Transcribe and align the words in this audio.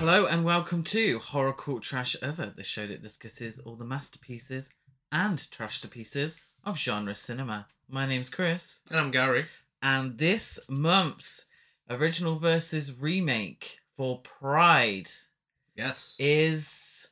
Hello 0.00 0.24
and 0.26 0.44
welcome 0.44 0.82
to 0.84 1.18
Horror 1.18 1.52
Cult 1.52 1.82
Trash 1.82 2.16
Other, 2.22 2.52
the 2.54 2.64
show 2.64 2.86
that 2.86 3.02
discusses 3.02 3.58
all 3.58 3.76
the 3.76 3.84
masterpieces 3.84 4.70
and 5.12 5.48
trash 5.50 5.80
to 5.82 5.88
pieces 5.88 6.36
of 6.64 6.78
genre 6.78 7.14
cinema. 7.14 7.66
My 7.88 8.06
name's 8.06 8.30
Chris, 8.30 8.80
And 8.90 8.98
I'm 8.98 9.10
Gary. 9.10 9.46
and 9.82 10.16
this 10.18 10.58
month's 10.68 11.44
original 11.88 12.36
versus 12.36 12.98
remake 12.98 13.78
for 13.96 14.20
Pride 14.20 15.10
Yes. 15.76 16.16
is 16.18 17.08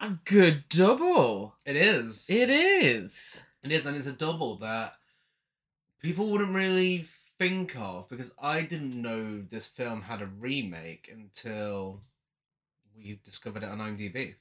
a 0.00 0.10
good 0.24 0.64
double. 0.68 1.56
it 1.64 1.76
is. 1.76 2.26
It 2.28 2.50
is. 2.50 3.42
it 3.62 3.72
is, 3.72 3.86
and 3.86 3.96
it's 3.96 4.06
a 4.06 4.12
double 4.12 4.56
that 4.58 4.94
people 6.02 6.30
wouldn't 6.30 6.54
really 6.54 7.08
think 7.38 7.76
of 7.76 8.08
because 8.08 8.32
I 8.40 8.62
didn't 8.62 9.00
know 9.00 9.42
this 9.42 9.66
film 9.68 10.02
had 10.02 10.22
a 10.22 10.26
remake 10.26 11.10
until 11.12 12.02
we 12.96 13.18
discovered 13.24 13.62
it 13.62 13.68
on 13.68 13.78
IMDb. 13.78 14.34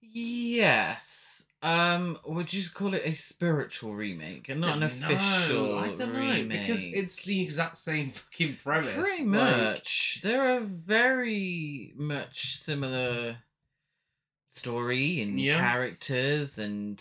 Yes. 0.00 1.46
Um, 1.62 2.18
would 2.24 2.54
you 2.54 2.62
call 2.72 2.94
it 2.94 3.02
a 3.04 3.14
spiritual 3.14 3.94
remake 3.94 4.48
and 4.48 4.60
not 4.62 4.74
an 4.74 4.80
Don't 4.80 5.00
know. 5.00 5.06
official 5.14 5.78
I 5.78 5.88
don't 5.94 6.14
know 6.14 6.20
remake? 6.20 6.48
because 6.66 6.82
it's 6.84 7.22
the 7.24 7.42
exact 7.42 7.76
same 7.76 8.08
fucking 8.10 8.56
premise. 8.62 8.94
Pretty 8.96 9.24
Like, 9.26 9.56
much. 9.58 10.20
There 10.22 10.56
are 10.56 10.60
very 10.60 11.92
much 11.96 12.56
similar 12.56 13.38
story 14.52 15.20
and 15.20 15.38
Yeah. 15.38 15.58
characters 15.58 16.58
and 16.58 16.98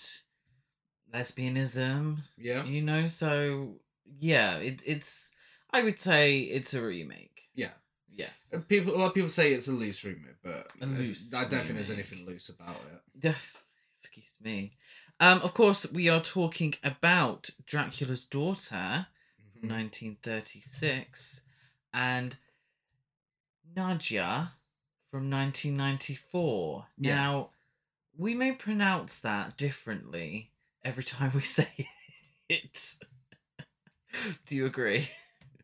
lesbianism. 1.14 2.20
yeah. 2.38 2.66
You 2.66 2.81
know, 2.81 3.08
so 3.08 3.80
yeah, 4.20 4.58
it, 4.58 4.82
it's. 4.86 5.32
I 5.72 5.84
would 5.84 6.00
say 6.00 6.40
it's 6.40 6.74
a 6.74 6.82
remake. 6.82 7.50
Yeah. 7.54 7.70
Yes. 8.12 8.52
Uh, 8.54 8.60
People, 8.68 8.96
a 8.96 8.98
lot 8.98 9.08
of 9.10 9.14
people 9.14 9.30
say 9.30 9.54
it's 9.54 9.68
a 9.68 9.72
loose 9.72 10.04
remake, 10.04 10.36
but 10.44 10.72
A 10.82 10.86
loose 10.88 11.34
I 11.34 11.46
don't 11.46 11.62
think 11.64 11.76
there's 11.76 11.90
anything 11.92 12.26
loose 12.26 12.50
about 12.50 12.76
it. 13.22 13.36
Excuse 14.00 14.38
me. 14.42 14.74
Um, 15.20 15.42
of 15.42 15.54
course, 15.54 15.86
we 15.92 16.10
are 16.10 16.22
talking 16.22 16.74
about 16.84 17.50
Dracula's 17.66 18.26
daughter, 18.26 19.08
Mhm. 19.62 19.70
1936, 19.70 21.42
and 21.94 22.36
Nadja 23.76 24.52
from 25.12 25.30
1994. 25.30 26.88
Yeah. 26.98 27.16
Now, 27.16 27.50
we 28.18 28.34
may 28.34 28.52
pronounce 28.52 29.20
that 29.20 29.58
differently 29.58 30.52
every 30.84 31.04
time 31.04 31.32
we 31.34 31.42
say 31.60 31.90
it. 32.48 32.96
Do 34.46 34.56
you 34.56 34.66
agree? 34.66 35.10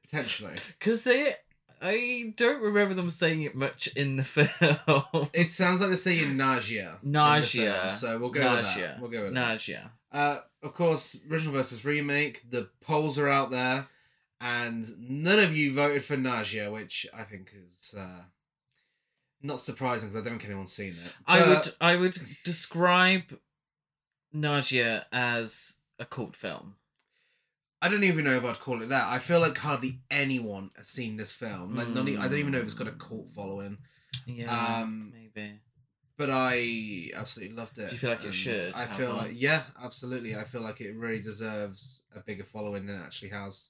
Potentially. 0.03 0.55
Because 0.79 1.03
they, 1.03 1.35
I 1.81 2.33
don't 2.37 2.61
remember 2.61 2.93
them 2.93 3.09
saying 3.09 3.41
it 3.41 3.55
much 3.55 3.87
in 3.95 4.15
the 4.17 4.23
film. 4.23 5.29
It 5.33 5.51
sounds 5.51 5.81
like 5.81 5.89
they're 5.89 5.97
saying 5.97 6.37
nausea. 6.37 6.99
Nausea. 7.03 7.93
so 7.93 8.17
we'll 8.17 8.29
go 8.29 8.39
with 8.41 8.65
Nausea. 8.65 8.87
that. 8.87 8.99
We'll 9.01 9.09
go 9.09 9.23
with 9.23 9.33
that. 9.33 9.39
Nausea. 9.49 9.91
Uh, 10.11 10.39
of 10.63 10.73
course, 10.73 11.17
original 11.29 11.53
versus 11.53 11.83
remake. 11.83 12.49
The 12.49 12.69
polls 12.81 13.17
are 13.17 13.27
out 13.29 13.51
there, 13.51 13.87
and 14.39 14.87
none 14.97 15.39
of 15.39 15.55
you 15.55 15.73
voted 15.73 16.03
for 16.03 16.15
Nausea, 16.15 16.71
which 16.71 17.05
I 17.13 17.23
think 17.23 17.51
is 17.53 17.93
uh, 17.97 18.21
not 19.41 19.59
surprising 19.59 20.09
because 20.09 20.21
I 20.21 20.29
don't 20.29 20.39
think 20.39 20.49
anyone's 20.49 20.71
seen 20.71 20.91
it. 20.91 21.13
I 21.27 21.47
would 21.47 21.73
I 21.81 21.95
would 21.97 22.17
describe 22.43 23.37
Nausea 24.31 25.05
as 25.11 25.75
a 25.99 26.05
cult 26.05 26.35
film. 26.35 26.75
I 27.81 27.89
don't 27.89 28.03
even 28.03 28.25
know 28.25 28.35
if 28.35 28.43
I'd 28.43 28.59
call 28.59 28.81
it 28.81 28.89
that. 28.89 29.07
I 29.07 29.19
feel 29.19 29.39
like 29.39 29.57
hardly 29.57 29.99
anyone 30.09 30.71
has 30.77 30.87
seen 30.87 31.17
this 31.17 31.33
film. 31.33 31.75
Like, 31.75 31.89
not 31.89 32.07
e- 32.07 32.17
I 32.17 32.27
don't 32.27 32.39
even 32.39 32.51
know 32.53 32.59
if 32.59 32.65
it's 32.65 32.73
got 32.73 32.87
a 32.87 32.91
cult 32.93 33.29
following. 33.31 33.77
Yeah, 34.25 34.79
Um, 34.81 35.11
maybe. 35.13 35.59
But 36.17 36.29
I 36.31 37.11
absolutely 37.13 37.55
loved 37.55 37.77
it. 37.77 37.87
Do 37.87 37.91
you 37.91 37.97
feel 37.99 38.09
like 38.11 38.23
it 38.23 38.31
should 38.33 38.73
I 38.73 38.85
feel 38.85 39.09
one? 39.09 39.17
like 39.17 39.31
yeah, 39.35 39.63
absolutely. 39.83 40.35
I 40.35 40.45
feel 40.45 40.61
like 40.61 40.79
it 40.79 40.95
really 40.95 41.19
deserves 41.21 42.01
a 42.15 42.21
bigger 42.21 42.45
following 42.45 42.85
than 42.85 42.95
it 43.01 43.03
actually 43.03 43.29
has. 43.29 43.67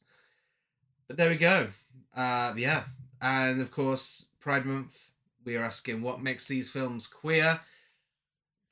But 1.08 1.18
there 1.18 1.30
we 1.30 1.38
go. 1.38 1.70
Uh, 2.16 2.54
yeah, 2.56 2.86
and 3.22 3.60
of 3.62 3.72
course, 3.72 4.28
Pride 4.40 4.66
Month. 4.66 5.10
We 5.44 5.56
are 5.58 5.64
asking 5.64 6.02
what 6.02 6.22
makes 6.22 6.48
these 6.48 6.72
films 6.72 7.06
queer. 7.08 7.60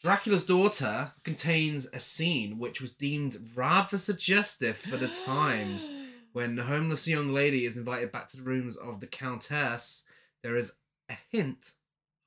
Dracula's 0.04 0.44
Daughter 0.44 1.12
contains 1.24 1.88
a 1.94 2.00
scene 2.00 2.60
which 2.60 2.82
was 2.82 2.92
deemed 2.92 3.50
rather 3.56 3.98
suggestive 3.98 4.78
for 4.78 4.98
the 4.98 5.08
times. 5.08 5.90
When 6.34 6.56
the 6.56 6.64
homeless 6.64 7.08
young 7.08 7.32
lady 7.32 7.64
is 7.64 7.78
invited 7.78 8.12
back 8.12 8.28
to 8.30 8.38
the 8.38 8.42
rooms 8.44 8.76
of 8.76 9.00
the 9.00 9.06
Countess, 9.06 10.02
there 10.42 10.56
is 10.56 10.72
a 11.08 11.16
hint 11.30 11.74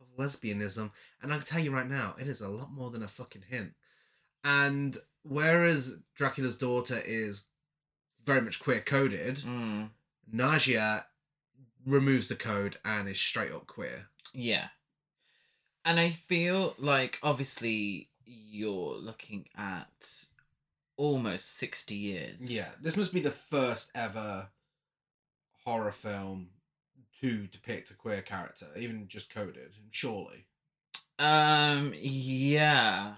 of 0.01 0.07
lesbianism. 0.17 0.93
And 1.21 1.33
I 1.33 1.39
can 1.39 1.45
tell 1.45 1.59
you 1.59 1.73
right 1.73 1.89
now, 1.89 2.15
it 2.17 2.29
is 2.29 2.41
a 2.41 2.49
lot 2.49 2.71
more 2.73 2.93
than 2.93 3.03
a 3.03 3.09
fucking 3.09 3.43
hint. 3.51 3.73
And 4.45 4.97
whereas 5.25 5.97
Dracula's 6.15 6.57
daughter 6.57 7.01
is 7.05 7.43
very 8.25 8.41
much 8.41 8.61
queer 8.61 8.81
coded, 8.81 9.39
Mm, 9.39 9.91
Nausea 10.31 11.07
removes 11.85 12.29
the 12.29 12.37
code 12.37 12.79
and 12.85 13.09
is 13.09 13.19
straight 13.19 13.51
up 13.51 13.67
queer. 13.67 14.07
yeah, 14.33 14.69
and 15.87 15.99
I 15.99 16.11
feel 16.11 16.75
like 16.79 17.19
obviously 17.23 18.11
you're 18.27 18.97
looking 18.97 19.47
at 19.57 20.27
almost 20.97 21.55
sixty 21.57 21.95
years. 21.95 22.53
Yeah, 22.53 22.69
this 22.83 22.97
must 22.97 23.15
be 23.15 23.21
the 23.21 23.31
first 23.31 23.91
ever 23.95 24.49
horror 25.65 25.93
film 25.93 26.51
to 27.21 27.47
depict 27.47 27.91
a 27.91 27.95
queer 27.95 28.21
character, 28.21 28.67
even 28.77 29.09
just 29.09 29.31
coded, 29.31 29.73
surely. 29.91 30.45
Um. 31.19 31.95
Yeah. 31.97 33.15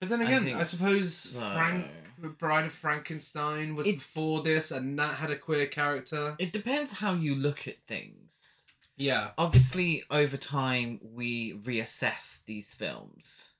But 0.00 0.08
then 0.08 0.20
again, 0.20 0.44
think 0.44 0.58
I, 0.58 0.64
suppose 0.64 1.14
so. 1.14 1.38
Frank, 1.38 1.86
the 2.18 2.28
Bride 2.28 2.66
of 2.66 2.72
Frankenstein 2.72 3.76
was 3.76 3.86
It- 3.86 3.98
before 3.98 4.42
this, 4.42 4.72
and 4.72 4.98
that 4.98 5.14
had 5.14 5.30
a 5.30 5.36
queer 5.38 5.66
character. 5.66 6.34
It 6.40 6.52
depends 6.52 6.94
how 6.94 7.14
you 7.14 7.36
look 7.36 7.68
at 7.68 7.86
things. 7.86 8.61
Yeah, 8.96 9.30
obviously 9.38 10.04
over 10.10 10.36
time 10.36 11.00
we 11.02 11.54
reassess 11.54 12.44
these 12.44 12.74
films. 12.74 13.52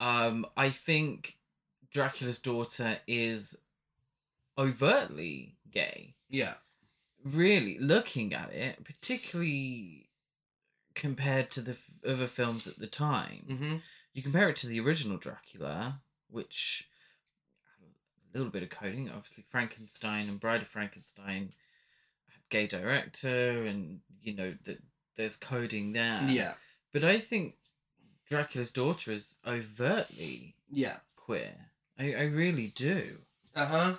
Um 0.00 0.46
i 0.56 0.70
think 0.70 1.36
dracula's 1.92 2.38
daughter 2.38 2.98
is 3.06 3.56
overtly 4.56 5.56
gay. 5.70 6.14
Yeah, 6.28 6.54
really 7.24 7.78
looking 7.78 8.32
at 8.34 8.52
it 8.52 8.84
particularly 8.84 10.08
compared 10.94 11.50
to 11.50 11.60
the 11.60 11.72
f- 11.72 11.90
other 12.06 12.26
films 12.26 12.66
at 12.66 12.78
the 12.78 12.86
time 12.86 13.46
mm-hmm. 13.48 13.76
you 14.12 14.22
compare 14.22 14.48
it 14.48 14.56
to 14.56 14.66
the 14.66 14.80
original 14.80 15.16
dracula 15.16 16.00
which 16.28 16.88
had 17.78 17.88
a 17.88 18.38
little 18.38 18.50
bit 18.50 18.62
of 18.62 18.70
coding 18.70 19.10
obviously 19.14 19.44
frankenstein 19.48 20.28
and 20.28 20.40
bride 20.40 20.62
of 20.62 20.68
frankenstein 20.68 21.52
gay 22.50 22.66
director 22.66 23.64
and 23.64 24.00
you 24.22 24.34
know 24.34 24.54
that 24.64 24.78
there's 25.16 25.36
coding 25.36 25.92
there 25.92 26.22
yeah, 26.28 26.52
but 26.92 27.04
i 27.04 27.18
think 27.18 27.54
dracula's 28.28 28.70
daughter 28.70 29.10
is 29.12 29.36
overtly 29.46 30.54
yeah. 30.70 30.96
queer 31.16 31.54
i, 31.98 32.12
I 32.12 32.22
really 32.22 32.68
do 32.68 33.18
Uh 33.54 33.66
huh. 33.66 33.94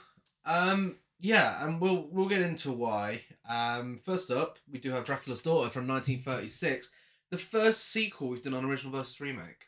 Um, 0.46 0.96
yeah, 1.20 1.64
and 1.64 1.80
we'll 1.80 2.08
we'll 2.12 2.28
get 2.30 2.42
into 2.42 2.72
why. 2.72 3.22
Um, 3.48 4.00
first 4.04 4.32
up, 4.32 4.58
we 4.72 4.80
do 4.80 4.92
have 4.92 5.04
Dracula's 5.06 5.40
Daughter 5.40 5.70
from 5.70 5.88
1936, 5.88 6.90
the 7.30 7.38
first 7.38 7.90
sequel 7.90 8.30
we've 8.30 8.42
done 8.42 8.54
on 8.54 8.66
original 8.66 8.94
versus 8.98 9.20
remake. 9.22 9.66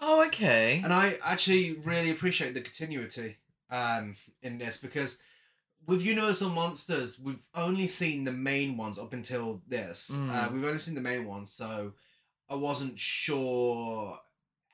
oh 0.00 0.24
okay 0.26 0.80
And 0.84 0.92
I 0.92 1.18
actually 1.24 1.72
really 1.84 2.10
appreciate 2.10 2.54
the 2.54 2.60
continuity 2.60 3.38
um, 3.70 4.16
in 4.42 4.58
this 4.58 4.76
because 4.76 5.18
with 5.86 6.02
Universal 6.02 6.50
Monsters, 6.50 7.18
we've 7.18 7.44
only 7.54 7.86
seen 7.86 8.24
the 8.24 8.32
main 8.32 8.76
ones 8.76 8.98
up 8.98 9.12
until 9.12 9.62
this. 9.66 10.10
Uh, 10.10 10.14
Mm. 10.14 10.52
we've 10.52 10.64
only 10.64 10.78
seen 10.78 10.94
the 10.94 11.00
main 11.00 11.26
ones, 11.26 11.52
so 11.52 11.94
I 12.48 12.54
wasn't 12.54 12.98
sure 12.98 14.18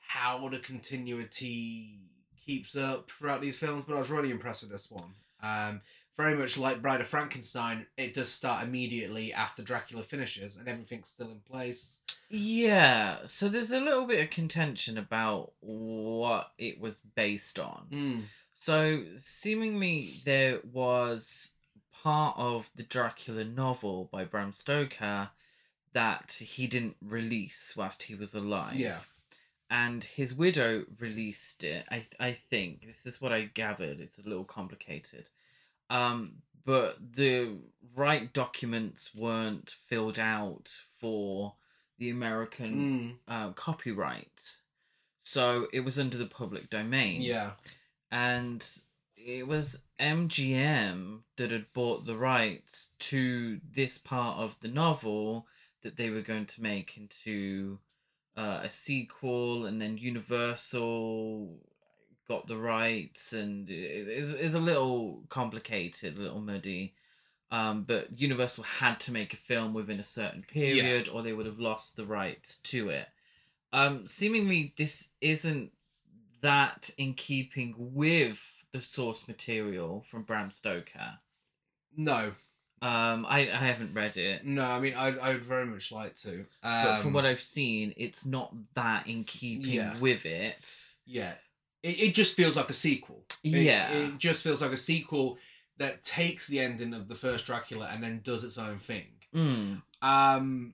how 0.07 0.47
the 0.49 0.59
continuity 0.59 1.99
keeps 2.45 2.75
up 2.75 3.09
throughout 3.11 3.41
these 3.41 3.57
films, 3.57 3.83
but 3.85 3.95
I 3.95 3.99
was 3.99 4.09
really 4.09 4.31
impressed 4.31 4.61
with 4.63 4.71
this 4.71 4.89
one. 4.89 5.13
Um, 5.41 5.81
very 6.17 6.35
much 6.35 6.57
like 6.57 6.81
Bride 6.81 6.99
of 6.99 7.07
Frankenstein, 7.07 7.85
it 7.95 8.13
does 8.13 8.27
start 8.29 8.63
immediately 8.63 9.31
after 9.33 9.61
Dracula 9.63 10.03
finishes, 10.03 10.57
and 10.57 10.67
everything's 10.67 11.09
still 11.09 11.29
in 11.31 11.39
place. 11.41 11.99
yeah 12.31 13.17
so 13.25 13.49
there's 13.49 13.71
a 13.71 13.79
little 13.79 14.05
bit 14.05 14.23
of 14.23 14.29
contention 14.29 14.99
about 14.99 15.51
what 15.61 16.51
it 16.59 16.79
was 16.79 16.99
based 16.99 17.57
on 17.57 17.87
Mm. 17.91 18.23
So 18.59 19.03
seemingly 19.15 20.21
there 20.25 20.59
was 20.69 21.51
part 22.03 22.35
of 22.37 22.69
the 22.75 22.83
Dracula 22.83 23.45
novel 23.45 24.09
by 24.11 24.25
Bram 24.25 24.51
Stoker 24.51 25.29
that 25.93 26.33
he 26.45 26.67
didn't 26.67 26.97
release 27.01 27.73
whilst 27.77 28.03
he 28.03 28.15
was 28.15 28.35
alive. 28.35 28.75
Yeah. 28.75 28.99
And 29.69 30.03
his 30.03 30.35
widow 30.35 30.83
released 30.99 31.63
it. 31.63 31.85
I 31.89 32.03
I 32.19 32.33
think 32.33 32.85
this 32.85 33.05
is 33.05 33.21
what 33.21 33.31
I 33.31 33.43
gathered. 33.43 34.01
It's 34.01 34.19
a 34.19 34.27
little 34.27 34.43
complicated. 34.43 35.29
Um, 35.89 36.41
but 36.65 36.97
the 37.13 37.57
right 37.95 38.31
documents 38.33 39.15
weren't 39.15 39.69
filled 39.69 40.19
out 40.19 40.69
for 40.99 41.55
the 41.97 42.09
American 42.09 43.19
Mm, 43.29 43.33
uh, 43.33 43.51
copyright. 43.53 44.57
So 45.21 45.67
it 45.71 45.81
was 45.81 45.97
under 45.97 46.17
the 46.17 46.25
public 46.25 46.69
domain. 46.69 47.21
yeah. 47.21 47.51
And 48.11 48.65
it 49.15 49.47
was 49.47 49.79
MGM 49.99 51.19
that 51.37 51.51
had 51.51 51.73
bought 51.73 52.05
the 52.05 52.17
rights 52.17 52.87
to 52.99 53.59
this 53.71 53.97
part 53.97 54.37
of 54.37 54.59
the 54.61 54.67
novel 54.67 55.47
that 55.83 55.97
they 55.97 56.09
were 56.09 56.21
going 56.21 56.45
to 56.45 56.61
make 56.61 56.97
into 56.97 57.79
uh, 58.35 58.61
a 58.63 58.69
sequel, 58.69 59.65
and 59.65 59.81
then 59.81 59.97
Universal 59.97 61.57
got 62.27 62.47
the 62.47 62.57
rights, 62.57 63.33
and 63.33 63.69
it 63.69 64.07
is 64.07 64.33
is 64.33 64.53
a 64.53 64.59
little 64.59 65.23
complicated, 65.29 66.17
a 66.17 66.21
little 66.21 66.41
muddy. 66.41 66.93
Um, 67.51 67.83
but 67.83 68.19
Universal 68.19 68.63
had 68.63 68.99
to 69.01 69.11
make 69.11 69.33
a 69.33 69.37
film 69.37 69.73
within 69.73 69.99
a 69.99 70.03
certain 70.03 70.43
period, 70.43 71.07
or 71.09 71.23
they 71.23 71.33
would 71.33 71.47
have 71.47 71.59
lost 71.59 71.95
the 71.95 72.05
rights 72.05 72.57
to 72.63 72.89
it. 72.89 73.07
Um, 73.73 74.05
seemingly, 74.07 74.73
this 74.77 75.09
isn't 75.21 75.71
that 76.41 76.89
in 76.97 77.13
keeping 77.13 77.75
with 77.77 78.41
the 78.71 78.81
source 78.81 79.27
material 79.27 80.05
from 80.09 80.23
Bram 80.23 80.51
Stoker. 80.51 81.19
No, 81.95 82.33
Um, 82.81 83.25
I, 83.27 83.39
I 83.51 83.57
haven't 83.57 83.93
read 83.93 84.15
it, 84.15 84.45
no. 84.45 84.63
I 84.63 84.79
mean, 84.79 84.93
I 84.93 85.07
I 85.17 85.33
would 85.33 85.43
very 85.43 85.65
much 85.65 85.91
like 85.91 86.15
to. 86.17 86.45
Um, 86.63 86.83
but 86.83 87.01
from 87.01 87.13
what 87.13 87.25
I've 87.25 87.41
seen, 87.41 87.93
it's 87.97 88.25
not 88.25 88.53
that 88.75 89.07
in 89.07 89.23
keeping 89.25 89.71
Yeah. 89.73 89.97
with 89.99 90.25
it. 90.25 90.95
yeah, 91.05 91.33
it, 91.83 91.99
it 91.99 92.13
just 92.13 92.35
feels 92.35 92.55
like 92.55 92.69
a 92.69 92.73
sequel. 92.73 93.25
It- 93.43 93.49
Yeah. 93.49 93.91
it, 93.91 94.17
just 94.17 94.43
feels 94.43 94.61
like 94.61 94.71
a 94.71 94.77
sequel 94.77 95.37
that 95.77 96.03
takes 96.03 96.47
the 96.47 96.59
ending 96.59 96.93
of 96.93 97.07
the 97.07 97.15
first 97.15 97.45
Dracula 97.45 97.87
and 97.91 98.03
then 98.03 98.21
does 98.23 98.43
its 98.43 98.57
own 98.57 98.79
thing. 98.79 99.07
Mm. 99.33 99.81
Um, 100.01 100.73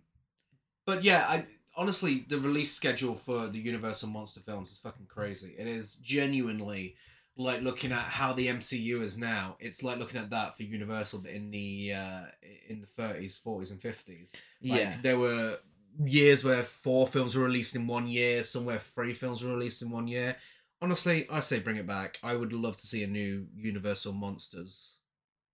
but 0.85 1.03
yeah, 1.03 1.25
I 1.27 1.45
honestly 1.77 2.25
the 2.27 2.39
release 2.39 2.72
schedule 2.72 3.16
for 3.16 3.48
the 3.48 3.60
Universal 3.60 4.10
monster 4.10 4.39
films 4.39 4.72
is 4.72 4.80
fucking 4.80 5.07
crazy. 5.07 5.56
It 5.57 5.68
is 5.68 5.95
genuinely 5.98 6.95
like 7.38 7.62
looking 7.62 7.92
at 7.92 8.04
how 8.04 8.33
the 8.33 8.48
MCU 8.48 9.01
is 9.01 9.18
now. 9.18 9.57
It's 9.60 9.83
like 9.83 10.00
looking 10.00 10.19
at 10.19 10.30
that 10.30 10.56
for 10.56 10.63
Universal, 10.63 11.19
but 11.19 11.31
in 11.31 11.51
the 11.51 11.94
uh, 11.94 12.25
in 12.68 12.81
the 12.81 12.88
thirties, 12.88 13.38
forties, 13.38 13.72
and 13.72 13.81
fifties. 13.81 14.31
Like, 14.63 14.80
yeah. 14.80 14.98
there 15.01 15.18
were 15.18 15.60
years 16.04 16.44
where 16.44 16.63
four 16.63 17.07
films 17.07 17.36
were 17.36 17.44
released 17.44 17.75
in 17.75 17.88
one 17.88 18.07
year, 18.07 18.44
somewhere 18.44 18.80
three 18.80 19.13
films 19.13 19.44
were 19.44 19.54
released 19.54 19.81
in 19.81 19.92
one 19.92 20.07
year. 20.07 20.38
Honestly, 20.81 21.27
I 21.31 21.39
say 21.39 21.60
bring 21.60 21.77
it 21.77 21.88
back. 21.88 22.19
I 22.22 22.36
would 22.36 22.54
love 22.54 22.77
to 22.77 22.88
see 22.88 23.04
a 23.04 23.07
new 23.07 23.48
Universal 23.56 24.13
Monsters 24.13 24.95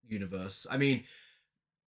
universe. 0.08 0.68
I 0.70 0.78
mean, 0.78 1.04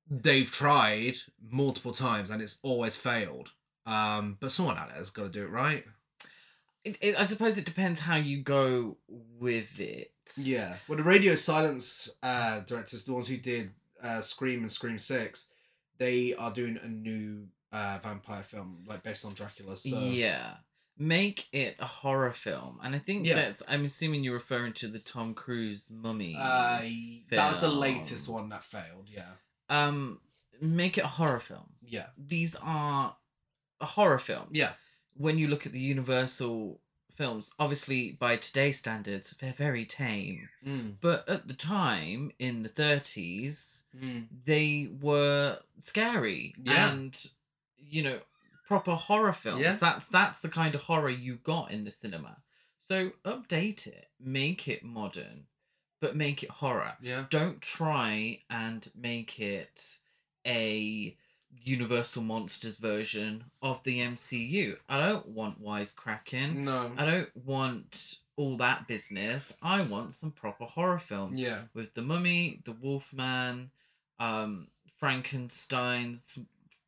they've 0.09 0.49
tried 0.49 1.17
multiple 1.51 1.93
times 1.93 2.29
and 2.29 2.41
it's 2.41 2.57
always 2.61 2.97
failed. 2.97 3.51
Um, 3.85 4.37
but 4.39 4.51
someone 4.51 4.77
out 4.77 4.89
there 4.89 4.97
has 4.97 5.09
got 5.09 5.23
to 5.23 5.29
do 5.29 5.43
it 5.43 5.49
right. 5.49 5.85
It, 6.83 6.97
it, 7.01 7.19
I 7.19 7.23
suppose 7.23 7.57
it 7.57 7.65
depends 7.65 7.99
how 8.01 8.15
you 8.17 8.41
go 8.41 8.97
with 9.39 9.79
it. 9.79 10.11
Yeah. 10.37 10.75
Well, 10.87 10.97
the 10.97 11.03
Radio 11.03 11.35
Silence 11.35 12.09
uh, 12.21 12.59
directors, 12.61 13.03
the 13.05 13.13
ones 13.13 13.27
who 13.27 13.37
did 13.37 13.71
uh, 14.01 14.21
Scream 14.21 14.61
and 14.61 14.71
Scream 14.71 14.97
Six, 14.97 15.47
they 15.97 16.33
are 16.33 16.51
doing 16.51 16.77
a 16.81 16.87
new 16.87 17.47
uh, 17.71 17.99
vampire 18.03 18.43
film 18.43 18.83
like 18.87 19.03
based 19.03 19.25
on 19.25 19.33
Dracula. 19.33 19.75
So 19.77 19.97
Yeah. 19.97 20.55
Make 20.97 21.47
it 21.51 21.75
a 21.79 21.85
horror 21.85 22.31
film. 22.33 22.79
And 22.83 22.93
I 22.95 22.99
think 22.99 23.25
Yeah. 23.25 23.35
that's 23.35 23.63
I'm 23.67 23.85
assuming 23.85 24.23
you're 24.23 24.33
referring 24.35 24.73
to 24.73 24.87
the 24.87 24.99
Tom 24.99 25.33
Cruise 25.33 25.89
mummy. 25.91 26.35
Uh, 26.39 26.81
that 27.31 27.49
was 27.49 27.61
the 27.61 27.69
latest 27.69 28.29
one 28.29 28.49
that 28.49 28.63
failed. 28.63 29.07
Yeah. 29.09 29.31
Um 29.69 30.19
make 30.61 30.97
it 30.97 31.03
a 31.03 31.07
horror 31.07 31.39
film. 31.39 31.71
Yeah. 31.81 32.07
These 32.17 32.55
are 32.61 33.15
horror 33.85 34.19
films. 34.19 34.51
Yeah. 34.51 34.73
When 35.15 35.37
you 35.37 35.47
look 35.47 35.65
at 35.65 35.71
the 35.71 35.79
Universal 35.79 36.79
films, 37.15 37.51
obviously 37.59 38.11
by 38.11 38.35
today's 38.37 38.79
standards, 38.79 39.35
they're 39.39 39.53
very 39.53 39.85
tame. 39.85 40.49
Mm. 40.65 40.95
But 40.99 41.27
at 41.29 41.47
the 41.47 41.53
time, 41.53 42.31
in 42.39 42.63
the 42.63 42.69
30s, 42.69 43.83
Mm. 43.95 44.27
they 44.45 44.89
were 44.99 45.59
scary. 45.79 46.55
Yeah. 46.63 46.91
And, 46.91 47.25
you 47.77 48.01
know, 48.01 48.19
proper 48.67 48.95
horror 48.95 49.33
films. 49.33 49.61
Yeah. 49.61 49.73
That's 49.79 50.07
that's 50.07 50.41
the 50.41 50.49
kind 50.49 50.73
of 50.73 50.81
horror 50.81 51.09
you 51.09 51.35
got 51.35 51.71
in 51.71 51.83
the 51.83 51.91
cinema. 51.91 52.37
So 52.87 53.11
update 53.23 53.85
it, 53.87 54.07
make 54.19 54.67
it 54.67 54.83
modern, 54.83 55.45
but 56.01 56.15
make 56.15 56.41
it 56.43 56.49
horror. 56.49 56.97
Yeah. 57.01 57.25
Don't 57.29 57.61
try 57.61 58.41
and 58.49 58.89
make 58.95 59.39
it 59.39 59.99
a 60.45 61.15
Universal 61.61 62.23
Monsters 62.23 62.77
version 62.77 63.45
of 63.61 63.83
the 63.83 63.99
MCU. 64.01 64.77
I 64.89 64.97
don't 64.97 65.27
want 65.29 65.61
wisecracking. 65.61 66.55
No. 66.57 66.91
I 66.97 67.05
don't 67.05 67.35
want 67.35 68.17
all 68.35 68.57
that 68.57 68.87
business. 68.87 69.53
I 69.61 69.81
want 69.81 70.13
some 70.13 70.31
proper 70.31 70.65
horror 70.65 70.99
films 70.99 71.39
Yeah. 71.39 71.63
with 71.73 71.93
the 71.93 72.01
Mummy, 72.01 72.61
the 72.65 72.71
Wolfman, 72.71 73.71
um, 74.19 74.67
Frankenstein's 74.97 76.39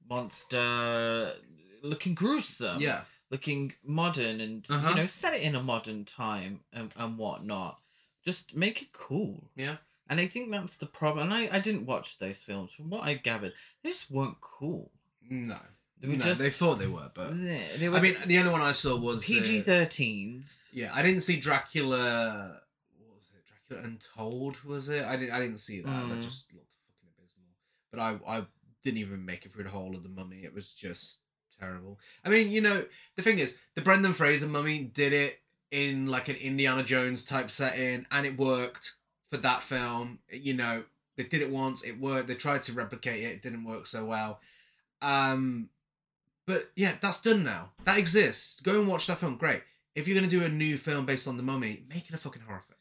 monster, 0.09 1.33
looking 1.81 2.15
gruesome, 2.15 2.81
Yeah. 2.81 3.05
looking 3.29 3.73
modern, 3.83 4.39
and 4.41 4.65
Uh-huh. 4.69 4.89
you 4.89 4.95
know, 4.95 5.05
set 5.05 5.33
it 5.33 5.41
in 5.41 5.55
a 5.55 5.63
modern 5.63 6.05
time 6.05 6.63
and 6.71 6.91
and 6.95 7.17
whatnot. 7.17 7.79
Just 8.23 8.55
make 8.55 8.81
it 8.81 8.91
cool. 8.91 9.51
Yeah. 9.55 9.77
And 10.09 10.19
I 10.19 10.27
think 10.27 10.51
that's 10.51 10.77
the 10.77 10.85
problem. 10.85 11.31
And 11.31 11.33
I, 11.33 11.49
I 11.55 11.59
didn't 11.59 11.85
watch 11.85 12.19
those 12.19 12.37
films. 12.43 12.71
From 12.75 12.89
what 12.89 13.03
I 13.03 13.15
gathered, 13.15 13.53
they 13.83 13.89
just 13.89 14.11
weren't 14.11 14.39
cool. 14.41 14.91
No. 15.29 15.57
They 15.99 16.07
were 16.09 16.15
no, 16.17 16.25
just 16.25 16.41
they 16.41 16.49
thought 16.49 16.77
they 16.77 16.87
were, 16.87 17.09
but 17.13 17.41
They, 17.41 17.63
they 17.77 17.89
were 17.89 17.97
I 17.97 18.01
mean, 18.01 18.17
the 18.27 18.37
only 18.37 18.51
one 18.51 18.61
I 18.61 18.73
saw 18.73 18.95
was 18.97 19.21
the- 19.25 19.35
PG 19.39 19.63
thirteens. 19.63 20.69
Yeah, 20.73 20.91
I 20.93 21.01
didn't 21.01 21.21
see 21.21 21.37
Dracula. 21.37 22.59
What 22.99 23.15
was 23.15 23.31
it? 23.33 23.45
Dracula 23.47 23.87
Untold 23.87 24.57
was 24.63 24.89
it? 24.89 25.05
I 25.05 25.15
didn't. 25.15 25.33
I 25.33 25.39
didn't 25.39 25.57
see 25.59 25.79
that. 25.81 25.87
That 25.87 26.17
Mm. 26.19 26.23
just 26.23 26.53
looked 26.53 26.73
fucking 26.85 27.09
abysmal. 27.17 27.47
But 27.91 27.99
I, 27.99 28.37
I 28.39 28.45
didn't 28.83 28.99
even 28.99 29.25
make 29.25 29.45
it 29.45 29.51
through 29.53 29.63
the 29.63 29.69
whole 29.69 29.95
of 29.95 30.03
the 30.03 30.09
Mummy. 30.09 30.43
It 30.43 30.53
was 30.53 30.71
just 30.71 31.19
terrible. 31.59 31.97
I 32.23 32.29
mean, 32.29 32.51
you 32.51 32.61
know, 32.61 32.85
the 33.15 33.21
thing 33.23 33.39
is, 33.39 33.57
the 33.73 33.81
Brendan 33.81 34.13
Fraser 34.13 34.47
Mummy 34.47 34.83
did 34.83 35.13
it 35.13 35.39
in 35.71 36.07
like 36.07 36.27
an 36.27 36.35
Indiana 36.35 36.83
Jones 36.83 37.23
type 37.23 37.49
setting, 37.49 38.05
and 38.11 38.25
it 38.25 38.37
worked 38.37 38.93
for 39.35 39.41
that 39.41 39.63
film. 39.63 40.19
You 40.31 40.53
know, 40.53 40.83
they 41.17 41.23
did 41.23 41.41
it 41.41 41.49
once, 41.49 41.83
it 41.83 41.99
worked. 41.99 42.27
They 42.27 42.35
tried 42.35 42.63
to 42.63 42.73
replicate 42.73 43.23
it, 43.23 43.27
it 43.27 43.41
didn't 43.41 43.65
work 43.65 43.85
so 43.87 44.05
well. 44.05 44.39
Um, 45.01 45.69
but 46.47 46.71
yeah, 46.75 46.93
that's 47.01 47.21
done 47.21 47.43
now. 47.43 47.71
That 47.83 47.97
exists. 47.97 48.59
Go 48.59 48.79
and 48.79 48.87
watch 48.87 49.07
that 49.07 49.17
film. 49.17 49.35
Great. 49.35 49.63
If 49.95 50.07
you're 50.07 50.15
gonna 50.15 50.27
do 50.27 50.43
a 50.43 50.49
new 50.49 50.77
film 50.77 51.05
based 51.05 51.27
on 51.27 51.37
the 51.37 51.43
Mummy, 51.43 51.83
make 51.89 52.07
it 52.07 52.13
a 52.13 52.17
fucking 52.17 52.43
horror 52.43 52.63
film. 52.65 52.79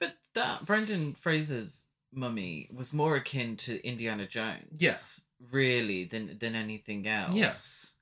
But 0.00 0.14
that 0.34 0.66
Brendan 0.66 1.14
Fraser's 1.14 1.86
mummy 2.12 2.68
was 2.72 2.92
more 2.92 3.16
akin 3.16 3.56
to 3.56 3.84
Indiana 3.86 4.26
Jones. 4.26 4.78
Yeah. 4.78 4.96
Really, 5.50 6.04
than 6.04 6.38
than 6.38 6.54
anything 6.54 7.06
else. 7.06 7.34
Yes. 7.34 7.92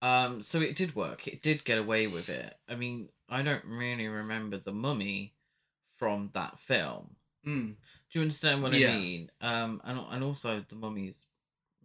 Um, 0.00 0.40
so 0.40 0.60
it 0.60 0.74
did 0.74 0.96
work. 0.96 1.28
It 1.28 1.42
did 1.42 1.64
get 1.64 1.78
away 1.78 2.08
with 2.08 2.28
it. 2.28 2.54
I 2.68 2.74
mean, 2.74 3.08
I 3.28 3.42
don't 3.42 3.64
really 3.64 4.08
remember 4.08 4.58
the 4.58 4.72
mummy 4.72 5.34
from 5.94 6.30
that 6.34 6.58
film. 6.58 7.14
Mm. 7.46 7.74
Do 8.10 8.18
you 8.18 8.20
understand 8.22 8.62
what 8.62 8.72
Yeah. 8.74 8.92
I 8.92 8.96
mean? 8.98 9.30
Um, 9.40 9.80
and 9.84 9.98
and 10.10 10.22
also 10.24 10.64
the 10.68 10.74
mummy's 10.74 11.24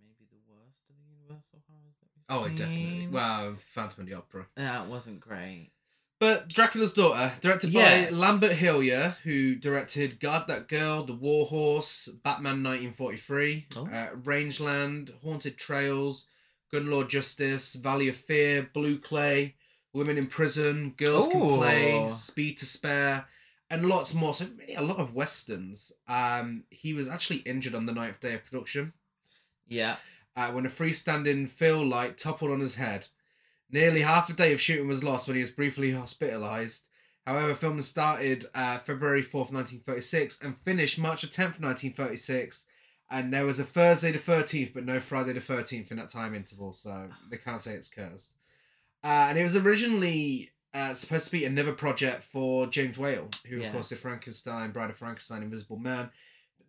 maybe 0.02 0.28
the 0.30 0.38
worst 0.48 0.84
of 0.90 0.96
the 0.98 1.04
Universal 1.16 1.64
horrors 1.70 1.96
that 2.02 2.10
we've 2.16 2.54
Oh, 2.54 2.56
definitely. 2.56 3.08
Wow, 3.08 3.56
Phantom 3.58 4.02
of 4.02 4.08
the 4.08 4.14
Opera. 4.16 4.48
that 4.56 4.88
wasn't 4.88 5.20
great. 5.20 5.72
But 6.20 6.48
Dracula's 6.50 6.94
Daughter, 6.94 7.32
directed 7.42 7.72
Yes. 7.72 8.10
by 8.10 8.18
Lambert 8.18 8.52
Hillyer, 8.54 9.16
who 9.24 9.54
directed 9.56 10.20
Guard 10.20 10.48
That 10.48 10.68
Girl, 10.68 11.04
The 11.04 11.14
War 11.14 11.46
Horse, 11.46 12.08
Batman 12.24 12.64
1943, 12.64 13.68
Oh. 13.76 13.86
uh, 13.88 14.10
Rangeland, 14.16 15.14
Haunted 15.24 15.58
Trails, 15.60 16.26
Gun 16.72 16.88
Law 16.90 17.04
Justice, 17.04 17.76
Valley 17.76 18.08
of 18.08 18.16
Fear, 18.16 18.72
Blue 18.74 18.98
Clay, 19.00 19.56
Women 19.94 20.18
in 20.18 20.26
Prison, 20.28 20.96
Girls 20.98 21.28
Can 21.28 21.40
Play, 21.40 22.10
Speed 22.12 22.58
to 22.58 22.66
Spare, 22.66 23.28
and 23.70 23.88
lots 23.88 24.14
more. 24.14 24.34
So 24.34 24.46
really 24.58 24.76
a 24.76 24.82
lot 24.82 24.98
of 24.98 25.14
westerns. 25.14 25.92
Um, 26.08 26.64
he 26.70 26.94
was 26.94 27.08
actually 27.08 27.38
injured 27.38 27.76
on 27.76 27.86
the 27.86 27.94
ninth 27.94 28.20
day 28.20 28.34
of 28.36 28.46
production 28.46 28.94
Yeah. 29.68 29.98
uh, 30.36 30.50
when 30.52 30.66
a 30.66 30.70
freestanding 30.70 31.48
fill 31.50 31.86
light 31.86 32.18
toppled 32.18 32.52
on 32.52 32.60
his 32.60 32.76
head. 32.76 33.08
Nearly 33.70 34.02
half 34.02 34.30
a 34.30 34.34
day 34.34 34.54
of 34.54 34.62
shooting 34.62 34.88
was 34.88 35.04
lost 35.04 35.28
when 35.28 35.36
he 35.36 35.42
was 35.42 35.52
briefly 35.52 35.92
hospitalised. 35.92 36.88
However, 37.26 37.54
filming 37.54 37.82
started 37.82 38.46
uh, 38.56 38.78
February 38.78 39.22
4th, 39.22 39.52
1936 39.52 40.40
and 40.42 40.58
finished 40.58 40.98
March 40.98 41.24
the 41.24 41.28
10th, 41.28 41.60
1936. 41.60 42.64
And 43.10 43.34
there 43.34 43.46
was 43.46 43.60
a 43.60 43.64
Thursday 43.66 44.12
the 44.14 44.20
13th, 44.20 44.74
but 44.74 44.86
no 44.86 45.00
Friday 45.02 45.34
the 45.34 45.40
13th 45.42 45.92
in 45.92 45.98
that 45.98 46.08
time 46.10 46.34
interval, 46.34 46.72
so 46.74 47.10
they 47.30 47.38
can't 47.38 47.62
say 47.62 47.74
it's 47.74 47.88
cursed. 47.90 48.34
Uh, 49.04 49.28
and 49.30 49.38
it 49.38 49.44
was 49.44 49.56
originally 49.56 50.52
uh, 50.74 50.94
supposed 50.94 51.26
to 51.26 51.32
be 51.32 51.46
another 51.46 51.74
project 51.74 52.24
for 52.24 52.68
James 52.68 52.98
Whale, 52.98 53.30
who, 53.48 53.58
of 53.58 53.72
course, 53.72 53.90
did 53.90 53.98
Frankenstein, 53.98 54.72
Bride 54.72 54.90
of 54.90 54.96
Frankenstein, 54.98 55.42
Invisible 55.44 55.78
Man. 55.78 56.10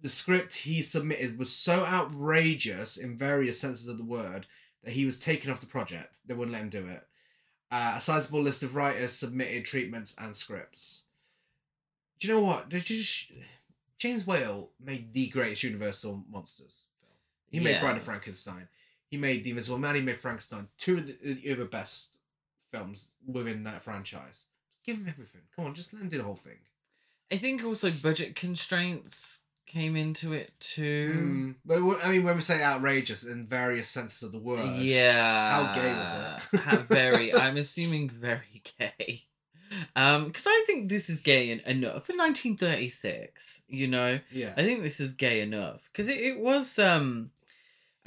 the 0.00 0.08
script 0.08 0.54
he 0.58 0.80
submitted 0.82 1.38
was 1.38 1.52
so 1.52 1.84
outrageous 1.84 2.96
in 2.96 3.16
various 3.18 3.58
senses 3.60 3.88
of 3.88 3.98
the 3.98 4.04
word 4.04 4.46
that 4.84 4.92
he 4.92 5.04
was 5.04 5.18
taken 5.18 5.50
off 5.50 5.60
the 5.60 5.66
project. 5.66 6.18
They 6.26 6.34
wouldn't 6.34 6.52
let 6.52 6.62
him 6.62 6.68
do 6.68 6.86
it. 6.86 7.04
Uh, 7.70 7.94
a 7.96 8.00
sizable 8.00 8.40
list 8.40 8.62
of 8.62 8.74
writers 8.76 9.12
submitted 9.12 9.64
treatments 9.64 10.14
and 10.18 10.34
scripts. 10.34 11.02
Do 12.18 12.28
you 12.28 12.34
know 12.34 12.40
what? 12.40 12.68
Did 12.68 12.88
you 12.88 13.02
sh- 13.02 13.32
James 13.98 14.26
Whale 14.26 14.70
made 14.80 15.12
the 15.12 15.26
greatest 15.28 15.64
Universal 15.64 16.24
monsters 16.30 16.84
film. 17.00 17.12
He 17.50 17.58
made 17.60 17.80
Bride 17.80 17.96
of 17.96 18.02
Frankenstein. 18.04 18.68
He 19.10 19.16
made 19.16 19.42
The 19.42 19.50
Invisible 19.50 19.78
Man. 19.78 19.96
He 19.96 20.00
made 20.00 20.16
Frankenstein. 20.16 20.68
Two 20.78 20.98
of 20.98 21.06
the, 21.06 21.16
the 21.34 21.52
other 21.52 21.64
best 21.64 22.17
films 22.70 23.12
within 23.26 23.64
that 23.64 23.82
franchise. 23.82 24.44
Give 24.84 24.98
him 24.98 25.08
everything. 25.08 25.42
Come 25.54 25.66
on, 25.66 25.74
just 25.74 25.92
let 25.92 26.02
him 26.02 26.08
do 26.08 26.18
the 26.18 26.24
whole 26.24 26.34
thing. 26.34 26.58
I 27.30 27.36
think 27.36 27.62
also 27.64 27.90
budget 27.90 28.34
constraints 28.34 29.40
came 29.66 29.96
into 29.96 30.32
it 30.32 30.52
too. 30.60 31.12
Mm. 31.14 31.54
But 31.64 32.04
I 32.04 32.10
mean, 32.10 32.24
when 32.24 32.36
we 32.36 32.40
say 32.40 32.62
outrageous 32.62 33.22
in 33.24 33.46
various 33.46 33.88
senses 33.88 34.22
of 34.22 34.32
the 34.32 34.38
word, 34.38 34.76
Yeah. 34.78 35.50
How 35.64 35.74
gay 35.74 35.92
was 35.92 36.12
it? 36.14 36.60
How 36.60 36.78
very. 36.78 37.34
I'm 37.34 37.56
assuming 37.56 38.08
very 38.08 38.62
gay. 38.78 39.24
Um, 39.94 40.26
because 40.26 40.46
I 40.46 40.64
think 40.66 40.88
this 40.88 41.10
is 41.10 41.20
gay 41.20 41.50
enough 41.50 42.06
for 42.06 42.14
1936. 42.16 43.60
You 43.68 43.86
know, 43.88 44.20
yeah, 44.32 44.54
I 44.56 44.62
think 44.62 44.82
this 44.82 44.98
is 44.98 45.12
gay 45.12 45.42
enough 45.42 45.90
because 45.92 46.08
it, 46.08 46.18
it 46.18 46.40
was. 46.40 46.78
Um, 46.78 47.30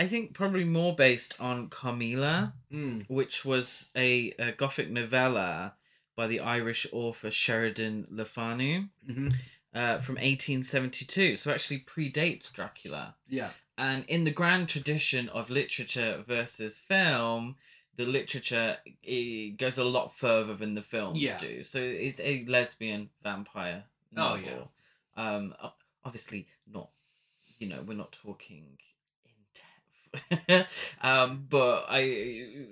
I 0.01 0.07
think 0.07 0.33
probably 0.33 0.63
more 0.63 0.95
based 0.95 1.35
on 1.39 1.69
Carmilla, 1.69 2.53
Mm. 2.71 3.05
which 3.07 3.45
was 3.45 3.89
a, 3.95 4.31
a 4.39 4.51
gothic 4.51 4.89
novella 4.89 5.75
by 6.15 6.25
the 6.27 6.39
Irish 6.39 6.87
author 6.91 7.29
Sheridan 7.29 8.07
Le 8.09 8.25
Fanu 8.25 8.89
hmm 9.05 9.29
uh, 9.73 9.97
from 9.99 10.15
1872. 10.15 11.37
So 11.37 11.51
actually 11.51 11.79
predates 11.79 12.51
Dracula. 12.51 13.15
yeah, 13.27 13.51
And 13.77 14.03
in 14.07 14.23
the 14.25 14.31
grand 14.31 14.67
tradition 14.69 15.29
of 15.29 15.49
literature 15.49 16.23
versus 16.27 16.79
film, 16.79 17.55
the 17.95 18.05
literature 18.05 18.77
it 19.03 19.57
goes 19.57 19.77
a 19.77 19.83
lot 19.83 20.13
further 20.15 20.55
than 20.55 20.73
the 20.73 20.81
films 20.81 21.21
Yeah. 21.21 21.37
do. 21.37 21.63
So 21.63 21.79
it's 21.79 22.19
a 22.19 22.41
lesbian 22.55 23.11
vampire 23.21 23.83
novel. 24.11 24.39
Oh, 24.43 24.51
novel. 24.51 24.71
Um, 25.15 25.55
obviously 26.03 26.47
not. 26.65 26.89
You 27.59 27.67
know, 27.69 27.83
we're 27.85 27.93
not 28.05 28.11
talking. 28.11 28.77
um, 31.01 31.45
but 31.49 31.85
I, 31.89 31.99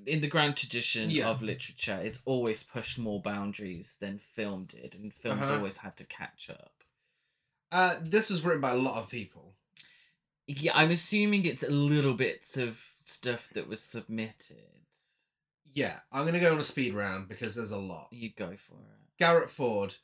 in 0.06 0.22
the 0.22 0.28
grand 0.28 0.58
tradition 0.58 1.10
Yeah. 1.10 1.30
of 1.30 1.42
literature, 1.42 2.00
it's 2.02 2.20
always 2.26 2.64
pushed 2.64 2.98
more 2.98 3.22
boundaries 3.22 3.98
than 4.00 4.18
film 4.20 4.66
did, 4.66 4.96
and 4.96 5.14
films 5.14 5.44
Uh-huh. 5.44 5.56
always 5.56 5.78
had 5.78 5.96
to 5.98 6.04
catch 6.04 6.50
up. 6.50 6.84
Uh, 7.72 7.96
this 8.02 8.30
was 8.30 8.44
written 8.44 8.62
by 8.62 8.72
a 8.72 8.76
lot 8.78 8.98
of 8.98 9.10
people. 9.10 9.56
Yeah, 10.48 10.72
I'm 10.76 10.92
assuming 10.92 11.46
it's 11.46 11.64
little 11.64 12.16
bits 12.16 12.58
of 12.58 12.84
stuff 13.04 13.50
that 13.54 13.68
was 13.68 13.82
submitted. 13.82 14.58
Yeah, 15.72 16.00
I'm 16.12 16.26
gonna 16.26 16.40
go 16.40 16.54
on 16.54 16.60
a 16.60 16.64
speed 16.64 16.94
round 16.96 17.28
because 17.30 17.54
there's 17.56 17.70
a 17.72 17.78
lot. 17.78 18.08
You 18.12 18.32
go 18.36 18.56
for 18.58 18.74
it. 18.74 19.00
Garrett 19.20 19.52
Fort, 19.52 20.00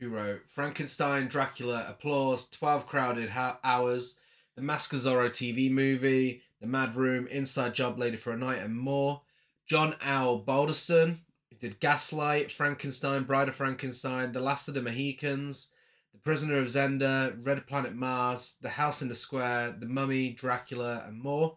who 0.00 0.08
wrote 0.08 0.48
Frankenstein, 0.48 1.28
Dracula, 1.28 1.84
Applause, 1.86 2.48
12 2.48 2.86
Crowded 2.86 3.28
Ho- 3.30 3.58
Hours, 3.62 4.16
The 4.56 4.62
Mask 4.62 4.92
of 4.94 5.00
Zorro 5.00 5.28
TV 5.28 5.70
movie, 5.70 6.42
The 6.62 6.68
Mad 6.68 6.94
Room, 6.94 7.26
Inside 7.26 7.74
Job 7.74 7.98
Lady 7.98 8.16
for 8.16 8.32
a 8.32 8.36
Night, 8.36 8.60
and 8.60 8.78
more. 8.78 9.22
John 9.66 9.96
L. 10.00 10.40
Balderston 10.40 11.18
did 11.58 11.80
Gaslight, 11.80 12.52
Frankenstein, 12.52 13.24
Bride 13.24 13.48
of 13.48 13.56
Frankenstein, 13.56 14.30
The 14.30 14.40
Last 14.40 14.68
of 14.68 14.74
the 14.74 14.80
Mohicans, 14.80 15.70
The 16.12 16.20
Prisoner 16.20 16.58
of 16.58 16.68
Zenda, 16.68 17.36
Red 17.44 17.66
Planet 17.66 17.94
Mars, 17.94 18.56
The 18.62 18.68
House 18.68 19.02
in 19.02 19.08
the 19.08 19.14
Square, 19.16 19.76
The 19.80 19.86
Mummy, 19.86 20.30
Dracula, 20.30 21.02
and 21.04 21.20
more. 21.20 21.56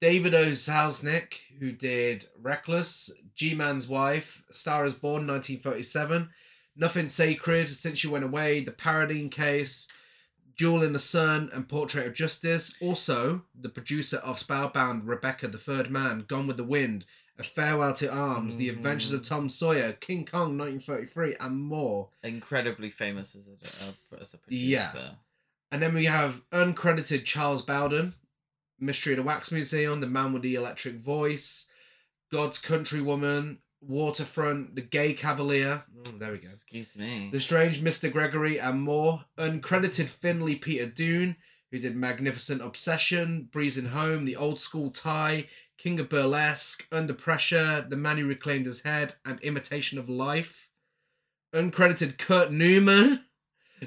David 0.00 0.34
O. 0.34 0.50
Selznick, 0.50 1.34
who 1.60 1.70
did 1.70 2.26
Reckless, 2.36 3.12
G 3.36 3.54
Man's 3.54 3.86
Wife, 3.86 4.42
Star 4.50 4.84
is 4.84 4.94
Born, 4.94 5.28
1937, 5.28 6.30
Nothing 6.74 7.08
Sacred, 7.08 7.68
Since 7.68 8.02
You 8.02 8.10
Went 8.10 8.24
Away, 8.24 8.58
The 8.58 8.72
Paradine 8.72 9.30
Case, 9.30 9.86
Duel 10.60 10.82
in 10.82 10.92
the 10.92 10.98
Sun, 10.98 11.48
and 11.54 11.66
Portrait 11.66 12.06
of 12.06 12.12
Justice. 12.12 12.74
Also, 12.82 13.44
the 13.58 13.70
producer 13.70 14.18
of 14.18 14.38
Spellbound, 14.38 15.04
Rebecca 15.04 15.48
the 15.48 15.56
Third 15.56 15.90
Man, 15.90 16.26
Gone 16.28 16.46
with 16.46 16.58
the 16.58 16.64
Wind, 16.64 17.06
A 17.38 17.42
Farewell 17.42 17.94
to 17.94 18.12
Arms, 18.12 18.58
The 18.58 18.68
Adventures 18.68 19.12
of 19.12 19.22
Tom 19.22 19.48
Sawyer, 19.48 19.92
King 19.92 20.26
Kong, 20.26 20.58
1933, 20.58 21.36
and 21.40 21.58
more. 21.58 22.10
Incredibly 22.22 22.90
famous 22.90 23.34
as 23.34 23.48
a 23.48 23.52
uh, 23.52 24.20
as 24.20 24.34
a 24.34 24.36
producer. 24.36 24.68
Yeah. 24.68 25.10
And 25.72 25.80
then 25.80 25.94
we 25.94 26.04
have 26.04 26.42
uncredited 26.50 27.24
Charles 27.24 27.62
Belden, 27.62 28.12
Mystery 28.78 29.14
of 29.14 29.16
the 29.16 29.22
Wax 29.22 29.50
Museum, 29.50 30.02
The 30.02 30.08
Man 30.08 30.34
with 30.34 30.42
the 30.42 30.56
Electric 30.56 30.96
Voice, 30.96 31.68
God's 32.30 32.58
Countrywoman, 32.58 33.60
Waterfront, 33.80 34.74
The 34.74 34.82
Gay 34.82 35.14
Cavalier. 35.14 35.84
Oh, 36.06 36.12
there 36.18 36.32
we 36.32 36.38
go. 36.38 36.48
Excuse 36.48 36.94
me. 36.94 37.30
The 37.32 37.40
Strange 37.40 37.82
Mr. 37.82 38.12
Gregory, 38.12 38.58
and 38.58 38.82
more. 38.82 39.24
Uncredited 39.38 40.08
Finley 40.08 40.56
Peter 40.56 40.86
Dunne, 40.86 41.36
who 41.70 41.78
did 41.78 41.96
Magnificent 41.96 42.62
Obsession, 42.62 43.48
Breezing 43.50 43.86
Home, 43.86 44.24
The 44.24 44.36
Old 44.36 44.58
School 44.58 44.90
Tie, 44.90 45.46
King 45.78 45.98
of 45.98 46.08
Burlesque, 46.08 46.86
Under 46.92 47.14
Pressure, 47.14 47.86
The 47.88 47.96
Man 47.96 48.18
Who 48.18 48.26
Reclaimed 48.26 48.66
His 48.66 48.82
Head, 48.82 49.14
and 49.24 49.40
Imitation 49.40 49.98
of 49.98 50.08
Life. 50.08 50.68
Uncredited 51.54 52.18
Kurt 52.18 52.52
Neumann, 52.52 53.24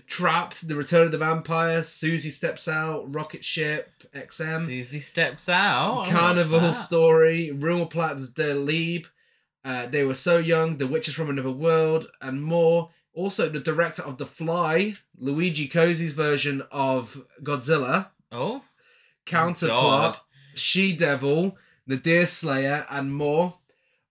Trapped, 0.07 0.67
The 0.67 0.75
Return 0.75 1.05
of 1.05 1.11
the 1.11 1.19
Vampire, 1.19 1.83
Susie 1.83 2.31
Steps 2.31 2.67
Out, 2.67 3.13
Rocket 3.13 3.45
Ship, 3.45 3.91
XM. 4.13 4.65
Susie 4.65 4.99
steps 4.99 5.47
out. 5.47 6.07
Carnival 6.07 6.73
Story, 6.73 7.51
that. 7.51 7.89
Platz 7.89 8.29
Der 8.29 8.55
Lieb, 8.55 9.05
uh, 9.65 9.85
They 9.87 10.03
Were 10.03 10.13
So 10.15 10.37
Young, 10.37 10.77
The 10.77 10.87
Witches 10.87 11.13
from 11.13 11.29
Another 11.29 11.51
World, 11.51 12.07
and 12.21 12.43
more. 12.43 12.89
Also, 13.13 13.47
the 13.47 13.59
director 13.59 14.01
of 14.01 14.17
The 14.17 14.25
Fly, 14.25 14.95
Luigi 15.17 15.67
Cozzi's 15.69 16.13
version 16.13 16.63
of 16.71 17.23
Godzilla, 17.43 18.09
Oh, 18.31 18.63
Counterpart. 19.25 20.19
She 20.55 20.93
Devil, 20.93 21.57
The 21.87 21.97
Deer 21.97 22.25
Slayer, 22.25 22.85
and 22.89 23.13
more. 23.13 23.57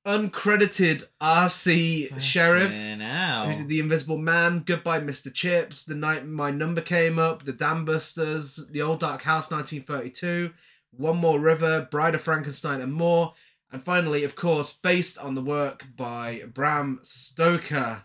Uncredited 0.07 1.05
RC 1.21 2.21
Sherriff, 2.21 2.71
hell. 3.01 3.47
who 3.49 3.59
did 3.59 3.69
The 3.69 3.79
Invisible 3.81 4.19
Man, 4.19 4.63
Goodbye 4.67 5.01
Mr. 5.01 5.33
Chips, 5.33 5.85
The 5.85 5.95
Night 5.95 6.27
My 6.27 6.51
Number 6.51 6.81
Came 6.81 7.19
Up, 7.21 7.45
The 7.45 7.53
Dam 7.53 7.85
Busters, 7.85 8.67
The 8.71 8.83
Old 8.83 9.01
Dark 9.01 9.23
House 9.23 9.51
1932, 9.51 10.53
One 10.97 11.19
More 11.19 11.39
River, 11.39 11.87
Bride 11.91 12.17
of 12.17 12.21
Frankenstein, 12.21 12.81
and 12.81 12.93
more. 12.93 13.35
And 13.73 13.83
finally, 13.83 14.23
of 14.23 14.37
course, 14.37 14.73
based 14.73 15.17
on 15.19 15.35
the 15.35 15.41
work 15.43 15.87
by 15.97 16.43
Bram 16.53 17.01
Stoker. 17.03 18.03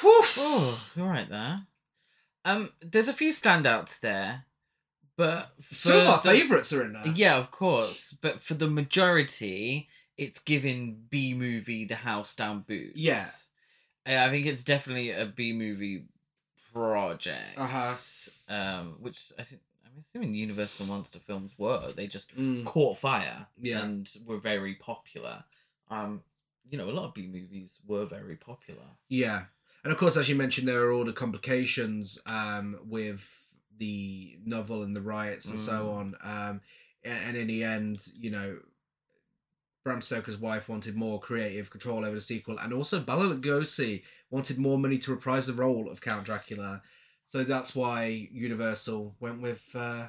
Whew. 0.00 0.22
Oh, 0.36 0.80
all 0.98 1.06
right 1.06 1.28
there. 1.28 1.66
Um, 2.44 2.70
there's 2.82 3.08
a 3.08 3.14
few 3.14 3.30
standouts 3.30 3.98
there, 3.98 4.44
but 5.16 5.50
Some 5.70 5.96
of 5.96 6.06
our 6.08 6.20
the- 6.22 6.28
favourites 6.30 6.72
are 6.74 6.82
in 6.84 6.92
there. 6.92 7.12
Yeah, 7.14 7.36
of 7.36 7.50
course, 7.50 8.12
but 8.20 8.40
for 8.42 8.52
the 8.54 8.68
majority, 8.68 9.88
it's 10.18 10.38
given 10.40 11.04
B 11.08 11.32
movie 11.32 11.84
the 11.86 11.94
house 11.96 12.34
down 12.34 12.60
boots. 12.60 12.96
Yeah. 12.96 13.24
Uh, 14.06 14.26
I 14.26 14.28
think 14.30 14.44
it's 14.44 14.62
definitely 14.62 15.10
a 15.12 15.24
B 15.24 15.54
movie 15.54 16.04
project. 16.74 17.56
Uh-huh. 17.58 17.94
Um, 18.48 18.96
which 19.00 19.32
I 19.38 19.44
think 19.44 19.62
I'm 19.94 20.00
assuming 20.00 20.34
Universal 20.34 20.86
monster 20.86 21.20
films 21.20 21.52
were. 21.56 21.92
They 21.92 22.06
just 22.06 22.34
Mm, 22.36 22.64
caught 22.64 22.98
fire 22.98 23.46
Yeah. 23.60 23.82
and 23.84 24.10
were 24.24 24.38
very 24.38 24.74
popular. 24.74 25.44
Um, 25.88 26.22
you 26.68 26.76
know, 26.78 26.88
a 26.88 26.92
lot 26.92 27.04
of 27.04 27.14
B 27.14 27.26
movies 27.26 27.78
were 27.86 28.04
very 28.06 28.36
popular. 28.36 28.86
yeah. 29.08 29.46
And 29.84 29.92
of 29.92 29.98
course, 29.98 30.16
as 30.16 30.30
you 30.30 30.34
mentioned, 30.34 30.66
there 30.66 30.82
are 30.82 30.92
all 30.92 31.04
the 31.04 31.12
complications 31.12 32.18
um, 32.24 32.78
with 32.84 33.28
the 33.76 34.38
novel 34.42 34.82
and 34.82 34.96
the 34.96 35.02
riots 35.02 35.44
and 35.50 35.58
so 35.60 35.90
on. 35.90 36.16
Um, 36.22 36.62
and, 37.02 37.18
and 37.28 37.36
in 37.36 37.48
the 37.48 37.62
end, 37.64 38.08
you 38.18 38.30
know, 38.30 38.60
Bram 39.84 40.00
Stoker's 40.00 40.38
wife 40.38 40.70
wanted 40.70 40.96
more 40.96 41.20
creative 41.20 41.68
control 41.68 42.02
over 42.02 42.14
the 42.14 42.20
sequel, 42.22 42.56
and 42.56 42.72
also 42.72 42.98
Bela 43.00 43.26
Lugosi 43.34 44.02
wanted 44.30 44.56
more 44.56 44.78
money 44.78 44.96
to 44.96 45.10
reprise 45.10 45.46
the 45.46 45.52
role 45.52 45.90
of 45.90 46.00
Count 46.00 46.24
Dracula. 46.24 46.80
So 47.26 47.42
that's 47.44 47.74
why 47.74 48.28
Universal 48.32 49.14
went 49.20 49.40
with 49.42 49.70
uh, 49.74 50.06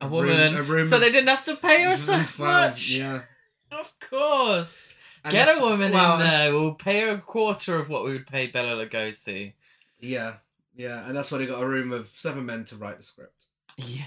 A 0.00 0.08
room- 0.08 0.12
woman, 0.12 0.56
a 0.56 0.62
room 0.62 0.88
so 0.88 0.98
they 0.98 1.10
didn't 1.10 1.28
have 1.28 1.44
to 1.46 1.56
pay 1.56 1.82
her 1.84 1.96
so 2.28 2.42
much. 2.44 2.92
Yeah, 2.98 3.22
Of 3.72 3.92
course. 4.00 4.92
And 5.24 5.32
Get 5.32 5.58
a 5.58 5.60
woman 5.60 5.92
well, 5.92 6.20
in 6.20 6.26
there. 6.26 6.52
We'll 6.52 6.74
pay 6.74 7.00
her 7.00 7.10
a 7.10 7.18
quarter 7.18 7.76
of 7.76 7.88
what 7.88 8.04
we 8.04 8.12
would 8.12 8.26
pay 8.28 8.46
Bela 8.46 8.84
Lugosi. 8.86 9.54
Yeah, 9.98 10.34
yeah, 10.76 11.04
and 11.06 11.16
that's 11.16 11.32
why 11.32 11.38
they 11.38 11.46
got 11.46 11.60
a 11.62 11.66
room 11.66 11.90
of 11.90 12.08
seven 12.10 12.46
men 12.46 12.64
to 12.66 12.76
write 12.76 12.98
the 12.98 13.02
script. 13.02 13.46
Yeah. 13.76 14.04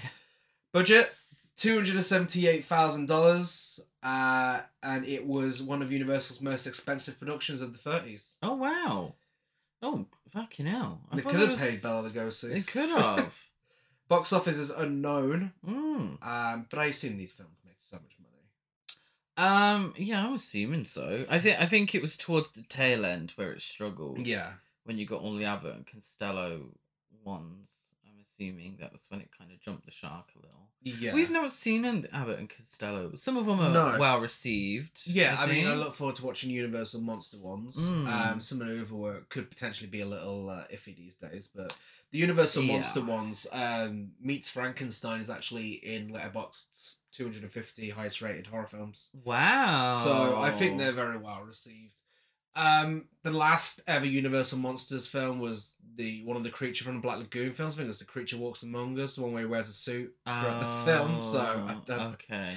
Budget 0.72 1.12
two 1.56 1.74
hundred 1.74 1.96
and 1.96 2.04
seventy-eight 2.04 2.64
thousand 2.64 3.06
dollars, 3.06 3.80
uh, 4.02 4.60
and 4.82 5.04
it 5.04 5.26
was 5.26 5.62
one 5.62 5.82
of 5.82 5.92
Universal's 5.92 6.40
most 6.40 6.66
expensive 6.66 7.18
productions 7.18 7.60
of 7.60 7.72
the 7.72 7.78
thirties. 7.78 8.36
Oh 8.42 8.54
wow. 8.54 9.12
Oh 9.82 10.06
fucking 10.28 10.66
hell. 10.66 11.00
I 11.10 11.16
They 11.16 11.22
could 11.22 11.40
have 11.40 11.50
was- 11.50 11.58
paid 11.60 11.82
Bela 11.82 12.08
Lugosi. 12.10 12.50
They 12.52 12.60
could 12.62 12.90
have. 12.90 13.34
Box 14.08 14.32
office 14.32 14.58
is 14.58 14.70
unknown, 14.70 15.52
Mm. 15.66 16.18
um, 16.26 16.66
but 16.68 16.78
I 16.80 16.86
assume 16.86 17.16
these 17.16 17.32
films 17.32 17.58
make 17.64 17.76
so 17.78 17.96
much 17.96 18.16
money. 18.18 18.26
Um, 19.36 19.94
yeah, 19.96 20.26
I'm 20.26 20.34
assuming 20.34 20.84
so. 20.84 21.24
I 21.30 21.38
think 21.38 21.60
I 21.60 21.66
think 21.66 21.94
it 21.94 22.02
was 22.02 22.16
towards 22.16 22.50
the 22.50 22.62
tail 22.62 23.04
end 23.06 23.32
where 23.36 23.52
it 23.52 23.62
struggled. 23.62 24.26
Yeah. 24.26 24.54
when 24.84 24.98
you 24.98 25.06
got 25.06 25.20
all 25.20 25.34
the 25.36 25.44
Abbott 25.44 25.76
and 25.76 25.86
Costello 25.86 26.70
ones. 27.24 27.70
Assuming 28.40 28.78
that 28.80 28.90
was 28.92 29.04
when 29.10 29.20
it 29.20 29.28
kind 29.36 29.50
of 29.52 29.60
jumped 29.60 29.84
the 29.84 29.90
shark 29.90 30.28
a 30.34 30.38
little. 30.38 30.68
Yeah. 30.82 31.12
We've 31.14 31.30
not 31.30 31.52
seen 31.52 31.84
an 31.84 32.06
Abbott 32.10 32.38
and 32.38 32.48
Costello. 32.48 33.14
Some 33.14 33.36
of 33.36 33.44
them 33.44 33.60
are 33.60 33.68
No. 33.70 33.98
well 33.98 34.18
received. 34.18 35.02
Yeah, 35.06 35.36
I, 35.38 35.44
mean, 35.46 35.66
I 35.66 35.74
look 35.74 35.92
forward 35.94 36.16
to 36.16 36.24
watching 36.24 36.50
Universal 36.50 37.02
Monster 37.02 37.36
ones. 37.38 37.76
Mm. 37.76 38.06
Um, 38.08 38.40
some 38.40 38.62
of 38.62 38.68
the 38.68 38.80
other 38.80 38.94
work 38.94 39.28
could 39.28 39.50
potentially 39.50 39.90
be 39.90 40.00
a 40.00 40.06
little 40.06 40.48
uh, 40.48 40.64
iffy 40.72 40.96
these 40.96 41.16
days, 41.16 41.50
but 41.54 41.76
the 42.12 42.18
Universal 42.18 42.62
Yeah. 42.62 42.72
Monster 42.74 43.02
ones, 43.02 43.46
um, 43.52 44.12
Meets 44.22 44.48
Frankenstein 44.48 45.20
is 45.20 45.28
actually 45.28 45.72
in 45.72 46.08
Letterboxd's 46.08 46.96
250 47.12 47.90
highest 47.90 48.22
rated 48.22 48.46
horror 48.46 48.66
films. 48.66 49.10
Wow. 49.22 50.00
So 50.02 50.38
I 50.40 50.50
think 50.50 50.78
they're 50.78 50.92
very 50.92 51.18
well 51.18 51.42
received. 51.42 51.92
Um, 52.56 53.04
the 53.22 53.30
last 53.30 53.80
ever 53.86 54.06
Universal 54.06 54.58
Monsters 54.58 55.06
film 55.06 55.38
was 55.38 55.76
the 55.96 56.22
one 56.24 56.36
of 56.36 56.42
the 56.42 56.50
creature 56.50 56.84
from 56.84 56.96
the 56.96 57.00
Black 57.00 57.18
Lagoon 57.18 57.52
films. 57.52 57.74
I 57.74 57.76
think 57.78 57.84
it 57.86 57.88
was 57.88 57.98
the 57.98 58.04
Creature 58.04 58.38
Walks 58.38 58.62
Among 58.62 58.98
Us, 58.98 59.16
the 59.16 59.22
one 59.22 59.32
where 59.32 59.42
he 59.42 59.48
wears 59.48 59.68
a 59.68 59.72
suit 59.72 60.14
throughout 60.24 60.60
the 60.60 60.90
film. 60.92 61.22
So 61.22 61.38
I, 61.40 61.72
Oh, 61.74 61.82
don't, 61.84 62.00
okay. 62.14 62.54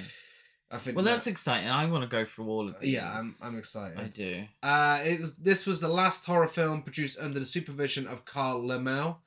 I 0.70 0.78
think 0.78 0.96
Well, 0.96 1.04
that- 1.04 1.12
that's 1.12 1.26
exciting. 1.26 1.68
I 1.68 1.84
want 1.86 2.02
to 2.02 2.08
go 2.08 2.24
through 2.24 2.48
all 2.48 2.68
of 2.68 2.80
these. 2.80 2.92
yeah, 2.92 3.12
I'm 3.18 3.30
I'm 3.44 3.58
excited. 3.58 3.98
I 3.98 4.04
do. 4.08 4.44
Uh, 4.62 5.00
it 5.04 5.20
was 5.20 5.36
this 5.36 5.66
was 5.66 5.80
the 5.80 5.88
last 5.88 6.24
horror 6.24 6.48
film 6.48 6.82
produced 6.82 7.18
under 7.18 7.38
the 7.38 7.44
supervision 7.44 8.06
of 8.06 8.24
Carl 8.24 8.62
Laemmle. 8.62 9.18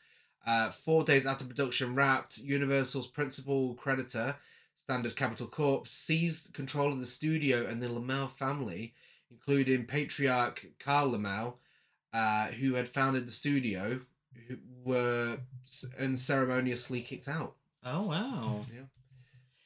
Uh, 0.46 0.72
four 0.72 1.04
days 1.04 1.26
after 1.26 1.44
production 1.46 1.94
wrapped, 1.94 2.38
Universal's 2.38 3.08
principal 3.08 3.74
creditor, 3.76 4.38
Standard 4.76 5.16
Capital 5.16 5.46
Corp, 5.48 5.88
seized 5.90 6.54
control 6.54 6.94
of 6.94 7.00
the 7.02 7.06
studio 7.06 7.66
and 7.68 7.82
the 7.84 7.88
Laemmle 7.88 8.32
family, 8.32 8.94
including 9.30 9.86
patriarch 9.86 10.66
Carl 10.80 11.12
Laemmle, 11.12 11.56
uh, 12.14 12.48
who 12.48 12.74
had 12.74 12.88
founded 12.88 13.28
the 13.28 13.32
studio, 13.32 14.00
who 14.48 14.58
were 14.84 15.40
unceremoniously 16.00 17.02
kicked 17.02 17.28
out. 17.28 17.56
Oh 17.84 18.08
wow. 18.08 18.66
Yeah. 18.74 18.84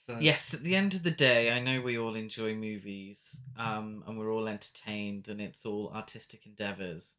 So, 0.08 0.18
Yes, 0.20 0.54
at 0.54 0.64
the 0.64 0.76
end 0.76 0.94
of 0.94 1.04
the 1.04 1.12
day, 1.12 1.52
I 1.52 1.60
know 1.60 1.80
we 1.80 1.98
all 1.98 2.16
enjoy 2.16 2.56
movies, 2.56 3.40
um, 3.58 4.04
and 4.08 4.18
we're 4.18 4.34
all 4.34 4.48
entertained, 4.48 5.30
and 5.30 5.40
it's 5.40 5.66
all 5.66 5.92
artistic 5.94 6.46
endeavors, 6.46 7.16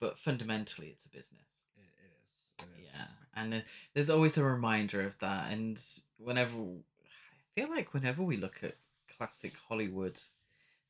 but 0.00 0.18
fundamentally, 0.18 0.88
it's 0.88 1.04
a 1.04 1.10
business. 1.10 1.64
It, 1.76 1.82
it 1.82 2.64
is. 2.64 2.66
It 2.66 2.82
is. 2.82 2.88
Yeah, 2.94 3.06
and 3.36 3.62
there's 3.92 4.10
always 4.10 4.38
a 4.38 4.44
reminder 4.44 5.02
of 5.02 5.18
that. 5.18 5.52
And 5.52 5.80
whenever 6.16 6.56
I 6.56 7.60
feel 7.60 7.70
like 7.70 7.92
whenever 7.92 8.22
we 8.22 8.36
look 8.36 8.60
at 8.62 8.76
classic 9.16 9.54
Hollywood 9.68 10.20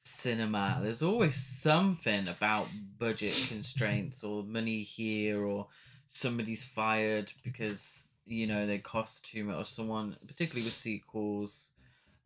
cinema, 0.05 0.79
there's 0.83 1.03
always 1.03 1.37
something 1.37 2.29
about 2.29 2.69
budget 2.99 3.35
constraints 3.49 4.23
or 4.23 4.43
money 4.45 4.83
here 4.83 5.45
or 5.45 5.67
somebody's 6.09 6.63
fired 6.65 7.33
because 7.43 8.11
you 8.27 8.47
know 8.47 8.67
they 8.67 8.79
cost 8.79 9.25
too 9.25 9.45
much 9.45 9.57
or 9.57 9.65
someone 9.65 10.17
particularly 10.27 10.65
with 10.65 10.73
sequels 10.73 11.73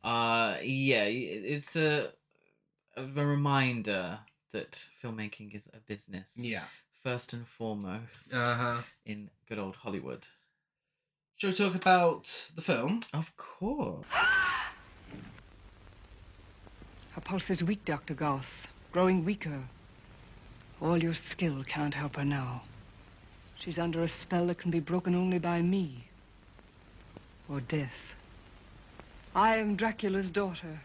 uh 0.05 0.55
yeah 0.63 1.05
it's 1.05 1.75
a 1.75 2.13
a 2.97 3.03
reminder 3.25 4.19
that 4.53 4.87
filmmaking 5.03 5.55
is 5.55 5.69
a 5.73 5.79
business 5.79 6.35
Yeah. 6.37 6.65
first 7.03 7.33
and 7.33 7.47
foremost 7.49 8.35
Uh 8.35 8.55
huh. 8.55 8.83
in 9.07 9.31
good 9.49 9.59
old 9.59 9.77
Hollywood. 9.77 10.27
Shall 11.37 11.51
we 11.51 11.57
talk 11.57 11.75
about 11.75 12.49
the 12.55 12.63
film? 12.63 13.03
Of 13.15 13.37
course. 13.37 14.05
Pulse 17.29 17.51
is 17.51 17.63
weak, 17.63 17.85
Dr. 17.85 18.15
Garth. 18.15 18.67
Growing 18.91 19.23
weaker. 19.23 19.65
All 20.81 20.97
your 20.97 21.13
skill 21.13 21.63
can't 21.69 21.93
help 21.93 22.17
her 22.17 22.25
now. 22.25 22.63
She's 23.61 23.79
under 23.79 24.03
a 24.03 24.09
spell 24.09 24.47
that 24.47 24.57
can 24.57 24.71
be 24.71 24.81
broken 24.81 25.15
only 25.15 25.39
by 25.39 25.61
me. 25.61 26.09
Or 27.47 27.61
death. 27.61 27.93
I 29.35 29.57
am 29.57 29.77
Dracula's 29.77 30.31
daughter. 30.31 30.81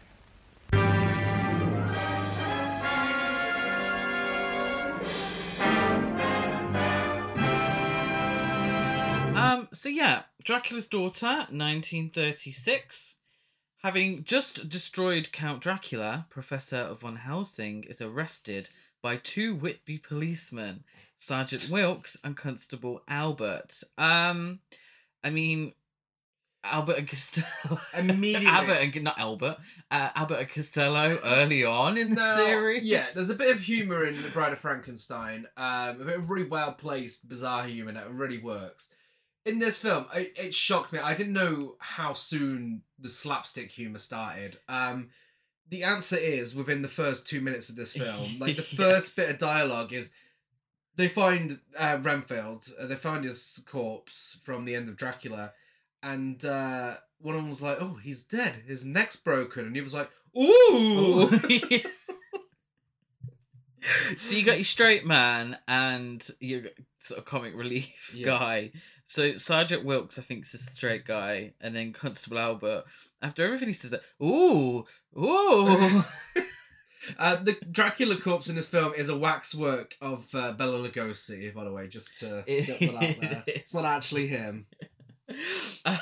Um. 9.34 9.68
So 9.72 9.88
yeah, 9.88 10.24
Dracula's 10.42 10.86
daughter, 10.86 11.46
1936. 11.48 13.16
Having 13.84 14.24
just 14.24 14.70
destroyed 14.70 15.30
Count 15.30 15.60
Dracula, 15.60 16.24
Professor 16.30 16.96
Van 16.98 17.16
Helsing 17.16 17.84
is 17.84 18.00
arrested 18.00 18.70
by 19.02 19.16
two 19.16 19.54
Whitby 19.54 19.98
policemen, 19.98 20.84
Sergeant 21.18 21.68
Wilkes 21.68 22.16
and 22.24 22.34
Constable 22.34 23.02
Albert. 23.06 23.82
Um, 23.98 24.60
I 25.22 25.28
mean, 25.28 25.74
Albert 26.64 26.96
and 26.96 27.06
Costello. 27.08 27.78
Immediately- 27.92 28.46
Albert 28.46 28.78
and 28.94 29.02
not 29.04 29.18
Albert. 29.18 29.58
Uh, 29.90 30.08
Albert 30.14 30.38
and 30.38 30.48
Costello 30.48 31.18
early 31.22 31.62
on 31.62 31.98
in 31.98 32.08
the 32.08 32.22
No, 32.22 32.36
series. 32.36 32.84
Yeah, 32.84 33.04
there's 33.14 33.28
a 33.28 33.34
bit 33.34 33.54
of 33.54 33.60
humour 33.60 34.06
in 34.06 34.16
The 34.22 34.30
Bride 34.30 34.54
of 34.54 34.58
Frankenstein. 34.58 35.46
Um, 35.58 36.00
a 36.00 36.04
bit 36.06 36.16
of 36.20 36.30
really 36.30 36.48
well 36.48 36.72
placed, 36.72 37.28
bizarre 37.28 37.64
humour 37.64 37.92
that 37.92 38.10
really 38.10 38.38
works. 38.38 38.88
In 39.44 39.58
this 39.58 39.76
film, 39.76 40.06
it, 40.14 40.32
it 40.36 40.54
shocked 40.54 40.92
me. 40.92 40.98
I 40.98 41.14
didn't 41.14 41.34
know 41.34 41.76
how 41.78 42.14
soon 42.14 42.82
the 42.98 43.10
slapstick 43.10 43.72
humour 43.72 43.98
started. 43.98 44.58
Um, 44.68 45.10
the 45.68 45.84
answer 45.84 46.16
is 46.16 46.54
within 46.54 46.80
the 46.82 46.88
first 46.88 47.26
two 47.26 47.40
minutes 47.42 47.68
of 47.68 47.76
this 47.76 47.92
film. 47.92 48.38
Like 48.38 48.56
the 48.56 48.62
first 48.62 49.08
Yes. 49.08 49.14
bit 49.26 49.30
of 49.34 49.38
dialogue 49.38 49.92
is 49.92 50.10
they 50.96 51.08
find 51.08 51.58
uh, 51.78 51.98
Renfield, 52.00 52.72
uh, 52.80 52.86
they 52.86 52.94
find 52.94 53.24
his 53.24 53.60
corpse 53.66 54.38
from 54.44 54.64
the 54.64 54.74
end 54.74 54.88
of 54.88 54.96
Dracula, 54.96 55.52
and 56.02 56.42
uh, 56.44 56.94
one 57.18 57.34
of 57.34 57.42
them 57.42 57.50
was 57.50 57.60
like, 57.60 57.78
"Oh, 57.80 57.98
he's 58.02 58.22
dead. 58.22 58.62
His 58.66 58.84
neck's 58.84 59.16
broken," 59.16 59.66
and 59.66 59.76
he 59.76 59.82
was 59.82 59.92
like, 59.92 60.08
"Ooh." 60.38 61.28
so 64.16 64.34
you 64.34 64.44
got 64.44 64.56
your 64.56 64.64
straight 64.64 65.04
man 65.04 65.58
and 65.68 66.26
your 66.40 66.62
sort 67.00 67.18
of 67.18 67.24
comic 67.26 67.54
relief 67.54 68.12
Yeah. 68.14 68.24
guy. 68.26 68.70
So 69.06 69.34
Sergeant 69.34 69.84
Wilkes, 69.84 70.18
I 70.18 70.22
think, 70.22 70.44
is 70.44 70.54
a 70.54 70.58
straight 70.58 71.04
guy, 71.04 71.52
and 71.60 71.76
then 71.76 71.92
Constable 71.92 72.38
Albert. 72.38 72.84
After 73.20 73.44
everything 73.44 73.68
he 73.68 73.74
says, 73.74 73.90
that, 73.90 74.02
ooh, 74.22 74.84
ooh. 75.18 76.04
Uh, 77.18 77.36
the 77.36 77.56
Dracula 77.70 78.16
corpse 78.16 78.48
in 78.48 78.56
this 78.56 78.66
film 78.66 78.92
is 78.94 79.08
a 79.08 79.16
waxwork 79.16 79.94
of 80.00 80.34
uh, 80.34 80.52
Bela 80.52 80.88
Lugosi, 80.88 81.52
by 81.52 81.64
the 81.64 81.72
way, 81.72 81.86
just 81.86 82.18
to 82.20 82.44
get 82.46 82.80
that 82.80 82.94
out 82.94 83.20
there. 83.20 83.44
It's 83.46 83.74
not 83.74 83.84
actually 83.84 84.28
him. 84.28 84.66
Uh, 85.86 85.98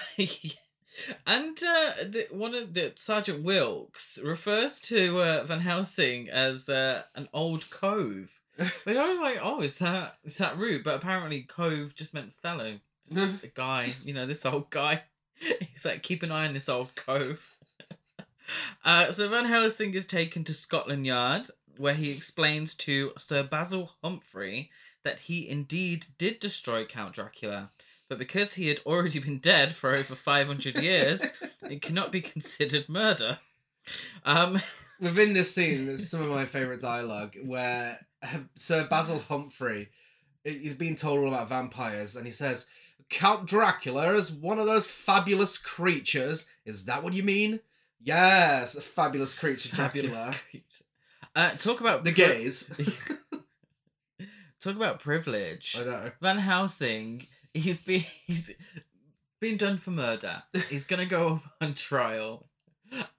and 1.26 1.58
uh, 1.62 1.92
the, 2.04 2.26
one 2.30 2.54
of 2.54 2.74
the 2.74 2.92
Sergeant 2.96 3.42
Wilkes 3.44 4.18
refers 4.22 4.80
to 4.80 5.20
uh, 5.20 5.44
Van 5.44 5.60
Helsing 5.60 6.28
as 6.28 6.68
uh, 6.68 7.04
an 7.14 7.28
old 7.32 7.70
cove. 7.70 8.40
But 8.56 8.96
I 8.96 9.08
was 9.08 9.18
like, 9.18 9.38
oh, 9.40 9.62
is 9.62 9.78
that 9.78 10.16
is 10.24 10.38
that 10.38 10.58
rude? 10.58 10.84
But 10.84 10.96
apparently, 10.96 11.42
cove 11.42 11.94
just 11.94 12.12
meant 12.12 12.32
fellow, 12.32 12.80
a 13.42 13.50
guy. 13.54 13.92
You 14.04 14.14
know, 14.14 14.26
this 14.26 14.46
old 14.46 14.70
guy. 14.70 15.02
He's 15.72 15.84
like, 15.84 16.02
keep 16.02 16.22
an 16.22 16.32
eye 16.32 16.46
on 16.46 16.54
this 16.54 16.68
old 16.68 16.94
cove. 16.94 17.56
uh, 18.84 19.12
so 19.12 19.28
Van 19.28 19.46
Helsing 19.46 19.94
is 19.94 20.06
taken 20.06 20.44
to 20.44 20.54
Scotland 20.54 21.06
Yard, 21.06 21.48
where 21.76 21.94
he 21.94 22.10
explains 22.10 22.74
to 22.76 23.12
Sir 23.16 23.42
Basil 23.42 23.92
Humphrey 24.02 24.70
that 25.04 25.20
he 25.20 25.48
indeed 25.48 26.06
did 26.16 26.38
destroy 26.38 26.84
Count 26.84 27.14
Dracula, 27.14 27.70
but 28.08 28.18
because 28.18 28.54
he 28.54 28.68
had 28.68 28.80
already 28.86 29.18
been 29.18 29.38
dead 29.38 29.74
for 29.74 29.94
over 29.94 30.14
500 30.14 30.78
years, 30.78 31.32
it 31.68 31.82
cannot 31.82 32.12
be 32.12 32.20
considered 32.20 32.88
murder. 32.88 33.38
Um, 34.24 34.60
Within 35.00 35.32
this 35.32 35.52
scene, 35.52 35.86
there's 35.86 36.08
some 36.08 36.22
of 36.22 36.28
my 36.28 36.44
favourite 36.44 36.80
dialogue 36.80 37.36
where 37.42 37.98
Sir 38.54 38.86
Basil 38.88 39.18
Humphrey 39.18 39.88
he's 40.44 40.74
being 40.74 40.96
told 40.96 41.20
all 41.20 41.28
about 41.28 41.48
vampires, 41.48 42.16
and 42.16 42.26
he 42.26 42.32
says, 42.32 42.66
Count 43.10 43.46
Dracula 43.46 44.14
is 44.14 44.32
one 44.32 44.58
of 44.58 44.66
those 44.66 44.88
fabulous 44.88 45.58
creatures. 45.58 46.46
Is 46.64 46.84
that 46.86 47.02
what 47.02 47.12
you 47.12 47.22
mean? 47.22 47.60
Yes, 48.00 48.76
a 48.76 48.80
fabulous 48.80 49.34
creature, 49.34 49.68
fabulous 49.68 50.14
Dracula. 50.14 50.40
creature. 50.50 50.84
Uh, 51.34 51.50
talk 51.50 51.80
about 51.80 52.04
The 52.04 52.12
pri- 52.12 52.24
gays. 52.26 52.64
talk 54.60 54.76
about 54.76 55.00
privilege. 55.00 55.76
I 55.78 55.84
know. 55.84 56.10
Van 56.20 56.38
Helsing, 56.38 57.26
he's 57.54 57.78
been 57.78 58.04
he's 58.26 58.52
been 59.40 59.56
done 59.56 59.78
for 59.78 59.90
murder. 59.90 60.42
He's 60.68 60.84
gonna 60.84 61.06
go 61.06 61.42
on 61.60 61.74
trial, 61.74 62.48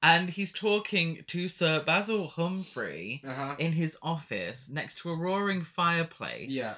and 0.02 0.30
he's 0.30 0.52
talking 0.52 1.24
to 1.28 1.48
Sir 1.48 1.82
Basil 1.84 2.28
Humphrey 2.28 3.22
Uh-huh. 3.28 3.56
in 3.58 3.74
his 3.74 3.98
office 4.02 4.70
next 4.70 4.98
to 5.00 5.10
a 5.12 5.16
roaring 5.16 5.62
fireplace. 5.64 6.50
Yeah. 6.50 6.74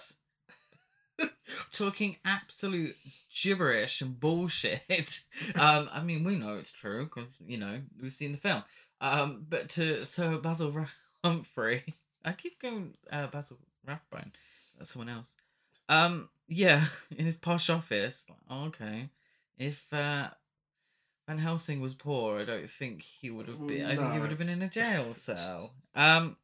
talking 1.71 2.17
absolute 2.25 2.95
gibberish 3.29 4.01
and 4.01 4.19
bullshit. 4.19 5.21
um, 5.55 5.89
I 5.91 6.01
mean, 6.01 6.23
we 6.23 6.35
know 6.35 6.55
it's 6.55 6.71
true 6.71 7.05
because 7.05 7.29
you 7.45 7.57
know 7.57 7.81
we've 8.01 8.13
seen 8.13 8.31
the 8.31 8.37
film. 8.37 8.63
Um, 9.01 9.45
but 9.49 9.69
to 9.69 10.05
Sir 10.05 10.37
Basil 10.37 10.87
Humphrey, 11.23 11.83
I 12.23 12.31
keep 12.31 12.61
going 12.61 12.93
uh, 13.11 13.27
Basil 13.27 13.57
Rathbone. 13.85 14.31
That's 14.77 14.91
someone 14.91 15.09
else. 15.09 15.35
Um, 15.87 16.29
yeah, 16.47 16.85
in 17.15 17.25
his 17.25 17.37
posh 17.37 17.69
office. 17.69 18.25
like, 18.29 18.59
okay, 18.67 19.09
if 19.57 19.91
uh, 19.93 20.29
Van 21.27 21.37
Helsing 21.37 21.81
was 21.81 21.93
poor, 21.93 22.39
I 22.39 22.45
don't 22.45 22.69
think 22.69 23.01
he 23.01 23.29
would 23.29 23.47
have 23.47 23.65
been. 23.67 23.85
I 23.85 23.95
think 23.95 24.13
he 24.13 24.19
would 24.19 24.29
have 24.29 24.39
been 24.39 24.49
in 24.49 24.61
a 24.61 24.69
jail 24.69 25.13
cell. 25.13 25.71
Um. 25.95 26.37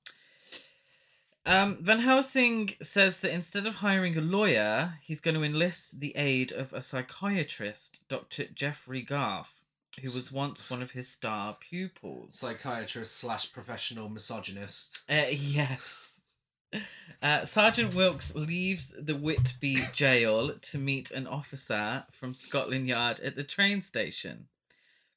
Um, 1.46 1.80
Van 1.82 2.00
Helsing 2.00 2.76
says 2.82 3.20
that 3.22 3.34
instead 3.34 3.66
of 3.66 3.76
hiring 3.76 4.18
a 4.18 4.22
lawyer, 4.22 4.96
he's 5.02 5.22
going 5.22 5.36
to 5.36 5.44
enlist 5.44 6.00
the 6.00 6.16
aid 6.16 6.52
of 6.52 6.72
a 6.72 6.82
psychiatrist, 6.82 8.00
Dr. 8.08 8.46
Jeffrey 8.46 9.02
Garth, 9.02 9.64
who 10.02 10.12
was 10.12 10.32
once 10.32 10.70
one 10.70 10.82
of 10.82 10.92
his 10.92 11.08
star 11.08 11.58
pupils. 11.60 12.36
Psychiatrist 12.36 13.18
slash 13.18 13.52
professional 13.52 14.08
misogynist. 14.08 15.00
Uh, 15.10 15.24
yes. 15.32 16.22
Uh, 17.22 17.44
Sergeant 17.46 17.94
Wilkes 17.94 18.34
leaves 18.34 18.94
the 18.98 19.16
Whitby 19.16 19.88
jail 19.94 20.54
to 20.54 20.78
meet 20.78 21.12
an 21.12 21.28
officer 21.28 22.06
from 22.12 22.34
Scotland 22.34 22.88
Yard 22.88 23.20
at 23.20 23.36
the 23.36 23.44
train 23.44 23.82
station. 23.82 24.48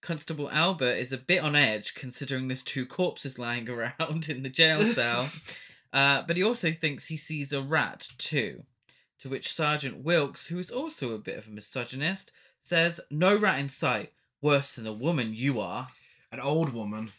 Constable 0.00 0.50
Albert 0.50 0.96
is 0.96 1.12
a 1.12 1.18
bit 1.18 1.42
on 1.42 1.56
edge 1.56 1.94
considering 1.94 2.48
there's 2.48 2.62
two 2.62 2.84
corpses 2.84 3.38
lying 3.38 3.68
around 3.98 4.28
in 4.28 4.42
the 4.42 4.50
jail 4.50 4.84
cell, 4.84 5.30
uh, 5.94 6.22
but 6.26 6.36
he 6.36 6.42
also 6.42 6.72
thinks 6.72 7.06
he 7.06 7.16
sees 7.16 7.52
a 7.54 7.62
rat 7.62 8.08
too. 8.18 8.64
To 9.20 9.30
which 9.30 9.50
Sergeant 9.52 10.04
Wilkes, 10.04 10.48
who 10.48 10.58
is 10.58 10.70
also 10.70 11.14
a 11.14 11.18
bit 11.18 11.38
of 11.38 11.46
a 11.46 11.50
misogynist, 11.50 12.30
says, 12.58 13.00
No 13.10 13.34
rat 13.34 13.58
in 13.58 13.70
sight. 13.70 14.12
Worse 14.42 14.74
than 14.74 14.84
the 14.84 14.92
woman 14.92 15.32
you 15.32 15.60
are. 15.60 15.88
An 16.30 16.40
old 16.40 16.74
woman. 16.74 17.12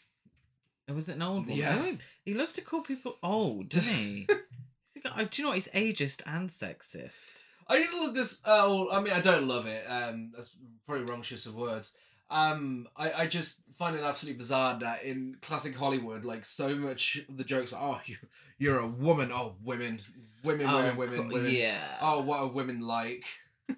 Oh, 0.88 0.94
was 0.94 1.10
it 1.10 1.16
an 1.16 1.24
old 1.24 1.46
woman? 1.48 1.56
Yeah. 1.58 1.82
Oh, 1.84 1.98
He 2.24 2.36
loves 2.36 2.52
to 2.54 2.62
call 2.62 2.82
people 2.82 3.16
old, 3.24 3.70
doesn't 3.70 3.92
he? 3.92 4.28
Got- 5.04 5.14
oh, 5.20 5.26
do 5.26 5.42
you 5.42 5.44
know 5.44 5.50
what? 5.50 5.56
He's 5.56 5.68
ageist 5.70 6.22
and 6.28 6.50
sexist. 6.50 7.42
I 7.68 7.82
just 7.82 7.98
love 7.98 8.14
this. 8.14 8.42
Uh, 8.46 8.66
well, 8.70 8.90
I 8.92 9.02
mean, 9.02 9.14
I 9.14 9.22
don't 9.22 9.48
love 9.48 9.66
it. 9.66 9.84
Um, 9.90 10.32
that's 10.36 10.52
probably 10.86 11.06
wrong 11.06 11.24
choice 11.24 11.48
of 11.48 11.56
words. 11.56 11.92
Um, 12.30 12.88
I, 12.98 13.12
I 13.14 13.28
just 13.28 13.60
find 13.78 13.96
it 13.96 14.02
absolutely 14.04 14.38
bizarre 14.38 14.80
that 14.80 15.04
in 15.04 15.38
classic 15.42 15.76
Hollywood, 15.76 16.26
like 16.26 16.44
so 16.46 16.76
much 16.76 17.22
of 17.30 17.38
the 17.38 17.44
jokes 17.44 17.72
are, 17.74 17.98
oh, 17.98 18.02
you, 18.06 18.18
you're 18.58 18.80
a 18.80 18.88
woman. 18.88 19.32
Oh, 19.32 19.56
women, 19.64 20.02
women, 20.44 20.68
women, 20.68 20.94
Oh, 20.96 21.00
women, 21.00 21.30
co- 21.30 21.36
women. 21.36 21.52
Yeah. 21.52 21.98
Oh, 22.02 22.22
what 22.22 22.40
are 22.40 22.48
women 22.48 22.82
like? 22.82 23.26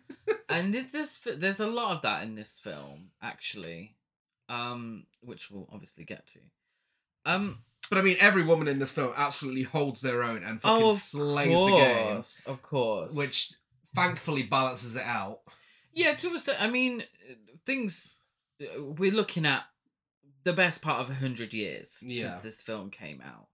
and 0.50 0.74
it's 0.74 0.94
this, 0.94 1.18
there's 1.18 1.60
a 1.60 1.68
lot 1.68 1.96
of 1.96 2.02
that 2.04 2.24
in 2.24 2.36
this 2.36 2.60
film, 2.60 3.10
actually, 3.22 3.96
um, 4.50 5.06
which 5.22 5.52
we'll 5.52 5.68
obviously 5.72 6.06
get 6.06 6.26
to. 6.28 6.40
Um, 7.26 7.60
But 7.90 7.98
I 7.98 8.02
mean, 8.02 8.18
every 8.20 8.44
woman 8.44 8.68
in 8.68 8.80
this 8.80 8.92
film 8.92 9.14
absolutely 9.18 9.64
holds 9.64 10.00
their 10.02 10.24
own 10.24 10.44
and 10.44 10.62
fucking 10.62 10.86
oh, 10.86 10.94
slays 10.94 11.56
course, 11.56 11.72
the 11.72 11.78
game, 12.46 12.54
of 12.54 12.62
course. 12.62 13.14
which 13.14 13.54
thankfully 13.94 14.44
balances 14.44 14.96
it 14.96 15.04
out. 15.04 15.40
Yeah, 15.94 16.14
to 16.14 16.34
a 16.36 16.40
certain, 16.40 16.64
I 16.64 16.70
mean, 16.70 17.04
things 17.66 18.14
we're 18.78 19.12
looking 19.12 19.46
at 19.46 19.64
the 20.44 20.54
best 20.54 20.82
part 20.82 21.02
of 21.02 21.10
a 21.10 21.16
hundred 21.16 21.54
years 21.54 22.02
Yeah. 22.06 22.30
since 22.32 22.44
this 22.44 22.62
film 22.62 22.90
came 22.90 23.22
out. 23.22 23.48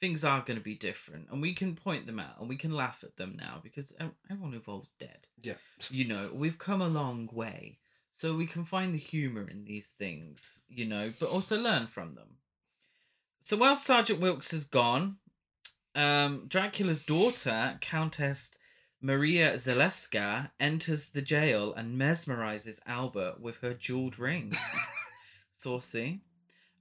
Things 0.00 0.24
are 0.24 0.40
going 0.40 0.56
to 0.58 0.64
be 0.64 0.74
different, 0.74 1.28
and 1.30 1.42
we 1.42 1.52
can 1.52 1.74
point 1.76 2.06
them 2.06 2.18
out 2.18 2.40
and 2.40 2.48
we 2.48 2.56
can 2.56 2.70
laugh 2.72 3.04
at 3.04 3.16
them 3.16 3.36
now 3.38 3.60
because 3.62 3.92
everyone 4.30 4.54
involved's 4.54 4.92
dead. 4.98 5.26
Yeah. 5.42 5.54
You 5.90 6.06
know, 6.08 6.30
we've 6.32 6.58
come 6.58 6.80
a 6.80 6.88
long 6.88 7.28
way, 7.32 7.78
so 8.16 8.34
we 8.34 8.46
can 8.46 8.64
find 8.64 8.94
the 8.94 8.98
humor 8.98 9.46
in 9.46 9.64
these 9.66 9.88
things. 9.88 10.60
You 10.68 10.86
know, 10.86 11.12
but 11.20 11.28
also 11.28 11.58
learn 11.58 11.86
from 11.86 12.14
them. 12.14 12.38
So 13.44 13.56
while 13.58 13.76
Sergeant 13.76 14.20
Wilkes 14.20 14.54
is 14.54 14.64
gone, 14.64 15.16
um, 15.94 16.46
Dracula's 16.48 17.00
daughter, 17.00 17.76
Countess 17.82 18.50
Marya 19.00 19.54
Zaleska, 19.54 20.50
enters 20.60 21.08
the 21.08 21.22
jail 21.22 21.72
and 21.72 21.98
mesmerizes 21.98 22.80
Albert 22.86 23.40
with 23.40 23.58
her 23.58 23.72
jeweled 23.72 24.18
ring. 24.18 24.52
Saucy. 25.54 26.20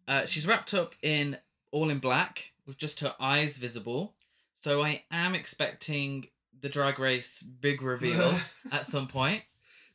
Uh, 0.07 0.25
she's 0.25 0.47
wrapped 0.47 0.73
up 0.73 0.95
in 1.01 1.37
all 1.71 1.89
in 1.89 1.99
black 1.99 2.53
with 2.65 2.77
just 2.77 2.99
her 2.99 3.15
eyes 3.19 3.57
visible. 3.57 4.15
So 4.55 4.81
I 4.83 5.03
am 5.11 5.35
expecting 5.35 6.27
the 6.61 6.69
drag 6.69 6.99
race 6.99 7.41
big 7.41 7.81
reveal 7.81 8.35
at 8.71 8.85
some 8.85 9.07
point. 9.07 9.43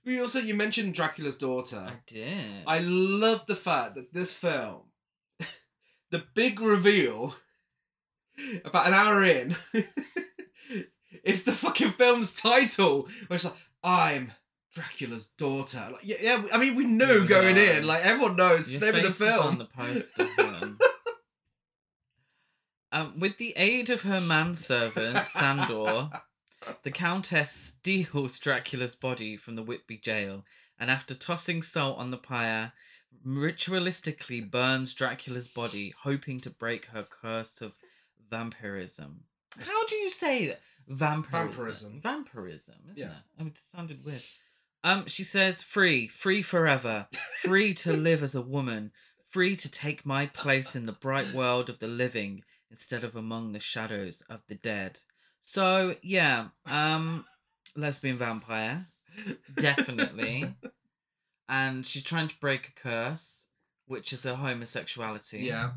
We 0.05 0.21
also 0.21 0.39
you 0.39 0.55
mentioned 0.55 0.95
Dracula's 0.95 1.39
daughter. 1.39 1.87
I 1.89 1.95
did. 2.07 2.63
I 2.67 2.81
love 2.81 3.47
the 3.47 3.57
fact 3.57 3.95
that 3.95 4.13
this 4.13 4.35
film, 4.35 4.83
the 6.11 6.23
big 6.35 6.61
reveal, 6.61 7.35
about 8.65 8.87
an 8.87 8.95
hour 8.95 9.25
in, 9.25 9.57
is 11.23 11.45
the 11.45 11.53
fucking 11.53 11.93
film's 11.93 12.33
title. 12.41 13.09
Where 13.29 13.37
it's 13.37 13.45
like, 13.45 13.55
I'm 13.83 14.33
Dracula's 14.73 15.27
daughter. 15.39 15.89
Like, 15.93 16.01
yeah, 16.05 16.17
yeah. 16.21 16.43
I 16.53 16.59
mean, 16.59 16.75
we 16.75 16.85
knew 16.85 17.23
You 17.23 17.27
going 17.27 17.55
know. 17.57 17.63
in. 17.63 17.87
Like 17.87 18.03
everyone 18.05 18.37
knows 18.37 18.73
Your 18.73 18.81
the 18.81 18.93
name 18.93 19.07
of 19.07 19.19
the 19.19 19.25
film. 19.27 19.47
on 19.47 19.59
the 19.59 19.65
poster. 19.67 20.27
Um, 22.93 23.19
with 23.19 23.39
the 23.39 23.53
aid 23.57 23.91
of 23.91 24.03
her 24.03 24.21
manservant 24.21 25.27
Sandor, 25.27 26.11
the 26.85 26.93
Countess 26.93 27.51
steals 27.51 28.39
Dracula's 28.39 28.95
body 28.95 29.37
from 29.37 29.57
the 29.57 29.65
Whitby 29.65 29.97
jail, 29.97 30.45
and 30.79 30.93
after 30.93 31.13
tossing 31.15 31.61
salt 31.63 31.99
on 31.99 32.13
the 32.13 32.17
pyre, 32.17 32.73
ritualistically 33.27 34.49
burns 34.49 34.95
Dracula's 34.95 35.49
body, 35.49 35.93
hoping 36.03 36.39
to 36.43 36.51
break 36.51 36.87
her 36.87 37.03
curse 37.03 37.61
of 37.61 37.75
vampirism. 38.31 39.25
How 39.59 39.85
do 39.87 39.97
you 39.97 40.09
say 40.11 40.47
that? 40.47 40.61
Vampirism. 40.89 41.49
Vampirism. 41.49 42.01
Vampirism, 42.01 42.75
isn't 42.87 42.97
Yeah. 42.99 43.07
it? 43.11 43.23
I 43.39 43.43
mean, 43.43 43.53
it 43.53 43.59
sounded 43.59 44.05
weird. 44.05 44.23
Um, 44.83 45.07
she 45.07 45.25
says, 45.25 45.63
"Free, 45.63 46.07
free 46.09 46.43
forever, 46.43 47.09
free 47.41 47.73
to 47.75 47.93
live 47.97 48.23
as 48.23 48.35
a 48.35 48.43
woman, 48.43 48.93
free 49.31 49.57
to 49.57 49.71
take 49.71 50.05
my 50.05 50.27
place 50.27 50.77
in 50.77 50.87
the 50.87 50.93
bright 50.93 51.33
world 51.33 51.69
of 51.71 51.79
the 51.79 51.89
living 51.89 52.45
instead 52.71 53.03
of 53.05 53.17
among 53.17 53.53
the 53.53 53.61
shadows 53.61 54.23
of 54.29 54.43
the 54.49 54.55
dead." 54.57 55.01
So 55.41 55.97
yeah, 56.03 56.49
um, 56.67 57.25
lesbian 57.75 58.17
vampire, 58.19 58.89
definitely, 59.55 60.55
and 61.49 61.87
she's 61.87 62.03
trying 62.03 62.29
to 62.29 62.39
break 62.39 62.69
a 62.69 62.73
curse, 62.73 63.49
which 63.87 64.13
is 64.13 64.25
her 64.25 64.35
homosexuality. 64.35 65.41
yeah. 65.41 65.73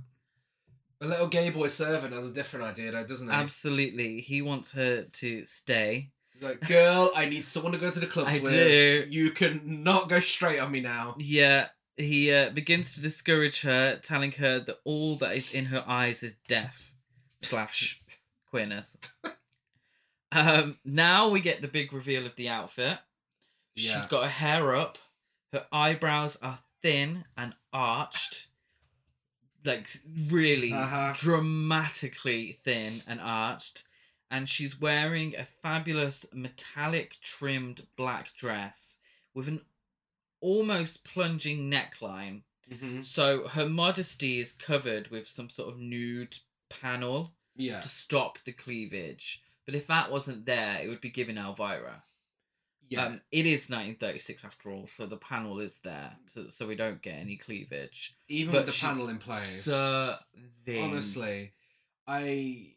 A 1.01 1.05
little 1.05 1.27
gay 1.27 1.49
boy 1.51 1.67
servant 1.67 2.13
has 2.13 2.27
a 2.29 2.33
different 2.33 2.65
idea, 2.65 2.91
though, 2.91 3.03
doesn't 3.03 3.27
he? 3.27 3.33
absolutely. 3.33 4.21
He 4.21 4.41
wants 4.41 4.71
her 4.71 5.03
to 5.03 5.45
stay. 5.45 6.09
He's 6.33 6.43
like, 6.43 6.67
girl, 6.67 7.11
I 7.15 7.25
need 7.25 7.45
someone 7.45 7.71
to 7.73 7.77
go 7.77 7.91
to 7.91 7.99
the 7.99 8.07
clubs 8.07 8.31
I 8.31 8.39
with. 8.39 8.51
do. 8.51 9.05
You 9.09 9.31
can 9.31 9.83
not 9.83 10.09
go 10.09 10.19
straight 10.19 10.59
on 10.59 10.71
me 10.71 10.81
now. 10.81 11.15
Yeah, 11.19 11.67
he 11.97 12.31
uh, 12.31 12.49
begins 12.51 12.93
to 12.95 13.01
discourage 13.01 13.61
her, 13.61 13.97
telling 13.97 14.31
her 14.33 14.59
that 14.59 14.77
all 14.85 15.15
that 15.17 15.35
is 15.35 15.51
in 15.53 15.65
her 15.65 15.83
eyes 15.87 16.23
is 16.23 16.35
death 16.47 16.93
slash 17.41 18.01
queerness. 18.49 18.97
Um, 20.31 20.77
now 20.83 21.29
we 21.29 21.41
get 21.41 21.61
the 21.61 21.67
big 21.67 21.93
reveal 21.93 22.25
of 22.25 22.35
the 22.35 22.49
outfit. 22.49 22.99
Yeah. 23.75 23.95
She's 23.95 24.07
got 24.07 24.23
her 24.23 24.29
hair 24.29 24.75
up. 24.75 24.97
Her 25.53 25.65
eyebrows 25.71 26.37
are 26.41 26.59
thin 26.81 27.25
and 27.37 27.53
arched, 27.71 28.47
like 29.67 29.87
really 30.29 30.73
Uh-huh. 30.73 31.13
dramatically 31.15 32.53
thin 32.63 33.03
and 33.07 33.19
arched. 33.21 33.83
And 34.31 34.49
she's 34.49 34.79
wearing 34.79 35.35
a 35.35 35.45
fabulous 35.45 36.25
metallic 36.33 37.17
trimmed 37.21 37.87
black 37.95 38.33
dress 38.35 38.97
with 39.33 39.47
an 39.47 39.61
almost 40.41 41.03
plunging 41.03 41.71
neckline. 41.71 42.41
Mm-hmm. 42.71 43.01
So 43.03 43.47
her 43.47 43.69
modesty 43.69 44.39
is 44.39 44.51
covered 44.51 45.09
with 45.09 45.27
some 45.29 45.49
sort 45.49 45.69
of 45.73 45.79
nude 45.79 46.39
panel 46.69 47.33
Yeah. 47.55 47.79
to 47.79 47.87
stop 47.87 48.39
the 48.43 48.51
cleavage. 48.51 49.41
But 49.65 49.75
if 49.75 49.87
that 49.87 50.11
wasn't 50.11 50.45
there, 50.45 50.79
it 50.81 50.87
would 50.89 51.01
be 51.01 51.09
given 51.09 51.37
Elvira. 51.37 52.03
Yeah. 52.89 53.05
Um, 53.05 53.21
it 53.31 53.45
is 53.45 53.69
1936 53.69 54.45
after 54.45 54.69
all, 54.71 54.87
so 54.95 55.05
the 55.05 55.17
panel 55.17 55.59
is 55.59 55.79
there, 55.79 56.11
to, 56.33 56.49
so 56.49 56.65
we 56.67 56.75
don't 56.75 57.01
get 57.01 57.15
any 57.15 57.35
cleavage. 57.37 58.15
Even 58.29 58.53
but 58.53 58.65
with 58.65 58.75
the 58.75 58.81
panel 58.85 59.09
in 59.09 59.17
place. 59.17 59.63
Serving. 59.63 60.83
honestly, 60.83 61.53
I. 62.07 62.73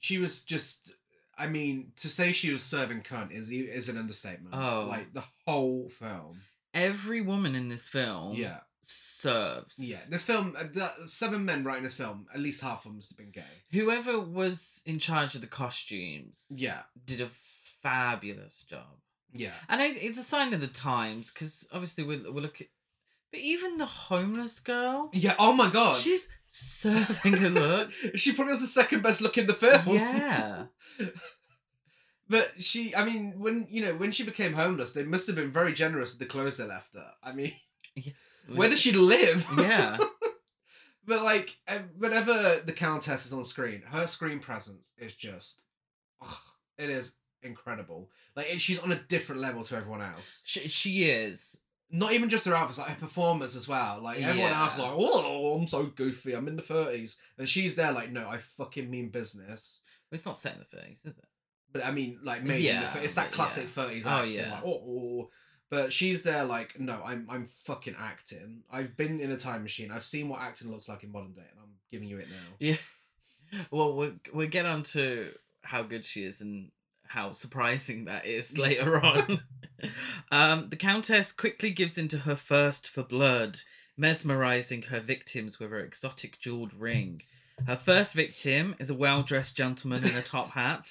She 0.00 0.18
was 0.18 0.42
just. 0.42 0.92
I 1.36 1.46
mean, 1.46 1.92
to 2.00 2.08
say 2.08 2.32
she 2.32 2.50
was 2.52 2.62
serving 2.62 3.02
cunt 3.02 3.30
is 3.32 3.50
is 3.50 3.88
an 3.88 3.96
understatement. 3.96 4.54
Oh. 4.54 4.86
Like 4.88 5.12
the 5.14 5.24
whole 5.46 5.88
film. 5.88 6.40
every 6.74 7.20
woman 7.20 7.54
in 7.54 7.68
this 7.68 7.86
film 7.88 8.34
Yeah. 8.34 8.58
serves. 8.82 9.76
Yeah. 9.78 10.00
This 10.10 10.22
film, 10.22 10.54
uh, 10.58 10.64
the 10.72 10.90
seven 11.06 11.44
men 11.44 11.62
writing 11.64 11.84
this 11.84 11.94
film, 11.94 12.26
at 12.34 12.40
least 12.40 12.60
half 12.60 12.78
of 12.78 12.84
them 12.84 12.96
must 12.96 13.10
have 13.10 13.18
been 13.18 13.30
gay. 13.30 13.42
Whoever 13.72 14.18
was 14.18 14.82
in 14.84 14.98
charge 14.98 15.34
of 15.36 15.40
the 15.40 15.46
costumes 15.46 16.44
Yeah. 16.50 16.82
did 17.06 17.20
a 17.20 17.30
fabulous 17.82 18.64
job. 18.68 18.98
Yeah. 19.32 19.52
And 19.68 19.80
I, 19.80 19.88
it's 19.88 20.18
a 20.18 20.22
sign 20.22 20.54
of 20.54 20.60
the 20.60 20.66
times 20.66 21.30
because 21.30 21.66
obviously 21.72 22.04
we're, 22.04 22.22
we'll 22.32 22.42
look 22.42 22.60
at. 22.60 22.68
But 23.30 23.40
even 23.40 23.76
the 23.76 23.86
homeless 23.86 24.58
girl, 24.58 25.10
Yeah. 25.12 25.34
Oh 25.38 25.52
my 25.52 25.68
god. 25.70 25.98
she's 25.98 26.28
serving 26.46 27.34
a 27.44 27.50
look. 27.50 27.90
she 28.14 28.32
probably 28.32 28.52
was 28.52 28.60
the 28.62 28.66
second 28.66 29.02
best 29.02 29.20
look 29.20 29.36
in 29.36 29.46
the 29.46 29.52
film. 29.54 29.82
yeah. 29.86 30.64
But 32.30 32.62
she, 32.62 32.94
I 32.94 33.04
mean, 33.06 33.38
when 33.38 33.66
you 33.70 33.82
know 33.86 33.94
when 33.94 34.12
she 34.12 34.22
became 34.22 34.52
homeless, 34.52 34.92
they 34.92 35.02
must 35.02 35.26
have 35.28 35.36
been 35.36 35.50
very 35.50 35.72
generous 35.72 36.10
with 36.10 36.18
the 36.18 36.26
clothes 36.26 36.58
they 36.58 36.64
left 36.64 36.94
her. 36.94 37.10
I 37.22 37.32
mean, 37.32 37.54
where 38.54 38.68
does 38.68 38.80
she 38.80 38.92
live? 38.92 39.46
Yeah. 39.56 39.96
but 41.06 41.22
like, 41.22 41.56
uh, 41.66 41.78
whenever 41.96 42.60
the 42.64 42.72
Countess 42.74 43.24
is 43.24 43.32
on 43.32 43.44
screen, 43.44 43.80
her 43.86 44.06
screen 44.06 44.40
presence 44.40 44.92
is 44.98 45.14
just, 45.14 45.62
it 46.76 46.90
is 46.90 47.12
incredible. 47.42 48.10
Like, 48.36 48.58
she's 48.58 48.78
on 48.78 48.92
a 48.92 48.96
different 48.96 49.40
level 49.40 49.62
to 49.64 49.76
everyone 49.76 50.02
else. 50.02 50.42
She, 50.44 50.68
she 50.68 51.04
is. 51.10 51.58
Not 51.90 52.12
even 52.12 52.28
just 52.28 52.44
her 52.44 52.54
outfits, 52.54 52.78
like 52.78 52.88
her 52.88 52.96
performance 52.96 53.56
as 53.56 53.66
well. 53.66 54.00
Like 54.02 54.20
everyone 54.20 54.52
else, 54.52 54.74
is 54.74 54.78
like, 54.78 54.92
oh, 54.94 55.58
I'm 55.58 55.66
so 55.66 55.84
goofy. 55.84 56.34
I'm 56.34 56.46
in 56.46 56.56
the 56.56 56.62
thirties, 56.62 57.16
and 57.38 57.48
she's 57.48 57.76
there, 57.76 57.92
like, 57.92 58.12
no, 58.12 58.28
I 58.28 58.36
fucking 58.36 58.90
mean 58.90 59.08
business. 59.08 59.80
It's 60.12 60.26
not 60.26 60.36
set 60.36 60.54
in 60.54 60.60
the 60.60 60.76
30s, 60.76 61.06
is 61.06 61.18
it? 61.18 61.24
But 61.72 61.84
I 61.86 61.90
mean, 61.90 62.18
like 62.22 62.44
maybe 62.44 62.64
Yeah, 62.64 62.94
it's 62.98 63.14
that 63.14 63.32
classic 63.32 63.64
yeah. 63.64 63.68
thirties 63.70 64.06
Oh, 64.06 64.22
yeah. 64.22 64.52
Like, 64.52 64.64
oh, 64.64 64.70
oh. 64.70 65.30
But 65.70 65.92
she's 65.92 66.22
there, 66.22 66.44
like, 66.44 66.78
no, 66.80 67.02
I'm 67.04 67.26
I'm 67.28 67.46
fucking 67.64 67.96
acting. 67.98 68.62
I've 68.70 68.96
been 68.96 69.20
in 69.20 69.30
a 69.32 69.36
time 69.36 69.62
machine. 69.62 69.90
I've 69.90 70.04
seen 70.04 70.28
what 70.28 70.40
acting 70.40 70.70
looks 70.70 70.88
like 70.88 71.04
in 71.04 71.12
modern 71.12 71.32
day, 71.32 71.42
and 71.50 71.60
I'm 71.60 71.74
giving 71.90 72.08
you 72.08 72.18
it 72.18 72.28
now. 72.28 72.54
Yeah. 72.58 72.76
Well, 73.70 73.94
we'll, 73.96 74.12
we'll 74.34 74.48
get 74.48 74.66
on 74.66 74.82
to 74.82 75.32
how 75.62 75.82
good 75.82 76.04
she 76.04 76.22
is 76.22 76.42
and 76.42 76.70
how 77.08 77.32
surprising 77.32 78.04
that 78.06 78.26
is 78.26 78.56
later 78.58 79.00
on. 79.04 79.40
um, 80.30 80.68
the 80.70 80.76
Countess 80.76 81.32
quickly 81.32 81.70
gives 81.70 81.98
into 81.98 82.18
her 82.18 82.34
thirst 82.34 82.88
for 82.88 83.02
blood, 83.02 83.60
mesmerizing 83.96 84.82
her 84.82 85.00
victims 85.00 85.58
with 85.58 85.70
her 85.70 85.80
exotic 85.80 86.38
jeweled 86.38 86.74
ring. 86.74 87.22
Her 87.66 87.76
first 87.76 88.14
victim 88.14 88.74
is 88.78 88.90
a 88.90 88.94
well 88.94 89.22
dressed 89.22 89.56
gentleman 89.56 90.04
in 90.04 90.14
a 90.16 90.22
top 90.34 90.50
hat. 90.50 90.88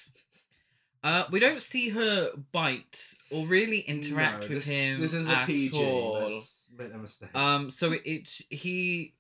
Uh, 1.04 1.24
we 1.32 1.40
don't 1.40 1.62
see 1.62 1.90
her 1.90 2.32
bite 2.52 3.14
or 3.32 3.46
really 3.46 3.80
interact 3.80 4.42
No, 4.44 4.56
with 4.56 4.66
this, 4.66 4.68
him 4.68 5.00
This 5.00 5.14
is 5.14 5.30
a 5.30 5.34
at 5.38 5.46
PG. 5.48 5.78
all. 5.82 6.30
Let's 6.32 6.70
make 6.78 6.92
no 6.92 6.98
mistakes. 6.98 7.32
Um, 7.36 7.72
so 7.72 7.94
it, 7.94 8.02
it 8.04 8.42
he 8.50 9.14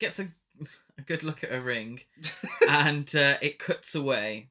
gets 0.00 0.18
a, 0.18 0.28
a 0.98 1.02
good 1.02 1.22
look 1.22 1.44
at 1.44 1.52
a 1.52 1.60
ring, 1.60 2.00
and 2.68 3.14
uh, 3.14 3.36
it 3.40 3.58
cuts 3.58 3.94
away. 3.94 4.48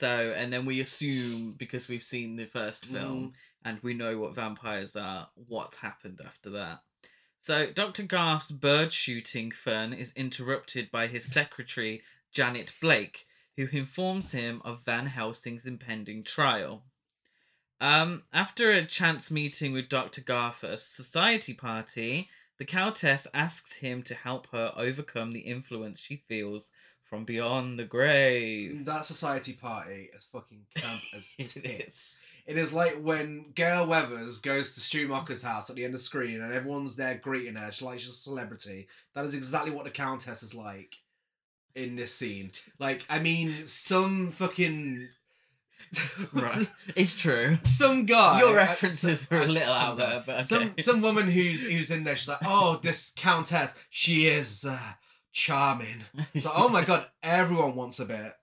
So 0.00 0.32
and 0.34 0.50
then 0.50 0.64
we 0.64 0.80
assume 0.80 1.52
because 1.58 1.86
we've 1.86 2.02
seen 2.02 2.36
the 2.36 2.46
first 2.46 2.86
film 2.86 3.34
and 3.62 3.78
we 3.82 3.92
know 3.92 4.16
what 4.16 4.34
vampires 4.34 4.96
are, 4.96 5.28
what's 5.34 5.76
happened 5.76 6.22
after 6.24 6.48
that. 6.48 6.80
So 7.42 7.70
Dr. 7.70 8.04
Garth's 8.04 8.50
bird 8.50 8.94
shooting 8.94 9.50
fun 9.50 9.92
is 9.92 10.14
interrupted 10.16 10.90
by 10.90 11.06
his 11.06 11.24
secretary 11.30 12.00
Janet 12.32 12.72
Blake, 12.80 13.26
who 13.58 13.68
informs 13.70 14.32
him 14.32 14.62
of 14.64 14.86
Van 14.86 15.04
Helsing's 15.04 15.66
impending 15.66 16.24
trial. 16.24 16.84
Um, 17.78 18.22
after 18.32 18.70
a 18.70 18.86
chance 18.86 19.30
meeting 19.30 19.74
with 19.74 19.90
Dr. 19.90 20.22
Garth 20.22 20.64
at 20.64 20.70
a 20.70 20.78
society 20.78 21.52
party, 21.52 22.30
the 22.56 22.64
Countess 22.64 23.26
asks 23.34 23.76
him 23.76 24.02
to 24.04 24.14
help 24.14 24.46
her 24.52 24.72
overcome 24.78 25.32
the 25.32 25.40
influence 25.40 26.00
she 26.00 26.16
feels 26.16 26.72
from 27.10 27.24
beyond 27.24 27.78
the 27.78 27.84
grave. 27.84 28.84
that 28.86 29.04
society 29.04 29.52
party 29.52 30.08
is 30.16 30.24
fucking 30.24 30.64
camp 30.76 31.02
as 31.14 31.34
It 31.38 31.48
tits. 31.48 31.56
is. 31.88 32.18
It 32.46 32.56
is 32.56 32.72
like 32.72 32.94
when 33.02 33.46
Gale 33.54 33.86
Weathers 33.86 34.38
goes 34.40 34.74
to 34.74 34.80
Stu 34.80 35.06
Macher's 35.08 35.42
house 35.42 35.68
at 35.68 35.76
the 35.76 35.84
end 35.84 35.94
of 35.94 36.00
Scream 36.00 36.40
and 36.40 36.52
everyone's 36.52 36.96
there 36.96 37.16
greeting 37.16 37.56
her. 37.56 37.70
She's 37.70 37.82
like 37.82 37.98
she's 38.00 38.08
a 38.08 38.12
celebrity. 38.12 38.88
That 39.14 39.24
is 39.26 39.34
exactly 39.34 39.70
what 39.70 39.84
the 39.84 39.90
Countess 39.90 40.42
is 40.42 40.54
like 40.54 40.96
in 41.74 41.96
this 41.96 42.14
scene. 42.14 42.50
Like, 42.78 43.04
I 43.10 43.18
mean, 43.18 43.66
some 43.66 44.30
fucking 44.30 45.08
Right. 46.32 46.68
It's 46.96 47.14
true. 47.14 47.58
some 47.64 48.06
guy. 48.06 48.40
Your 48.40 48.54
references 48.54 49.22
some- 49.28 49.38
are 49.38 49.42
a 49.42 49.46
little 49.46 49.72
out 49.72 49.96
there, 49.98 50.22
but 50.26 50.36
okay. 50.36 50.44
Some 50.44 50.74
some 50.78 51.00
woman 51.02 51.28
who's 51.30 51.66
who's 51.66 51.90
in 51.90 52.04
there. 52.04 52.16
She's 52.16 52.28
like, 52.28 52.38
oh, 52.44 52.78
this 52.82 53.12
Countess, 53.16 53.74
she 53.90 54.26
is 54.26 54.64
uh, 54.64 54.78
charming. 55.32 56.04
So, 56.40 56.50
oh 56.54 56.68
my 56.68 56.84
god, 56.84 57.06
everyone 57.22 57.74
wants 57.74 57.98
a 58.00 58.04
bit. 58.04 58.34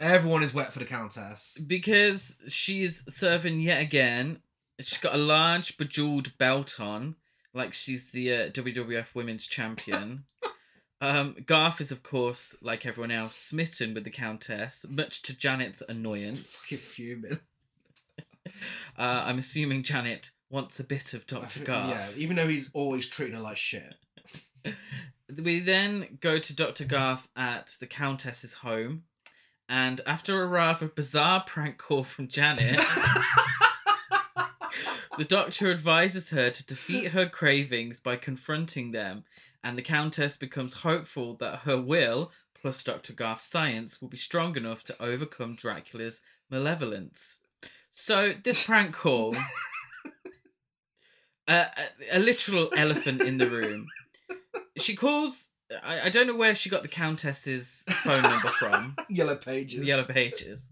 Everyone 0.00 0.42
is 0.42 0.54
wet 0.54 0.72
for 0.72 0.78
the 0.78 0.84
Countess. 0.84 1.58
because 1.66 2.36
she's 2.48 3.04
serving 3.08 3.60
yet 3.60 3.80
again. 3.82 4.38
She's 4.80 4.98
got 4.98 5.14
a 5.14 5.18
large 5.18 5.76
bejeweled 5.76 6.36
belt 6.38 6.78
on, 6.80 7.16
like 7.52 7.74
she's 7.74 8.10
the 8.10 8.32
uh, 8.32 8.48
WWF 8.50 9.14
Women's 9.14 9.46
Champion. 9.46 10.24
um, 11.00 11.36
Garth 11.44 11.80
is, 11.80 11.90
of 11.90 12.02
course, 12.02 12.56
like 12.62 12.86
everyone 12.86 13.10
else, 13.10 13.36
smitten 13.36 13.92
with 13.94 14.04
the 14.04 14.10
Countess, 14.10 14.86
much 14.88 15.20
to 15.22 15.36
Janet's 15.36 15.82
annoyance. 15.88 16.64
Fucking 16.64 16.78
fuming. 16.78 17.38
Uh, 18.98 19.22
I'm 19.26 19.38
assuming 19.38 19.82
Janet 19.84 20.30
wants 20.50 20.80
a 20.80 20.84
bit 20.84 21.12
of 21.14 21.26
Dr. 21.26 21.60
Garth. 21.60 21.90
Yeah, 21.90 22.08
even 22.16 22.34
though 22.34 22.48
he's 22.48 22.70
always 22.72 23.06
treating 23.06 23.36
her 23.36 23.42
like 23.42 23.56
shit. 23.58 23.94
We 25.36 25.60
then 25.60 26.18
go 26.20 26.38
to 26.38 26.56
Dr. 26.56 26.84
Garth 26.84 27.28
at 27.36 27.76
the 27.80 27.86
Countess's 27.86 28.54
home, 28.54 29.02
and 29.68 30.00
after 30.06 30.42
a 30.42 30.46
rather 30.46 30.88
bizarre 30.88 31.44
prank 31.46 31.76
call 31.76 32.04
from 32.04 32.28
Janet, 32.28 32.80
the 35.18 35.26
doctor 35.26 35.70
advises 35.70 36.30
her 36.30 36.48
to 36.48 36.66
defeat 36.66 37.08
her 37.08 37.28
cravings 37.28 38.00
by 38.00 38.16
confronting 38.16 38.92
them, 38.92 39.24
and 39.62 39.76
the 39.76 39.82
Countess 39.82 40.38
becomes 40.38 40.74
hopeful 40.74 41.34
that 41.34 41.60
her 41.60 41.78
will, 41.78 42.32
plus 42.54 42.82
Dr. 42.82 43.12
Garth's 43.12 43.44
science, 43.44 44.00
will 44.00 44.08
be 44.08 44.16
strong 44.16 44.56
enough 44.56 44.82
to 44.84 45.02
overcome 45.02 45.54
Dracula's 45.54 46.22
malevolence. 46.50 47.36
So, 47.92 48.32
this 48.32 48.64
prank 48.64 48.94
call, 48.94 49.36
a, 51.48 51.66
a, 51.66 51.68
a 52.12 52.18
literal 52.18 52.70
elephant 52.74 53.20
in 53.20 53.36
the 53.36 53.50
room. 53.50 53.88
She 54.78 54.94
calls. 54.96 55.48
I, 55.84 56.02
I 56.02 56.08
don't 56.08 56.26
know 56.26 56.34
where 56.36 56.54
she 56.54 56.70
got 56.70 56.82
the 56.82 56.88
Countess's 56.88 57.84
phone 58.02 58.22
number 58.22 58.48
from 58.48 58.96
Yellow 59.10 59.36
pages. 59.36 59.86
yellow 59.86 60.04
pages 60.04 60.70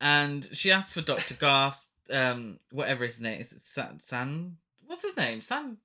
and 0.00 0.48
she 0.52 0.72
asks 0.72 0.92
for 0.94 1.00
dr 1.02 1.32
garth's 1.34 1.90
um 2.12 2.58
whatever 2.72 3.04
his 3.04 3.20
name 3.20 3.40
is 3.40 3.52
it 3.52 3.60
san, 3.60 4.00
san 4.00 4.56
what's 4.86 5.02
his 5.02 5.16
name 5.16 5.40
san 5.40 5.76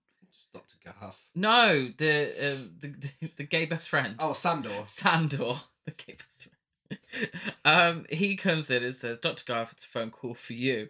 Dr. 0.54 0.78
Garth. 1.00 1.26
no 1.36 1.90
the 1.98 2.54
um 2.54 2.72
the, 2.80 2.88
the, 2.88 3.32
the 3.38 3.44
gay 3.44 3.66
best 3.66 3.88
friend 3.90 4.16
Oh, 4.20 4.34
Sandor. 4.34 4.72
sandor 4.86 5.56
the 5.86 5.92
gay 5.92 6.16
best 6.18 6.48
friend 6.50 7.30
um 7.64 8.06
he 8.10 8.36
comes 8.36 8.72
in 8.72 8.84
and 8.84 8.96
says 8.96 9.20
dr 9.20 9.44
garth 9.46 9.74
it's 9.74 9.86
a 9.86 9.88
phone 9.88 10.10
call 10.10 10.34
for 10.34 10.54
you 10.54 10.90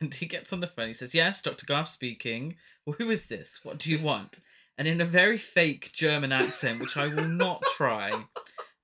and 0.00 0.14
he 0.14 0.24
gets 0.24 0.50
on 0.52 0.60
the 0.60 0.66
phone 0.66 0.88
he 0.88 0.94
says 0.94 1.14
yes 1.14 1.42
dr 1.42 1.66
garth 1.66 1.88
speaking 1.88 2.56
well 2.86 2.96
who 2.98 3.10
is 3.10 3.26
this 3.26 3.60
what 3.62 3.76
do 3.78 3.90
you 3.90 3.98
want 3.98 4.38
and 4.76 4.88
in 4.88 5.00
a 5.00 5.04
very 5.04 5.38
fake 5.38 5.90
german 5.92 6.32
accent 6.32 6.80
which 6.80 6.96
i 6.96 7.06
will 7.06 7.26
not 7.26 7.62
try 7.76 8.10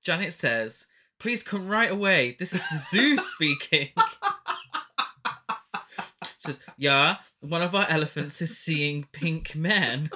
janet 0.03 0.33
says 0.33 0.87
please 1.19 1.43
come 1.43 1.69
right 1.69 1.91
away 1.91 2.37
this 2.39 2.53
is 2.53 2.63
the 2.71 2.79
zoo 2.79 3.19
speaking 3.19 3.89
says 6.39 6.59
yeah 6.77 7.17
one 7.41 7.63
of 7.63 7.75
our 7.75 7.87
elephants 7.89 8.41
is 8.41 8.59
seeing 8.59 9.07
pink 9.13 9.55
men 9.55 10.11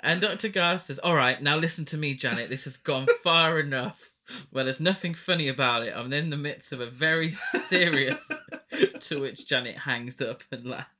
and 0.00 0.20
Dr. 0.20 0.48
Garth 0.48 0.82
says, 0.82 0.98
All 0.98 1.14
right, 1.14 1.42
now 1.42 1.56
listen 1.56 1.84
to 1.86 1.98
me, 1.98 2.14
Janet. 2.14 2.48
This 2.48 2.64
has 2.64 2.76
gone 2.76 3.06
far 3.22 3.58
enough. 3.58 4.10
Well, 4.52 4.64
there's 4.64 4.80
nothing 4.80 5.14
funny 5.14 5.48
about 5.48 5.82
it. 5.82 5.94
I'm 5.96 6.12
in 6.12 6.30
the 6.30 6.36
midst 6.36 6.72
of 6.72 6.80
a 6.80 6.86
very 6.86 7.32
serious. 7.32 8.30
to 9.00 9.20
which 9.20 9.46
Janet 9.46 9.78
hangs 9.78 10.20
up 10.20 10.42
and 10.50 10.66
laughs. 10.66 10.95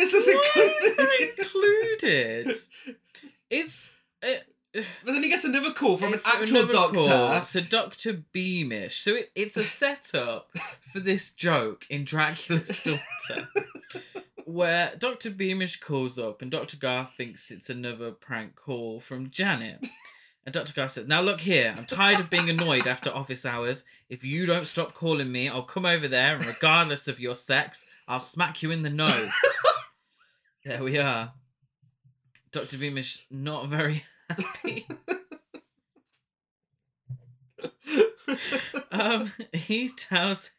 Why 0.00 0.04
is 0.04 0.12
this 0.12 0.26
Why 0.26 0.32
is 0.32 0.84
included? 0.84 0.96
that 0.96 1.38
included? 1.38 2.56
It's. 3.50 3.88
Uh, 4.22 4.28
it, 4.28 4.46
But 5.04 5.12
then 5.12 5.22
he 5.24 5.28
gets 5.28 5.44
another 5.44 5.72
call 5.72 5.96
from 5.96 6.12
an 6.14 6.20
actual 6.24 6.66
doctor. 6.66 7.00
call. 7.00 7.42
So 7.42 7.60
Doctor 7.60 8.22
Beamish. 8.32 9.00
So 9.00 9.16
it, 9.16 9.32
it's 9.34 9.56
a 9.56 9.64
setup 9.64 10.56
for 10.92 11.00
this 11.00 11.32
joke 11.32 11.84
in 11.90 12.04
Dracula's 12.04 12.80
Daughter, 12.84 13.48
where 14.44 14.92
Doctor 14.96 15.30
Beamish 15.30 15.80
calls 15.80 16.18
up 16.20 16.40
and 16.40 16.50
Doctor 16.52 16.76
Garth 16.76 17.14
thinks 17.16 17.50
it's 17.50 17.68
another 17.68 18.12
prank 18.12 18.54
call 18.54 19.00
from 19.00 19.30
Janet. 19.30 19.88
And 20.46 20.54
Dr. 20.54 20.72
Garth 20.72 20.92
says, 20.92 21.06
Now 21.08 21.20
look 21.20 21.40
here, 21.42 21.74
I'm 21.76 21.84
tired 21.84 22.18
of 22.20 22.30
being 22.30 22.48
annoyed 22.48 22.86
after 22.86 23.10
office 23.10 23.44
hours. 23.44 23.84
If 24.08 24.24
you 24.24 24.46
don't 24.46 24.66
stop 24.66 24.94
calling 24.94 25.30
me, 25.30 25.48
I'll 25.48 25.62
come 25.64 25.84
over 25.84 26.06
there 26.08 26.36
and 26.36 26.46
regardless 26.46 27.08
of 27.08 27.20
your 27.20 27.36
sex, 27.36 27.84
I'll 28.08 28.20
smack 28.20 28.62
you 28.62 28.70
in 28.70 28.82
the 28.82 28.88
nose. 28.90 29.32
There 30.64 30.82
we 30.82 30.98
are. 30.98 31.32
Dr. 32.52 32.78
Beamish 32.78 33.26
not 33.30 33.68
very 33.68 34.04
happy. 34.28 34.86
um, 38.92 39.32
he 39.52 39.88
tells. 39.88 40.50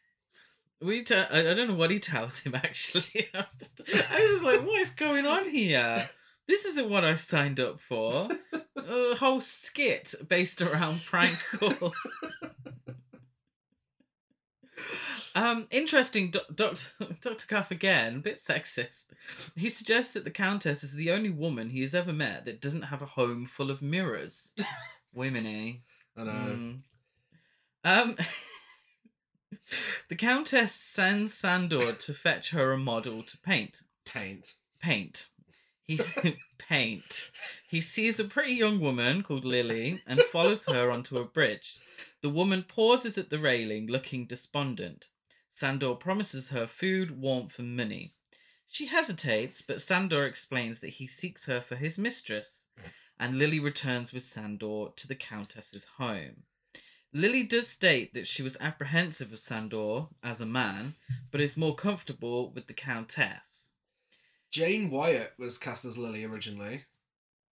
We 0.80 1.02
tell, 1.04 1.26
I 1.30 1.50
I 1.50 1.54
don't 1.54 1.68
know 1.68 1.74
what 1.74 1.92
he 1.92 2.00
tells 2.00 2.40
him 2.40 2.54
actually. 2.54 3.28
I 3.34 3.38
was 3.38 3.54
just, 3.54 3.80
I 4.10 4.20
was 4.20 4.30
just 4.30 4.44
like, 4.44 4.66
what 4.66 4.80
is 4.80 4.90
going 4.90 5.26
on 5.26 5.48
here? 5.48 6.08
This 6.48 6.64
isn't 6.64 6.90
what 6.90 7.04
I 7.04 7.14
signed 7.14 7.60
up 7.60 7.80
for. 7.80 8.28
A 8.76 9.14
whole 9.14 9.40
skit 9.40 10.12
based 10.28 10.60
around 10.60 11.04
prank 11.04 11.38
calls. 11.54 11.94
Um, 15.34 15.66
interesting, 15.70 16.30
Do- 16.30 16.40
Doctor 16.54 16.88
Doctor 17.20 17.46
Cuff 17.46 17.70
again, 17.70 18.16
a 18.16 18.20
bit 18.20 18.36
sexist. 18.36 19.06
He 19.56 19.68
suggests 19.68 20.14
that 20.14 20.24
the 20.24 20.30
Countess 20.30 20.84
is 20.84 20.94
the 20.94 21.10
only 21.10 21.30
woman 21.30 21.70
he 21.70 21.80
has 21.82 21.94
ever 21.94 22.12
met 22.12 22.44
that 22.44 22.60
doesn't 22.60 22.82
have 22.82 23.02
a 23.02 23.06
home 23.06 23.46
full 23.46 23.70
of 23.70 23.82
mirrors. 23.82 24.54
Women, 25.14 25.46
eh? 25.46 25.72
I 26.16 26.24
know. 26.24 26.32
Mm. 26.32 26.78
Um, 27.84 28.16
the 30.08 30.16
Countess 30.16 30.74
sends 30.74 31.34
Sandor 31.34 31.92
to 31.92 32.14
fetch 32.14 32.50
her 32.50 32.72
a 32.72 32.78
model 32.78 33.22
to 33.22 33.38
paint. 33.38 33.82
Paint. 34.04 34.56
Paint. 34.80 35.28
He's 35.84 36.16
paint. 36.58 37.30
He 37.68 37.80
sees 37.80 38.20
a 38.20 38.24
pretty 38.24 38.52
young 38.52 38.80
woman 38.80 39.22
called 39.22 39.44
Lily 39.44 40.00
and 40.06 40.20
follows 40.20 40.66
her 40.66 40.90
onto 40.90 41.18
a 41.18 41.24
bridge. 41.24 41.78
The 42.22 42.30
woman 42.30 42.64
pauses 42.66 43.18
at 43.18 43.30
the 43.30 43.38
railing, 43.38 43.88
looking 43.88 44.26
despondent. 44.26 45.08
Sandor 45.54 45.94
promises 45.94 46.48
her 46.50 46.66
food, 46.66 47.20
warmth, 47.20 47.58
and 47.58 47.76
money. 47.76 48.14
She 48.68 48.86
hesitates, 48.86 49.60
but 49.60 49.82
Sandor 49.82 50.24
explains 50.26 50.80
that 50.80 50.94
he 50.94 51.06
seeks 51.06 51.44
her 51.46 51.60
for 51.60 51.76
his 51.76 51.98
mistress, 51.98 52.68
and 53.20 53.38
Lily 53.38 53.60
returns 53.60 54.12
with 54.12 54.22
Sandor 54.22 54.86
to 54.96 55.06
the 55.06 55.14
Countess's 55.14 55.86
home. 55.98 56.44
Lily 57.12 57.42
does 57.42 57.68
state 57.68 58.14
that 58.14 58.26
she 58.26 58.42
was 58.42 58.56
apprehensive 58.58 59.32
of 59.32 59.38
Sandor 59.40 60.06
as 60.22 60.40
a 60.40 60.46
man, 60.46 60.94
but 61.30 61.42
is 61.42 61.56
more 61.58 61.74
comfortable 61.74 62.50
with 62.50 62.66
the 62.66 62.72
Countess. 62.72 63.72
Jane 64.50 64.90
Wyatt 64.90 65.34
was 65.38 65.58
cast 65.58 65.84
as 65.84 65.98
Lily 65.98 66.24
originally. 66.24 66.84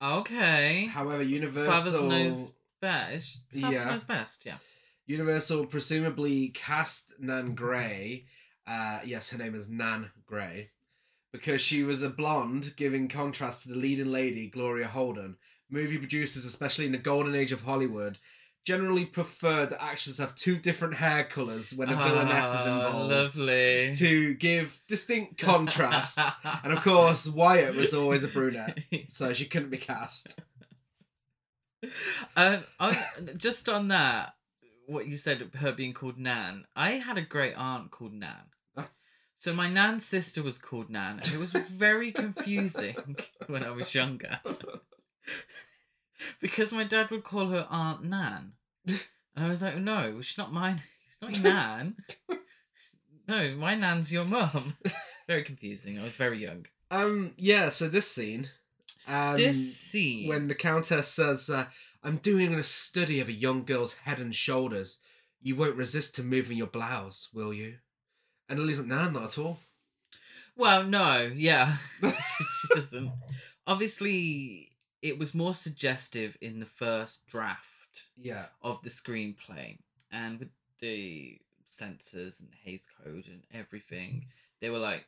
Okay. 0.02 0.86
However, 0.86 1.18
Fathers 1.18 1.28
Universal 1.30 2.08
knows 2.08 2.52
best. 2.80 3.40
Fathers 3.52 3.72
Yeah. 3.72 3.84
knows 3.84 4.02
best, 4.04 4.46
yeah. 4.46 4.56
Universal 5.10 5.66
presumably 5.66 6.50
cast 6.50 7.14
Nan 7.18 7.56
Grey. 7.56 8.26
Uh, 8.64 9.00
yes, 9.04 9.30
her 9.30 9.38
name 9.38 9.56
is 9.56 9.68
Nan 9.68 10.12
Grey. 10.24 10.70
Because 11.32 11.60
she 11.60 11.82
was 11.82 12.00
a 12.00 12.08
blonde, 12.08 12.74
giving 12.76 13.08
contrast 13.08 13.64
to 13.64 13.70
the 13.70 13.74
leading 13.74 14.12
lady, 14.12 14.46
Gloria 14.48 14.86
Holden. 14.86 15.36
Movie 15.68 15.98
producers, 15.98 16.44
especially 16.44 16.86
in 16.86 16.92
the 16.92 16.98
golden 16.98 17.34
age 17.34 17.50
of 17.50 17.62
Hollywood, 17.62 18.18
generally 18.64 19.04
prefer 19.04 19.66
that 19.66 19.82
actors 19.82 20.18
have 20.18 20.36
two 20.36 20.56
different 20.56 20.94
hair 20.94 21.24
colours 21.24 21.74
when 21.74 21.88
a 21.88 21.96
villainess 21.96 22.48
is 22.48 22.66
Ah, 22.66 22.86
involved. 22.86 23.10
Lovely. 23.10 23.92
To 23.94 24.34
give 24.34 24.80
distinct 24.86 25.38
contrasts. 25.38 26.20
and 26.62 26.72
of 26.72 26.82
course, 26.84 27.28
Wyatt 27.28 27.74
was 27.74 27.94
always 27.94 28.22
a 28.22 28.28
brunette, 28.28 28.78
so 29.08 29.32
she 29.32 29.46
couldn't 29.46 29.70
be 29.70 29.78
cast. 29.78 30.38
um, 32.36 32.58
on, 32.78 32.96
just 33.36 33.68
on 33.68 33.88
that, 33.88 34.34
what 34.90 35.06
you 35.06 35.16
said, 35.16 35.48
her 35.56 35.72
being 35.72 35.92
called 35.92 36.18
Nan, 36.18 36.66
I 36.74 36.92
had 36.92 37.16
a 37.16 37.22
great 37.22 37.54
aunt 37.56 37.90
called 37.90 38.12
Nan. 38.12 38.50
Oh. 38.76 38.88
So 39.38 39.54
my 39.54 39.68
Nan's 39.68 40.04
sister 40.04 40.42
was 40.42 40.58
called 40.58 40.90
Nan, 40.90 41.20
and 41.22 41.32
it 41.32 41.38
was 41.38 41.50
very 41.50 42.10
confusing 42.10 43.16
when 43.46 43.62
I 43.62 43.70
was 43.70 43.94
younger. 43.94 44.40
because 46.40 46.72
my 46.72 46.84
dad 46.84 47.10
would 47.10 47.24
call 47.24 47.48
her 47.48 47.66
Aunt 47.70 48.02
Nan. 48.02 48.52
And 48.86 48.98
I 49.36 49.48
was 49.48 49.62
like, 49.62 49.76
no, 49.76 50.20
she's 50.20 50.38
not 50.38 50.52
mine. 50.52 50.82
She's 51.08 51.22
not 51.22 51.34
your 51.34 51.44
Nan. 51.44 51.96
No, 53.28 53.54
my 53.54 53.76
Nan's 53.76 54.10
your 54.10 54.24
mum. 54.24 54.76
Very 55.28 55.44
confusing. 55.44 56.00
I 56.00 56.02
was 56.02 56.14
very 56.14 56.42
young. 56.42 56.66
Um, 56.90 57.32
yeah, 57.36 57.68
so 57.68 57.86
this 57.86 58.10
scene. 58.10 58.48
Um, 59.06 59.36
this 59.36 59.76
scene. 59.76 60.28
when 60.28 60.48
the 60.48 60.56
countess 60.56 61.06
says, 61.06 61.48
uh, 61.48 61.66
"I'm 62.02 62.16
doing 62.18 62.54
a 62.54 62.62
study 62.62 63.20
of 63.20 63.28
a 63.28 63.32
young 63.32 63.64
girl's 63.64 63.94
head 63.94 64.18
and 64.18 64.34
shoulders. 64.34 64.98
You 65.42 65.56
won't 65.56 65.76
resist 65.76 66.14
to 66.16 66.22
moving 66.22 66.56
your 66.58 66.66
blouse, 66.66 67.28
will 67.32 67.52
you?" 67.52 67.78
And 68.48 68.58
Lily's 68.58 68.78
like, 68.78 68.88
"Nah, 68.88 69.08
not 69.10 69.24
at 69.24 69.38
all." 69.38 69.58
Well, 70.56 70.84
no, 70.84 71.30
yeah. 71.34 71.76
she, 72.02 72.74
doesn't. 72.74 73.10
Obviously, 73.66 74.72
it 75.00 75.18
was 75.18 75.34
more 75.34 75.54
suggestive 75.54 76.36
in 76.40 76.60
the 76.60 76.66
first 76.66 77.26
draft 77.26 78.08
Yeah, 78.16 78.46
of 78.60 78.82
the 78.82 78.90
screenplay. 78.90 79.78
And 80.10 80.38
with 80.38 80.48
the 80.80 81.38
censors 81.68 82.40
and 82.40 82.50
Hays 82.64 82.86
Code 83.02 83.26
and 83.28 83.42
everything, 83.54 84.26
they 84.60 84.68
were 84.70 84.78
like, 84.78 85.06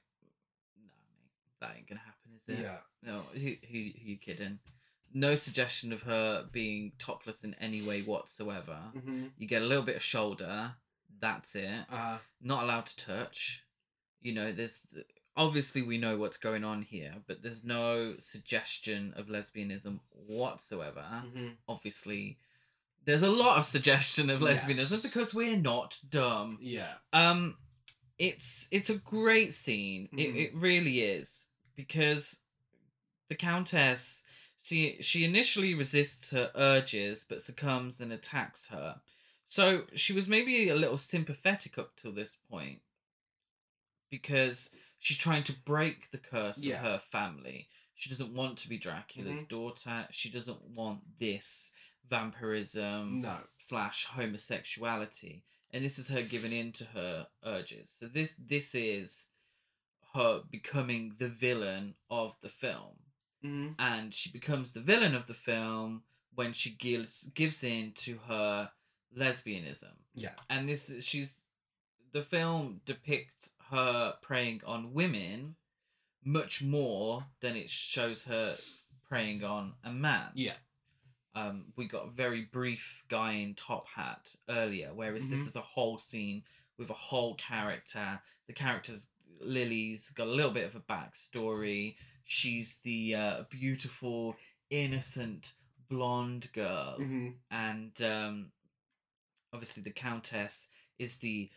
no, 0.81 0.89
mate, 1.11 1.61
that 1.61 1.77
ain't 1.77 1.89
going 1.89 1.99
to 1.99 2.05
happen, 2.05 2.33
is 2.37 2.49
it? 2.49 2.63
yeah, 2.63 2.79
No, 3.03 3.23
who, 3.35 3.41
who, 3.41 3.79
who 3.79 4.11
you 4.11 4.17
kidding? 4.17 4.59
No 5.15 5.37
suggestion 5.37 5.93
of 5.93 6.03
her 6.03 6.45
being 6.53 6.93
topless 6.99 7.45
in 7.45 7.55
any 7.61 7.83
way 7.83 8.03
whatsoever. 8.03 8.79
mm-hmm. 8.97 9.27
You 9.39 9.47
get 9.47 9.63
a 9.63 9.67
little 9.67 9.85
bit 9.85 9.97
of 9.97 10.03
shoulder. 10.03 10.75
That's 11.21 11.55
it 11.55 11.85
uh, 11.91 12.19
not 12.41 12.65
allowed 12.65 12.87
to 12.87 12.97
touch. 12.97 13.65
You 14.21 14.33
know, 14.35 14.51
there's 14.53 14.87
obviously 15.37 15.83
we 15.83 15.99
know 15.99 16.17
what's 16.19 16.37
going 16.37 16.65
on 16.65 16.83
here, 16.83 17.15
but 17.27 17.43
there's 17.43 17.63
no 17.65 18.15
suggestion 18.19 19.13
of 19.17 19.27
lesbianism 19.29 20.01
whatsoever. 20.11 21.05
mhm. 21.25 21.57
Obviously, 21.69 22.39
there's 23.05 23.23
a 23.23 23.31
lot 23.31 23.59
of 23.59 23.65
suggestion 23.65 24.31
of 24.31 24.41
lesbianism 24.41 24.91
Yes. 24.93 25.03
because 25.03 25.33
we're 25.35 25.57
not 25.57 25.99
dumb. 26.09 26.59
yeah, 26.61 26.95
Um, 27.13 27.57
it's 28.19 28.67
it's 28.71 28.91
a 28.91 28.95
great 28.97 29.53
scene. 29.53 30.09
Mhm. 30.13 30.19
It 30.19 30.37
it 30.37 30.55
really 30.55 31.01
is 31.03 31.49
because 31.77 32.41
the 33.29 33.35
countess 33.37 34.23
she 34.63 34.99
she 35.03 35.25
initially 35.25 35.75
resists 35.75 36.31
her 36.31 36.51
urges 36.55 37.25
but 37.29 37.43
succumbs 37.43 38.01
and 38.01 38.13
attacks 38.13 38.69
her. 38.69 39.01
So 39.49 39.85
she 39.95 40.13
was 40.15 40.27
maybe 40.29 40.69
a 40.71 40.75
little 40.75 40.97
sympathetic 40.99 41.77
up 41.79 41.97
till 41.97 42.13
this 42.13 42.37
point 42.51 42.81
because 44.11 44.71
she's 44.99 45.19
trying 45.19 45.43
to 45.45 45.53
break 45.53 46.11
the 46.11 46.19
curse 46.19 46.59
Yeah. 46.65 46.77
of 46.77 46.83
her 46.83 46.99
family. 46.99 47.69
She 47.95 48.09
doesn't 48.11 48.33
want 48.35 48.59
to 48.59 48.69
be 48.69 48.79
Dracula's 48.79 49.45
Mhm. 49.45 49.49
daughter. 49.49 50.09
She 50.11 50.31
doesn't 50.31 50.63
want 50.63 51.19
this 51.19 51.73
vampirism 52.09 53.21
no, 53.23 53.47
slash 53.59 54.05
homosexuality 54.05 55.45
and 55.71 55.85
this 55.85 55.99
is 55.99 56.09
her 56.09 56.23
giving 56.23 56.53
in 56.53 56.71
to 56.73 56.85
her 56.87 57.27
urges 57.43 57.89
so 57.91 58.07
this 58.07 58.35
this 58.39 58.75
is 58.75 59.29
her 60.13 60.41
becoming 60.51 61.15
the 61.17 61.29
villain 61.29 61.95
of 62.11 62.39
the 62.41 62.49
film 62.51 62.99
mm-hmm. 63.45 63.73
and 63.79 64.13
she 64.15 64.31
becomes 64.31 64.73
the 64.73 64.81
villain 64.81 65.15
of 65.15 65.27
the 65.27 65.35
film 65.35 66.03
when 66.35 66.53
she 66.53 66.71
gives 66.71 67.25
gives 67.35 67.63
in 67.65 67.93
to 67.93 68.19
her 68.29 68.71
lesbianism 69.17 69.93
yeah, 70.15 70.35
and 70.51 70.69
this 70.69 70.91
is- 70.91 71.05
she's 71.05 71.47
the 72.13 72.23
film 72.23 72.81
depicts 72.85 73.51
her 73.71 74.15
preying 74.23 74.61
on 74.67 74.93
women 74.93 75.55
much 76.25 76.63
more 76.63 77.25
than 77.41 77.57
it 77.57 77.69
shows 77.71 78.25
her 78.25 78.57
preying 79.09 79.43
on 79.45 79.73
a 79.85 79.91
man 79.91 80.29
yeah, 80.35 80.53
um, 81.35 81.65
we 81.77 81.87
got 81.87 82.07
a 82.07 82.11
very 82.11 82.43
brief 82.43 83.03
guy 83.09 83.33
in 83.33 83.55
top 83.55 83.87
hat 83.89 84.35
earlier, 84.49 84.91
whereas 84.95 85.29
this 85.31 85.41
Mhm. 85.41 85.47
is 85.49 85.57
a 85.57 85.61
whole 85.63 85.97
scene 85.99 86.45
with 86.77 86.91
a 86.91 86.95
whole 86.95 87.35
character. 87.37 88.21
The 88.47 88.53
character's 88.53 89.09
Lily's 89.41 90.11
got 90.11 90.27
a 90.27 90.31
little 90.31 90.51
bit 90.51 90.67
of 90.67 90.77
a 90.77 90.81
backstory. 90.81 91.97
She's 92.25 92.77
the 92.83 93.15
uh, 93.15 93.43
beautiful, 93.51 94.37
innocent 94.71 95.53
blonde 95.89 96.49
girl, 96.53 96.97
mm-hmm. 97.01 97.29
and 97.51 98.03
um, 98.03 98.47
obviously 99.53 99.83
the 99.83 99.91
countess 99.91 100.69
is 100.99 101.17
the 101.17 101.51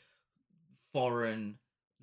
foreign 0.91 1.57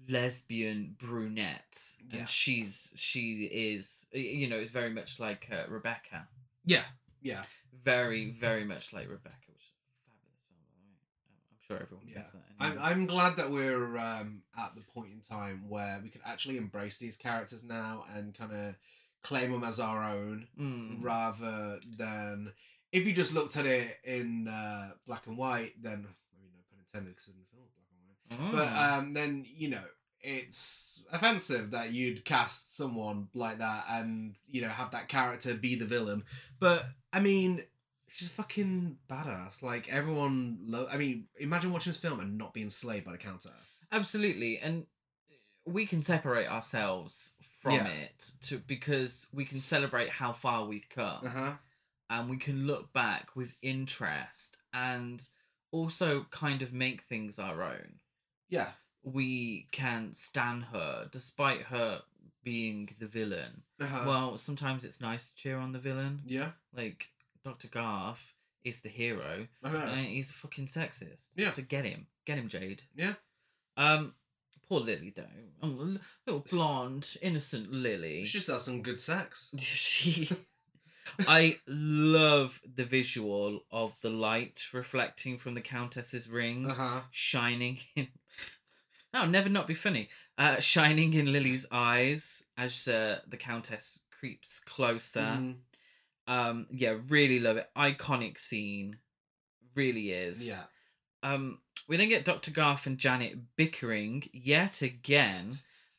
lesbian 0.08 0.96
brunette, 0.98 1.78
Yeah. 2.10 2.20
and 2.20 2.28
she's 2.28 2.90
she 2.94 3.44
is 3.44 4.06
you 4.12 4.48
know 4.48 4.56
it's 4.56 4.70
very 4.70 4.90
much 4.90 5.20
like 5.20 5.48
uh, 5.52 5.64
Rebecca. 5.68 6.28
Yeah, 6.64 6.84
yeah, 7.20 7.44
very, 7.84 8.30
very 8.30 8.64
much 8.64 8.92
like 8.92 9.08
Rebecca, 9.08 9.36
which 9.48 9.62
is 9.62 9.70
a 9.70 10.08
fabulous 10.08 10.38
film. 10.46 10.58
by 10.60 10.64
the 10.64 10.78
way. 10.78 10.90
Um, 10.90 10.96
I'm 11.50 11.61
sure 11.72 11.82
everyone 11.82 12.06
Yeah. 12.08 12.22
that. 12.22 12.42
I'm. 12.60 12.78
I'm 12.78 13.06
glad 13.06 13.36
that 13.36 13.50
we're 13.50 13.96
um, 13.98 14.42
at 14.58 14.74
the 14.74 14.82
point 14.94 15.10
in 15.12 15.20
time 15.20 15.68
where 15.68 16.00
we 16.02 16.08
can 16.10 16.20
actually 16.24 16.56
embrace 16.56 16.98
these 16.98 17.16
characters 17.16 17.64
now 17.64 18.04
and 18.14 18.34
kind 18.34 18.52
of 18.52 18.74
claim 19.22 19.52
them 19.52 19.64
as 19.64 19.78
our 19.80 20.02
own. 20.04 20.46
Mm. 20.58 21.02
rather 21.02 21.78
than 21.98 22.52
if 22.92 23.06
you 23.06 23.12
just 23.12 23.32
looked 23.32 23.56
at 23.56 23.66
it 23.66 23.96
in 24.04 24.48
uh, 24.48 24.90
black 25.06 25.26
and 25.26 25.36
white, 25.38 25.72
then 25.82 26.06
maybe 26.34 26.48
no 26.52 26.60
pun 26.70 26.78
intended 26.80 27.14
because 27.14 27.28
in 27.28 27.34
the 27.40 27.46
film 27.50 27.66
black 28.28 28.38
and 28.38 28.52
white. 28.52 28.66
But 28.66 28.74
Mm. 28.74 28.98
um, 28.98 29.12
then 29.14 29.46
you 29.48 29.68
know 29.70 29.84
it's 30.24 31.02
offensive 31.12 31.72
that 31.72 31.92
you'd 31.92 32.24
cast 32.24 32.76
someone 32.76 33.28
like 33.34 33.58
that 33.58 33.84
and 33.90 34.36
you 34.48 34.62
know 34.62 34.68
have 34.68 34.90
that 34.92 35.08
character 35.08 35.54
be 35.54 35.74
the 35.74 35.84
villain. 35.84 36.22
But 36.60 36.84
I 37.12 37.20
mean, 37.20 37.62
she's 38.12 38.28
fucking 38.28 38.98
badass. 39.10 39.62
Like 39.62 39.88
everyone, 39.92 40.58
lo- 40.66 40.88
I 40.90 40.96
mean, 40.96 41.26
imagine 41.38 41.72
watching 41.72 41.92
this 41.92 42.00
film 42.00 42.20
and 42.20 42.38
not 42.38 42.54
being 42.54 42.70
slayed 42.70 43.04
by 43.04 43.12
the 43.12 43.18
countess. 43.18 43.86
Absolutely, 43.90 44.58
and 44.58 44.86
we 45.66 45.86
can 45.86 46.02
separate 46.02 46.48
ourselves 46.48 47.32
from 47.60 47.74
Yeah. 47.74 47.86
it 47.86 48.32
to 48.42 48.58
because 48.58 49.28
we 49.32 49.44
can 49.44 49.60
celebrate 49.60 50.10
how 50.10 50.32
far 50.32 50.64
we've 50.64 50.88
come, 50.88 51.26
Uh 51.26 51.30
huh. 51.30 51.52
and 52.10 52.28
we 52.28 52.36
can 52.36 52.66
look 52.66 52.92
back 52.92 53.36
with 53.36 53.54
interest 53.62 54.56
and 54.72 55.24
also 55.70 56.24
kind 56.30 56.62
of 56.62 56.72
make 56.72 57.02
things 57.02 57.38
our 57.38 57.62
own. 57.62 58.00
Yeah. 58.48 58.72
We 59.04 59.68
can 59.72 60.12
stand 60.12 60.64
her 60.64 61.08
despite 61.10 61.62
her 61.62 62.02
being 62.44 62.90
the 62.98 63.06
villain. 63.06 63.62
Uh-huh. 63.80 64.04
Well, 64.06 64.36
sometimes 64.36 64.84
it's 64.84 65.00
nice 65.00 65.28
to 65.30 65.34
cheer 65.36 65.58
on 65.58 65.72
the 65.72 65.78
villain. 65.78 66.22
yeah. 66.26 66.50
Like 66.74 67.06
Dr. 67.44 67.68
Garth 67.68 68.34
is 68.64 68.80
the 68.80 68.88
hero, 68.88 69.48
I 69.64 69.70
know. 69.70 69.78
and 69.78 70.06
he's 70.06 70.30
a 70.30 70.34
fucking 70.34 70.66
sexist. 70.68 71.28
Yeah. 71.34 71.50
So 71.50 71.62
get 71.62 71.84
him, 71.84 72.06
get 72.24 72.38
him, 72.38 72.48
Jade. 72.48 72.82
Yeah. 72.94 73.14
Um, 73.76 74.14
poor 74.68 74.80
Lily 74.80 75.12
though. 75.14 75.24
Oh, 75.62 75.96
little 76.26 76.40
blonde, 76.48 77.16
innocent 77.22 77.72
Lily. 77.72 78.24
She 78.24 78.38
just 78.38 78.50
has 78.50 78.62
some 78.64 78.82
good 78.82 79.00
sex. 79.00 79.50
she. 79.58 80.28
I 81.26 81.56
love 81.66 82.60
the 82.76 82.84
visual 82.84 83.64
of 83.72 83.96
the 84.02 84.10
light 84.10 84.62
reflecting 84.72 85.36
from 85.36 85.54
the 85.54 85.60
Countess's 85.60 86.28
ring, 86.28 86.70
Uh 86.70 86.74
huh. 86.74 87.00
shining 87.10 87.78
in. 87.96 88.08
That 89.12 89.24
would 89.24 89.30
never 89.32 89.50
not 89.50 89.66
be 89.66 89.74
funny. 89.74 90.08
Uh, 90.38 90.58
shining 90.60 91.12
in 91.12 91.32
Lily's 91.32 91.66
eyes 91.70 92.44
as 92.56 92.88
uh, 92.88 93.18
the 93.28 93.36
Countess 93.36 93.98
creeps 94.10 94.58
closer. 94.58 95.20
Mm-hmm. 95.20 95.50
Um, 96.26 96.66
yeah, 96.70 96.96
really 97.08 97.40
love 97.40 97.56
it. 97.56 97.68
Iconic 97.76 98.38
scene, 98.38 98.98
really 99.74 100.10
is. 100.10 100.46
Yeah. 100.46 100.62
Um, 101.22 101.58
we 101.88 101.96
then 101.96 102.08
get 102.08 102.24
Dr. 102.24 102.50
Garth 102.50 102.86
and 102.86 102.98
Janet 102.98 103.56
bickering 103.56 104.24
yet 104.32 104.82
again 104.82 105.54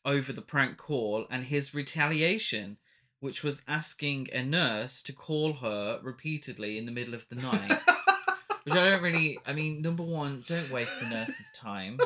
over 0.05 0.33
the 0.33 0.41
prank 0.41 0.77
call 0.77 1.25
and 1.29 1.45
his 1.45 1.73
retaliation, 1.73 2.77
which 3.19 3.43
was 3.43 3.61
asking 3.67 4.27
a 4.33 4.43
nurse 4.43 5.01
to 5.03 5.13
call 5.13 5.53
her 5.53 5.99
repeatedly 6.01 6.77
in 6.77 6.85
the 6.85 6.91
middle 6.91 7.13
of 7.13 7.27
the 7.29 7.35
night. 7.35 7.79
which 8.63 8.75
I 8.75 8.89
don't 8.89 9.01
really. 9.01 9.39
I 9.45 9.53
mean, 9.53 9.81
number 9.81 10.03
one, 10.03 10.43
don't 10.47 10.71
waste 10.71 10.99
the 10.99 11.07
nurse's 11.07 11.51
time, 11.51 11.99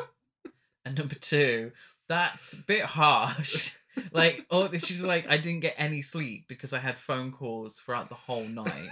and 0.84 0.96
number 0.96 1.14
two, 1.14 1.72
that's 2.08 2.52
a 2.52 2.58
bit 2.58 2.82
harsh. 2.82 3.72
Like, 4.12 4.46
oh, 4.50 4.70
she's 4.78 5.02
like, 5.02 5.28
I 5.28 5.36
didn't 5.36 5.60
get 5.60 5.74
any 5.76 6.02
sleep 6.02 6.46
because 6.48 6.72
I 6.72 6.78
had 6.78 6.98
phone 6.98 7.32
calls 7.32 7.78
throughout 7.78 8.08
the 8.08 8.14
whole 8.14 8.44
night. 8.44 8.88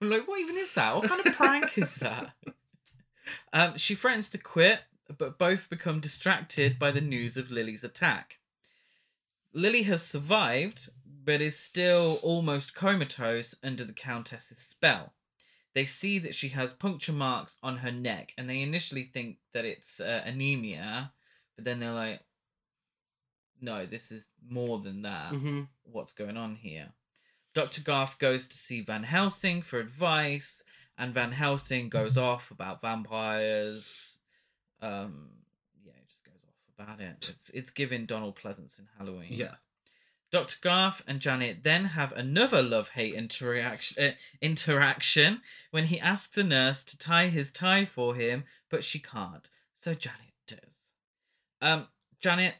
I'm 0.00 0.10
like, 0.10 0.28
what 0.28 0.40
even 0.40 0.56
is 0.56 0.74
that? 0.74 0.94
What 0.94 1.08
kind 1.08 1.26
of 1.26 1.34
prank 1.34 1.78
is 1.78 1.96
that? 1.96 2.32
Um, 3.52 3.76
she 3.76 3.94
threatens 3.94 4.28
to 4.30 4.38
quit, 4.38 4.80
but 5.16 5.38
both 5.38 5.68
become 5.68 6.00
distracted 6.00 6.78
by 6.78 6.90
the 6.90 7.00
news 7.00 7.36
of 7.36 7.50
Lily's 7.50 7.84
attack. 7.84 8.38
Lily 9.52 9.84
has 9.84 10.02
survived, 10.02 10.90
but 11.24 11.40
is 11.40 11.58
still 11.58 12.20
almost 12.22 12.74
comatose 12.74 13.54
under 13.64 13.84
the 13.84 13.92
Countess's 13.92 14.58
spell. 14.58 15.14
They 15.74 15.84
see 15.84 16.18
that 16.20 16.34
she 16.34 16.50
has 16.50 16.72
puncture 16.72 17.12
marks 17.12 17.56
on 17.62 17.78
her 17.78 17.92
neck, 17.92 18.32
and 18.38 18.48
they 18.48 18.62
initially 18.62 19.02
think 19.02 19.38
that 19.52 19.64
it's 19.64 20.00
uh, 20.00 20.22
anemia, 20.24 21.12
but 21.54 21.64
then 21.64 21.80
they're 21.80 21.92
like, 21.92 22.20
no, 23.60 23.86
this 23.86 24.10
is 24.12 24.28
more 24.48 24.78
than 24.78 25.02
that 25.02 25.32
Mm-hmm. 25.32 25.62
what's 25.84 26.12
going 26.12 26.36
on 26.36 26.56
here. 26.56 26.88
Dr. 27.54 27.80
Garth 27.80 28.18
goes 28.18 28.46
to 28.46 28.56
see 28.56 28.82
Van 28.82 29.04
Helsing 29.04 29.62
for 29.62 29.78
advice, 29.78 30.62
and 30.98 31.14
Van 31.14 31.32
Helsing 31.32 31.88
goes 31.88 32.18
off 32.18 32.50
about 32.50 32.82
vampires. 32.82 34.18
Um, 34.82 35.28
yeah, 35.84 35.92
he 35.98 36.04
just 36.06 36.24
goes 36.24 36.34
off 36.46 36.86
about 36.86 37.00
it. 37.00 37.28
It's 37.30 37.50
it's 37.50 37.70
giving 37.70 38.04
Donald 38.06 38.36
Pleasence 38.36 38.78
in 38.78 38.86
Halloween. 38.98 39.28
Yeah. 39.32 39.54
Dr. 40.32 40.56
Garth 40.60 41.02
and 41.06 41.20
Janet 41.20 41.62
then 41.62 41.84
have 41.86 42.12
another 42.12 42.60
love 42.60 42.90
hate 42.90 43.14
interaction, 43.14 44.02
uh, 44.02 44.10
interaction 44.42 45.40
when 45.70 45.84
he 45.84 46.00
asks 46.00 46.36
a 46.36 46.42
nurse 46.44 46.82
to 46.82 46.98
tie 46.98 47.28
his 47.28 47.50
tie 47.52 47.84
for 47.84 48.14
him, 48.16 48.44
but 48.68 48.82
she 48.84 48.98
can't. 48.98 49.48
So 49.80 49.94
Janet 49.94 50.34
does. 50.48 50.74
Um, 51.62 51.86
Janet 52.20 52.54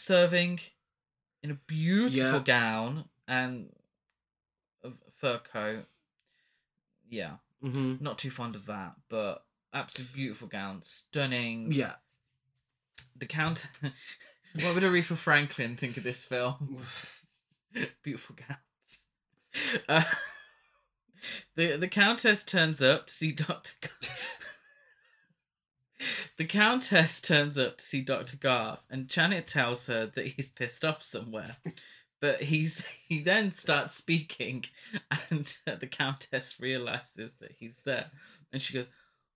serving 0.00 0.60
in 1.42 1.50
a 1.50 1.54
beautiful 1.66 2.18
Yeah. 2.36 2.38
gown 2.44 3.04
and 3.28 3.74
a 4.82 4.90
fur 5.16 5.38
coat. 5.38 5.86
Yeah, 7.08 7.36
Mm-hmm. 7.62 7.96
not 8.02 8.18
too 8.18 8.30
fond 8.30 8.54
of 8.56 8.66
that, 8.66 8.94
but 9.08 9.44
absolutely 9.74 10.14
beautiful 10.14 10.48
gown, 10.48 10.82
stunning. 10.82 11.72
Yeah. 11.72 11.94
The 13.16 13.26
Count. 13.26 13.66
what 13.82 14.74
would 14.74 14.82
Aretha 14.82 15.16
Franklin 15.16 15.76
think 15.76 15.96
of 15.96 16.04
this 16.04 16.24
film? 16.24 16.78
Beautiful 18.02 18.36
gowns. 18.36 19.78
Uh, 19.88 20.04
the 21.54 21.76
the 21.76 21.88
Countess 21.88 22.42
turns 22.44 22.80
up 22.80 23.06
to 23.08 23.12
see 23.12 23.30
Doctor. 23.32 23.72
The 26.36 26.44
Countess 26.44 27.20
turns 27.20 27.56
up 27.58 27.78
to 27.78 27.84
see 27.84 28.00
Doctor 28.02 28.36
Garth, 28.36 28.84
and 28.90 29.08
Janet 29.08 29.46
tells 29.46 29.86
her 29.86 30.06
that 30.06 30.26
he's 30.28 30.48
pissed 30.48 30.84
off 30.84 31.02
somewhere. 31.02 31.56
But 32.20 32.42
he's 32.42 32.84
he 33.08 33.20
then 33.20 33.50
starts 33.52 33.94
speaking, 33.94 34.66
and 35.30 35.56
the 35.66 35.86
Countess 35.86 36.60
realizes 36.60 37.36
that 37.36 37.52
he's 37.58 37.82
there, 37.84 38.10
and 38.52 38.60
she 38.60 38.74
goes, 38.74 38.88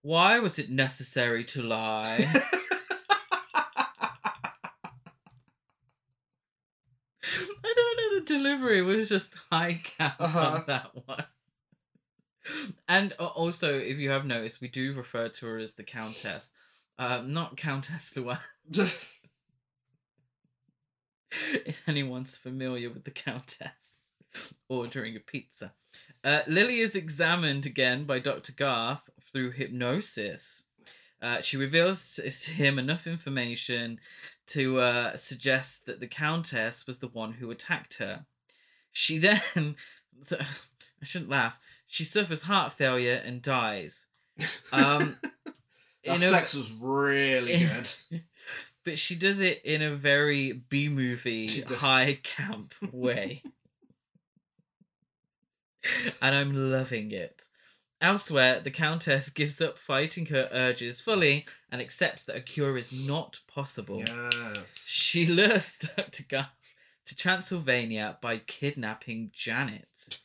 "Why 0.03 0.39
was 0.39 0.59
it 0.59 0.71
necessary 0.71 1.45
to 1.45 1.62
lie?" 1.62 2.27
I 7.23 7.73
don't 7.77 7.97
know. 7.97 8.19
The 8.21 8.25
delivery 8.27 8.83
was 8.83 9.09
just 9.09 9.35
high 9.51 9.81
cap 9.83 10.17
Uh-huh. 10.21 10.41
on 10.41 10.65
that 10.67 10.91
one. 11.07 11.25
And 12.88 13.12
also, 13.14 13.78
if 13.78 13.99
you 13.99 14.11
have 14.11 14.26
noticed, 14.26 14.61
we 14.61 14.68
do 14.68 14.92
refer 14.92 15.28
to 15.28 15.47
her 15.47 15.59
as 15.59 15.74
the 15.74 15.82
Countess, 15.82 16.53
um, 16.99 17.32
not 17.32 17.57
Countess 17.57 18.14
Luan. 18.16 18.38
if 21.30 21.80
anyone's 21.86 22.36
familiar 22.36 22.90
with 22.90 23.05
the 23.05 23.11
Countess 23.11 23.92
ordering 24.68 25.16
a 25.16 25.20
pizza. 25.20 25.72
Uh, 26.22 26.40
Lily 26.47 26.80
is 26.80 26.95
examined 26.95 27.66
again 27.66 28.05
by 28.05 28.18
Dr. 28.18 28.53
Garth 28.53 29.11
through 29.20 29.53
hypnosis. 29.53 30.64
Uh, 31.20 31.40
she 31.40 31.57
reveals 31.57 32.16
to 32.16 32.51
him 32.51 32.78
enough 32.78 33.07
information 33.07 33.99
to 34.47 34.80
uh, 34.80 35.16
suggest 35.16 35.86
that 35.86 36.01
the 36.01 36.07
Countess 36.07 36.86
was 36.86 36.99
the 36.99 37.09
one 37.09 37.34
who 37.34 37.51
attacked 37.51 37.95
her. 37.95 38.26
She 38.92 39.18
then, 39.18 39.40
I 40.30 41.05
shouldn't 41.05 41.30
laugh, 41.30 41.59
she 41.87 42.05
suffers 42.05 42.43
heart 42.43 42.72
failure 42.72 43.20
and 43.24 43.41
dies. 43.43 44.07
Um, 44.72 45.16
that 46.05 46.16
a- 46.16 46.18
sex 46.18 46.55
was 46.55 46.72
really 46.72 47.53
in- 47.55 47.68
good. 48.11 48.22
but 48.85 48.99
she 48.99 49.14
does 49.14 49.41
it 49.41 49.62
in 49.64 49.80
a 49.80 49.95
very 49.95 50.53
B 50.53 50.89
movie 50.89 51.62
high 51.62 52.18
camp 52.22 52.74
way. 52.93 53.43
and 56.20 56.35
I'm 56.35 56.70
loving 56.72 57.12
it. 57.12 57.43
Elsewhere, 58.01 58.61
the 58.61 58.70
Countess 58.70 59.30
gives 59.30 59.61
up 59.61 59.78
fighting 59.78 60.26
her 60.26 60.49
urges 60.53 61.01
fully 61.01 61.47
and 61.70 61.80
accepts 61.80 62.24
that 62.24 62.37
a 62.37 62.41
cure 62.41 62.76
is 62.76 62.93
not 62.93 63.41
possible. 63.47 64.03
Yes. 64.07 64.85
She 64.87 65.26
lures 65.39 65.78
Dr. 65.97 66.24
Garth 66.28 66.49
to 67.07 67.14
Transylvania 67.16 68.18
by 68.20 68.39
kidnapping 68.39 69.30
Janet. 69.32 70.18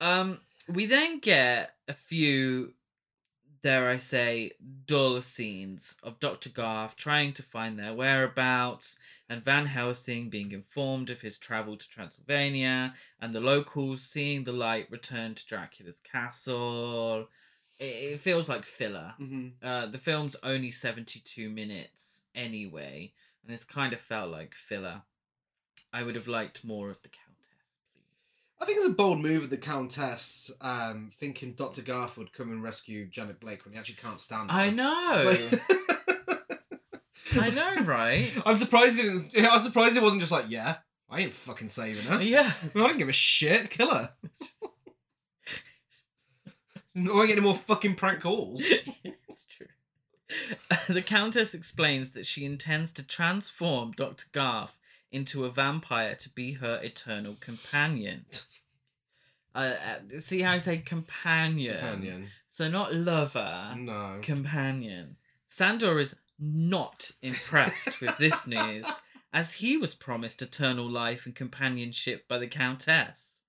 Um, 0.00 0.40
we 0.68 0.86
then 0.86 1.18
get 1.20 1.74
a 1.88 1.94
few, 1.94 2.74
dare 3.62 3.88
I 3.88 3.98
say, 3.98 4.52
dull 4.86 5.22
scenes 5.22 5.96
of 6.02 6.20
Dr. 6.20 6.48
Garth 6.48 6.96
trying 6.96 7.32
to 7.34 7.42
find 7.42 7.78
their 7.78 7.94
whereabouts 7.94 8.98
and 9.28 9.44
Van 9.44 9.66
Helsing 9.66 10.28
being 10.28 10.52
informed 10.52 11.10
of 11.10 11.20
his 11.20 11.38
travel 11.38 11.76
to 11.76 11.88
Transylvania 11.88 12.94
and 13.20 13.34
the 13.34 13.40
locals 13.40 14.02
seeing 14.02 14.44
the 14.44 14.52
light 14.52 14.90
return 14.90 15.34
to 15.34 15.46
Dracula's 15.46 16.00
castle. 16.00 17.28
It, 17.78 17.84
it 17.84 18.20
feels 18.20 18.48
like 18.48 18.64
filler. 18.64 19.14
Mm-hmm. 19.20 19.66
Uh, 19.66 19.86
the 19.86 19.98
film's 19.98 20.36
only 20.42 20.70
72 20.70 21.48
minutes 21.48 22.22
anyway, 22.34 23.12
and 23.42 23.52
this 23.52 23.64
kind 23.64 23.92
of 23.92 24.00
felt 24.00 24.30
like 24.30 24.54
filler. 24.54 25.02
I 25.92 26.02
would 26.02 26.14
have 26.14 26.28
liked 26.28 26.64
more 26.64 26.90
of 26.90 27.00
the. 27.02 27.08
I 28.58 28.64
think 28.64 28.78
it's 28.78 28.86
a 28.86 28.90
bold 28.90 29.20
move 29.20 29.44
of 29.44 29.50
the 29.50 29.58
Countess, 29.58 30.50
um, 30.60 31.10
thinking 31.18 31.52
Dr. 31.52 31.82
Garth 31.82 32.16
would 32.16 32.32
come 32.32 32.50
and 32.50 32.62
rescue 32.62 33.06
Janet 33.06 33.38
Blake 33.38 33.64
when 33.64 33.74
he 33.74 33.78
actually 33.78 33.96
can't 33.96 34.18
stand 34.18 34.50
her. 34.50 34.58
I 34.58 34.70
know! 34.70 35.36
I 37.32 37.50
know, 37.50 37.76
right? 37.84 38.32
I'm 38.46 38.56
surprised 38.56 38.98
it 38.98 39.02
didn't, 39.02 39.52
I'm 39.52 39.60
surprised 39.60 39.96
it 39.96 40.02
wasn't 40.02 40.22
just 40.22 40.32
like, 40.32 40.46
yeah, 40.48 40.76
I 41.10 41.20
ain't 41.20 41.34
fucking 41.34 41.68
saving 41.68 42.04
her. 42.04 42.22
Yeah. 42.22 42.52
I 42.74 42.78
don't 42.78 42.98
give 42.98 43.08
a 43.08 43.12
shit. 43.12 43.70
Kill 43.70 43.90
her. 43.90 44.12
I 46.96 47.00
won't 47.12 47.28
get 47.28 47.36
any 47.36 47.42
more 47.42 47.54
fucking 47.54 47.96
prank 47.96 48.22
calls. 48.22 48.62
it's 49.04 49.44
true. 49.44 49.66
the 50.88 51.02
Countess 51.02 51.52
explains 51.52 52.12
that 52.12 52.24
she 52.24 52.46
intends 52.46 52.90
to 52.92 53.02
transform 53.02 53.92
Dr. 53.92 54.24
Garth 54.32 54.75
into 55.12 55.44
a 55.44 55.50
vampire 55.50 56.14
to 56.16 56.28
be 56.30 56.52
her 56.54 56.80
eternal 56.82 57.36
companion. 57.40 58.26
Uh, 59.54 59.74
uh, 60.12 60.18
see 60.18 60.42
how 60.42 60.52
I 60.52 60.58
say 60.58 60.76
companion? 60.76 61.78
Companion. 61.78 62.28
So 62.46 62.68
not 62.68 62.94
lover, 62.94 63.74
No. 63.78 64.18
companion. 64.20 65.16
Sandor 65.46 65.98
is 65.98 66.14
not 66.38 67.12
impressed 67.22 68.02
with 68.02 68.18
this 68.18 68.46
news, 68.56 68.84
as 69.32 69.54
he 69.54 69.78
was 69.78 69.94
promised 69.94 70.42
eternal 70.42 70.86
life 70.86 71.24
and 71.24 71.34
companionship 71.34 72.28
by 72.28 72.36
the 72.36 72.46
Countess. 72.46 73.40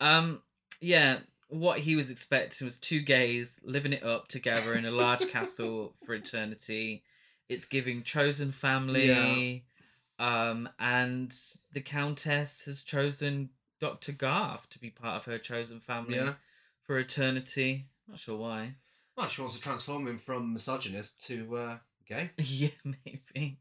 Um, 0.00 0.40
yeah, 0.80 1.18
what 1.48 1.80
he 1.80 1.94
was 1.94 2.10
expecting 2.10 2.64
was 2.64 2.78
two 2.78 3.00
gays 3.00 3.60
living 3.62 3.92
it 3.92 4.02
up 4.02 4.28
together 4.28 4.72
in 4.72 4.86
a 4.86 4.90
large 4.90 5.28
castle 5.30 5.92
for 6.06 6.14
eternity. 6.14 7.02
It's 7.50 7.66
giving 7.66 8.02
chosen 8.02 8.50
family. 8.50 9.66
Um, 10.18 10.68
and 10.78 11.32
the 11.72 11.80
Countess 11.80 12.64
has 12.64 12.82
chosen 12.82 13.50
Dr. 13.80 14.12
Garth 14.12 14.68
to 14.70 14.78
be 14.78 14.90
part 14.90 15.16
of 15.16 15.24
her 15.26 15.38
chosen 15.38 15.78
family 15.80 16.16
Yeah. 16.16 16.34
for 16.82 16.98
eternity. 16.98 17.86
Not 18.08 18.18
sure 18.18 18.36
why. 18.36 18.74
Well, 19.16 19.28
she 19.28 19.40
wants 19.40 19.56
to 19.56 19.62
transform 19.62 20.06
him 20.08 20.18
from 20.18 20.52
misogynist 20.52 21.24
to 21.26 21.56
uh, 21.56 21.78
gay. 22.06 22.30
Yeah, 22.38 22.70
maybe. 22.84 23.58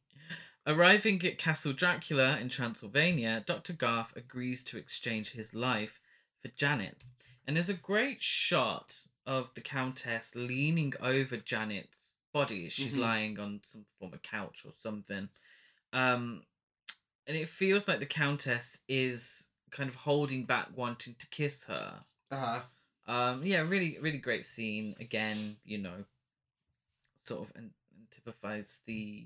Arriving 0.66 1.24
at 1.26 1.38
Castle 1.38 1.74
Dracula 1.74 2.38
in 2.38 2.50
Transylvania, 2.50 3.44
Dr. 3.46 3.74
Garth 3.74 4.16
agrees 4.18 4.64
to 4.64 4.78
exchange 4.78 5.32
his 5.32 5.54
life 5.54 6.00
for 6.42 6.50
Janet's. 6.50 7.12
And 7.46 7.56
there's 7.56 7.70
a 7.70 7.74
great 7.74 8.22
shot 8.22 8.94
of 9.26 9.54
the 9.54 9.62
Countess 9.62 10.34
leaning 10.36 10.94
over 11.00 11.38
Janet's 11.38 12.16
body 12.34 12.66
as 12.66 12.74
she's 12.74 12.94
Mhm. 12.94 12.98
lying 13.00 13.40
on 13.40 13.62
some 13.66 13.86
form 13.98 14.14
of 14.14 14.22
couch 14.22 14.64
or 14.66 14.74
something. 14.78 15.30
Um, 15.94 16.44
and 17.26 17.36
it 17.36 17.50
feels 17.50 17.88
like 17.88 18.00
the 18.00 18.06
Countess 18.06 18.80
is 18.88 19.48
kind 19.72 19.90
of 19.90 19.96
holding 19.96 20.46
back 20.46 20.70
wanting 20.76 21.16
to 21.20 21.28
kiss 21.28 21.66
her. 21.66 22.02
Uh-huh. 22.32 22.62
Um, 23.12 23.42
yeah, 23.44 23.60
really, 23.62 23.98
really 24.02 24.18
great 24.18 24.46
scene. 24.46 24.96
Again, 25.00 25.58
you 25.66 25.78
know, 25.78 26.06
sort 27.24 27.50
of 27.50 27.56
and, 27.56 27.72
typifies 28.12 28.80
the 28.86 29.26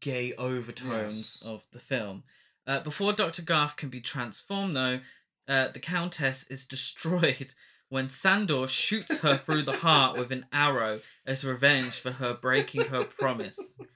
gay 0.00 0.32
overtones 0.34 1.40
Yes. 1.40 1.42
of 1.42 1.66
the 1.72 1.78
film. 1.78 2.24
Uh, 2.66 2.80
before 2.80 3.12
Dr. 3.12 3.42
Garth 3.42 3.76
can 3.76 3.88
be 3.88 4.00
transformed, 4.00 4.76
though, 4.76 5.00
uh, 5.48 5.68
the 5.68 5.80
Countess 5.80 6.44
is 6.48 6.64
destroyed 6.66 7.54
when 7.88 8.08
Sandor 8.10 8.66
shoots 8.66 9.18
her 9.18 9.36
through 9.36 9.62
the 9.62 9.78
heart 9.78 10.18
with 10.18 10.30
an 10.32 10.46
arrow 10.52 11.00
as 11.26 11.44
revenge 11.44 11.98
for 12.00 12.12
her 12.12 12.34
breaking 12.34 12.86
her 12.86 13.04
promise. 13.04 13.78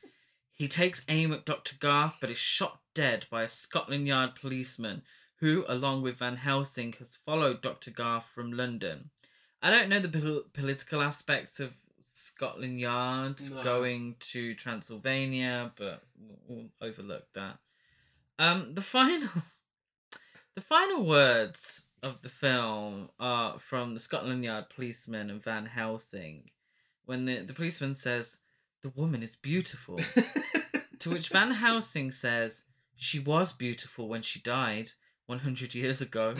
He 0.58 0.66
takes 0.66 1.04
aim 1.08 1.32
at 1.32 1.46
Dr. 1.46 1.76
Garth 1.78 2.16
but 2.20 2.30
is 2.30 2.38
shot 2.38 2.80
dead 2.94 3.26
by 3.30 3.44
a 3.44 3.48
Scotland 3.48 4.08
Yard 4.08 4.34
policeman 4.40 5.02
who, 5.36 5.64
along 5.68 6.02
with 6.02 6.16
Van 6.16 6.36
Helsing, 6.36 6.92
has 6.98 7.16
followed 7.24 7.62
Dr. 7.62 7.92
Garth 7.92 8.26
from 8.34 8.52
London. 8.52 9.10
I 9.62 9.70
don't 9.70 9.88
know 9.88 10.00
the 10.00 10.08
pol- 10.08 10.42
political 10.52 11.00
aspects 11.00 11.60
of 11.60 11.74
Scotland 12.04 12.80
Yard 12.80 13.36
No. 13.50 13.62
going 13.62 14.16
to 14.32 14.54
Transylvania, 14.54 15.70
but 15.76 16.02
we'll, 16.48 16.70
overlook 16.82 17.26
that. 17.34 17.58
Um, 18.40 18.74
the 18.74 18.82
final, 18.82 19.28
the 20.56 20.60
final 20.60 21.04
words 21.04 21.84
of 22.02 22.22
the 22.22 22.28
film 22.28 23.10
are 23.20 23.60
from 23.60 23.94
the 23.94 24.00
Scotland 24.00 24.44
Yard 24.44 24.66
policeman 24.74 25.30
and 25.30 25.42
Van 25.42 25.66
Helsing, 25.66 26.50
when 27.04 27.26
the 27.26 27.42
the 27.42 27.54
policeman 27.54 27.94
says, 27.94 28.38
"The 28.82 28.90
woman 28.90 29.22
is 29.22 29.36
beautiful." 29.36 30.00
To 31.00 31.10
which 31.10 31.28
Van 31.28 31.52
Helsing 31.52 32.10
says, 32.10 32.64
She 32.96 33.20
was 33.20 33.52
beautiful 33.52 34.08
when 34.08 34.22
she 34.22 34.40
died 34.40 34.92
100 35.26 35.74
years 35.74 36.00
ago. 36.00 36.34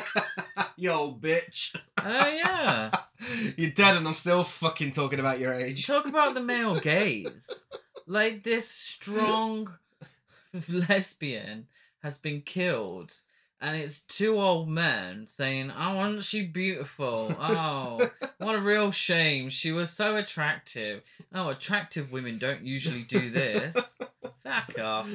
you 0.76 0.90
old 0.90 1.22
bitch. 1.22 1.74
Oh, 1.96 2.28
yeah. 2.28 2.90
You're 3.56 3.70
dead 3.70 3.96
and 3.96 4.06
I'm 4.06 4.14
still 4.14 4.44
fucking 4.44 4.90
talking 4.90 5.20
about 5.20 5.40
your 5.40 5.54
age. 5.54 5.86
Talk 5.86 6.06
about 6.06 6.34
the 6.34 6.42
male 6.42 6.78
gaze. 6.78 7.64
Like, 8.06 8.42
this 8.42 8.68
strong 8.68 9.78
lesbian 10.68 11.66
has 12.02 12.18
been 12.18 12.42
killed, 12.42 13.12
and 13.60 13.76
it's 13.76 14.00
two 14.00 14.40
old 14.40 14.68
men 14.68 15.26
saying, 15.26 15.72
Oh, 15.76 15.96
wasn't 15.96 16.24
she 16.24 16.42
beautiful? 16.46 17.34
Oh, 17.38 18.10
what 18.38 18.54
a 18.54 18.60
real 18.60 18.90
shame. 18.90 19.50
She 19.50 19.72
was 19.72 19.90
so 19.90 20.16
attractive. 20.16 21.02
Oh, 21.34 21.48
attractive 21.48 22.12
women 22.12 22.38
don't 22.38 22.64
usually 22.66 23.02
do 23.02 23.30
this. 23.30 23.98
Fuck 24.44 24.78
off. 24.78 25.08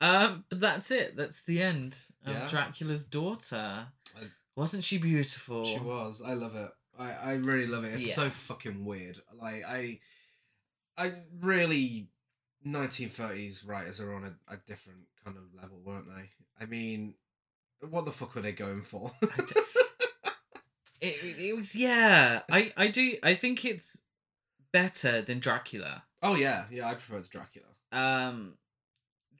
Um, 0.00 0.44
but 0.48 0.60
that's 0.60 0.90
it. 0.90 1.16
That's 1.16 1.42
the 1.44 1.62
end 1.62 1.96
of 2.26 2.34
Yeah. 2.34 2.46
Dracula's 2.48 3.04
daughter. 3.04 3.86
I- 4.16 4.26
Wasn't 4.56 4.82
she 4.84 4.98
beautiful? 4.98 5.64
She 5.64 5.78
was. 5.78 6.20
I 6.20 6.34
love 6.34 6.56
it. 6.56 6.70
I, 6.98 7.12
I 7.12 7.32
really 7.34 7.66
love 7.66 7.84
it. 7.84 7.94
It's 7.94 8.08
Yeah. 8.08 8.14
so 8.14 8.30
fucking 8.30 8.84
weird. 8.84 9.20
Like 9.40 9.62
I 9.66 10.00
I 10.98 11.12
really 11.40 12.08
1930s 12.66 13.66
writers 13.66 14.00
are 14.00 14.12
on 14.14 14.24
a, 14.24 14.52
a 14.52 14.56
different 14.66 15.00
kind 15.24 15.36
of 15.36 15.42
level, 15.60 15.78
weren't 15.84 16.06
they? 16.06 16.30
I 16.60 16.66
mean, 16.66 17.14
what 17.90 18.04
the 18.04 18.12
fuck 18.12 18.34
were 18.34 18.40
they 18.42 18.52
going 18.52 18.82
for? 18.82 19.12
It, 21.00 21.16
it- 21.38 21.56
was 21.56 21.74
yeah. 21.74 22.42
I 22.50 22.72
I 22.76 22.86
do. 22.86 23.16
I 23.24 23.34
think 23.34 23.64
it's 23.64 24.02
better 24.72 25.20
than 25.20 25.40
Dracula. 25.40 26.04
oh 26.22 26.36
yeah, 26.36 26.66
yeah, 26.70 26.86
I 26.88 26.94
prefer 26.94 27.20
the 27.20 27.26
Dracula. 27.28 27.66
Um, 27.90 28.54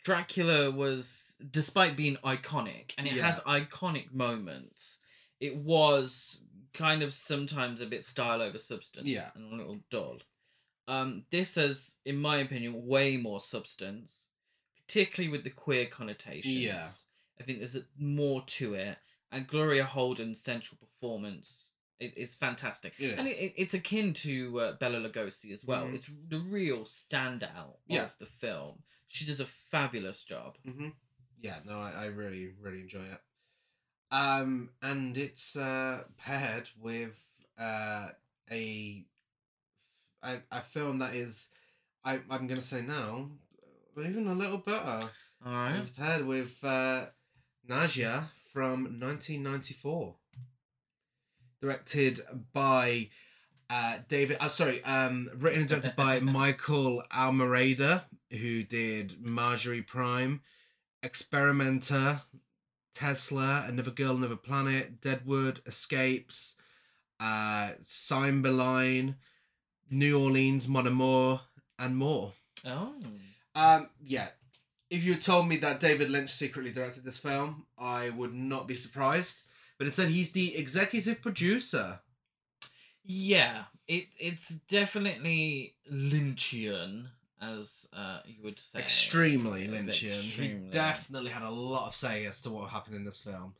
Dracula 0.03 0.72
was, 0.72 1.36
despite 1.51 1.97
being 1.97 2.16
iconic, 2.24 2.90
and 2.99 3.07
it 3.07 3.12
Yeah. 3.14 3.26
has 3.26 3.38
iconic 3.40 4.12
moments. 4.12 4.99
It 5.38 5.57
was 5.57 6.43
kind 6.74 7.03
of 7.05 7.14
sometimes 7.14 7.80
a 7.80 7.86
bit 7.86 8.05
style 8.05 8.43
over 8.43 8.59
substance 8.59 9.07
Yeah. 9.07 9.28
and 9.36 9.53
a 9.53 9.57
little 9.57 9.78
dull. 9.88 10.18
Um, 10.88 11.24
this 11.30 11.55
has, 11.55 11.99
in 12.05 12.16
my 12.16 12.38
opinion, 12.38 12.86
way 12.86 13.16
more 13.16 13.40
substance, 13.40 14.26
particularly 14.76 15.30
with 15.30 15.45
the 15.45 15.51
queer 15.51 15.86
connotations. 15.86 16.57
Yeah. 16.57 16.88
I 17.43 17.45
think 17.45 17.59
there's 17.59 17.76
more 17.99 18.43
to 18.47 18.74
it, 18.74 18.99
and 19.32 19.47
Gloria 19.49 19.84
Holden's 19.84 20.40
central 20.40 20.78
performance 20.78 21.70
it, 21.99 22.16
is 22.16 22.34
fantastic, 22.34 22.95
It 22.99 23.18
and 23.18 23.26
it, 23.28 23.32
it, 23.32 23.53
it's 23.57 23.74
akin 23.74 24.12
to 24.14 24.61
uh, 24.61 24.72
Bela 24.74 24.99
Lugosi 24.99 25.53
as 25.53 25.64
well. 25.64 25.84
Mhm. 25.86 25.95
It's 25.95 26.07
the 26.28 26.38
real 26.38 26.80
standout 26.84 27.76
Yeah. 27.86 28.05
of 28.05 28.18
the 28.18 28.26
film. 28.26 28.82
She 29.09 29.24
does 29.24 29.40
a 29.40 29.47
fabulous 29.47 30.22
job. 30.24 30.57
Mm-hmm. 30.66 30.88
Yeah, 31.40 31.57
no, 31.66 31.80
I, 31.80 31.90
I 31.90 32.05
really, 32.07 32.53
really 32.61 32.80
enjoy 32.80 33.01
it. 33.05 33.20
Um, 34.11 34.70
and 34.82 35.16
it's 35.16 35.57
uh, 35.57 36.05
paired 36.16 36.70
with 36.80 37.18
uh, 37.59 38.11
a, 38.51 39.05
a 40.24 40.40
a 40.51 40.61
film 40.61 40.99
that 40.99 41.14
is, 41.14 41.49
I 42.05 42.20
I'm 42.30 42.47
gonna 42.47 42.61
say 42.61 42.82
now, 42.82 43.30
even 43.99 44.26
a 44.28 44.34
little 44.34 44.59
better. 44.59 45.01
All 45.45 45.53
right. 45.53 45.74
It's 45.76 45.90
paired 45.90 46.24
with 46.26 46.62
uh, 46.64 47.07
Nadja 47.68 48.24
from 48.52 48.84
1994, 48.84 50.14
directed 51.60 52.20
by 52.52 53.08
uh, 53.70 53.98
David. 54.08 54.36
Uh, 54.40 54.48
sorry, 54.48 54.82
um, 54.84 55.30
written 55.36 55.60
and 55.60 55.68
directed 55.68 55.96
by 55.96 56.20
Michael 56.20 57.02
Almereyda, 57.12 58.04
who 58.30 58.62
did 58.62 59.24
Marjorie 59.24 59.82
Prime, 59.82 60.42
Experimenter, 61.02 62.22
Tesla, 62.94 63.64
Another 63.66 63.90
Girl, 63.90 64.16
Another 64.16 64.36
Planet, 64.36 65.00
Deadwood, 65.00 65.60
Escapes, 65.66 66.54
uh, 67.20 67.70
Cymbeline, 67.82 69.16
New 69.90 70.20
Orleans, 70.20 70.68
Mon 70.68 70.86
Amour, 70.86 71.40
and 71.78 71.96
more. 71.96 72.32
Oh. 72.64 72.94
Um, 73.54 73.88
yeah. 74.04 74.28
If 74.93 75.05
you 75.05 75.14
had 75.14 75.22
told 75.22 75.49
me 75.49 75.57
that 75.57 75.80
David 75.80 76.11
Lynch 76.11 76.28
secretly 76.28 76.70
directed 76.70 77.03
this 77.03 77.18
film, 77.18 77.64
I 77.78 78.11
would 78.11 78.34
not 78.34 78.68
be 78.68 78.74
surprised. 78.74 79.40
But 79.78 79.86
instead, 79.86 80.09
he's 80.11 80.32
the 80.32 80.55
executive 80.55 81.22
producer. 81.22 82.01
Yeah, 83.03 83.64
it 83.88 84.09
it's 84.20 84.51
definitely 84.51 85.76
Lynchian, 85.90 87.07
as 87.40 87.88
uh 87.93 88.20
you 88.26 88.43
would 88.45 88.59
say. 88.59 88.80
Extremely 88.80 89.66
Lynchian. 89.66 90.09
extremely. 90.09 90.64
He 90.66 90.70
definitely 90.70 91.30
had 91.30 91.43
a 91.43 91.51
lot 91.51 91.86
of 91.86 91.95
say 91.95 92.26
as 92.26 92.43
to 92.43 92.51
what 92.51 92.68
happened 92.70 92.97
in 92.97 93.05
this 93.05 93.18
film. 93.18 93.55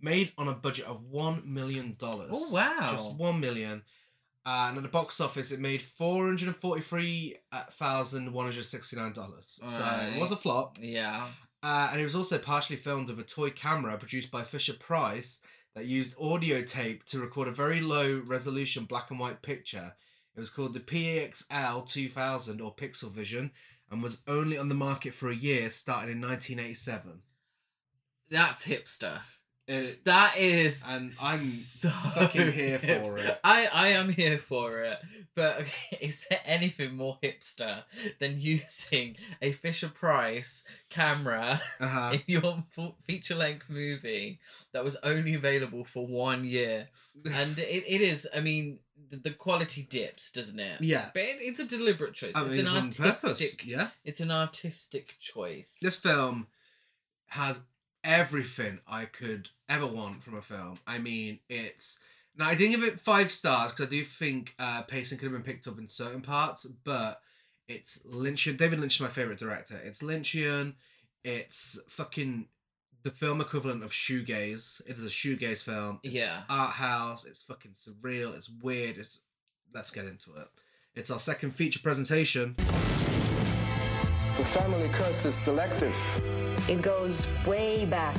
Made 0.00 0.32
on 0.38 0.48
a 0.48 0.54
budget 0.54 0.86
of 0.86 1.04
one 1.04 1.42
million 1.44 1.96
dollars. 1.98 2.30
Oh, 2.32 2.54
wow. 2.54 2.88
Just 2.90 3.12
one 3.12 3.40
million. 3.40 3.82
Uh, 4.46 4.66
and 4.68 4.76
at 4.78 4.82
the 4.82 4.88
box 4.88 5.20
office, 5.20 5.50
it 5.50 5.60
made 5.60 5.82
four 5.82 6.24
hundred 6.24 6.48
and 6.48 6.56
forty-three 6.56 7.36
thousand 7.72 8.32
one 8.32 8.46
hundred 8.46 8.64
sixty-nine 8.64 9.12
dollars. 9.12 9.60
So 9.66 10.10
it 10.14 10.20
was 10.20 10.32
a 10.32 10.36
flop. 10.36 10.78
Yeah. 10.80 11.26
Uh, 11.62 11.88
and 11.90 12.00
it 12.00 12.04
was 12.04 12.14
also 12.14 12.38
partially 12.38 12.76
filmed 12.76 13.08
with 13.08 13.18
a 13.18 13.24
toy 13.24 13.50
camera 13.50 13.98
produced 13.98 14.30
by 14.30 14.44
Fisher 14.44 14.74
Price 14.74 15.40
that 15.74 15.86
used 15.86 16.14
audio 16.20 16.62
tape 16.62 17.04
to 17.06 17.20
record 17.20 17.48
a 17.48 17.52
very 17.52 17.80
low 17.80 18.22
resolution 18.26 18.84
black 18.84 19.10
and 19.10 19.18
white 19.18 19.42
picture. 19.42 19.94
It 20.36 20.40
was 20.40 20.50
called 20.50 20.72
the 20.72 20.80
PXL 20.80 21.88
2000 21.88 22.60
or 22.60 22.74
Pixel 22.74 23.10
Vision 23.10 23.50
and 23.90 24.02
was 24.02 24.18
only 24.28 24.56
on 24.56 24.68
the 24.68 24.74
market 24.74 25.14
for 25.14 25.30
a 25.30 25.34
year 25.34 25.68
starting 25.70 26.12
in 26.12 26.20
1987. 26.20 27.22
That's 28.30 28.66
hipster. 28.66 29.20
It, 29.68 30.02
That 30.06 30.38
is, 30.38 30.82
And 30.86 31.12
I'm 31.22 31.38
so 31.38 31.90
fucking 31.90 32.52
here 32.52 32.78
for 32.78 33.18
it. 33.18 33.38
I 33.44 33.68
I 33.72 33.88
am 33.88 34.08
here 34.08 34.38
for 34.38 34.80
it. 34.80 34.98
But 35.34 35.56
okay, 35.60 35.98
is 36.00 36.26
there 36.30 36.40
anything 36.46 36.96
more 36.96 37.18
hipster 37.22 37.82
than 38.18 38.40
using 38.40 39.16
a 39.42 39.52
Fisher 39.52 39.88
Price 39.90 40.64
camera 40.88 41.60
uh-huh. 41.80 42.14
in 42.14 42.22
your 42.26 42.64
feature 43.06 43.34
length 43.34 43.68
movie 43.68 44.40
that 44.72 44.82
was 44.82 44.96
only 45.02 45.34
available 45.34 45.84
for 45.84 46.06
one 46.06 46.44
year? 46.46 46.88
And 47.30 47.58
it, 47.58 47.84
it 47.86 48.00
is. 48.00 48.26
I 48.34 48.40
mean, 48.40 48.78
the, 49.10 49.18
the 49.18 49.30
quality 49.32 49.82
dips, 49.82 50.30
doesn't 50.30 50.58
it? 50.58 50.80
yeah. 50.80 51.10
But 51.12 51.24
it, 51.24 51.36
it's 51.40 51.60
a 51.60 51.66
deliberate 51.66 52.14
choice. 52.14 52.32
I 52.34 52.40
it's 52.46 52.56
mean, 52.56 52.66
an 52.66 52.86
it's 52.86 52.98
on 52.98 53.06
purpose. 53.06 53.24
artistic. 53.24 53.66
Yeah. 53.66 53.88
It's 54.02 54.20
an 54.20 54.30
artistic 54.30 55.16
choice. 55.20 55.78
This 55.82 55.96
film 55.96 56.46
has 57.26 57.60
everything 58.08 58.80
I 58.88 59.04
could 59.04 59.50
ever 59.68 59.86
want 59.86 60.22
from 60.22 60.34
a 60.34 60.42
film. 60.42 60.78
I 60.86 60.98
mean, 60.98 61.40
it's 61.48 61.98
now 62.36 62.48
I 62.48 62.54
didn't 62.54 62.80
give 62.80 62.84
it 62.88 62.98
five 63.00 63.30
stars 63.30 63.70
because 63.72 63.86
I 63.86 63.90
do 63.90 64.02
think 64.02 64.54
uh, 64.58 64.82
pacing 64.82 65.18
could 65.18 65.26
have 65.26 65.32
been 65.34 65.42
picked 65.42 65.68
up 65.68 65.78
in 65.78 65.86
certain 65.88 66.22
parts, 66.22 66.64
but 66.84 67.20
it's 67.68 67.98
Lynchian. 68.10 68.56
David 68.56 68.80
Lynch 68.80 68.96
is 68.96 69.00
my 69.02 69.08
favorite 69.08 69.38
director. 69.38 69.76
It's 69.84 70.00
Lynchian. 70.02 70.74
It's 71.22 71.78
fucking 71.88 72.46
the 73.02 73.10
film 73.10 73.40
equivalent 73.42 73.84
of 73.84 73.90
shoegaze. 73.90 74.80
It 74.86 74.96
is 74.96 75.04
a 75.04 75.08
shoegaze 75.08 75.62
film. 75.62 76.00
It's 76.02 76.14
Yeah. 76.14 76.42
art 76.48 76.72
house. 76.72 77.26
It's 77.26 77.42
fucking 77.42 77.72
surreal. 77.72 78.34
It's 78.34 78.48
weird. 78.48 78.96
It's 78.96 79.20
let's 79.74 79.90
get 79.90 80.06
into 80.06 80.34
it. 80.34 80.48
It's 80.94 81.10
our 81.10 81.18
second 81.18 81.50
feature 81.50 81.80
presentation. 81.80 82.56
The 84.38 84.44
family 84.44 84.88
curse 84.90 85.24
is 85.24 85.34
selective. 85.34 85.96
It 86.68 86.80
goes 86.80 87.26
way 87.44 87.84
back 87.84 88.16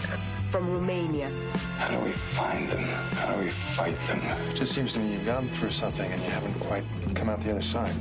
from 0.51 0.69
Romania. 0.69 1.31
How 1.77 1.97
do 1.97 1.99
we 2.03 2.11
find 2.11 2.67
them? 2.67 2.83
How 2.83 3.35
do 3.37 3.41
we 3.41 3.49
fight 3.49 3.95
them? 4.05 4.19
It 4.49 4.53
Just 4.53 4.73
seems 4.73 4.91
to 4.95 4.99
me 4.99 5.13
you've 5.13 5.25
gone 5.25 5.47
through 5.47 5.69
something 5.71 6.11
and 6.11 6.21
you 6.21 6.29
haven't 6.29 6.59
quite 6.59 6.83
come 7.15 7.29
out 7.29 7.39
the 7.39 7.51
other 7.51 7.61
side. 7.61 7.95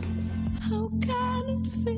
How 0.61 0.91
can 1.01 1.63
it 1.65 1.85
feel 1.85 1.98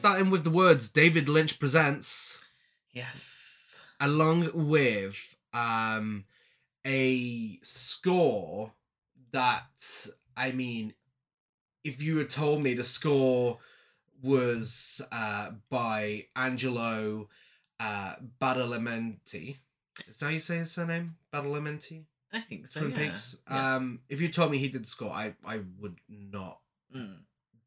Starting 0.00 0.30
with 0.30 0.44
the 0.44 0.50
words 0.50 0.88
David 0.88 1.28
Lynch 1.28 1.58
presents. 1.58 2.40
yes. 2.92 3.82
along 4.00 4.50
with 4.54 5.36
um 5.52 6.24
a 6.86 7.58
score 7.62 8.72
that 9.32 10.06
I 10.34 10.52
mean 10.52 10.94
if 11.84 12.02
you 12.02 12.16
had 12.16 12.30
told 12.30 12.62
me 12.62 12.72
the 12.72 12.84
score 12.84 13.58
was 14.22 15.02
uh 15.12 15.50
by 15.68 16.26
Angelo 16.34 17.28
uh 17.78 18.14
Badalamenti 18.40 19.56
is 20.08 20.16
that 20.16 20.24
how 20.24 20.30
you 20.30 20.40
say 20.40 20.58
his 20.58 20.70
surname? 20.70 21.16
Badalamenti? 21.30 22.04
I 22.32 22.40
think 22.40 22.66
so. 22.68 22.80
Twin 22.80 22.92
yeah. 22.92 22.98
Peaks. 22.98 23.36
Yes. 23.50 23.60
Um 23.60 24.00
if 24.08 24.20
you 24.22 24.28
told 24.30 24.50
me 24.50 24.56
he 24.58 24.68
did 24.68 24.84
the 24.84 24.88
score 24.88 25.12
I 25.12 25.34
I 25.44 25.60
would 25.78 25.98
not 26.08 26.58
Mm. 26.96 27.18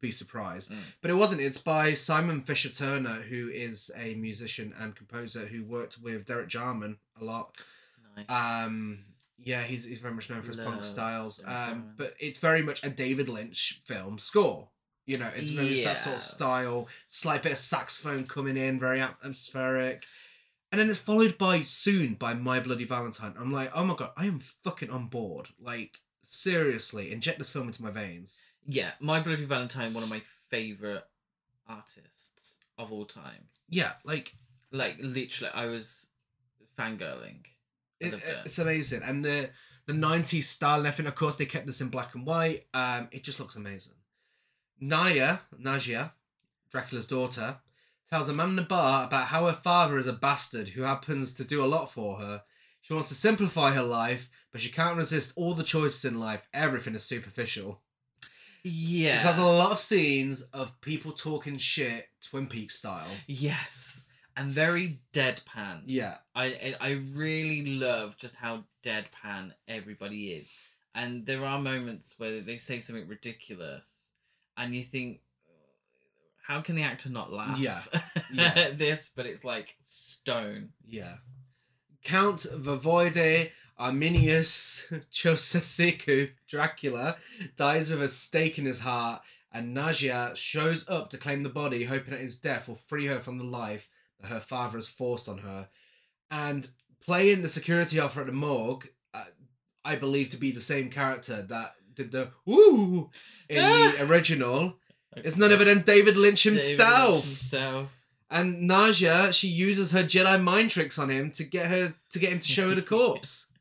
Be 0.04 0.12
surprised. 0.12 0.70
Mm. 0.70 0.76
But 1.00 1.10
it 1.10 1.14
wasn't. 1.14 1.40
It's 1.40 1.58
by 1.58 1.94
Simon 1.94 2.42
Fisher 2.42 2.68
Turner, 2.68 3.22
who 3.22 3.48
is 3.48 3.90
a 3.96 4.14
musician 4.14 4.74
and 4.78 4.94
composer 4.94 5.46
who 5.46 5.64
worked 5.64 5.98
with 6.00 6.26
Derek 6.26 6.48
Jarman 6.48 6.98
a 7.20 7.24
lot. 7.24 7.56
Nice. 8.16 8.26
Um, 8.66 8.98
yeah, 9.42 9.62
he's 9.62 9.84
he's 9.84 10.00
very 10.00 10.14
much 10.14 10.30
known 10.30 10.42
for 10.42 10.48
his 10.48 10.58
punk 10.58 10.84
styles. 10.84 11.40
Um, 11.44 11.94
but 11.96 12.14
it's 12.20 12.38
very 12.38 12.62
much 12.62 12.84
a 12.84 12.90
David 12.90 13.28
Lynch 13.28 13.80
film 13.84 14.18
score. 14.18 14.68
You 15.06 15.18
know, 15.18 15.30
it's 15.34 15.50
very 15.50 15.68
it's 15.68 15.84
that 15.84 15.98
sort 15.98 16.16
of 16.16 16.22
style. 16.22 16.88
Slight 17.08 17.42
bit 17.42 17.52
of 17.52 17.58
saxophone 17.58 18.26
coming 18.26 18.56
in, 18.56 18.78
very 18.78 19.00
atmospheric. 19.00 20.04
And 20.70 20.80
then 20.80 20.90
it's 20.90 20.98
followed 20.98 21.38
by 21.38 21.60
soon 21.62 22.14
by 22.14 22.34
My 22.34 22.58
Bloody 22.58 22.84
Valentine. 22.84 23.34
I'm 23.38 23.52
like, 23.52 23.70
oh 23.74 23.84
my 23.84 23.94
god, 23.94 24.10
I 24.16 24.26
am 24.26 24.40
fucking 24.40 24.90
on 24.90 25.06
board. 25.06 25.48
Like, 25.60 26.00
seriously, 26.24 27.12
inject 27.12 27.38
this 27.38 27.50
film 27.50 27.68
into 27.68 27.82
my 27.82 27.90
veins. 27.90 28.42
Yeah, 28.66 28.92
My 29.00 29.20
Bloody 29.20 29.44
Valentine, 29.44 29.92
one 29.94 30.02
of 30.02 30.08
my 30.08 30.22
favorite 30.50 31.04
artists 31.68 32.56
of 32.78 32.92
all 32.92 33.04
time. 33.04 33.48
Yeah, 33.68 33.92
like 34.04 34.34
Like 34.70 34.96
literally, 35.00 35.52
I 35.54 35.66
was 35.66 36.10
fangirling. 36.78 37.46
I 38.02 38.06
it, 38.06 38.22
it's 38.44 38.58
amazing. 38.58 39.02
And 39.02 39.24
the 39.24 39.50
the 39.86 39.92
90s 39.92 40.44
style 40.44 40.78
and 40.78 40.86
everything 40.86 41.06
of 41.06 41.14
course 41.14 41.36
they 41.36 41.44
kept 41.44 41.66
this 41.66 41.80
in 41.80 41.88
black 41.88 42.14
and 42.14 42.26
white. 42.26 42.66
Um 42.74 43.08
it 43.12 43.24
just 43.24 43.38
looks 43.40 43.56
amazing. 43.56 43.94
Nadja 44.82 45.40
Nadja 45.60 46.12
dracula's 46.70 47.06
daughter 47.06 47.58
tells 48.10 48.28
a 48.28 48.32
man 48.32 48.50
in 48.50 48.58
a 48.58 48.62
bar 48.62 49.06
about 49.06 49.26
how 49.26 49.46
her 49.46 49.52
father 49.52 49.96
is 49.98 50.06
a 50.06 50.12
bastard 50.12 50.70
who 50.70 50.82
happens 50.82 51.34
to 51.34 51.44
do 51.44 51.64
a 51.64 51.66
lot 51.66 51.90
for 51.90 52.16
her. 52.18 52.42
She 52.80 52.92
wants 52.92 53.08
to 53.08 53.14
simplify 53.14 53.72
her 53.72 53.82
life 53.82 54.28
but 54.50 54.60
she 54.60 54.70
can't 54.70 54.96
resist 54.96 55.32
all 55.36 55.54
the 55.54 55.62
choices 55.62 56.04
in 56.04 56.18
life. 56.18 56.48
Everything 56.52 56.94
is 56.94 57.04
superficial 57.04 57.80
Yeah. 58.64 59.12
this 59.12 59.22
has 59.22 59.38
a 59.38 59.44
lot 59.44 59.72
of 59.72 59.78
scenes 59.78 60.42
of 60.52 60.80
people 60.80 61.12
talking 61.12 61.58
shit 61.58 62.08
twin 62.28 62.46
peaks 62.46 62.76
style 62.76 63.06
Yes, 63.26 64.00
and 64.36 64.52
very 64.52 65.00
deadpan. 65.12 65.82
yeah 65.86 66.16
I 66.34 66.74
I 66.80 66.90
really 67.14 67.66
love 67.66 68.16
just 68.16 68.36
how 68.36 68.64
deadpan 68.82 69.52
everybody 69.68 70.28
is, 70.32 70.54
and 70.94 71.26
there 71.26 71.44
are 71.44 71.60
moments 71.60 72.14
where 72.18 72.40
they 72.40 72.56
say 72.58 72.80
something 72.80 73.06
ridiculous, 73.06 74.12
and 74.56 74.74
you 74.74 74.82
think, 74.82 75.20
how 76.46 76.60
can 76.60 76.74
the 76.74 76.82
actor 76.82 77.10
not 77.10 77.32
laugh? 77.32 77.58
Yeah, 77.58 77.82
yeah. 78.32 78.52
at 78.56 78.78
this, 78.78 79.10
but 79.14 79.26
it's 79.26 79.44
like 79.44 79.76
stone. 79.82 80.70
Yeah. 80.86 81.16
Count 82.02 82.46
Vavoide 82.54 83.50
Arminius 83.78 84.86
Chosesiku 85.12 86.30
Dracula 86.48 87.16
dies 87.56 87.90
with 87.90 88.02
a 88.02 88.08
stake 88.08 88.58
in 88.58 88.64
his 88.64 88.80
heart, 88.80 89.22
and 89.52 89.76
Nadja 89.76 90.36
shows 90.36 90.88
up 90.88 91.10
to 91.10 91.18
claim 91.18 91.42
the 91.42 91.48
body, 91.48 91.84
hoping 91.84 92.10
that 92.10 92.20
his 92.20 92.36
death 92.36 92.68
will 92.68 92.74
free 92.74 93.06
her 93.06 93.20
from 93.20 93.38
the 93.38 93.44
life 93.44 93.88
that 94.20 94.28
her 94.28 94.40
father 94.40 94.78
has 94.78 94.88
forced 94.88 95.28
on 95.28 95.38
her. 95.38 95.68
And 96.30 96.68
playing 97.00 97.42
the 97.42 97.48
security 97.48 97.98
officer 97.98 98.20
at 98.20 98.26
the 98.26 98.32
morgue, 98.32 98.88
uh, 99.12 99.24
I 99.84 99.96
believe 99.96 100.30
to 100.30 100.36
be 100.36 100.50
the 100.50 100.60
same 100.60 100.90
character 100.90 101.42
that 101.42 101.74
did 101.94 102.10
the 102.12 102.30
woo 102.44 103.10
in 103.48 103.56
the 103.56 103.96
original. 104.08 104.78
It's 105.16 105.36
none 105.36 105.52
other 105.52 105.64
than 105.64 105.82
David 105.82 106.16
Lynch 106.16 106.42
David 106.42 106.60
himself. 106.60 107.14
Lynch 107.14 107.24
himself. 107.24 108.06
And 108.30 108.68
Nadja, 108.68 109.32
she 109.32 109.46
uses 109.46 109.92
her 109.92 110.02
Jedi 110.02 110.42
mind 110.42 110.70
tricks 110.70 110.98
on 110.98 111.08
him 111.08 111.30
to 111.32 111.44
get 111.44 111.66
her 111.66 111.94
to 112.10 112.18
get 112.18 112.32
him 112.32 112.40
to 112.40 112.48
show 112.48 112.70
her 112.70 112.74
the 112.74 112.82
corpse. 112.82 113.48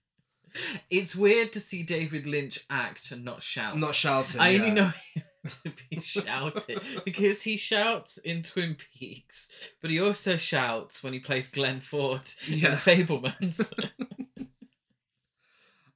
It's 0.89 1.16
weird 1.16 1.51
to 1.54 1.60
see 1.60 1.84
David 1.84 2.26
Lynch 2.28 2.60
act 2.70 3.12
and 3.12 3.26
not 3.26 3.41
shout. 3.41 3.78
Not 3.78 3.95
shouting. 3.95 4.39
I 4.39 4.56
only 4.56 4.68
yeah. 4.68 4.74
know 4.74 4.91
him 5.14 5.24
to 5.47 5.74
be 5.89 6.01
shouted 6.01 6.82
because 7.04 7.43
he 7.43 7.58
shouts 7.58 8.18
in 8.18 8.43
Twin 8.43 8.76
Peaks, 8.76 9.47
but 9.82 9.89
he 9.91 9.99
also 9.99 10.38
shouts 10.38 11.04
when 11.04 11.14
he 11.14 11.20
plays 11.20 11.47
Glenn 11.47 11.80
Ford 11.80 12.22
in 12.47 12.62
The 12.62 12.68
Fabelmans. 12.70 13.72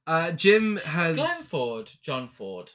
Uh, 0.08 0.30
Jim 0.30 0.78
has 0.78 1.18
Glenn 1.18 1.42
Ford, 1.42 1.90
John 2.00 2.28
Ford. 2.28 2.72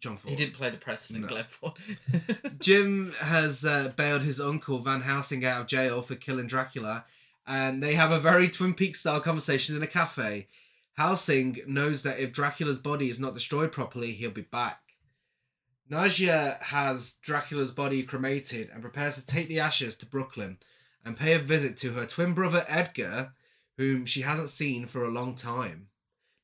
John 0.00 0.18
Ford. 0.18 0.28
He 0.28 0.36
didn't 0.36 0.52
play 0.52 0.68
the 0.68 0.76
president, 0.76 1.24
No. 1.24 1.28
Glenn 1.28 1.44
Ford. 1.44 1.72
Jim 2.60 3.14
has 3.20 3.64
uh, 3.64 3.92
bailed 3.96 4.20
his 4.20 4.38
uncle 4.38 4.78
Van 4.78 5.00
Helsing 5.00 5.46
out 5.46 5.62
of 5.62 5.66
jail 5.66 6.02
for 6.02 6.14
killing 6.14 6.46
Dracula, 6.46 7.06
and 7.46 7.82
they 7.82 7.94
have 7.94 8.12
a 8.12 8.20
very 8.20 8.50
Twin 8.50 8.74
Peaks 8.74 9.00
style 9.00 9.18
conversation 9.20 9.76
in 9.76 9.82
a 9.82 9.86
cafe. 9.86 10.46
Helsing 10.98 11.60
knows 11.64 12.02
that 12.02 12.18
if 12.18 12.32
Dracula's 12.32 12.76
body 12.76 13.08
is 13.08 13.20
not 13.20 13.32
destroyed 13.32 13.70
properly, 13.70 14.14
he'll 14.14 14.32
be 14.32 14.42
back. 14.42 14.80
Nadja 15.88 16.60
has 16.60 17.12
Dracula's 17.22 17.70
body 17.70 18.02
cremated 18.02 18.68
and 18.72 18.82
prepares 18.82 19.14
to 19.14 19.24
take 19.24 19.46
the 19.46 19.60
ashes 19.60 19.94
to 19.94 20.06
Brooklyn 20.06 20.58
and 21.04 21.16
pay 21.16 21.34
a 21.34 21.38
visit 21.38 21.76
to 21.76 21.92
her 21.92 22.04
twin 22.04 22.34
brother 22.34 22.64
Edgar, 22.66 23.30
whom 23.76 24.06
she 24.06 24.22
hasn't 24.22 24.48
seen 24.48 24.86
for 24.86 25.04
a 25.04 25.08
long 25.08 25.36
time. 25.36 25.86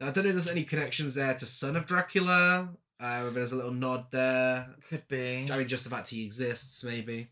Now, 0.00 0.06
I 0.06 0.10
don't 0.12 0.22
know 0.22 0.30
if 0.30 0.36
there's 0.36 0.46
any 0.46 0.62
connections 0.62 1.16
there 1.16 1.34
to 1.34 1.46
Son 1.46 1.74
of 1.74 1.86
Dracula. 1.86 2.74
Uh, 3.00 3.18
whether 3.22 3.30
there's 3.30 3.50
a 3.50 3.56
little 3.56 3.72
nod 3.72 4.06
there. 4.12 4.68
Could 4.88 5.08
be. 5.08 5.48
I 5.50 5.58
mean, 5.58 5.66
just 5.66 5.82
the 5.82 5.90
fact 5.90 6.10
he 6.10 6.24
exists, 6.24 6.84
maybe. 6.84 7.28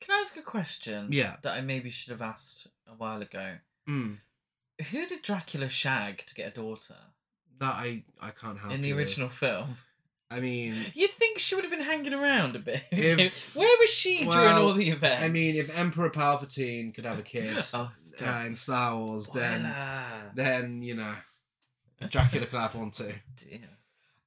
Can 0.00 0.14
I 0.14 0.20
ask 0.20 0.34
a 0.38 0.42
question? 0.42 1.08
Yeah. 1.10 1.36
That 1.42 1.52
I 1.52 1.60
maybe 1.60 1.90
should 1.90 2.12
have 2.12 2.22
asked 2.22 2.68
a 2.88 2.94
while 2.94 3.20
ago. 3.20 3.56
Mm. 3.86 4.16
Who 4.90 5.06
did 5.06 5.22
Dracula 5.22 5.68
shag 5.68 6.24
to 6.26 6.34
get 6.34 6.48
a 6.48 6.60
daughter 6.60 6.96
That 7.58 7.74
I 7.74 8.04
I 8.20 8.30
can't 8.30 8.58
help 8.58 8.72
in 8.72 8.80
the 8.82 8.88
you 8.88 8.96
with. 8.96 9.04
original 9.06 9.28
film? 9.28 9.76
I 10.30 10.40
mean, 10.40 10.74
You'd 10.94 11.10
think 11.10 11.38
she 11.38 11.54
would 11.54 11.62
have 11.64 11.70
been 11.70 11.82
hanging 11.82 12.14
around 12.14 12.56
a 12.56 12.58
bit. 12.58 12.82
If- 12.90 13.54
Where 13.54 13.76
was 13.78 13.90
she 13.90 14.24
during 14.24 14.54
all 14.56 14.72
the 14.72 14.88
events? 14.88 15.22
I 15.22 15.28
mean, 15.28 15.56
if 15.56 15.76
Emperor 15.76 16.08
Palpatine 16.10 16.94
could 16.94 17.04
have 17.04 17.18
a 17.18 17.22
kid 17.22 17.54
oh, 17.74 17.90
uh, 18.24 18.42
in 18.46 18.52
Star 18.54 18.96
Wars, 18.96 19.28
then 19.28 19.60
Spoiler. 19.60 20.32
then 20.34 20.82
you 20.82 20.94
know, 20.94 21.14
Dracula 22.08 22.46
could 22.46 22.58
have 22.60 22.74
one 22.74 22.90
too. 22.90 23.12
Dear. 23.36 23.68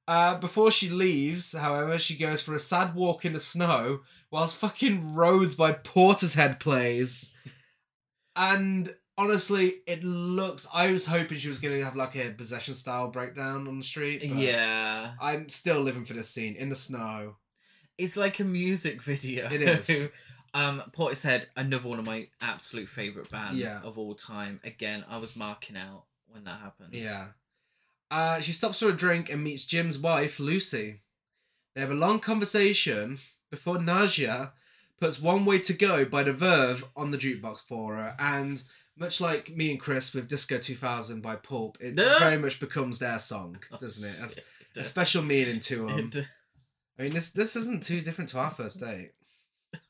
Uh, 0.08 0.36
before 0.38 0.70
she 0.70 0.88
leaves, 0.88 1.52
however, 1.52 1.98
she 1.98 2.16
goes 2.16 2.40
for 2.40 2.54
a 2.54 2.60
sad 2.60 2.94
walk 2.94 3.24
in 3.24 3.32
the 3.32 3.40
snow 3.40 4.02
whilst 4.30 4.56
fucking 4.56 5.14
Roads 5.16 5.56
by 5.56 5.72
Portishead 5.72 6.60
plays. 6.60 7.34
And 8.36 8.94
honestly, 9.18 9.76
it 9.86 10.02
looks. 10.04 10.66
I 10.72 10.90
was 10.92 11.06
hoping 11.06 11.38
she 11.38 11.48
was 11.48 11.58
going 11.58 11.76
to 11.76 11.84
have 11.84 11.96
like 11.96 12.14
a 12.16 12.30
possession 12.30 12.74
style 12.74 13.08
breakdown 13.08 13.66
on 13.68 13.78
the 13.78 13.84
street. 13.84 14.22
Yeah. 14.24 15.12
I'm 15.20 15.48
still 15.48 15.80
living 15.80 16.04
for 16.04 16.14
this 16.14 16.30
scene 16.30 16.54
in 16.56 16.68
the 16.68 16.76
snow. 16.76 17.36
It's 17.98 18.16
like 18.16 18.40
a 18.40 18.44
music 18.44 19.02
video. 19.02 19.48
It 19.50 19.62
is. 19.62 20.08
um, 20.54 20.82
Portishead, 20.92 21.46
another 21.56 21.88
one 21.88 21.98
of 21.98 22.06
my 22.06 22.28
absolute 22.40 22.88
favourite 22.88 23.30
bands 23.30 23.58
Yeah. 23.58 23.80
of 23.82 23.98
all 23.98 24.14
time. 24.14 24.60
Again, 24.64 25.04
I 25.08 25.18
was 25.18 25.34
marking 25.36 25.76
out 25.76 26.04
when 26.28 26.44
that 26.44 26.60
happened. 26.60 26.92
Yeah. 26.92 27.28
Uh, 28.10 28.40
she 28.40 28.52
stops 28.52 28.78
for 28.78 28.88
a 28.88 28.92
drink 28.92 29.30
and 29.30 29.42
meets 29.42 29.64
Jim's 29.64 29.98
wife, 29.98 30.38
Lucy. 30.38 31.00
They 31.74 31.80
have 31.80 31.90
a 31.90 31.94
long 31.94 32.20
conversation 32.20 33.18
before 33.50 33.76
Nadja 33.78 34.52
puts 35.00 35.20
One 35.20 35.44
Way 35.44 35.58
to 35.60 35.72
Go 35.72 36.04
by 36.04 36.22
The 36.22 36.32
Verve 36.32 36.84
on 36.94 37.10
the 37.10 37.18
jukebox 37.18 37.60
for 37.60 37.96
her. 37.96 38.14
And 38.18 38.62
much 38.98 39.20
like 39.20 39.54
me 39.54 39.70
and 39.70 39.80
Chris 39.80 40.12
with 40.14 40.28
Disco 40.28 40.58
2000 40.58 41.20
by 41.22 41.36
Pulp, 41.36 41.78
it 41.80 41.94
No. 41.94 42.18
very 42.18 42.38
much 42.38 42.58
becomes 42.60 42.98
their 42.98 43.18
song, 43.18 43.58
oh, 43.72 43.76
doesn't 43.78 44.04
it? 44.04 44.16
As 44.22 44.38
a 44.76 44.84
special 44.84 45.22
meaning 45.22 45.60
to 45.60 45.88
It 45.88 45.96
them. 45.96 46.08
does. 46.10 46.28
I 46.98 47.02
mean, 47.02 47.12
this 47.12 47.30
this 47.30 47.56
isn't 47.56 47.82
too 47.82 48.00
different 48.00 48.30
to 48.30 48.38
our 48.38 48.50
first 48.50 48.80
date. 48.80 49.12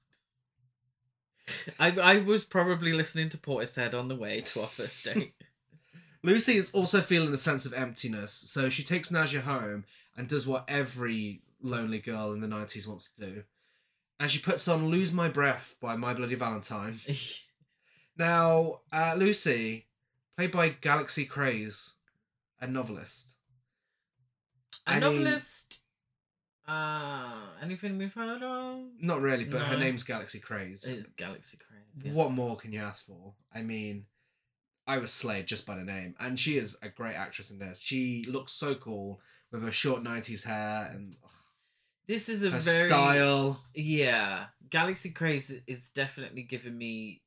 I, 1.78 1.90
I 2.00 2.16
was 2.18 2.44
probably 2.44 2.92
listening 2.92 3.28
to 3.30 3.38
Portishead 3.38 3.94
on 3.94 4.08
the 4.08 4.16
way 4.16 4.40
to 4.40 4.62
our 4.62 4.66
first 4.66 5.04
date. 5.14 5.34
Lucy 6.22 6.56
is 6.56 6.70
also 6.72 7.00
feeling 7.00 7.32
a 7.32 7.36
sense 7.36 7.64
of 7.66 7.72
emptiness, 7.72 8.32
so 8.32 8.68
she 8.68 8.82
takes 8.82 9.10
Nadja 9.10 9.42
home 9.42 9.84
and 10.16 10.26
does 10.28 10.46
what 10.46 10.64
every 10.66 11.42
lonely 11.62 12.00
girl 12.00 12.32
in 12.32 12.40
the 12.40 12.48
90s 12.48 12.86
wants 12.86 13.10
to 13.10 13.20
do. 13.26 13.42
And 14.18 14.30
she 14.30 14.38
puts 14.40 14.66
on 14.66 14.86
Lose 14.88 15.12
My 15.12 15.28
Breath 15.28 15.76
by 15.80 15.94
My 15.94 16.14
Bloody 16.14 16.34
Valentine. 16.34 17.00
Now, 18.18 18.80
uh, 18.92 19.14
Lucy, 19.16 19.86
played 20.36 20.52
by 20.52 20.70
Galaxy 20.70 21.24
Craze, 21.24 21.94
a 22.60 22.66
novelist. 22.66 23.34
A 24.86 24.92
mean- 24.92 25.00
novelist. 25.00 25.80
Uh, 26.66 27.30
anything 27.62 27.96
we've 27.96 28.14
heard 28.14 28.42
of? 28.42 28.80
Not 29.00 29.20
really, 29.20 29.44
but 29.44 29.60
her 29.60 29.76
name's 29.76 30.02
Galaxy 30.02 30.40
Craze. 30.40 30.84
It's 30.84 31.08
Galaxy 31.10 31.58
Craze. 31.58 32.12
What 32.12 32.32
more 32.32 32.56
can 32.56 32.72
you 32.72 32.80
ask 32.80 33.04
for? 33.04 33.34
I 33.54 33.62
mean, 33.62 34.06
I 34.86 34.98
was 34.98 35.12
slayed 35.12 35.46
just 35.46 35.66
by 35.66 35.76
the 35.76 35.84
name. 35.84 36.14
And 36.18 36.38
she 36.38 36.58
is 36.58 36.76
a 36.82 36.88
great 36.88 37.14
actress 37.14 37.50
in 37.50 37.58
this. 37.58 37.80
She 37.80 38.24
looks 38.28 38.52
so 38.52 38.74
cool 38.74 39.20
with 39.50 39.62
her 39.62 39.72
short 39.72 40.02
90s 40.02 40.44
hair 40.44 40.90
and 40.92 41.16
This 42.06 42.28
is 42.28 42.44
a 42.44 42.50
her 42.50 42.58
very 42.58 42.88
style. 42.88 43.62
Yeah, 43.74 44.46
Galaxy 44.70 45.10
Craze 45.10 45.52
is 45.66 45.88
definitely 45.88 46.42
giving 46.42 46.76
me. 46.76 47.22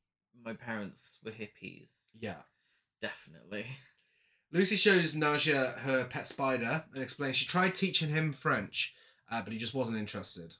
My 0.50 0.56
parents 0.56 1.20
were 1.24 1.30
hippies. 1.30 1.92
Yeah. 2.20 2.42
Definitely. 3.04 3.68
Lucy 4.52 4.78
shows 4.78 5.14
Nadja 5.14 5.78
her 5.78 6.06
pet 6.06 6.26
spider 6.26 6.86
and 6.92 7.04
explains 7.04 7.36
she 7.38 7.46
tried 7.46 7.76
teaching 7.76 8.10
him 8.10 8.34
French, 8.34 8.96
uh, 9.30 9.44
but 9.44 9.54
he 9.54 9.60
just 9.60 9.76
wasn't 9.76 10.00
interested. 10.00 10.56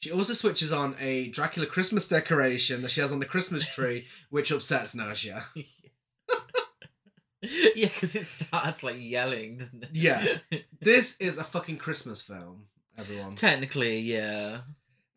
She 0.00 0.12
also 0.12 0.34
switches 0.34 0.70
on 0.70 0.96
a 1.00 1.28
Dracula 1.28 1.66
Christmas 1.66 2.06
decoration 2.06 2.82
that 2.82 2.90
she 2.90 3.00
has 3.00 3.10
on 3.10 3.20
the 3.20 3.24
Christmas 3.24 3.66
tree, 3.74 4.06
which 4.28 4.52
upsets 4.52 4.94
Nadja. 4.94 5.42
yeah, 7.40 7.88
because 7.88 8.14
it 8.14 8.26
starts 8.26 8.82
like 8.82 8.96
yelling, 8.98 9.56
doesn't 9.56 9.82
it? 9.82 9.90
Yeah. 9.94 10.26
This 10.78 11.16
is 11.20 11.38
a 11.38 11.44
fucking 11.44 11.78
Christmas 11.78 12.20
film, 12.20 12.66
everyone. 12.98 13.34
Technically, 13.34 14.00
yeah. 14.00 14.58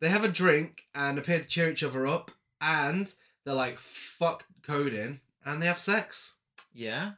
They 0.00 0.08
have 0.08 0.24
a 0.24 0.28
drink 0.28 0.82
and 0.94 1.18
appear 1.18 1.40
to 1.40 1.46
cheer 1.46 1.70
each 1.70 1.82
other 1.82 2.06
up, 2.06 2.30
and 2.60 3.12
they're 3.44 3.54
like, 3.54 3.78
fuck 3.78 4.46
coding, 4.62 5.20
and 5.44 5.60
they 5.60 5.66
have 5.66 5.78
sex. 5.78 6.34
Yeah. 6.72 7.12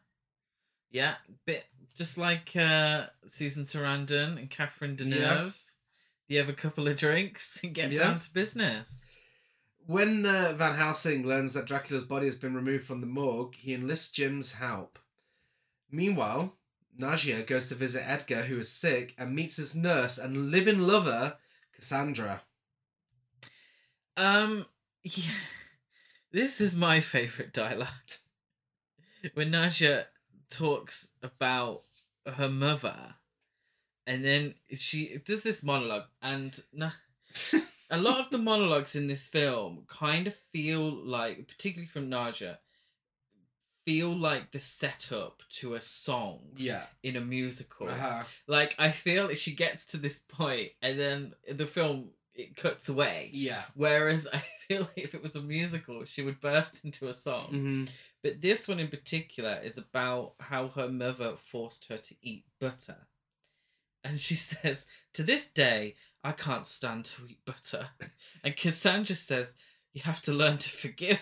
Yeah. 0.91 1.15
Bit 1.47 1.65
just 1.95 2.17
like 2.19 2.57
uh 2.57 3.07
Susan 3.27 3.65
Sarandon 3.65 4.39
and 4.39 4.51
Catherine 4.51 4.97
Deneuve. 4.97 5.15
Yeah. 5.21 5.51
They 6.29 6.35
have 6.37 6.49
a 6.49 6.53
couple 6.55 6.89
of 6.89 6.97
drinks 6.97 7.61
and 7.65 7.75
get 7.75 7.91
Yeah. 7.93 7.99
down 8.05 8.19
to 8.21 8.33
business. 8.33 9.21
When 9.87 10.25
uh, 10.25 10.53
Van 10.57 10.77
Helsing 10.77 11.27
learns 11.27 11.55
that 11.55 11.67
Dracula's 11.67 12.05
body 12.05 12.27
has 12.27 12.37
been 12.37 12.55
removed 12.55 12.85
from 12.85 13.01
the 13.01 13.07
morgue, 13.07 13.57
he 13.57 13.75
enlists 13.75 14.11
Jim's 14.13 14.53
help. 14.53 14.99
Meanwhile, 15.91 16.55
Nadja 16.99 17.45
goes 17.47 17.69
to 17.69 17.75
visit 17.75 18.09
Edgar, 18.09 18.43
who 18.45 18.59
is 18.61 18.71
sick, 18.71 19.15
and 19.19 19.35
meets 19.35 19.57
his 19.57 19.75
nurse 19.75 20.19
and 20.19 20.51
live-in 20.53 20.87
lover, 20.87 21.37
Cassandra. 21.75 22.43
Um 24.17 24.67
yeah. 25.05 25.33
This 26.31 26.61
is 26.61 26.75
my 26.75 27.01
favourite 27.01 27.53
dialogue. 27.53 27.89
when 29.35 29.51
Nadja 29.53 30.07
talks 30.51 31.11
about 31.23 31.83
her 32.37 32.49
mother 32.49 33.15
and 34.07 34.25
then 34.25 34.55
she 34.75 35.19
does 35.25 35.43
this 35.43 35.63
monologue 35.63 36.05
and 36.21 36.61
na- 36.73 36.91
a 37.91 37.97
lot 37.99 38.19
of 38.21 38.31
the 38.31 38.39
monologues 38.39 38.95
in 38.97 39.07
this 39.09 39.29
film 39.29 39.85
kind 39.89 40.27
of 40.27 40.35
feel 40.35 40.91
like 40.91 41.47
particularly 41.49 41.87
from 41.89 42.11
Nadja 42.11 42.59
feel 43.87 44.11
like 44.15 44.53
the 44.53 44.59
setup 44.61 45.43
to 45.51 45.75
a 45.75 45.81
song 45.81 46.41
Yeah. 46.57 46.85
in 47.03 47.17
a 47.17 47.21
musical 47.21 47.89
Uh-huh. 47.89 48.23
like 48.47 48.75
i 48.79 48.91
feel 48.91 49.29
she 49.35 49.53
gets 49.53 49.85
to 49.87 49.97
this 49.97 50.21
point 50.21 50.71
and 50.81 50.99
then 51.01 51.33
the 51.51 51.67
film 51.67 52.11
it 52.35 52.57
cuts 52.57 52.89
away 52.89 53.29
Yeah. 53.33 53.63
Whereas 53.75 54.27
I 54.33 54.39
feel 54.69 54.81
like 54.83 54.99
if 54.99 55.15
it 55.15 55.23
was 55.23 55.37
a 55.37 55.43
musical, 55.43 56.05
she 56.05 56.23
would 56.23 56.41
burst 56.41 56.85
into 56.85 57.09
a 57.09 57.13
song. 57.13 57.47
hmm 57.49 57.85
But 58.23 58.41
this 58.41 58.67
one 58.69 58.81
in 58.81 58.89
particular 58.89 59.61
is 59.63 59.77
about 59.79 60.35
how 60.41 60.69
her 60.69 60.89
mother 60.89 61.37
forced 61.37 61.89
her 61.89 61.99
to 61.99 62.15
eat 62.23 62.45
butter. 62.61 63.07
And 64.05 64.19
she 64.19 64.35
says, 64.51 64.87
To 65.15 65.23
this 65.23 65.47
day, 65.47 65.95
I 66.25 66.33
can't 66.33 66.67
stand 66.67 67.05
to 67.07 67.23
eat 67.29 67.45
butter. 67.45 67.91
And 68.45 68.57
Cassandra 68.57 69.15
says, 69.17 69.55
You 69.93 70.03
have 70.03 70.21
to 70.23 70.33
learn 70.33 70.59
to 70.59 70.71
forgive. 70.71 71.21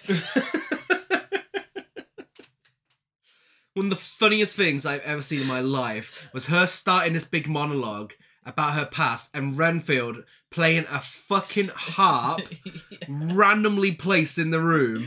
One 3.74 3.86
of 3.86 3.90
the 3.90 3.96
funniest 3.96 4.56
things 4.56 4.84
I've 4.84 5.00
ever 5.02 5.22
seen 5.22 5.40
in 5.42 5.46
my 5.46 5.60
life 5.60 6.28
was 6.34 6.46
her 6.46 6.66
starting 6.66 7.12
this 7.12 7.24
big 7.24 7.48
monologue 7.48 8.14
about 8.44 8.72
her 8.74 8.86
past 8.86 9.30
and 9.34 9.56
Renfield 9.56 10.24
playing 10.50 10.84
a 10.90 11.00
fucking 11.00 11.68
harp 11.68 12.40
randomly 13.08 13.92
placed 13.92 14.38
in 14.38 14.50
the 14.50 14.60
room 14.60 15.04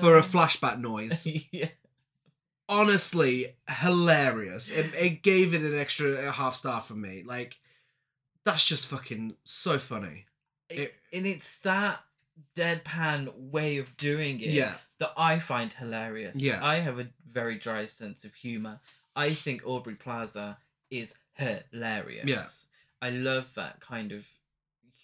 for 0.00 0.16
a 0.18 0.22
flashback 0.22 0.78
noise. 0.78 1.26
yeah. 1.52 1.68
Honestly, 2.68 3.54
hilarious. 3.68 4.70
It, 4.70 4.92
it 4.94 5.22
gave 5.22 5.54
it 5.54 5.62
an 5.62 5.76
extra 5.78 6.32
half 6.32 6.54
star 6.56 6.80
for 6.80 6.94
me. 6.94 7.22
Like, 7.24 7.56
that's 8.44 8.66
just 8.66 8.88
fucking 8.88 9.36
so 9.44 9.78
funny. 9.78 10.26
It, 10.68 10.92
and 11.12 11.26
it's 11.26 11.58
that 11.58 12.02
deadpan 12.56 13.32
way 13.36 13.78
of 13.78 13.96
doing 13.96 14.40
it 14.40 14.50
Yeah. 14.52 14.74
that 14.98 15.12
I 15.16 15.38
find 15.38 15.72
hilarious. 15.72 16.40
Yeah. 16.40 16.64
I 16.64 16.76
have 16.76 16.98
a 16.98 17.08
very 17.30 17.56
dry 17.56 17.86
sense 17.86 18.24
of 18.24 18.34
humor. 18.34 18.80
I 19.14 19.32
think 19.32 19.62
Aubrey 19.64 19.94
Plaza 19.94 20.58
is 20.90 21.14
hilarious. 21.36 22.26
Yeah. 22.26 22.44
I 23.06 23.10
love 23.10 23.46
that 23.54 23.80
kind 23.80 24.12
of 24.12 24.24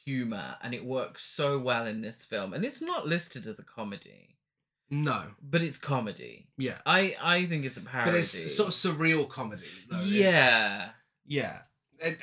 humor 0.04 0.56
and 0.62 0.74
it 0.74 0.84
works 0.84 1.24
so 1.24 1.58
well 1.58 1.86
in 1.86 2.00
this 2.00 2.24
film. 2.24 2.52
And 2.52 2.64
it's 2.64 2.80
not 2.80 3.06
listed 3.06 3.46
as 3.46 3.58
a 3.58 3.62
comedy, 3.64 4.36
No. 4.90 5.32
but 5.42 5.62
it's 5.62 5.78
comedy. 5.78 6.48
Yeah. 6.58 6.78
I 6.86 7.16
I 7.22 7.46
think 7.46 7.64
it's 7.64 7.76
a 7.76 7.82
parody. 7.82 8.10
But 8.12 8.18
it's 8.18 8.56
sort 8.56 8.68
of 8.68 8.74
surreal 8.74 9.28
comedy. 9.28 9.62
though. 9.88 9.96
It's- 9.98 10.10
yeah. 10.12 10.90
Yeah. 11.26 11.62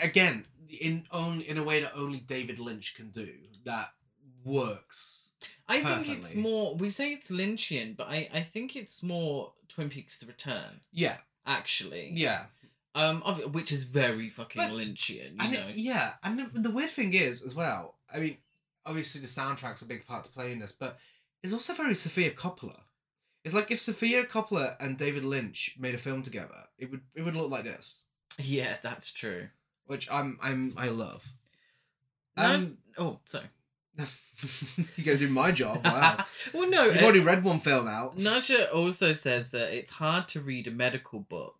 Again, 0.01 0.45
in 0.67 1.07
only 1.11 1.47
in 1.47 1.57
a 1.57 1.63
way 1.63 1.81
that 1.81 1.93
only 1.95 2.19
David 2.19 2.59
Lynch 2.59 2.95
can 2.95 3.11
do. 3.11 3.33
That 3.65 3.89
works. 4.43 5.29
I 5.67 5.81
think 5.83 6.09
it's 6.17 6.33
more. 6.35 6.75
We 6.75 6.89
say 6.89 7.13
it's 7.13 7.29
Lynchian, 7.29 7.95
but 7.95 8.07
I 8.07 8.27
I 8.33 8.41
think 8.41 8.75
it's 8.75 9.01
more 9.03 9.53
Twin 9.67 9.89
Peaks: 9.89 10.17
The 10.19 10.25
Return. 10.25 10.81
Yeah, 10.91 11.17
Actually, 11.45 12.11
yeah. 12.15 12.45
Um, 12.95 13.21
which 13.51 13.71
is 13.71 13.83
very 13.83 14.29
fucking 14.29 14.61
But- 14.61 14.71
Lynchian. 14.71 15.31
You 15.33 15.37
And 15.39 15.51
know, 15.53 15.67
it- 15.69 15.77
yeah, 15.77 16.13
and 16.23 16.39
the, 16.39 16.59
the 16.59 16.71
weird 16.71 16.89
thing 16.89 17.13
is 17.13 17.41
as 17.41 17.53
well. 17.55 17.95
I 18.13 18.17
mean, 18.19 18.37
obviously 18.85 19.21
the 19.21 19.27
soundtrack's 19.27 19.81
a 19.83 19.85
big 19.85 20.05
part 20.05 20.23
to 20.25 20.31
play 20.31 20.51
in 20.51 20.59
this, 20.59 20.71
but 20.71 20.97
it's 21.43 21.53
also 21.53 21.73
very 21.73 21.93
Sofia 21.95 22.31
Coppola. 22.31 22.79
It's 23.45 23.53
like 23.55 23.69
if 23.71 23.79
Sofia 23.79 24.25
Coppola 24.25 24.75
and 24.79 24.97
David 24.97 25.23
Lynch 25.23 25.75
made 25.79 25.93
a 25.95 25.99
film 25.99 26.23
together, 26.23 26.65
it 26.77 26.89
would 26.91 27.01
it 27.15 27.21
would 27.21 27.35
look 27.35 27.49
like 27.51 27.63
this, 27.63 28.03
yeah, 28.37 28.77
that's 28.81 29.11
true. 29.11 29.47
which 29.85 30.09
I'm 30.11 30.37
I'm 30.41 30.73
I 30.75 30.89
love. 30.89 31.31
No, 32.35 32.43
Um, 32.53 32.77
oh, 32.97 33.19
sorry. 33.25 33.45
you're 34.95 35.05
gonna 35.05 35.17
do 35.17 35.29
my 35.29 35.51
job. 35.51 35.83
Wow, 35.85 36.25
well, 36.53 36.69
no. 36.69 36.85
you've 36.85 36.97
uh, 37.01 37.03
already 37.03 37.19
read 37.19 37.43
one 37.43 37.59
film 37.59 37.87
out. 37.87 38.17
Naja 38.17 38.73
also 38.73 39.13
says 39.13 39.51
that 39.51 39.73
it's 39.73 39.91
hard 39.91 40.27
to 40.29 40.39
read 40.41 40.67
a 40.67 40.71
medical 40.71 41.19
book 41.19 41.58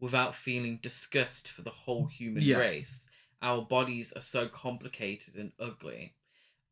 without 0.00 0.34
feeling 0.34 0.78
disgust 0.82 1.50
for 1.50 1.62
the 1.62 1.70
whole 1.70 2.06
human 2.06 2.42
Yeah. 2.42 2.58
race. 2.58 3.06
Our 3.42 3.62
bodies 3.62 4.12
are 4.14 4.22
so 4.22 4.48
complicated 4.48 5.36
and 5.36 5.52
ugly. 5.58 6.14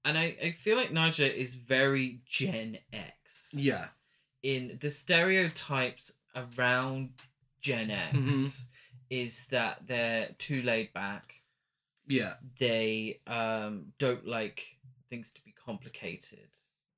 And 0.04 0.16
I, 0.18 0.36
I 0.42 0.50
feel 0.52 0.76
like 0.76 0.90
Nadja 0.90 1.32
is 1.32 1.54
very 1.54 2.20
Gen 2.24 2.78
X 2.92 3.54
Yeah, 3.54 3.88
in 4.42 4.78
the 4.80 4.90
stereotypes 4.90 6.12
around 6.34 7.10
Gen 7.60 7.90
X 7.90 8.14
Mhm. 8.14 8.64
is 9.10 9.46
that 9.46 9.86
they're 9.86 10.34
too 10.38 10.62
laid 10.62 10.92
back. 10.92 11.42
yeah. 12.06 12.34
They 12.58 13.20
um, 13.26 13.92
don't 13.98 14.26
like 14.26 14.78
things 15.10 15.30
to 15.30 15.42
be 15.44 15.52
complicated 15.52 16.48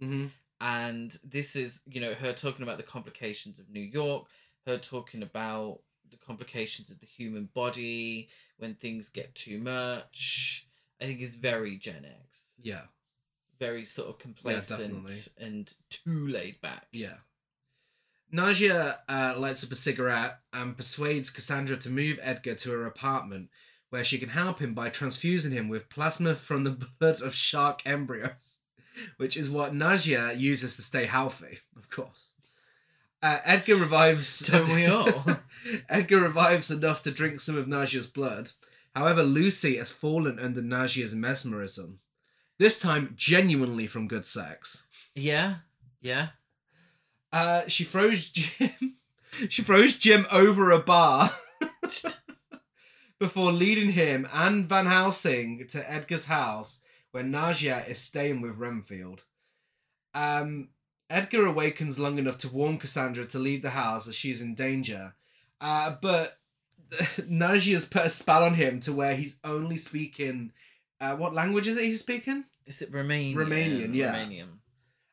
Mm-hmm. 0.02 0.28
and 0.62 1.18
this 1.22 1.54
is 1.56 1.82
you 1.86 2.00
know 2.00 2.14
her 2.14 2.32
talking 2.32 2.62
about 2.62 2.78
the 2.78 2.82
complications 2.82 3.58
of 3.58 3.68
New 3.68 3.80
York, 3.82 4.26
her 4.66 4.78
talking 4.78 5.22
about 5.22 5.80
the 6.10 6.16
complications 6.16 6.90
of 6.90 6.98
the 7.00 7.06
human 7.06 7.48
body 7.54 8.28
when 8.58 8.74
things 8.74 9.08
get 9.08 9.34
too 9.34 9.58
much. 9.58 10.66
I 11.00 11.04
think 11.06 11.20
is 11.20 11.34
very 11.34 11.76
Gen 11.78 12.04
X, 12.04 12.54
Yeah, 12.62 12.82
very 13.58 13.84
sort 13.86 14.08
of 14.10 14.18
complacent 14.18 14.80
definitely. 14.80 15.14
and 15.38 15.74
too 15.88 16.28
laid 16.28 16.60
back. 16.60 16.86
yeah. 16.92 17.14
Nadja 18.32 18.98
uh, 19.08 19.34
lights 19.38 19.64
up 19.64 19.72
a 19.72 19.76
cigarette 19.76 20.38
and 20.52 20.76
persuades 20.76 21.30
Cassandra 21.30 21.76
to 21.78 21.90
move 21.90 22.18
Edgar 22.22 22.54
to 22.56 22.70
her 22.70 22.86
apartment, 22.86 23.48
where 23.88 24.04
she 24.04 24.18
can 24.18 24.28
help 24.28 24.60
him 24.60 24.72
by 24.72 24.88
transfusing 24.88 25.50
him 25.52 25.68
with 25.68 25.88
plasma 25.90 26.34
from 26.36 26.62
the 26.64 26.70
blood 27.00 27.20
of 27.22 27.34
shark 27.34 27.82
embryos, 27.84 28.60
which 29.16 29.36
is 29.36 29.50
what 29.50 29.72
Nadja 29.72 30.38
uses 30.38 30.76
to 30.76 30.82
stay 30.82 31.06
healthy, 31.06 31.58
of 31.76 31.90
course. 31.90 32.29
Uh, 33.22 33.38
Edgar 33.44 33.76
revives. 33.76 34.38
Don't 34.50 34.72
we 34.74 34.86
all? 34.86 35.26
Edgar 35.88 36.20
revives 36.20 36.70
enough 36.70 37.02
to 37.02 37.10
drink 37.10 37.40
some 37.40 37.56
of 37.56 37.66
Nadja's 37.66 38.06
blood. 38.06 38.52
However, 38.94 39.22
Lucy 39.22 39.76
has 39.76 39.90
fallen 39.90 40.38
under 40.38 40.62
Nadja's 40.62 41.14
mesmerism. 41.14 42.00
This 42.58 42.80
time, 42.80 43.14
genuinely 43.16 43.86
from 43.86 44.08
good 44.08 44.26
sex. 44.26 44.84
Yeah, 45.14 45.56
yeah. 46.00 46.28
Uh, 47.32 47.62
she 47.68 47.84
throws 47.84 48.28
Jim. 48.28 48.96
she 49.48 49.62
throws 49.62 49.94
Jim 49.94 50.26
over 50.30 50.70
a 50.70 50.78
bar 50.78 51.30
before 53.18 53.52
leading 53.52 53.92
him 53.92 54.26
and 54.32 54.68
Van 54.68 54.86
Helsing 54.86 55.66
to 55.68 55.90
Edgar's 55.90 56.24
house, 56.24 56.80
where 57.12 57.22
Nadja 57.22 57.88
is 57.88 57.98
staying 57.98 58.40
with 58.40 58.56
Renfield. 58.56 59.22
Um, 60.14 60.70
Edgar 61.10 61.44
awakens 61.44 61.98
long 61.98 62.18
enough 62.18 62.38
to 62.38 62.48
warn 62.48 62.78
Cassandra 62.78 63.26
to 63.26 63.38
leave 63.38 63.62
the 63.62 63.70
house 63.70 64.06
as 64.06 64.14
she's 64.14 64.40
in 64.40 64.54
danger, 64.54 65.14
uh, 65.60 65.96
but 66.00 66.38
has 67.28 67.84
put 67.84 68.06
a 68.06 68.10
spell 68.10 68.44
on 68.44 68.54
him 68.54 68.80
to 68.80 68.92
where 68.92 69.16
he's 69.16 69.36
only 69.44 69.76
speaking. 69.76 70.52
Uh, 71.00 71.16
what 71.16 71.34
language 71.34 71.66
is 71.66 71.76
it 71.76 71.84
he's 71.84 72.00
speaking? 72.00 72.44
Is 72.66 72.80
it 72.80 72.92
Romanian? 72.92 73.34
Romanian, 73.34 73.94
yeah. 73.94 74.14
Romanian. 74.14 74.48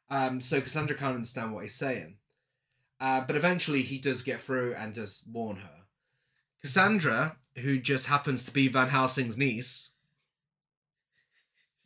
Um, 0.09 0.39
so 0.39 0.61
Cassandra 0.61 0.95
can't 0.95 1.15
understand 1.15 1.53
what 1.53 1.63
he's 1.63 1.75
saying. 1.75 2.17
Uh, 2.99 3.21
but 3.21 3.35
eventually 3.35 3.81
he 3.81 3.97
does 3.97 4.21
get 4.21 4.39
through 4.41 4.73
and 4.75 4.93
does 4.93 5.23
warn 5.31 5.57
her. 5.57 5.69
Cassandra, 6.61 7.37
who 7.57 7.79
just 7.79 8.07
happens 8.07 8.43
to 8.45 8.51
be 8.51 8.67
Van 8.67 8.89
Helsing's 8.89 9.37
niece, 9.37 9.91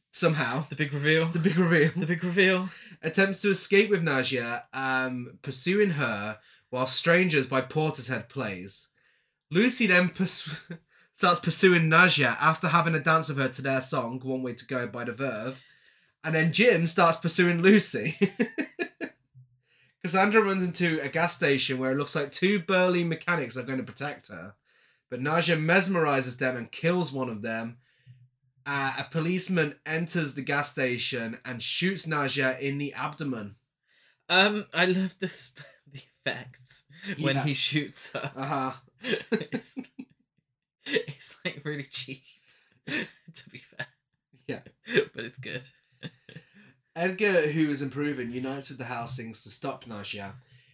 somehow, 0.09 0.65
The 0.69 0.75
big 0.75 0.93
reveal. 0.93 1.25
the 1.27 1.39
big 1.39 1.57
reveal, 1.57 1.91
The 1.95 2.05
big 2.05 2.23
reveal. 2.23 2.69
Attempts 3.01 3.41
to 3.41 3.49
escape 3.49 3.89
with 3.89 4.03
Nadja, 4.03 4.63
um, 4.73 5.39
pursuing 5.41 5.91
her 5.91 6.37
while 6.69 6.85
Strangers 6.85 7.47
by 7.47 7.61
Portishead 7.61 8.29
plays. 8.29 8.89
Lucy 9.49 9.87
then 9.87 10.09
pers- 10.09 10.49
starts 11.11 11.39
pursuing 11.39 11.89
Nadja 11.89 12.37
after 12.39 12.69
having 12.69 12.95
a 12.95 12.99
dance 12.99 13.27
with 13.27 13.37
her 13.37 13.49
to 13.49 13.61
their 13.61 13.81
song, 13.81 14.19
One 14.23 14.43
Way 14.43 14.53
to 14.53 14.65
Go 14.65 14.87
by 14.87 15.03
The 15.03 15.11
Verve. 15.11 15.61
And 16.23 16.35
then 16.35 16.53
Jim 16.53 16.85
starts 16.85 17.17
pursuing 17.17 17.61
Lucy. 17.61 18.17
Cassandra 20.01 20.41
runs 20.41 20.63
into 20.63 20.99
a 21.01 21.09
gas 21.09 21.35
station 21.35 21.77
where 21.77 21.91
it 21.91 21.97
looks 21.97 22.15
like 22.15 22.31
two 22.31 22.59
burly 22.59 23.03
mechanics 23.03 23.57
are 23.57 23.63
going 23.63 23.77
to 23.77 23.83
protect 23.83 24.29
her. 24.29 24.55
But 25.09 25.21
Nadja 25.21 25.59
mesmerizes 25.59 26.37
them 26.37 26.55
and 26.55 26.71
kills 26.71 27.11
one 27.11 27.29
of 27.29 27.41
them. 27.41 27.77
Uh, 28.65 28.93
a 28.99 29.03
policeman 29.09 29.75
enters 29.85 30.35
the 30.35 30.41
gas 30.41 30.71
station 30.71 31.39
and 31.43 31.61
shoots 31.63 32.05
Nadja 32.05 32.59
in 32.59 32.77
the 32.77 32.93
abdomen. 32.93 33.55
Um, 34.29 34.67
I 34.73 34.85
love 34.85 35.15
the 35.19 35.27
sp- 35.27 35.65
the 35.91 36.01
effects 36.25 36.83
when 37.19 37.35
Yeah. 37.37 37.43
he 37.43 37.53
shoots 37.53 38.11
her. 38.13 38.31
Uh 38.35 38.45
huh. 38.45 38.71
it's, 39.31 39.77
it's 40.85 41.35
like 41.43 41.61
really 41.65 41.83
cheap, 41.83 42.23
to 42.87 43.49
be 43.49 43.59
fair. 43.59 43.87
Yeah. 44.47 44.59
but 45.13 45.23
it's 45.25 45.37
good. 45.37 45.63
Edgar, 46.95 47.47
who 47.51 47.69
is 47.69 47.81
improving, 47.81 48.31
unites 48.31 48.69
with 48.69 48.77
the 48.77 48.83
Helsings 48.85 49.43
to 49.43 49.49
stop 49.49 49.85
Nadja. 49.85 50.33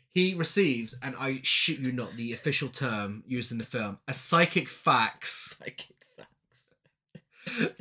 He 0.09 0.33
receives, 0.33 0.95
and 1.01 1.15
I 1.19 1.41
shoot 1.43 1.79
you 1.79 1.91
not, 1.91 2.15
the 2.15 2.33
official 2.33 2.69
term 2.69 3.23
used 3.27 3.51
in 3.51 3.59
the 3.59 3.63
film, 3.63 3.99
a 4.07 4.13
psychic 4.15 4.67
fax. 4.67 5.55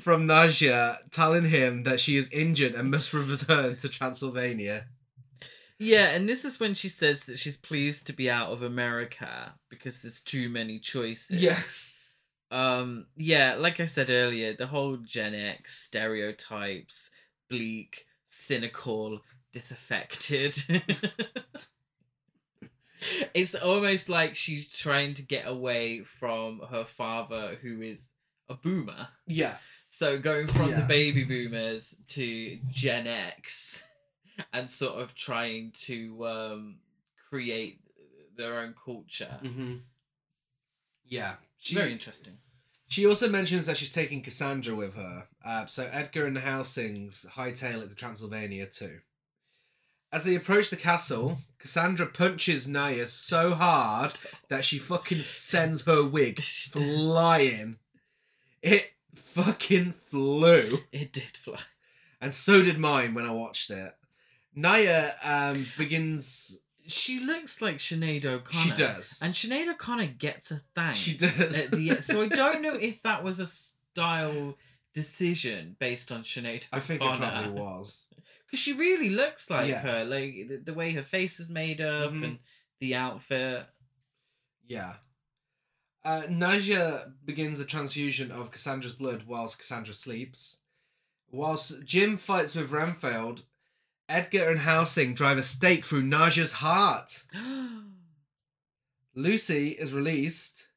From 0.00 0.26
Nadja 0.26 0.98
telling 1.10 1.48
him 1.48 1.82
that 1.84 2.00
she 2.00 2.16
is 2.16 2.28
injured 2.30 2.74
and 2.74 2.90
must 2.90 3.12
return 3.12 3.76
to 3.76 3.88
Transylvania. 3.88 4.86
Yeah, 5.78 6.10
and 6.10 6.28
this 6.28 6.44
is 6.44 6.58
when 6.58 6.74
she 6.74 6.88
says 6.88 7.26
that 7.26 7.38
she's 7.38 7.56
pleased 7.56 8.06
to 8.06 8.12
be 8.12 8.30
out 8.30 8.50
of 8.50 8.62
America 8.62 9.54
because 9.68 10.02
there's 10.02 10.20
too 10.20 10.48
many 10.48 10.78
choices. 10.78 11.40
Yes. 11.40 11.86
Um. 12.50 13.06
Yeah, 13.16 13.56
like 13.58 13.80
I 13.80 13.86
said 13.86 14.08
earlier, 14.08 14.54
the 14.54 14.68
whole 14.68 14.96
Gen 14.96 15.34
X 15.34 15.78
stereotypes, 15.78 17.10
bleak, 17.50 18.06
cynical, 18.24 19.20
disaffected. 19.52 20.56
it's 23.34 23.54
almost 23.54 24.08
like 24.08 24.34
she's 24.34 24.70
trying 24.70 25.14
to 25.14 25.22
get 25.22 25.46
away 25.46 26.00
from 26.02 26.60
her 26.70 26.84
father, 26.84 27.56
who 27.60 27.82
is 27.82 28.12
a 28.48 28.54
boomer. 28.54 29.08
Yeah. 29.26 29.56
So 29.88 30.18
going 30.18 30.46
from 30.46 30.72
the 30.72 30.82
baby 30.82 31.24
boomers 31.24 31.96
to 32.08 32.58
Gen 32.68 33.06
X 33.06 33.84
and 34.52 34.68
sort 34.68 35.00
of 35.00 35.14
trying 35.14 35.72
to 35.84 36.26
um, 36.26 36.76
create 37.28 37.80
their 38.36 38.60
own 38.60 38.74
culture. 38.82 39.38
Mm-hmm. 39.42 39.76
Yeah. 41.06 41.34
She, 41.58 41.74
Very 41.74 41.92
interesting. 41.92 42.38
She 42.88 43.06
also 43.06 43.28
mentions 43.28 43.66
that 43.66 43.76
she's 43.76 43.90
taking 43.90 44.22
Cassandra 44.22 44.74
with 44.74 44.94
her. 44.94 45.28
Uh, 45.44 45.66
so 45.66 45.88
Edgar 45.90 46.26
and 46.26 46.36
the 46.36 46.40
Helsings 46.40 47.26
hightail 47.32 47.82
it 47.82 47.88
to 47.88 47.96
Transylvania 47.96 48.66
too. 48.66 49.00
As 50.12 50.24
they 50.24 50.36
approach 50.36 50.70
the 50.70 50.76
castle, 50.76 51.38
Cassandra 51.58 52.06
punches 52.06 52.68
Nadja 52.68 53.08
so 53.08 53.54
hard 53.54 54.20
that 54.48 54.64
she 54.64 54.78
fucking 54.78 55.18
sends 55.18 55.82
her 55.82 56.04
wig 56.04 56.42
flying. 56.42 57.78
It 58.66 58.92
fucking 59.14 59.92
flew. 59.92 60.78
It 60.92 61.12
did 61.12 61.36
fly. 61.36 61.58
And 62.20 62.32
so 62.34 62.62
did 62.62 62.78
mine 62.78 63.14
when 63.14 63.26
I 63.26 63.30
watched 63.32 63.70
it. 63.70 63.92
Nadja 64.56 65.14
um, 65.22 65.66
begins. 65.78 66.58
She 66.86 67.18
looks 67.20 67.60
like 67.60 67.76
Sinead 67.76 68.24
O'Connor. 68.24 68.62
She 68.62 68.70
does. 68.70 69.20
And 69.22 69.34
Sinead 69.34 69.68
O'Connor 69.68 70.06
gets 70.06 70.50
a 70.50 70.60
thanks. 70.74 70.98
She 70.98 71.16
does. 71.16 71.66
At 71.66 71.70
the. 71.72 71.90
So 72.02 72.22
I 72.22 72.28
don't 72.28 72.62
know 72.62 72.74
if 72.74 73.02
that 73.02 73.22
was 73.22 73.38
a 73.40 73.46
style 73.46 74.56
decision 74.94 75.76
based 75.78 76.10
on 76.10 76.22
Sinead 76.22 76.66
O'Connor. 76.66 76.72
I 76.72 76.80
think 76.80 77.02
it 77.02 77.04
probably 77.18 77.50
was. 77.60 78.08
Because 78.46 78.60
she 78.60 78.72
really 78.72 79.10
looks 79.10 79.50
like 79.50 79.68
Yeah. 79.70 79.80
her. 79.80 80.04
Like 80.04 80.34
the, 80.48 80.56
the 80.64 80.74
way 80.74 80.92
her 80.92 81.02
face 81.02 81.38
is 81.40 81.50
made 81.50 81.80
up 81.80 82.12
Mhm. 82.12 82.24
and 82.24 82.38
the 82.80 82.94
outfit. 82.94 83.66
Yeah. 84.66 84.94
Uh, 86.06 86.22
Nadja 86.28 87.14
begins 87.24 87.58
a 87.58 87.64
transfusion 87.64 88.30
of 88.30 88.52
Cassandra's 88.52 88.92
blood 88.92 89.24
whilst 89.26 89.58
Cassandra 89.58 89.92
sleeps. 89.92 90.58
Whilst 91.32 91.82
Jim 91.82 92.16
fights 92.16 92.54
with 92.54 92.70
Renfield, 92.70 93.42
Edgar 94.08 94.48
and 94.48 94.60
Helsing 94.60 95.14
drive 95.14 95.36
a 95.36 95.42
stake 95.42 95.84
through 95.84 96.04
Nadja's 96.04 96.52
heart. 96.52 97.24
Lucy 99.16 99.70
is 99.70 99.92
released, 99.92 100.68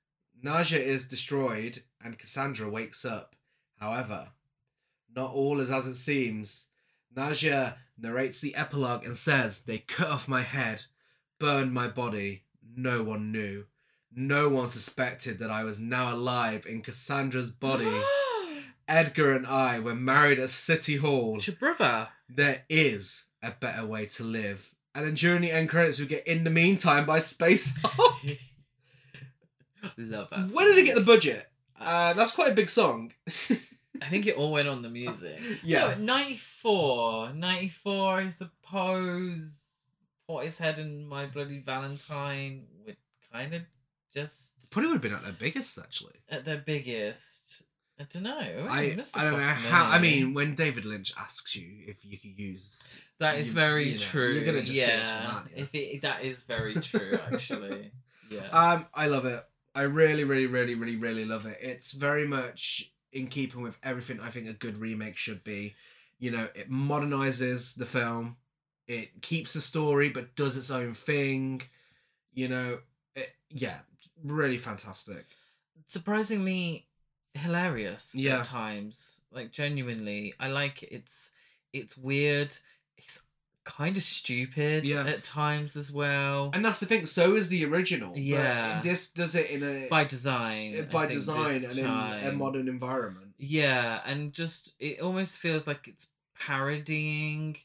Nadja 0.43 0.79
is 0.79 1.07
destroyed, 1.07 1.83
and 2.03 2.17
Cassandra 2.17 2.67
wakes 2.67 3.05
up. 3.05 3.35
However, 3.75 4.29
not 5.15 5.31
all 5.31 5.59
is 5.59 5.69
as 5.69 5.85
it 5.85 5.93
seems. 5.93 6.65
Nadja 7.15 7.75
narrates 7.99 8.41
the 8.41 8.55
epilogue 8.55 9.05
and 9.05 9.15
says, 9.15 9.61
They 9.61 9.77
cut 9.77 10.09
off 10.09 10.27
my 10.27 10.41
head, 10.41 10.85
burned 11.37 11.71
my 11.71 11.87
body. 11.87 12.45
No 12.75 13.03
one 13.03 13.31
knew. 13.31 13.65
No 14.15 14.49
one 14.49 14.69
suspected 14.69 15.39
that 15.39 15.51
I 15.51 15.63
was 15.63 15.79
now 15.79 16.13
alive 16.13 16.65
in 16.67 16.81
Cassandra's 16.81 17.49
body. 17.51 17.91
Edgar 18.87 19.35
and 19.35 19.45
I 19.45 19.79
were 19.79 19.93
married 19.95 20.39
at 20.39 20.49
City 20.49 20.97
Hall. 20.97 21.35
It's 21.35 21.47
your 21.47 21.55
brother. 21.55 22.09
There 22.27 22.63
is 22.69 23.25
a 23.43 23.51
better 23.51 23.85
way 23.85 24.05
to 24.07 24.23
live. 24.23 24.73
And 24.95 25.05
then 25.05 25.13
during 25.13 25.41
the 25.43 25.51
end 25.51 25.69
credits, 25.69 25.99
we 25.99 26.07
get 26.07 26.25
In 26.27 26.43
the 26.43 26.49
Meantime 26.49 27.05
by 27.05 27.19
Space. 27.19 27.77
Love 29.97 30.29
that. 30.31 30.49
Where 30.49 30.67
did 30.67 30.77
it 30.77 30.85
get 30.85 30.95
the 30.95 31.01
budget? 31.01 31.45
Uh, 31.79 32.13
that's 32.13 32.31
quite 32.31 32.51
a 32.51 32.55
big 32.55 32.69
song. 32.69 33.13
I 34.01 34.05
think 34.05 34.27
it 34.27 34.35
all 34.35 34.51
went 34.51 34.67
on 34.67 34.81
the 34.81 34.89
music. 34.89 35.39
Yeah. 35.63 35.95
No, 35.97 36.13
94. 36.15 37.33
94, 37.33 38.17
I 38.17 38.29
suppose. 38.29 39.65
Portishead 40.29 40.79
and 40.79 41.07
My 41.07 41.25
Bloody 41.27 41.59
Valentine 41.59 42.65
were 42.85 42.93
kind 43.31 43.53
of 43.53 43.61
just 44.13 44.51
Probably 44.71 44.87
would 44.89 44.95
have 44.95 45.01
been 45.01 45.13
at 45.13 45.23
their 45.23 45.33
biggest, 45.39 45.77
actually. 45.77 46.13
at 46.29 46.45
their 46.45 46.57
biggest. 46.57 47.63
I 47.99 48.05
don't 48.09 48.23
know. 48.23 48.67
I, 48.69 48.83
It 48.83 49.11
I 49.15 49.23
don't 49.25 49.33
know 49.33 49.39
how. 49.39 49.85
I 49.89 49.99
mean, 49.99 50.33
when 50.33 50.55
David 50.55 50.85
Lynch 50.85 51.11
asks 51.17 51.55
you 51.55 51.83
if 51.85 52.05
you 52.05 52.17
could 52.17 52.37
use. 52.39 52.99
that 53.19 53.37
is 53.37 53.47
you- 53.49 53.53
very 53.53 53.85
you 53.87 53.91
know, 53.93 53.97
true. 53.97 54.31
You're 54.31 54.45
gonna 54.45 54.61
just 54.63 54.79
give 54.79 54.87
it 54.87 54.91
to 54.91 54.97
yeah, 55.13 55.31
him, 55.41 55.49
if 55.55 55.69
it, 55.75 56.01
that 56.03 56.23
is 56.23 56.43
very 56.43 56.75
true, 56.75 57.13
actually. 57.31 57.91
Yeah. 58.31 58.47
Um, 58.51 58.85
I 58.93 59.07
love 59.07 59.25
it. 59.25 59.43
I 59.73 59.81
really, 59.81 60.23
really, 60.23 60.45
really, 60.45 60.75
really, 60.75 60.95
really 60.97 61.25
love 61.25 61.47
it. 61.47 61.57
It's 61.61 61.93
very 61.93 62.27
much 62.27 62.93
in 63.11 63.25
keeping 63.25 63.63
with 63.63 63.75
everything 63.81 64.19
I 64.19 64.29
think 64.29 64.47
a 64.47 64.53
good 64.53 64.77
remake 64.77 65.17
should 65.17 65.43
be. 65.43 65.73
You 66.19 66.29
know, 66.29 66.47
it 66.53 66.69
modernizes 66.69 67.75
the 67.75 67.87
film. 67.87 68.37
It 68.87 69.23
keeps 69.23 69.53
the 69.53 69.61
story, 69.61 70.09
but 70.09 70.35
does 70.35 70.57
its 70.57 70.69
own 70.69 70.93
thing. 70.93 71.63
You 72.31 72.49
know, 72.49 72.79
it, 73.15 73.31
yeah, 73.49 73.79
really 74.23 74.57
fantastic. 74.57 75.25
surprisingly 75.87 76.85
hilarious 77.33 78.13
Yeah. 78.15 78.39
at 78.39 78.45
times. 78.45 79.21
Like 79.31 79.51
genuinely, 79.51 80.33
I 80.39 80.47
like 80.49 80.83
it. 80.83 80.89
it's 80.91 81.31
it's 81.73 81.95
weird. 81.97 82.57
It's 82.97 83.19
kind 83.63 83.95
of 83.97 84.03
stupid 84.03 84.83
Yeah. 84.85 85.03
at 85.05 85.23
times 85.23 85.75
as 85.75 85.91
well. 85.91 86.49
And 86.53 86.65
that's 86.65 86.79
the 86.79 86.85
thing. 86.87 87.05
So 87.05 87.35
is 87.35 87.49
the 87.49 87.63
original. 87.65 88.11
but 88.11 88.19
Yeah. 88.21 88.81
this 88.81 89.09
does 89.11 89.35
it 89.35 89.49
in 89.51 89.63
a 89.63 89.87
by 89.87 90.03
design. 90.03 90.87
By 90.91 91.05
design 91.07 91.63
and 91.63 91.77
in 91.77 91.85
a 91.85 92.31
modern 92.33 92.67
environment. 92.67 93.35
Yeah, 93.37 94.01
and 94.05 94.33
just 94.33 94.73
it 94.79 94.99
almost 94.99 95.37
feels 95.37 95.65
like 95.67 95.87
it's 95.87 96.07
parodying 96.33 97.57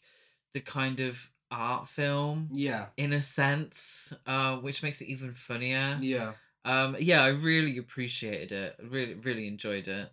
the 0.52 0.60
kind 0.60 1.00
of 1.00 1.30
art 1.50 1.88
film 1.88 2.48
Yeah. 2.52 2.86
in 2.96 3.12
a 3.12 3.22
sense, 3.22 4.12
uh, 4.26 4.56
which 4.56 4.82
makes 4.82 5.00
it 5.00 5.06
even 5.08 5.32
funnier. 5.32 5.98
Yeah. 6.00 6.34
Um, 6.64 6.96
yeah, 6.98 7.22
I 7.22 7.28
really 7.28 7.78
appreciated 7.78 8.52
it. 8.52 8.76
Really, 8.82 9.14
really 9.14 9.46
enjoyed 9.46 9.88
it. 9.88 10.10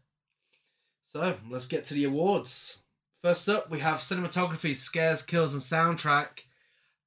So 1.08 1.38
let's 1.50 1.66
get 1.66 1.86
to 1.86 1.94
the 1.94 2.06
awards. 2.06 2.78
First 3.22 3.48
up, 3.50 3.70
we 3.70 3.80
have 3.80 4.00
cinematography, 4.00 4.76
scares, 4.76 5.22
kills, 5.22 5.54
and 5.54 5.62
soundtrack. 5.62 6.44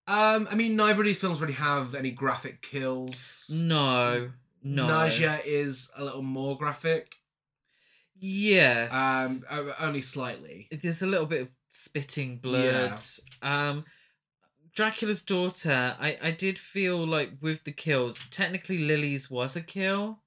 Um, 0.07 0.47
I 0.51 0.55
mean, 0.55 0.77
neither 0.77 1.01
of 1.01 1.07
these 1.07 1.19
films 1.19 1.41
really 1.41 1.55
have 1.55 1.95
any 1.95 2.11
graphic 2.11 2.63
kills. 2.63 3.51
No, 3.53 4.31
no. 4.63 4.87
Nadja 4.87 5.41
is 5.45 5.91
a 5.97 6.05
little 6.05 6.23
more 6.23 6.57
graphic. 6.57 7.15
Yes. 8.17 9.45
Um, 9.51 9.73
only 9.81 10.01
slightly. 10.01 10.69
there's 10.71 11.03
a 11.03 11.07
little 11.07 11.27
bit 11.27 11.43
of 11.43 11.51
spitting 11.73 12.37
blood. 12.37 13.01
Um, 13.43 13.85
Dracula's 14.75 15.23
daughter. 15.23 15.97
I 16.01 16.19
I 16.23 16.31
did 16.31 16.59
feel 16.59 17.07
like 17.07 17.33
with 17.41 17.65
the 17.65 17.73
kills, 17.73 18.21
technically 18.31 18.79
Lily's 18.79 19.31
was 19.31 19.57
a 19.57 19.61
kill. 19.61 20.21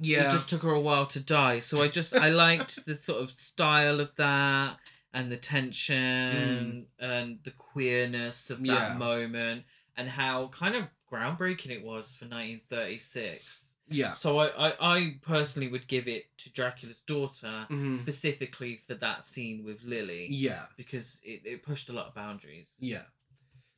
Yeah. 0.00 0.28
It 0.28 0.32
just 0.32 0.48
took 0.48 0.62
her 0.62 0.70
a 0.70 0.80
while 0.80 1.06
to 1.06 1.20
die. 1.20 1.60
So 1.60 1.82
I 1.82 1.88
just 1.88 2.14
I 2.14 2.28
liked 2.30 2.84
the 2.86 2.94
sort 2.94 3.22
of 3.22 3.30
style 3.30 4.00
of 4.00 4.14
that 4.16 4.78
and 5.14 5.30
the 5.30 5.36
tension 5.36 6.86
and 6.98 7.38
the 7.44 7.50
queerness 7.50 8.50
of 8.50 8.58
that 8.58 8.64
Mm. 8.66 8.92
Yeah. 8.92 8.94
moment 8.96 9.64
and 9.96 10.08
how 10.08 10.48
kind 10.48 10.74
of 10.74 10.84
groundbreaking 11.10 11.70
it 11.70 11.84
was 11.84 12.14
for 12.14 12.24
1936. 12.26 13.76
yeah. 13.88 14.12
So 14.12 14.38
I, 14.38 14.68
I, 14.70 14.72
I 14.80 15.16
personally 15.20 15.68
would 15.68 15.86
give 15.86 16.08
it 16.08 16.26
to 16.38 16.50
Dracula's 16.50 17.00
daughter 17.02 17.66
Mhm. 17.70 17.96
specifically 17.98 18.76
for 18.86 18.94
that 18.94 19.24
scene 19.24 19.64
with 19.64 19.82
Lily 19.82 20.28
Yeah. 20.30 20.66
because 20.76 21.20
it, 21.24 21.42
it 21.44 21.62
pushed 21.62 21.90
a 21.90 21.92
lot 21.92 22.06
of 22.06 22.14
boundaries. 22.14 22.76
Yeah. 22.80 23.02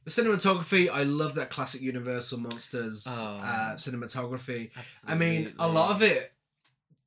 The 0.05 0.11
cinematography, 0.11 0.91
I 0.91 1.03
love 1.05 1.35
that 1.35 1.51
classic 1.51 1.81
Universal 1.81 2.39
Monsters 2.41 3.07
Oh. 3.09 3.37
uh, 3.43 3.75
cinematography. 3.77 4.71
Absolutely. 4.77 5.09
I 5.09 5.15
mean, 5.15 5.55
a 5.59 5.67
lot 5.69 5.91
of 5.93 6.03
it 6.03 6.33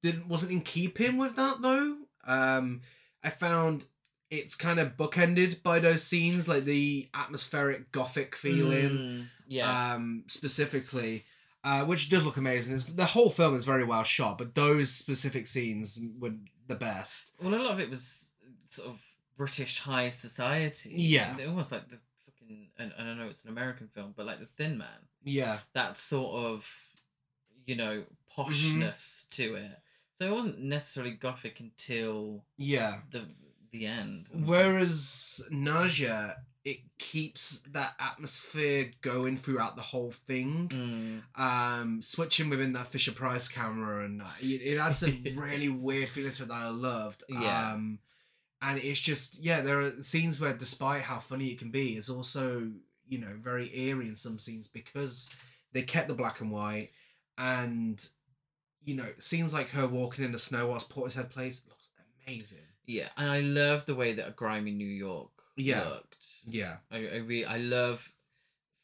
didn't 0.04 0.28
wasn't 0.28 0.52
in 0.52 0.62
keeping 0.62 1.18
with 1.18 1.36
that 1.36 1.62
though. 1.62 1.98
Um, 2.26 2.82
I 3.24 3.30
found 3.30 3.86
it's 4.30 4.56
kind 4.56 4.80
of 4.80 4.98
bookended 4.98 5.64
by 5.64 5.80
those 5.80 6.04
scenes, 6.04 6.48
like 6.48 6.66
the 6.66 7.08
atmospheric 7.14 7.92
gothic 7.92 8.36
feeling, 8.36 8.90
Mm, 8.90 9.26
yeah. 9.48 9.94
um, 9.94 10.24
specifically, 10.28 11.24
uh, 11.64 11.86
which 11.86 12.10
does 12.10 12.26
look 12.26 12.36
amazing. 12.38 12.76
It's, 12.76 12.86
the 12.86 13.06
whole 13.06 13.30
film 13.30 13.56
is 13.56 13.64
very 13.64 13.84
well 13.86 14.04
shot, 14.04 14.38
but 14.38 14.54
those 14.56 14.92
specific 14.92 15.48
scenes 15.48 15.98
were 16.20 16.34
the 16.68 16.76
best. 16.76 17.32
well, 17.42 17.54
a 17.54 17.58
lot 17.62 17.72
of 17.72 17.80
it 17.80 17.90
was 17.90 18.34
sort 18.68 18.90
of 18.90 19.00
British 19.38 19.80
high 19.80 20.10
society. 20.10 20.92
Yeah. 20.94 21.38
Almost 21.48 21.72
like 21.72 21.88
the 21.88 22.00
fucking, 22.48 22.68
and, 22.78 22.94
and 22.98 23.10
I 23.10 23.14
know 23.14 23.30
it's 23.30 23.44
an 23.44 23.50
American 23.50 23.88
film, 23.88 24.14
but 24.16 24.26
like 24.26 24.40
The 24.40 24.46
Thin 24.46 24.78
Man. 24.78 24.88
Yeah, 25.24 25.60
That 25.74 25.98
sort 25.98 26.34
of, 26.36 26.68
you 27.66 27.76
know, 27.76 28.04
Mm-hmm. 28.38 28.52
poshness 28.82 29.28
to 29.32 29.56
it. 29.56 29.80
So 30.14 30.28
it 30.28 30.32
wasn't 30.32 30.60
necessarily 30.60 31.14
gothic 31.14 31.60
until 31.60 32.44
yeah. 32.56 32.98
the 33.10 33.26
the 33.72 33.88
end. 33.88 34.28
Whereas 34.32 35.42
Nadja, 35.52 36.36
it 36.64 36.82
keeps 37.00 37.62
that 37.72 37.96
atmosphere 38.00 38.92
going 39.02 39.38
throughout 39.38 39.76
the 39.76 39.82
whole 39.82 40.12
thing. 40.12 41.24
Mm. 41.36 41.42
Um, 41.42 42.02
switching 42.04 42.50
within 42.52 42.74
that 42.74 42.88
Fisher 42.88 43.12
Price 43.12 43.48
camera, 43.48 44.06
and 44.06 44.22
uh, 44.22 44.26
it, 44.40 44.62
it 44.62 44.78
adds 44.78 45.02
a 45.02 45.10
really 45.36 45.70
weird 45.70 46.10
feeling 46.10 46.32
to 46.34 46.44
it 46.44 46.50
that 46.50 46.54
I 46.54 46.70
loved. 46.70 47.24
Yeah. 47.28 47.72
Um, 47.74 48.00
and 48.62 48.80
it's 48.80 49.00
just 49.00 49.40
yeah, 49.40 49.62
there 49.62 49.82
are 49.82 50.02
scenes 50.02 50.40
where, 50.40 50.54
despite 50.54 51.04
how 51.04 51.20
funny 51.20 51.50
it 51.50 51.60
can 51.60 51.72
be, 51.72 51.94
it's 51.98 52.10
also 52.10 52.72
you 53.08 53.18
know 53.20 53.36
very 53.40 53.70
eerie 53.78 54.08
in 54.08 54.16
some 54.16 54.40
scenes 54.40 54.68
because 54.68 55.30
they 55.74 55.82
kept 55.84 56.08
the 56.08 56.14
black 56.14 56.42
and 56.42 56.52
white, 56.52 56.90
and 57.38 58.08
you 58.84 58.96
know 58.96 59.08
scenes 59.20 59.54
like 59.54 59.70
her 59.70 59.88
walking 59.88 60.24
in 60.26 60.32
the 60.32 60.40
snow 60.40 60.68
whilst 60.68 60.90
Portishead 60.90 61.30
plays 61.30 61.62
looks 61.68 61.90
amazing. 62.28 62.60
Yeah, 62.86 63.10
and 63.18 63.30
I 63.30 63.42
love 63.42 63.86
the 63.86 63.96
way 63.96 64.14
that 64.14 64.28
a 64.28 64.32
grimy 64.32 64.72
New 64.72 64.88
York 64.88 65.30
Yeah. 65.58 65.84
looked. 65.84 66.26
Yeah. 66.46 66.78
I 66.90 66.98
I 66.98 67.16
really 67.18 67.46
I 67.46 67.58
love 67.58 68.12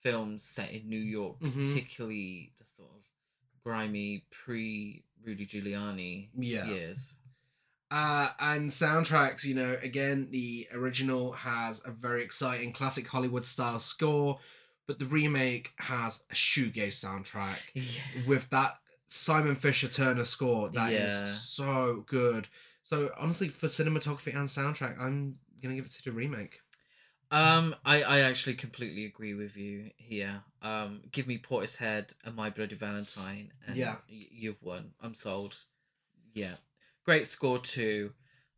films 0.01 0.43
set 0.43 0.71
in 0.73 0.89
New 0.89 0.99
York, 0.99 1.39
Mhm. 1.39 1.65
particularly 1.65 2.51
the 2.59 2.65
sort 2.65 2.91
of 2.91 3.03
grimy 3.63 4.25
pre 4.29 5.03
Rudy 5.23 5.45
Giuliani 5.45 6.29
Yeah. 6.37 6.67
years. 6.67 7.17
Uh, 7.93 8.29
and 8.39 8.71
soundtracks, 8.71 9.43
you 9.43 9.53
know, 9.53 9.77
again, 9.83 10.27
the 10.31 10.67
original 10.73 11.31
has 11.33 11.79
a 11.85 11.91
very 11.91 12.23
exciting 12.23 12.73
classic 12.73 13.07
Hollywood 13.07 13.45
style 13.45 13.79
score, 13.79 14.39
but 14.87 14.97
the 14.97 15.05
remake 15.05 15.69
has 15.77 16.23
a 16.31 16.33
shoegaze 16.33 16.97
soundtrack 17.05 17.59
Yeah. 17.75 18.01
with 18.25 18.49
that 18.49 18.79
Simon 19.05 19.53
Fisher 19.53 19.87
Turner 19.87 20.25
score 20.25 20.69
that 20.69 20.91
is 20.91 21.13
Yeah. 21.13 21.25
so 21.27 22.03
good. 22.07 22.47
So 22.81 23.11
honestly, 23.15 23.47
for 23.47 23.67
cinematography 23.67 24.35
and 24.35 24.47
soundtrack, 24.49 24.99
I'm 24.99 25.37
gonna 25.61 25.75
give 25.75 25.85
it 25.85 25.91
to 25.91 26.03
the 26.03 26.11
remake. 26.11 26.61
Um, 27.29 27.75
I, 27.85 28.01
I 28.01 28.19
actually 28.21 28.55
completely 28.55 29.05
agree 29.05 29.35
with 29.35 29.55
you 29.55 29.91
here. 29.97 30.43
Um, 30.63 31.03
give 31.11 31.27
me 31.27 31.37
Portishead 31.37 32.13
and 32.23 32.35
My 32.35 32.49
Bloody 32.49 32.75
Valentine, 32.75 33.53
and 33.67 33.75
Yeah. 33.77 33.97
y- 34.09 34.27
you've 34.31 34.61
won. 34.63 34.93
I'm 34.99 35.13
sold. 35.15 35.57
Yeah, 36.33 36.55
great 37.03 37.27
score 37.27 37.59
too. 37.59 38.11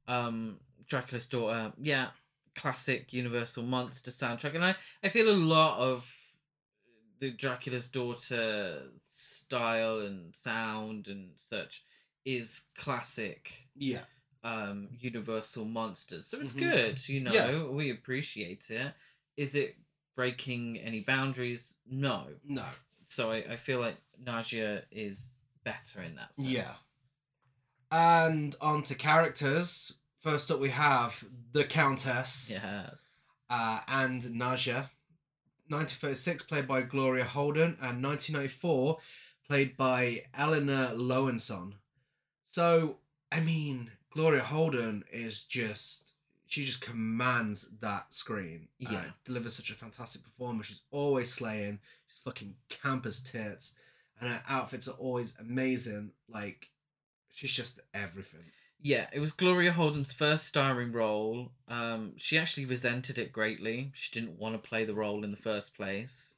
Um, 0.07 0.59
Dracula's 0.87 1.25
Daughter, 1.25 1.73
yeah, 1.81 2.09
classic 2.55 3.11
Universal 3.13 3.63
Monster 3.63 4.11
soundtrack, 4.11 4.55
and 4.55 4.63
I 4.65 4.75
I 5.03 5.09
feel 5.09 5.29
a 5.29 5.35
lot 5.35 5.79
of 5.79 6.09
the 7.19 7.31
Dracula's 7.31 7.87
Daughter 7.87 8.83
style 9.03 9.99
and 9.99 10.35
sound 10.35 11.07
and 11.07 11.31
such 11.37 11.83
is 12.25 12.61
classic 12.75 13.67
Yeah. 13.75 14.01
um 14.43 14.89
universal 14.91 15.63
monsters 15.65 16.25
so 16.27 16.39
it's 16.39 16.53
Mhm. 16.53 16.59
good 16.59 17.09
you 17.09 17.21
know 17.21 17.33
Yeah. 17.33 17.63
we 17.67 17.91
appreciate 17.91 18.69
it 18.69 18.93
is 19.37 19.55
it 19.55 19.77
breaking 20.15 20.79
any 20.79 21.01
boundaries 21.01 21.75
no 21.85 22.35
No. 22.43 22.65
so 23.05 23.31
I, 23.31 23.53
I 23.53 23.55
feel 23.55 23.79
like 23.79 23.97
Nadja 24.21 24.83
is 24.91 25.41
better 25.63 26.01
in 26.01 26.15
that 26.15 26.35
sense. 26.35 26.47
Yeah. 26.47 26.73
And 27.91 28.55
on 28.61 28.83
to 28.83 28.95
characters. 28.95 29.93
First 30.19 30.49
up, 30.51 30.59
we 30.59 30.69
have 30.69 31.23
the 31.51 31.63
Countess 31.63 32.49
Yes. 32.63 33.19
uh, 33.49 33.81
and 33.87 34.21
Nadja. 34.23 34.89
1936, 35.67 36.43
played 36.43 36.67
by 36.67 36.81
Gloria 36.83 37.25
Holden, 37.25 37.77
and 37.81 38.03
1994, 38.03 38.97
played 39.47 39.75
by 39.77 40.23
Elina 40.37 40.93
Löwensohn. 40.95 41.73
So, 42.47 42.97
I 43.31 43.39
mean, 43.39 43.91
Gloria 44.11 44.43
Holden 44.43 45.03
is 45.11 45.43
just. 45.43 46.13
She 46.47 46.63
just 46.63 46.79
commands 46.81 47.67
that 47.81 48.13
screen. 48.13 48.67
Uh, 48.85 48.91
Yeah. 48.91 49.05
delivers 49.25 49.55
such 49.55 49.71
a 49.71 49.75
fantastic 49.75 50.23
performance. 50.23 50.67
She's 50.67 50.83
always 50.91 51.33
slaying. 51.33 51.79
She's 52.07 52.19
fucking 52.19 52.55
camp 52.69 53.05
as 53.07 53.21
tits. 53.21 53.73
And 54.19 54.29
her 54.29 54.43
outfits 54.47 54.87
are 54.87 54.91
always 54.95 55.33
amazing. 55.39 56.11
Like, 56.29 56.69
she's 57.35 57.53
just 57.53 57.79
everything. 57.93 58.45
Yeah, 58.81 59.07
it 59.13 59.19
was 59.19 59.31
Gloria 59.31 59.71
Holden's 59.71 60.11
first 60.11 60.45
starring 60.47 60.91
role. 60.91 61.51
Um, 61.67 62.13
she 62.17 62.37
actually 62.37 62.65
resented 62.65 63.17
it 63.17 63.31
greatly. 63.31 63.91
She 63.93 64.11
didn't 64.11 64.37
want 64.39 64.53
to 64.61 64.67
play 64.69 64.85
the 64.85 64.93
role 64.95 65.23
in 65.23 65.29
the 65.31 65.37
first 65.37 65.75
place. 65.75 66.37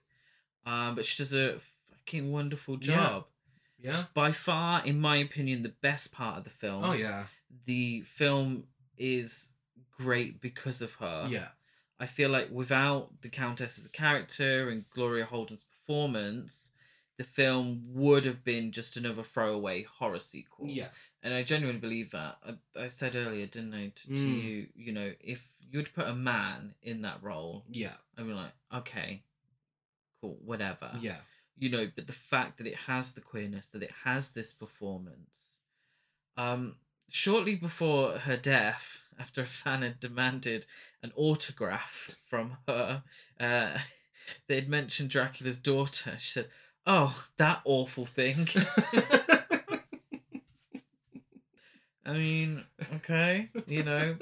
Um, 0.65 0.95
but 0.95 1.05
she 1.05 1.21
does 1.21 1.33
a 1.33 1.59
fucking 1.89 2.31
wonderful 2.31 2.77
Yeah. 2.81 2.95
job. 2.95 3.25
Yeah. 3.79 3.91
She's 3.91 4.03
by 4.13 4.31
far, 4.31 4.85
in 4.85 4.99
my 4.99 5.17
opinion, 5.17 5.63
the 5.63 5.69
best 5.81 6.11
part 6.11 6.37
of 6.39 6.43
the 6.45 6.49
film. 6.49 6.83
Oh, 6.83 6.93
yeah. 6.93 7.25
The 7.65 8.01
film 8.01 8.63
is 8.97 9.49
great 9.97 10.41
because 10.41 10.81
of 10.81 10.95
her. 10.95 11.27
Yeah. 11.29 11.49
I 11.99 12.05
feel 12.05 12.29
like 12.29 12.49
without 12.51 13.21
the 13.21 13.29
Countess 13.29 13.77
as 13.77 13.85
a 13.85 13.89
character 13.89 14.69
and 14.69 14.89
Gloria 14.91 15.25
Holden's 15.25 15.63
performance, 15.63 16.71
the 17.17 17.23
film 17.23 17.81
would 17.93 18.25
have 18.25 18.43
been 18.43 18.71
just 18.71 18.95
another 18.97 19.23
throwaway 19.23 19.83
horror 19.83 20.19
sequel. 20.19 20.67
Yeah. 20.67 20.89
And 21.23 21.33
I 21.33 21.43
genuinely 21.43 21.79
believe 21.81 22.11
that. 22.11 22.37
I, 22.45 22.83
I 22.83 22.87
said 22.87 23.15
earlier, 23.15 23.45
didn't 23.47 23.73
I, 23.73 23.91
to, 23.95 24.07
to 24.07 24.13
Mm. 24.13 24.43
you, 24.43 24.67
you 24.75 24.91
know, 24.93 25.13
if 25.19 25.49
you'd 25.71 25.93
put 25.93 26.07
a 26.07 26.13
man 26.15 26.75
in 26.83 27.01
that 27.01 27.21
role, 27.23 27.63
Yeah. 27.69 27.93
I'd 28.17 28.27
be 28.27 28.33
like, 28.33 28.51
okay, 28.73 29.23
cool, 30.21 30.37
whatever. 30.45 30.91
Yeah. 31.01 31.17
You 31.57 31.69
know, 31.69 31.87
but 31.95 32.05
the 32.05 32.13
fact 32.13 32.59
that 32.59 32.67
it 32.67 32.75
has 32.85 33.11
the 33.13 33.21
queerness, 33.21 33.67
that 33.69 33.81
it 33.81 33.91
has 34.03 34.29
this 34.29 34.53
performance. 34.53 35.57
Um, 36.37 36.75
shortly 37.09 37.55
before 37.55 38.19
her 38.19 38.37
death, 38.37 39.03
after 39.19 39.41
a 39.41 39.45
fan 39.45 39.81
had 39.81 39.99
demanded 39.99 40.67
an 41.01 41.11
autograph 41.15 42.15
from 42.29 42.57
her, 42.67 43.01
uh, 43.39 43.79
they 44.47 44.55
had 44.55 44.69
mentioned 44.69 45.09
Dracula's 45.09 45.57
daughter. 45.57 46.13
She 46.19 46.31
said, 46.31 46.49
"Oh, 46.87 47.15
that 47.37 47.61
awful 47.65 48.05
thing." 48.07 48.47
I 52.05 52.13
mean, 52.13 52.63
okay, 52.95 53.49
you 53.67 53.83
know, 53.83 54.15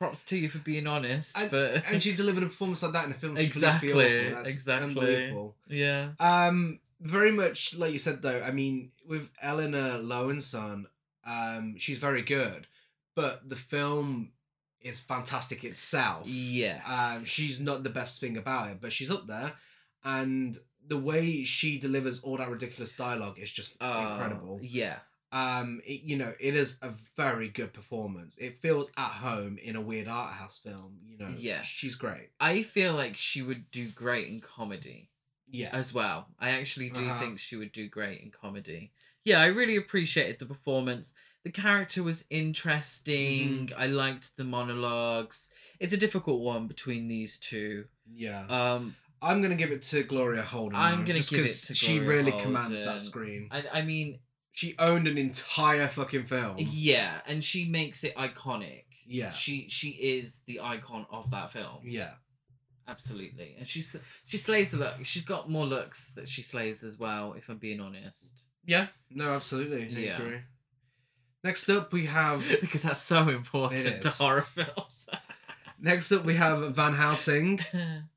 props 0.00 0.24
to 0.24 0.36
you 0.36 0.48
for 0.48 0.58
being 0.58 0.86
honest, 0.88 1.38
And, 1.38 1.50
but 1.50 1.84
and 1.88 2.02
she 2.02 2.12
delivered 2.16 2.42
a 2.42 2.46
performance 2.46 2.82
like 2.82 2.92
that 2.92 3.04
in 3.06 3.12
a 3.12 3.14
film. 3.14 3.36
She 3.36 3.44
exactly, 3.44 3.88
Be 3.92 3.92
awful. 4.26 4.36
That's 4.36 4.50
exactly, 4.50 5.52
yeah, 5.68 6.10
Um, 6.18 6.80
very 7.00 7.30
much 7.30 7.76
like 7.76 7.92
you 7.92 7.98
said 7.98 8.22
though. 8.22 8.42
I 8.42 8.50
mean, 8.50 8.90
with 9.06 9.30
Elina 9.40 10.00
Löwensohn, 10.02 10.86
um, 11.24 11.76
she's 11.78 11.98
very 11.98 12.22
good, 12.22 12.66
but 13.14 13.48
the 13.48 13.56
film 13.56 14.32
is 14.80 15.00
fantastic 15.00 15.62
itself. 15.64 16.26
yes, 16.26 16.82
Um, 16.88 17.24
she's 17.24 17.60
not 17.60 17.84
the 17.84 17.90
best 17.90 18.20
thing 18.20 18.36
about 18.36 18.68
it, 18.70 18.78
but 18.80 18.92
she's 18.92 19.10
up 19.12 19.28
there, 19.28 19.52
and 20.02 20.58
the 20.86 20.98
way 20.98 21.44
she 21.44 21.78
delivers 21.78 22.20
all 22.20 22.36
that 22.36 22.48
ridiculous 22.50 22.92
dialogue 22.92 23.38
is 23.38 23.50
just 23.50 23.76
Oh, 23.80 24.10
incredible. 24.10 24.58
Yeah, 24.62 24.98
Um, 25.32 25.80
it, 25.86 26.02
you 26.02 26.16
know, 26.16 26.32
it 26.38 26.54
is 26.54 26.76
a 26.82 26.90
very 27.16 27.48
good 27.48 27.72
performance. 27.72 28.36
It 28.38 28.60
feels 28.60 28.90
at 28.96 29.10
home 29.12 29.58
in 29.58 29.74
a 29.76 29.80
weird 29.80 30.06
art 30.08 30.34
house 30.34 30.58
film. 30.58 30.98
You 31.04 31.18
know, 31.18 31.34
Yeah. 31.36 31.62
she's 31.62 31.96
great. 31.96 32.30
I 32.38 32.62
feel 32.62 32.94
like 32.94 33.16
she 33.16 33.42
would 33.42 33.70
do 33.70 33.88
great 33.88 34.28
in 34.28 34.40
comedy. 34.40 35.10
Yeah, 35.46 35.70
as 35.72 35.92
well. 35.94 36.28
I 36.38 36.50
actually 36.50 36.90
do 36.90 37.04
Uh-huh. 37.04 37.20
think 37.20 37.38
she 37.38 37.54
would 37.56 37.70
do 37.72 37.88
great 37.88 38.20
in 38.20 38.30
comedy. 38.30 38.92
Yeah, 39.24 39.40
I 39.40 39.46
really 39.46 39.76
appreciated 39.76 40.38
the 40.38 40.46
performance. 40.46 41.14
The 41.44 41.50
character 41.50 42.02
was 42.02 42.24
interesting. 42.30 43.68
Mm-hmm. 43.68 43.80
I 43.80 43.86
liked 43.86 44.36
the 44.36 44.44
monologues. 44.44 45.50
It's 45.80 45.92
a 45.92 45.96
difficult 45.96 46.40
one 46.40 46.66
between 46.66 47.08
these 47.08 47.38
two. 47.38 47.86
yeah. 48.12 48.46
Um, 48.46 48.96
I'm 49.24 49.42
gonna 49.42 49.54
give 49.54 49.70
it 49.72 49.82
to 49.82 50.02
Gloria 50.04 50.42
Holden. 50.42 50.78
I'm 50.78 50.98
though, 51.00 51.04
gonna 51.06 51.14
just 51.14 51.30
give 51.30 51.46
it 51.46 51.52
to 51.66 51.74
she 51.74 51.98
Gloria 51.98 52.08
really 52.22 52.32
commands 52.40 52.68
Holden. 52.80 52.86
that 52.86 53.00
screen. 53.00 53.48
I, 53.50 53.64
I 53.72 53.82
mean, 53.82 54.20
She 54.52 54.74
owned 54.78 55.08
an 55.08 55.18
entire 55.18 55.88
fucking 55.88 56.26
film. 56.26 56.56
yeah, 56.58 57.20
and 57.26 57.42
she 57.42 57.64
makes 57.64 58.04
it 58.04 58.14
iconic. 58.16 58.84
Yeah. 59.06 59.30
she 59.32 59.68
she 59.68 59.88
is 59.90 60.40
the 60.46 60.60
icon 60.60 61.06
of 61.10 61.30
that 61.30 61.50
film. 61.50 61.80
Yeah. 61.84 62.12
Absolutely, 62.86 63.54
and 63.58 63.66
she's 63.66 63.96
she 64.26 64.36
slays 64.36 64.70
the 64.72 64.76
look. 64.78 64.94
She's 65.04 65.22
got 65.24 65.48
more 65.48 65.64
looks 65.66 66.10
that 66.12 66.28
she 66.28 66.42
slays 66.42 66.82
as 66.84 66.98
well. 66.98 67.32
If 67.32 67.48
I'm 67.48 67.56
being 67.58 67.80
honest, 67.80 68.44
Yeah. 68.66 68.88
No, 69.10 69.34
absolutely. 69.34 69.84
I 69.84 70.00
Yeah. 70.06 70.16
agree. 70.22 70.38
Next 71.42 71.68
up, 71.70 71.92
we 71.92 72.06
have 72.06 72.46
because 72.60 72.82
that's 72.82 73.02
so 73.02 73.28
important 73.28 73.86
It 73.86 74.02
to 74.02 74.08
is. 74.08 74.18
horror 74.18 74.42
films. 74.42 75.08
next 75.80 76.12
up 76.12 76.24
we 76.24 76.34
have 76.36 76.74
Van 76.76 76.92
Helsing, 76.94 77.60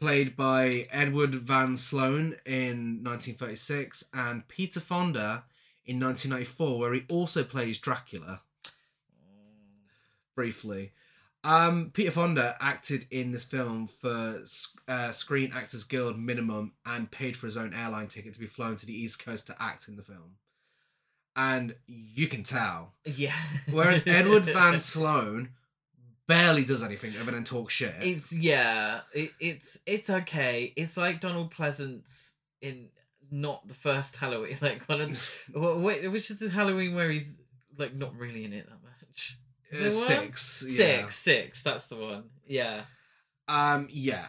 played 0.00 0.36
by 0.36 0.86
Edward 0.90 1.34
Van 1.34 1.76
Sloan 1.76 2.36
in 2.46 3.02
1936, 3.02 4.04
and 4.14 4.46
Peter 4.48 4.80
Fonda 4.80 5.44
in 5.84 5.98
1994, 6.00 6.78
where 6.78 6.94
he 6.94 7.04
also 7.08 7.42
plays 7.42 7.78
Dracula. 7.78 8.42
briefly. 10.34 10.92
Um, 11.44 11.90
Peter 11.92 12.10
Fonda 12.10 12.56
acted 12.60 13.06
in 13.10 13.30
this 13.32 13.44
film 13.44 13.86
for 13.86 14.42
uh, 14.86 15.12
Screen 15.12 15.52
Actors 15.54 15.84
Guild 15.84 16.18
minimum 16.18 16.72
and 16.84 17.10
paid 17.10 17.36
for 17.36 17.46
his 17.46 17.56
own 17.56 17.72
airline 17.72 18.08
ticket 18.08 18.34
to 18.34 18.40
be 18.40 18.46
flown 18.46 18.76
to 18.76 18.86
the 18.86 18.92
East 18.92 19.24
Coast 19.24 19.46
to 19.46 19.56
act 19.60 19.88
in 19.88 19.96
the 19.96 20.02
film. 20.02 20.36
And 21.36 21.76
you 21.86 22.26
can 22.26 22.42
tell. 22.42 22.94
yeah. 23.04 23.34
Whereas 23.70 24.02
Edward 24.06 24.44
Van 24.44 24.80
Sloan 24.80 25.50
barely 26.28 26.64
does 26.64 26.82
anything 26.84 27.12
other 27.20 27.32
than 27.32 27.42
talk 27.42 27.70
shit. 27.70 27.94
it's 28.00 28.32
yeah, 28.32 29.00
it, 29.12 29.32
it's 29.40 29.78
it's 29.86 30.08
okay. 30.08 30.72
It's 30.76 30.96
like 30.96 31.20
Donald 31.20 31.52
Pleasence 31.52 32.34
in 32.60 32.90
not 33.30 33.66
the 33.66 33.74
first 33.74 34.16
Halloween, 34.16 34.56
like 34.62 34.84
one 34.88 35.00
of 35.00 35.10
the, 35.52 35.58
which 36.10 36.30
is 36.30 36.38
the 36.38 36.50
Halloween 36.50 36.94
where 36.94 37.10
he's 37.10 37.40
like 37.76 37.94
not 37.96 38.14
really 38.16 38.44
in 38.44 38.52
it 38.52 38.66
that 38.68 38.82
much. 38.84 39.38
Uh, 39.72 39.78
Is 39.78 40.06
there 40.06 40.16
one? 40.18 40.26
six. 40.26 40.64
yeah. 40.68 40.76
Six, 41.00 41.16
six. 41.16 41.62
That's 41.62 41.88
the 41.88 41.96
one. 41.96 42.24
Yeah. 42.46 42.82
Um, 43.48 43.88
yeah, 43.90 44.26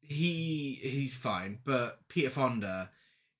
he 0.00 0.78
he's 0.82 1.16
fine, 1.16 1.58
but 1.64 2.00
Peter 2.08 2.30
Fonda, 2.30 2.90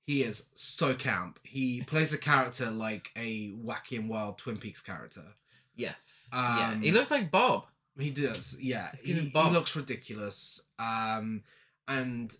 he 0.06 0.22
is 0.22 0.46
so 0.54 0.94
camp. 0.94 1.38
He 1.42 1.82
plays 1.86 2.12
a 2.14 2.18
character 2.18 2.70
like 2.70 3.10
a 3.16 3.52
wacky 3.52 3.98
and 3.98 4.08
wild 4.08 4.38
Twin 4.38 4.56
Peaks 4.56 4.80
character. 4.80 5.24
Yes. 5.76 6.30
yeah. 6.32 6.70
Um, 6.72 6.82
He 6.82 6.90
looks 6.92 7.10
like 7.10 7.30
Bob. 7.30 7.64
He 7.98 8.10
does, 8.10 8.56
yeah. 8.60 8.90
He, 9.04 9.12
he 9.12 9.30
looks 9.32 9.76
ridiculous, 9.76 10.60
um, 10.78 11.42
and 11.86 12.34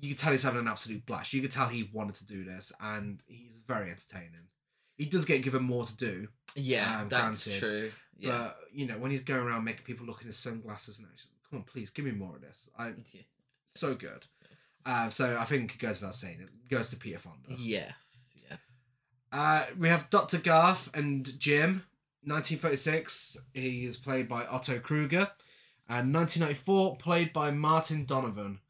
you 0.00 0.10
can 0.10 0.16
tell 0.16 0.30
he's 0.32 0.44
having 0.44 0.60
an 0.60 0.68
absolute 0.68 1.04
blast. 1.06 1.32
You 1.32 1.40
can 1.40 1.50
tell 1.50 1.68
he 1.68 1.90
wanted 1.92 2.14
to 2.16 2.26
do 2.26 2.44
this, 2.44 2.72
and 2.80 3.20
he's 3.26 3.60
very 3.66 3.90
entertaining. 3.90 4.48
He 4.96 5.06
does 5.06 5.24
get 5.24 5.42
given 5.42 5.62
more 5.64 5.84
to 5.84 5.96
do, 5.96 6.28
Yeah, 6.54 7.00
um, 7.00 7.08
that's 7.08 7.44
granted, 7.46 7.58
true. 7.60 7.92
Yeah. 8.16 8.30
but 8.30 8.58
you 8.72 8.86
know 8.86 8.98
when 8.98 9.10
he's 9.10 9.22
going 9.22 9.40
around 9.42 9.64
making 9.64 9.84
people 9.84 10.06
look 10.06 10.20
in 10.20 10.28
his 10.28 10.36
sunglasses 10.36 10.98
and 10.98 11.08
like, 11.08 11.18
come 11.50 11.58
on, 11.60 11.64
please 11.64 11.90
give 11.90 12.04
me 12.04 12.12
more 12.12 12.36
of 12.36 12.42
this. 12.42 12.68
I 12.78 12.88
Yeah. 13.12 13.22
so 13.74 13.94
good. 13.94 14.26
Uh, 14.86 15.08
so 15.10 15.36
I 15.38 15.44
think 15.44 15.74
it 15.74 15.78
goes 15.78 16.00
without 16.00 16.14
saying 16.14 16.40
it 16.42 16.68
goes 16.68 16.88
to 16.90 16.96
Peter 16.96 17.18
Fonda. 17.18 17.48
Yes. 17.56 18.34
Yes. 18.50 18.60
Uh, 19.32 19.64
we 19.78 19.88
have 19.88 20.10
Dr. 20.10 20.38
Garth 20.38 20.90
and 20.94 21.38
Jim. 21.40 21.84
1936, 22.24 23.36
he 23.54 23.84
is 23.84 23.96
played 23.96 24.28
by 24.28 24.44
Otto 24.46 24.78
Kruger. 24.78 25.30
And 25.88 26.14
1994, 26.14 26.96
played 26.96 27.32
by 27.32 27.50
Martin 27.50 28.04
Donovan. 28.06 28.60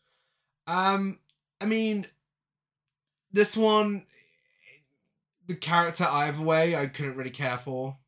Um, 0.66 1.18
I 1.60 1.66
mean, 1.66 2.06
this 3.32 3.56
one, 3.56 4.06
the 5.46 5.54
character 5.54 6.04
either 6.04 6.42
way, 6.42 6.74
I 6.74 6.86
couldn't 6.86 7.16
really 7.16 7.30
care 7.30 7.58
for. 7.58 7.98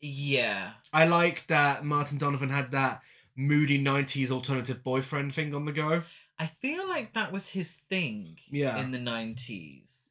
Yeah. 0.00 0.72
I 0.92 1.06
like 1.06 1.46
that 1.46 1.84
Martin 1.84 2.18
Donovan 2.18 2.50
had 2.50 2.70
that 2.72 3.02
moody 3.34 3.82
90s 3.82 4.30
alternative 4.30 4.84
boyfriend 4.84 5.34
thing 5.34 5.54
on 5.54 5.64
the 5.64 5.72
go. 5.72 6.02
I 6.38 6.46
feel 6.46 6.86
like 6.88 7.14
that 7.14 7.32
was 7.32 7.48
his 7.50 7.72
thing 7.74 8.38
Yeah. 8.48 8.76
in 8.78 8.90
the 8.90 8.98
90s. 8.98 10.10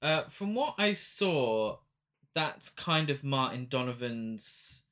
Uh, 0.00 0.22
from 0.24 0.54
what 0.54 0.74
I 0.78 0.94
saw, 0.94 1.78
that's 2.34 2.70
kind 2.70 3.10
of 3.10 3.22
Martin 3.24 3.66
Donovan's 3.68 4.82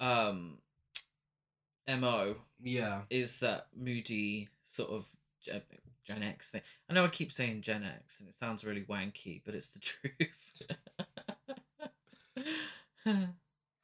um, 0.00 0.58
MO 1.88 2.36
Yeah. 2.62 3.02
is 3.10 3.40
that 3.40 3.66
moody 3.76 4.48
sort 4.64 4.90
of 4.90 5.06
uh, 5.52 5.58
Gen 6.04 6.22
X 6.22 6.50
thing. 6.50 6.62
I 6.88 6.94
know 6.94 7.04
I 7.04 7.08
keep 7.08 7.32
saying 7.32 7.60
Gen 7.62 7.84
X 7.84 8.20
and 8.20 8.28
it 8.28 8.34
sounds 8.36 8.64
really 8.64 8.82
wanky, 8.82 9.42
but 9.44 9.54
it's 9.54 9.70
the 9.70 9.78
truth. 9.80 10.62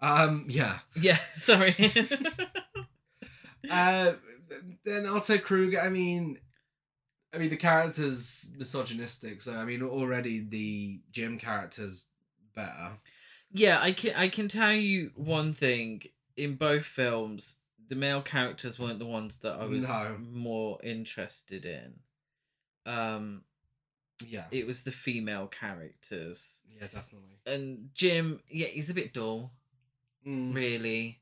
Um, 0.00 0.44
yeah. 0.48 0.80
yeah, 1.00 1.18
sorry. 1.34 1.74
Uh, 3.70 4.12
then 4.84 5.06
Otto 5.06 5.38
Kruger. 5.38 5.80
I 5.80 5.88
mean, 5.88 6.38
I 7.34 7.38
mean 7.38 7.48
the 7.48 7.56
character's 7.56 8.46
misogynistic, 8.58 9.40
so 9.40 9.54
I 9.56 9.64
mean 9.64 9.82
already 9.82 10.40
the 10.46 11.00
Jim 11.12 11.38
character's 11.38 12.04
better. 12.54 12.98
yeah, 13.52 13.80
I 13.80 13.92
can 13.92 14.14
I 14.16 14.28
can 14.28 14.48
tell 14.48 14.72
you 14.72 15.10
one 15.16 15.52
thing. 15.52 16.02
In 16.36 16.56
both 16.56 16.84
films, 16.84 17.56
the 17.88 17.94
male 17.94 18.20
characters 18.22 18.76
weren't 18.78 18.98
the 18.98 19.06
ones 19.06 19.38
that 19.38 19.52
I 19.60 19.66
was 19.66 19.86
No. 19.86 20.16
more 20.18 20.80
interested 20.82 21.64
in. 21.64 22.00
Um, 22.86 23.44
Yeah. 24.26 24.46
it 24.50 24.66
was 24.66 24.82
the 24.82 24.90
female 24.92 25.46
characters. 25.46 26.60
yeah, 26.68 26.88
definitely. 26.88 27.38
And 27.46 27.90
Jim, 27.94 28.40
yeah, 28.48 28.66
he's 28.66 28.90
a 28.90 28.94
bit 28.94 29.12
dull. 29.12 29.52
Mm, 30.26 30.54
really. 30.54 31.20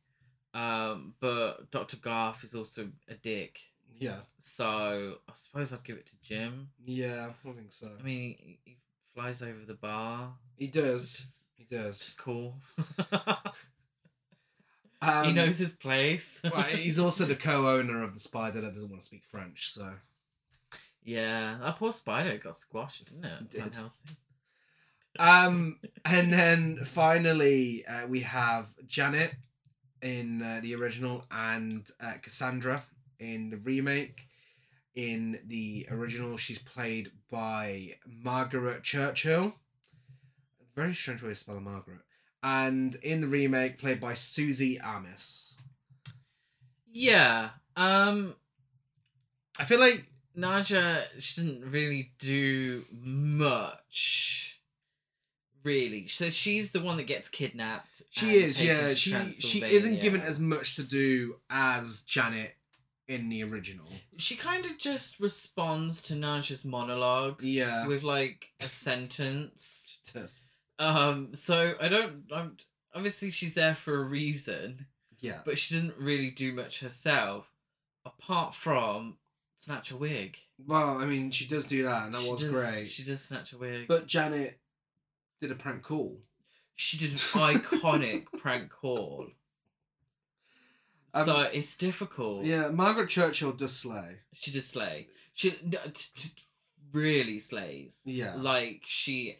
Um, 0.54 1.14
but 1.20 1.70
Dr. 1.70 1.96
Garth 1.98 2.42
is 2.44 2.54
also 2.54 2.90
a 3.08 3.14
dick. 3.14 3.60
yeah. 3.98 4.20
So 4.38 5.18
I 5.28 5.32
suppose 5.34 5.72
I'd 5.72 5.84
give 5.84 5.96
it 5.98 6.06
to 6.06 6.16
Jim. 6.22 6.70
Yeah, 6.84 7.32
I 7.44 7.52
think 7.52 7.72
so. 7.72 7.90
I 7.98 8.02
mean, 8.02 8.36
he, 8.38 8.58
he 8.64 8.76
flies 9.14 9.42
over 9.42 9.64
the 9.66 9.74
bar. 9.74 10.34
he 10.56 10.66
does. 10.68 11.02
is, 11.02 11.38
He 11.56 11.64
does. 11.64 12.14
cool. 12.18 12.56
Um, 15.04 15.24
he 15.24 15.32
knows 15.32 15.58
his 15.58 15.72
place. 15.72 16.40
well, 16.44 16.62
he's 16.62 16.96
also 17.00 17.24
the 17.24 17.34
co-owner 17.34 18.04
of 18.04 18.14
the 18.14 18.20
spider 18.20 18.60
that 18.60 18.72
doesn't 18.72 18.88
want 18.88 19.00
to 19.00 19.04
speak 19.06 19.24
French, 19.24 19.72
so 19.72 19.94
yeah, 21.02 21.58
that 21.60 21.74
poor 21.74 21.90
spider 21.90 22.38
got 22.38 22.54
squashed, 22.54 23.06
didn't 23.06 23.24
it? 23.24 23.50
Did. 23.50 23.76
Um 25.18 25.80
and 26.04 26.32
then 26.32 26.84
finally 26.84 27.84
uh, 27.84 28.06
we 28.06 28.20
have 28.20 28.70
Janet 28.86 29.34
in 30.00 30.40
uh, 30.40 30.60
the 30.62 30.76
original 30.76 31.24
and 31.32 31.84
uh, 32.00 32.12
Cassandra 32.22 32.84
in 33.18 33.50
the 33.50 33.56
remake. 33.56 34.28
In 34.94 35.38
the 35.46 35.86
original, 35.90 36.36
she's 36.36 36.58
played 36.58 37.12
by 37.30 37.96
Margaret 38.06 38.82
Churchill. 38.82 39.54
Very 40.74 40.94
strange 40.94 41.22
way 41.22 41.30
to 41.30 41.34
spell 41.34 41.60
Margaret. 41.60 42.00
And 42.42 42.94
in 42.96 43.20
the 43.20 43.26
remake, 43.26 43.78
played 43.78 44.00
by 44.00 44.14
Suzy 44.14 44.78
Amis. 44.78 45.56
Yeah. 46.90 47.50
Um, 47.76 48.34
I 49.58 49.64
feel 49.64 49.80
like 49.80 50.06
Nadja, 50.36 51.04
she 51.18 51.40
didn't 51.40 51.70
really 51.70 52.12
do 52.18 52.84
much. 52.90 54.60
Really, 55.64 56.08
so 56.08 56.28
she's 56.28 56.72
the 56.72 56.80
one 56.80 56.96
that 56.96 57.04
gets 57.06 57.28
kidnapped. 57.28 58.02
She 58.10 58.42
is, 58.42 58.60
yeah. 58.60 58.88
She 58.94 59.30
she 59.30 59.62
isn't 59.62 60.00
given 60.00 60.20
as 60.20 60.40
much 60.40 60.74
to 60.74 60.82
do 60.82 61.36
as 61.48 62.00
Janet 62.00 62.56
in 63.12 63.28
the 63.28 63.44
original. 63.44 63.86
She 64.16 64.34
kind 64.36 64.64
of 64.66 64.78
just 64.78 65.20
responds 65.20 66.00
to 66.02 66.14
Nadja's 66.14 66.64
monologues. 66.64 67.44
Yeah. 67.46 67.86
With 67.86 68.02
like 68.02 68.48
a 68.60 68.64
sentence. 68.68 69.88
Yes. 70.14 70.42
Um. 70.78 71.32
So 71.34 71.74
I 71.80 71.88
don't. 71.88 72.24
I'm 72.34 72.56
obviously 72.94 73.30
she's 73.30 73.54
there 73.54 73.74
for 73.74 73.94
a 74.00 74.04
reason, 74.04 74.86
Yeah. 75.20 75.38
but 75.44 75.56
she 75.58 75.74
didn't 75.76 75.96
really 75.96 76.30
do 76.30 76.52
much 76.52 76.80
herself, 76.80 77.50
apart 78.04 78.54
from 78.54 79.16
snatch 79.56 79.90
a 79.90 79.96
wig. 79.96 80.36
Well, 80.66 80.98
I 80.98 81.06
mean, 81.06 81.30
she 81.30 81.46
does 81.46 81.64
do 81.64 81.84
that, 81.84 82.06
and 82.06 82.14
that 82.14 82.20
She 82.22 82.30
was 82.32 82.40
does- 82.42 82.50
great. 82.52 82.86
She 82.88 83.04
does 83.04 83.22
snatch 83.22 83.52
a 83.54 83.58
wig. 83.58 83.86
But 83.88 84.06
Janet 84.06 84.58
did 85.40 85.50
a 85.52 85.54
prank 85.54 85.82
call. 85.82 86.18
she 86.74 86.98
did 86.98 87.12
an 87.12 87.16
iconic 87.32 88.26
prank 88.38 88.70
call. 88.70 89.28
Um, 91.14 91.24
so 91.24 91.40
it's 91.52 91.74
difficult. 91.76 92.44
Yeah, 92.44 92.68
Margaret 92.68 93.08
Churchill 93.10 93.52
does 93.52 93.74
slay. 93.76 94.18
She 94.32 94.50
does 94.50 94.66
slay. 94.66 95.08
She 95.34 95.54
no, 95.62 95.78
t- 95.92 96.10
t- 96.14 96.30
really 96.92 97.38
slays. 97.38 98.00
Yeah. 98.04 98.34
Like 98.36 98.82
she, 98.84 99.36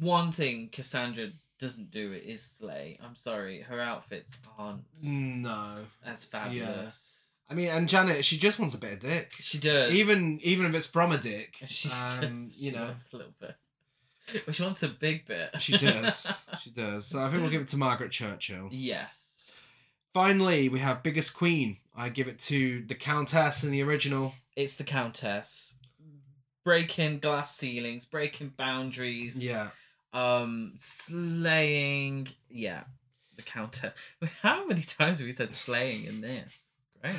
one 0.00 0.32
thing 0.32 0.68
Cassandra 0.70 1.28
doesn't 1.58 1.90
do 1.90 2.12
it 2.12 2.24
is 2.24 2.42
slay. 2.42 2.98
I'm 3.02 3.16
sorry, 3.16 3.60
her 3.62 3.80
outfits 3.80 4.36
aren't 4.58 4.84
No. 5.02 5.76
as 6.04 6.24
fabulous. 6.24 7.24
I 7.50 7.54
mean, 7.54 7.68
and 7.70 7.88
Janet, 7.88 8.26
she 8.26 8.36
just 8.36 8.58
wants 8.58 8.74
a 8.74 8.78
bit 8.78 8.92
of 8.94 9.00
dick. 9.00 9.32
She 9.40 9.58
does. 9.58 9.92
Even 9.92 10.38
even 10.42 10.66
if 10.66 10.74
it's 10.74 10.86
from 10.86 11.12
a 11.12 11.18
dick, 11.18 11.56
she 11.66 11.88
um, 11.88 12.20
does. 12.20 12.60
you 12.60 12.70
she 12.70 12.76
know, 12.76 12.84
wants 12.84 13.12
a 13.12 13.16
little 13.16 13.34
bit. 13.40 13.54
Well, 14.46 14.52
she 14.52 14.62
wants 14.62 14.82
a 14.82 14.88
big 14.88 15.24
bit. 15.24 15.56
she 15.60 15.78
does. 15.78 16.44
she 16.62 16.70
does. 16.70 17.06
So 17.06 17.24
I 17.24 17.30
think 17.30 17.40
we'll 17.40 17.50
give 17.50 17.62
it 17.62 17.68
to 17.68 17.78
Margaret 17.78 18.10
Churchill. 18.12 18.68
yes. 18.70 19.24
Finally, 20.14 20.68
we 20.68 20.80
have 20.80 21.02
biggest 21.02 21.34
queen. 21.34 21.78
I 21.96 22.08
give 22.08 22.28
it 22.28 22.38
to 22.40 22.84
the 22.86 22.94
Countess 22.94 23.64
in 23.64 23.70
the 23.70 23.82
original. 23.82 24.34
It's 24.56 24.76
the 24.76 24.84
Countess. 24.84 25.76
Breaking 26.64 27.18
glass 27.18 27.56
ceilings, 27.56 28.04
breaking 28.04 28.54
boundaries. 28.56 29.44
Yeah. 29.44 29.68
Um, 30.12 30.74
slaying. 30.78 32.28
Yeah, 32.48 32.84
the 33.36 33.42
Countess. 33.42 33.92
How 34.42 34.66
many 34.66 34.82
times 34.82 35.18
have 35.18 35.26
we 35.26 35.32
said 35.32 35.54
slaying 35.54 36.04
in 36.04 36.20
this? 36.20 36.74
Great. 37.02 37.16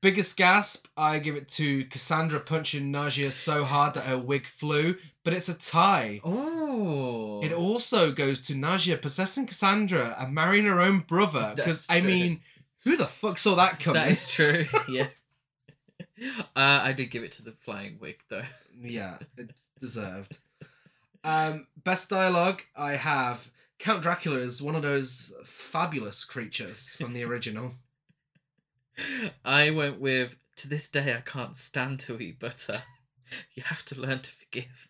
Biggest 0.00 0.36
gasp, 0.36 0.86
I 0.96 1.18
give 1.18 1.34
it 1.34 1.48
to 1.50 1.86
Cassandra 1.86 2.38
punching 2.40 2.92
Nadja 2.92 3.32
so 3.32 3.64
hard 3.64 3.94
that 3.94 4.04
her 4.04 4.18
wig 4.18 4.46
flew, 4.46 4.96
but 5.24 5.32
it's 5.32 5.48
a 5.48 5.54
tie. 5.54 6.20
Oh. 6.22 7.40
It 7.42 7.52
also 7.52 8.12
goes 8.12 8.40
to 8.42 8.54
Nadja 8.54 9.00
possessing 9.00 9.46
Cassandra 9.46 10.14
and 10.18 10.34
marrying 10.34 10.66
her 10.66 10.80
own 10.80 11.00
brother. 11.00 11.54
Because, 11.56 11.86
I 11.88 12.02
mean, 12.02 12.40
who 12.84 12.96
the 12.96 13.06
fuck 13.06 13.38
saw 13.38 13.54
that 13.54 13.80
coming? 13.80 14.02
That 14.02 14.10
is 14.10 14.26
true. 14.28 14.66
yeah. 14.88 15.08
Uh, 16.56 16.80
I 16.82 16.92
did 16.92 17.10
give 17.10 17.24
it 17.24 17.32
to 17.32 17.42
the 17.42 17.52
flying 17.52 17.98
wig 18.00 18.20
though. 18.28 18.44
Yeah, 18.80 19.18
it's 19.36 19.68
deserved. 19.80 20.38
Um, 21.24 21.66
best 21.82 22.08
dialogue, 22.08 22.62
I 22.76 22.92
have 22.92 23.50
Count 23.78 24.02
Dracula 24.02 24.38
is 24.38 24.62
one 24.62 24.74
of 24.76 24.82
those 24.82 25.32
fabulous 25.44 26.24
creatures 26.24 26.94
from 26.94 27.12
the 27.12 27.24
original. 27.24 27.72
I 29.44 29.70
went 29.70 30.00
with 30.00 30.36
to 30.56 30.68
this 30.68 30.86
day 30.88 31.14
I 31.16 31.20
can't 31.20 31.56
stand 31.56 31.98
to 32.00 32.18
eat 32.20 32.38
butter. 32.40 32.74
You 33.54 33.64
have 33.64 33.84
to 33.86 34.00
learn 34.00 34.20
to 34.20 34.30
forgive. 34.30 34.86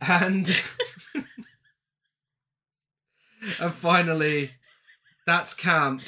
And 0.00 0.46
and 3.60 3.72
finally, 3.74 4.50
that's 5.26 5.54
camp. 5.54 6.02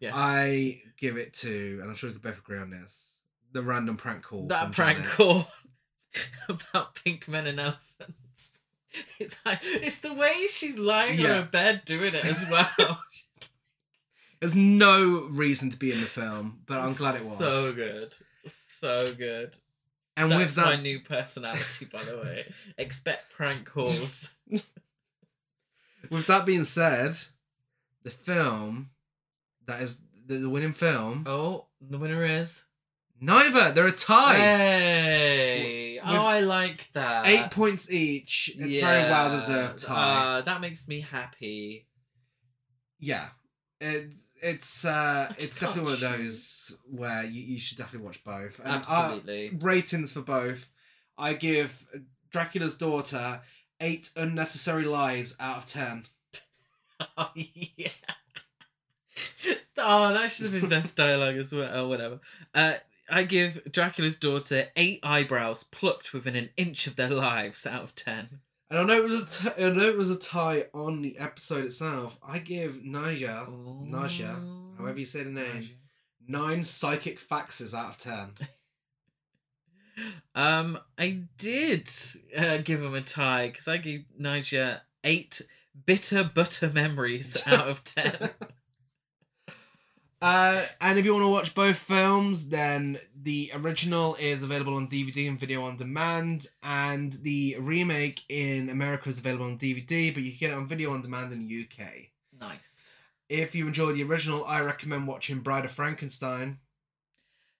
Yes. 0.00 0.12
I 0.14 0.82
give 0.98 1.16
it 1.16 1.32
to, 1.34 1.78
and 1.80 1.88
I'm 1.88 1.94
sure 1.94 2.10
we 2.10 2.14
could 2.14 2.22
both 2.22 2.38
agree 2.38 2.58
on 2.58 2.70
this, 2.70 3.20
the 3.52 3.62
random 3.62 3.96
prank 3.96 4.22
call. 4.24 4.48
that 4.48 4.72
prank 4.72 4.98
Janet. 5.04 5.12
call 5.12 5.48
about 6.48 6.94
pink 6.96 7.28
men 7.28 7.46
and 7.46 7.60
elephants. 7.60 8.60
It's 9.18 9.38
like 9.46 9.60
it's 9.62 10.00
the 10.00 10.12
way 10.12 10.46
she's 10.50 10.76
lying 10.76 11.18
Yeah. 11.20 11.30
on 11.30 11.36
her 11.44 11.48
bed 11.50 11.82
doing 11.86 12.14
it 12.14 12.24
as 12.24 12.44
well. 12.50 13.00
There's 14.42 14.56
no 14.56 15.28
reason 15.30 15.70
to 15.70 15.76
be 15.76 15.92
in 15.92 16.00
the 16.00 16.06
film, 16.08 16.62
but 16.66 16.80
I'm 16.80 16.92
glad 16.94 17.14
it 17.14 17.22
was. 17.22 17.38
So 17.38 17.72
good. 17.72 18.12
So 18.44 19.14
good. 19.14 19.56
and 20.16 20.32
That's 20.32 20.40
with 20.40 20.54
that, 20.56 20.64
my 20.64 20.74
new 20.82 20.98
personality, 20.98 21.84
by 21.84 22.02
the 22.02 22.16
way. 22.16 22.52
Expect 22.76 23.32
prank 23.32 23.64
calls. 23.66 24.30
with 26.10 26.26
that 26.26 26.44
being 26.44 26.64
said, 26.64 27.14
the 28.02 28.10
film 28.10 28.90
that 29.66 29.80
is 29.80 29.98
the, 30.26 30.38
the 30.38 30.48
winning 30.50 30.72
film, 30.72 31.22
oh, 31.28 31.66
the 31.80 31.98
winner 31.98 32.24
is. 32.24 32.64
neither. 33.20 33.70
They're 33.70 33.86
a 33.86 33.92
tie. 33.92 34.34
Hey! 34.34 36.00
With- 36.02 36.10
oh, 36.16 36.26
I 36.26 36.40
like 36.40 36.90
that. 36.94 37.26
Eight 37.26 37.52
points 37.52 37.88
each. 37.92 38.50
It's 38.58 38.80
very 38.80 39.08
well 39.08 39.30
deserved 39.30 39.78
tie. 39.78 40.38
Uh, 40.38 40.40
that 40.40 40.60
makes 40.60 40.88
me 40.88 41.00
happy. 41.00 41.86
yeah. 42.98 43.28
It's 43.84 44.26
it's 44.40 44.84
uh 44.84 45.32
it's 45.38 45.58
definitely 45.58 45.82
one 45.82 45.92
of 45.94 46.00
those 46.00 46.76
where 46.88 47.24
you, 47.24 47.42
you 47.42 47.58
should 47.58 47.78
definitely 47.78 48.06
watch 48.06 48.22
both. 48.22 48.60
And, 48.60 48.68
uh, 48.68 48.76
Absolutely. 48.76 49.58
ratings 49.60 50.12
for 50.12 50.20
both. 50.20 50.70
I 51.18 51.32
give 51.34 51.84
Dracula's 52.30 52.76
daughter 52.76 53.40
eight 53.80 54.10
unnecessary 54.16 54.84
lies 54.84 55.34
out 55.40 55.56
of 55.58 55.66
ten. 55.66 56.04
Oh 57.18 57.30
yeah. 57.34 57.88
Oh, 59.76 60.12
that 60.14 60.30
should 60.30 60.52
have 60.52 60.60
been 60.60 60.70
best 60.70 60.94
dialogue 61.04 61.36
as 61.36 61.52
well. 61.52 61.84
Or 61.84 61.88
whatever. 61.88 62.20
Uh, 62.54 62.74
I 63.10 63.24
give 63.24 63.60
Dracula's 63.72 64.14
daughter 64.14 64.68
eight 64.76 65.00
eyebrows 65.02 65.64
plucked 65.64 66.12
within 66.12 66.36
an 66.36 66.50
inch 66.56 66.86
of 66.86 66.94
their 66.94 67.10
lives 67.10 67.66
out 67.66 67.82
of 67.82 67.96
ten. 67.96 68.38
And 68.72 68.80
I 68.80 68.84
know 68.84 69.02
it 69.02 69.04
was 69.04 69.20
a 69.20 69.26
t- 69.26 69.64
I 69.66 69.68
know 69.68 69.86
it 69.86 69.98
was 69.98 70.08
a 70.08 70.18
tie 70.18 70.64
on 70.72 71.02
the 71.02 71.18
episode 71.18 71.66
itself. 71.66 72.16
I 72.26 72.38
give 72.38 72.76
Nadja, 72.76 73.46
Nadja, 73.86 74.78
however 74.78 74.98
you 74.98 75.04
say 75.04 75.24
the 75.24 75.30
name, 75.30 75.68
nine 76.26 76.64
psychic 76.64 77.20
faxes 77.20 77.74
out 77.74 77.90
of 77.90 77.98
ten. 77.98 78.30
Um, 80.34 80.78
I 80.98 81.24
did 81.36 81.86
uh, 82.34 82.56
give 82.64 82.82
him 82.82 82.94
a 82.94 83.02
tie 83.02 83.48
because 83.48 83.68
I 83.68 83.76
gave 83.76 84.06
Nadja 84.18 84.80
eight 85.04 85.42
bitter 85.84 86.24
butter 86.24 86.70
memories 86.70 87.36
out 87.46 87.68
of 87.68 87.84
ten. 87.84 88.30
Uh, 90.22 90.64
and 90.80 91.00
if 91.00 91.04
you 91.04 91.12
want 91.12 91.24
to 91.24 91.28
watch 91.28 91.52
both 91.52 91.76
films, 91.76 92.48
then 92.50 92.96
the 93.20 93.50
original 93.54 94.14
is 94.20 94.44
available 94.44 94.76
on 94.76 94.86
DVD 94.86 95.26
and 95.26 95.38
video 95.38 95.64
on 95.64 95.76
demand, 95.76 96.46
and 96.62 97.14
the 97.24 97.56
remake 97.58 98.22
in 98.28 98.70
America 98.70 99.08
is 99.08 99.18
available 99.18 99.46
on 99.46 99.58
DVD, 99.58 100.14
but 100.14 100.22
you 100.22 100.30
can 100.30 100.38
get 100.38 100.50
it 100.50 100.56
on 100.56 100.68
video 100.68 100.92
on 100.92 101.02
demand 101.02 101.32
in 101.32 101.48
the 101.48 101.66
UK. 101.66 102.10
nice. 102.40 102.98
If 103.28 103.54
you 103.54 103.66
enjoyed 103.66 103.96
the 103.96 104.04
original, 104.04 104.44
I 104.44 104.60
recommend 104.60 105.08
watching 105.08 105.40
Bride 105.40 105.64
of 105.64 105.72
Frankenstein. 105.72 106.58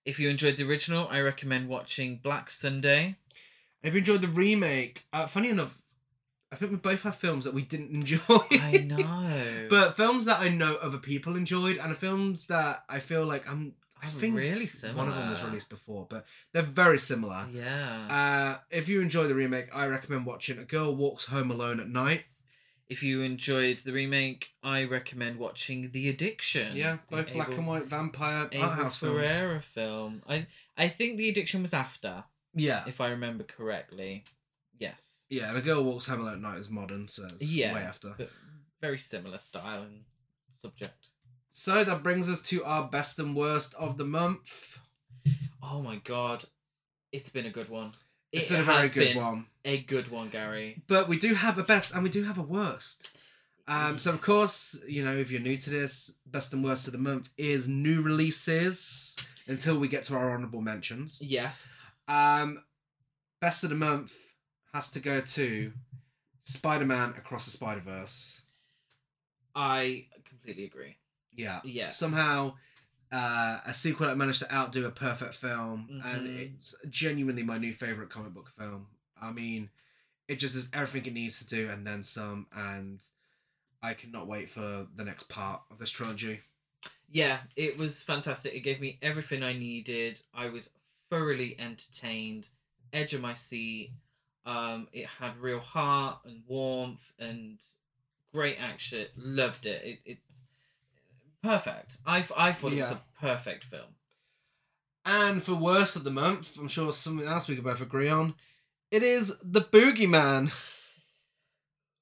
If 0.04 0.20
you 0.20 0.28
enjoyed 0.28 0.56
the 0.56 0.68
original, 0.68 1.08
I 1.10 1.20
recommend 1.20 1.68
watching 1.68 2.20
Black 2.22 2.48
Sunday. 2.48 3.16
If 3.82 3.94
you 3.94 3.98
enjoyed 3.98 4.22
the 4.22 4.28
remake, 4.28 5.06
uh, 5.12 5.26
funny 5.26 5.48
enough, 5.48 5.81
I 6.52 6.56
think 6.56 6.70
we 6.70 6.76
both 6.76 7.02
have 7.02 7.16
films 7.16 7.44
that 7.44 7.54
we 7.54 7.62
didn't 7.62 7.90
enjoy. 7.94 8.18
I 8.50 8.84
know, 8.86 9.66
but 9.70 9.96
films 9.96 10.26
that 10.26 10.40
I 10.40 10.48
know 10.48 10.76
other 10.76 10.98
people 10.98 11.34
enjoyed, 11.36 11.78
and 11.78 11.96
films 11.96 12.46
that 12.46 12.84
I 12.88 13.00
feel 13.00 13.24
like 13.24 13.48
I'm. 13.48 13.72
I 14.02 14.06
think 14.08 14.36
really 14.36 14.66
one 14.94 15.08
of 15.08 15.14
them 15.14 15.30
was 15.30 15.44
released 15.44 15.68
before, 15.70 16.08
but 16.10 16.26
they're 16.52 16.62
very 16.62 16.98
similar. 16.98 17.46
yeah. 17.52 18.08
Uh, 18.10 18.60
if 18.68 18.88
you 18.88 19.00
enjoy 19.00 19.28
the 19.28 19.34
remake, 19.36 19.68
I 19.72 19.86
recommend 19.86 20.26
watching 20.26 20.58
A 20.58 20.64
Girl 20.64 20.92
Walks 20.94 21.26
Home 21.26 21.52
Alone 21.52 21.78
at 21.78 21.88
Night. 21.88 22.24
if 22.90 23.04
you 23.04 23.22
enjoyed 23.22 23.78
the 23.78 23.92
remake, 23.92 24.48
I 24.60 24.82
recommend 24.84 25.38
watching 25.38 25.92
The 25.92 26.08
Addiction. 26.08 26.76
Yeah, 26.76 26.98
the 27.10 27.16
both 27.18 27.32
black 27.32 27.46
Abel- 27.48 27.58
and 27.60 27.66
white 27.68 27.86
vampire 27.86 28.50
art 28.52 28.72
house 28.78 28.98
films. 28.98 29.64
Film. 29.66 30.22
I 30.28 30.46
I 30.76 30.88
think 30.88 31.16
The 31.16 31.28
Addiction 31.28 31.62
was 31.62 31.72
after, 31.72 32.24
Yeah, 32.54 32.82
if 32.88 33.00
I 33.00 33.08
remember 33.10 33.44
correctly. 33.44 34.24
Yes. 34.82 35.24
yeah. 35.28 35.52
the 35.52 35.60
Girl 35.60 35.82
Walks 35.82 36.06
Home 36.06 36.20
Alone 36.20 36.34
at 36.34 36.40
Night 36.40 36.58
is 36.58 36.68
modern, 36.68 37.08
so 37.08 37.26
it's 37.26 37.42
Yeah. 37.50 37.74
way 37.74 37.82
after. 37.82 38.14
But 38.18 38.30
very 38.80 38.98
similar 38.98 39.38
style 39.38 39.82
and 39.82 40.04
subject. 40.60 41.08
So 41.50 41.84
that 41.84 42.02
brings 42.02 42.28
us 42.30 42.42
to 42.42 42.64
our 42.64 42.88
best 42.88 43.18
and 43.18 43.36
worst 43.36 43.74
of 43.74 43.96
the 43.96 44.04
month. 44.04 44.78
Oh 45.62 45.82
my 45.82 45.96
god, 45.96 46.44
it's 47.12 47.28
been 47.28 47.46
a 47.46 47.50
good 47.50 47.68
one. 47.68 47.92
It's 48.32 48.46
It 48.46 48.48
been 48.48 48.60
a 48.60 48.64
very 48.64 48.88
good 48.88 49.16
one. 49.16 49.46
A 49.64 49.78
good 49.78 50.08
one, 50.10 50.28
Gary. 50.30 50.82
But 50.86 51.08
we 51.08 51.18
do 51.18 51.34
have 51.34 51.58
a 51.58 51.62
best 51.62 51.94
and 51.94 52.02
we 52.02 52.08
do 52.08 52.24
have 52.24 52.38
a 52.38 52.42
worst. 52.42 53.16
Um, 53.68 53.96
so 53.98 54.10
of 54.10 54.20
course, 54.20 54.80
you 54.88 55.04
know, 55.04 55.14
if 55.16 55.30
you're 55.30 55.40
new 55.40 55.56
to 55.58 55.70
this, 55.70 56.14
best 56.26 56.52
and 56.52 56.64
worst 56.64 56.86
of 56.88 56.92
the 56.92 56.98
month 56.98 57.28
is 57.36 57.68
new 57.68 58.02
releases 58.02 59.16
until 59.46 59.78
we 59.78 59.86
get 59.86 60.02
to 60.04 60.14
our 60.14 60.32
honorable 60.34 60.60
mentions. 60.62 61.20
Yes. 61.22 61.90
Um, 62.08 62.64
best 63.40 63.62
of 63.62 63.70
the 63.70 63.76
month 63.76 64.12
has 64.72 64.90
to 64.90 65.00
go 65.00 65.20
to 65.20 65.72
Spider-Man 66.42 67.10
Across 67.10 67.44
the 67.46 67.50
Spider-Verse. 67.52 68.42
I 69.54 70.06
completely 70.24 70.64
agree. 70.64 70.96
Yeah. 71.30 71.60
Yeah. 71.64 71.90
Somehow, 71.90 72.54
uh, 73.10 73.60
a 73.66 73.74
sequel 73.74 74.06
that 74.06 74.16
managed 74.16 74.38
to 74.40 74.54
outdo 74.54 74.86
a 74.86 74.90
perfect 74.90 75.34
film, 75.34 76.00
and 76.04 76.26
Mhm. 76.26 76.54
it's 76.54 76.74
genuinely 76.88 77.42
my 77.42 77.58
new 77.58 77.72
favorite 77.72 78.08
comic 78.10 78.32
book 78.32 78.48
film. 78.50 78.88
I 79.20 79.30
mean, 79.30 79.70
it 80.26 80.36
just 80.36 80.54
is 80.54 80.68
everything 80.72 81.06
it 81.06 81.12
needs 81.12 81.38
to 81.38 81.46
do, 81.46 81.68
and 81.68 81.86
then 81.86 82.02
some. 82.02 82.46
And 82.52 83.04
I 83.82 83.92
cannot 83.94 84.26
wait 84.26 84.48
for 84.48 84.88
the 84.94 85.04
next 85.04 85.28
part 85.28 85.62
of 85.70 85.78
this 85.78 85.90
trilogy. 85.90 86.40
Yeah, 87.10 87.42
it 87.56 87.76
was 87.76 88.02
fantastic. 88.02 88.54
It 88.54 88.60
gave 88.60 88.80
me 88.80 88.98
everything 89.02 89.42
I 89.42 89.52
needed. 89.52 90.22
I 90.32 90.48
was 90.48 90.70
thoroughly 91.10 91.60
entertained, 91.60 92.48
edge 92.92 93.12
of 93.12 93.20
my 93.20 93.34
seat. 93.34 93.92
Um, 94.44 94.88
it 94.92 95.06
had 95.06 95.38
real 95.38 95.60
heart 95.60 96.18
and 96.24 96.42
warmth 96.46 97.12
and 97.18 97.58
great 98.32 98.56
action. 98.58 99.06
Loved 99.16 99.66
it. 99.66 99.82
it 99.84 99.98
it's 100.04 100.44
perfect. 101.42 101.98
I, 102.06 102.24
I 102.36 102.52
thought 102.52 102.72
it 102.72 102.80
was 102.80 102.90
a 102.90 103.02
perfect 103.20 103.64
film. 103.64 103.94
And 105.04 105.42
for 105.42 105.54
worst 105.54 105.96
of 105.96 106.04
the 106.04 106.10
month, 106.10 106.56
I'm 106.58 106.68
sure 106.68 106.92
something 106.92 107.26
else 107.26 107.48
we 107.48 107.56
could 107.56 107.64
both 107.64 107.80
agree 107.80 108.08
on. 108.08 108.34
It 108.90 109.02
is 109.02 109.36
the 109.42 109.60
Boogeyman. 109.62 110.52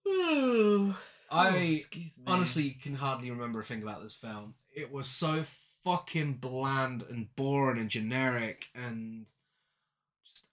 Ooh. 0.06 0.94
I 1.30 1.80
Oh, 1.96 2.00
honestly 2.26 2.70
can 2.70 2.96
hardly 2.96 3.30
remember 3.30 3.60
a 3.60 3.64
thing 3.64 3.82
about 3.82 4.02
this 4.02 4.14
film. 4.14 4.54
It 4.74 4.90
was 4.90 5.06
so 5.06 5.44
fucking 5.84 6.34
bland 6.34 7.04
and 7.08 7.34
boring 7.36 7.78
and 7.80 7.88
generic 7.88 8.66
and 8.74 9.26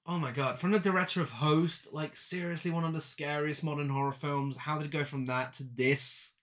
oh 0.07 0.17
my 0.17 0.31
god. 0.31 0.57
From 0.57 0.71
the 0.71 0.79
director 0.79 1.21
of 1.21 1.29
Host, 1.31 1.93
like 1.93 2.15
seriously 2.15 2.71
one 2.71 2.83
of 2.83 2.93
the 2.93 3.01
scariest 3.01 3.63
modern 3.63 3.89
horror 3.89 4.11
films. 4.11 4.55
How 4.55 4.77
did 4.77 4.87
it 4.87 4.91
go 4.91 5.03
from 5.03 5.25
that 5.25 5.53
to 5.53 5.63
this? 5.63 6.33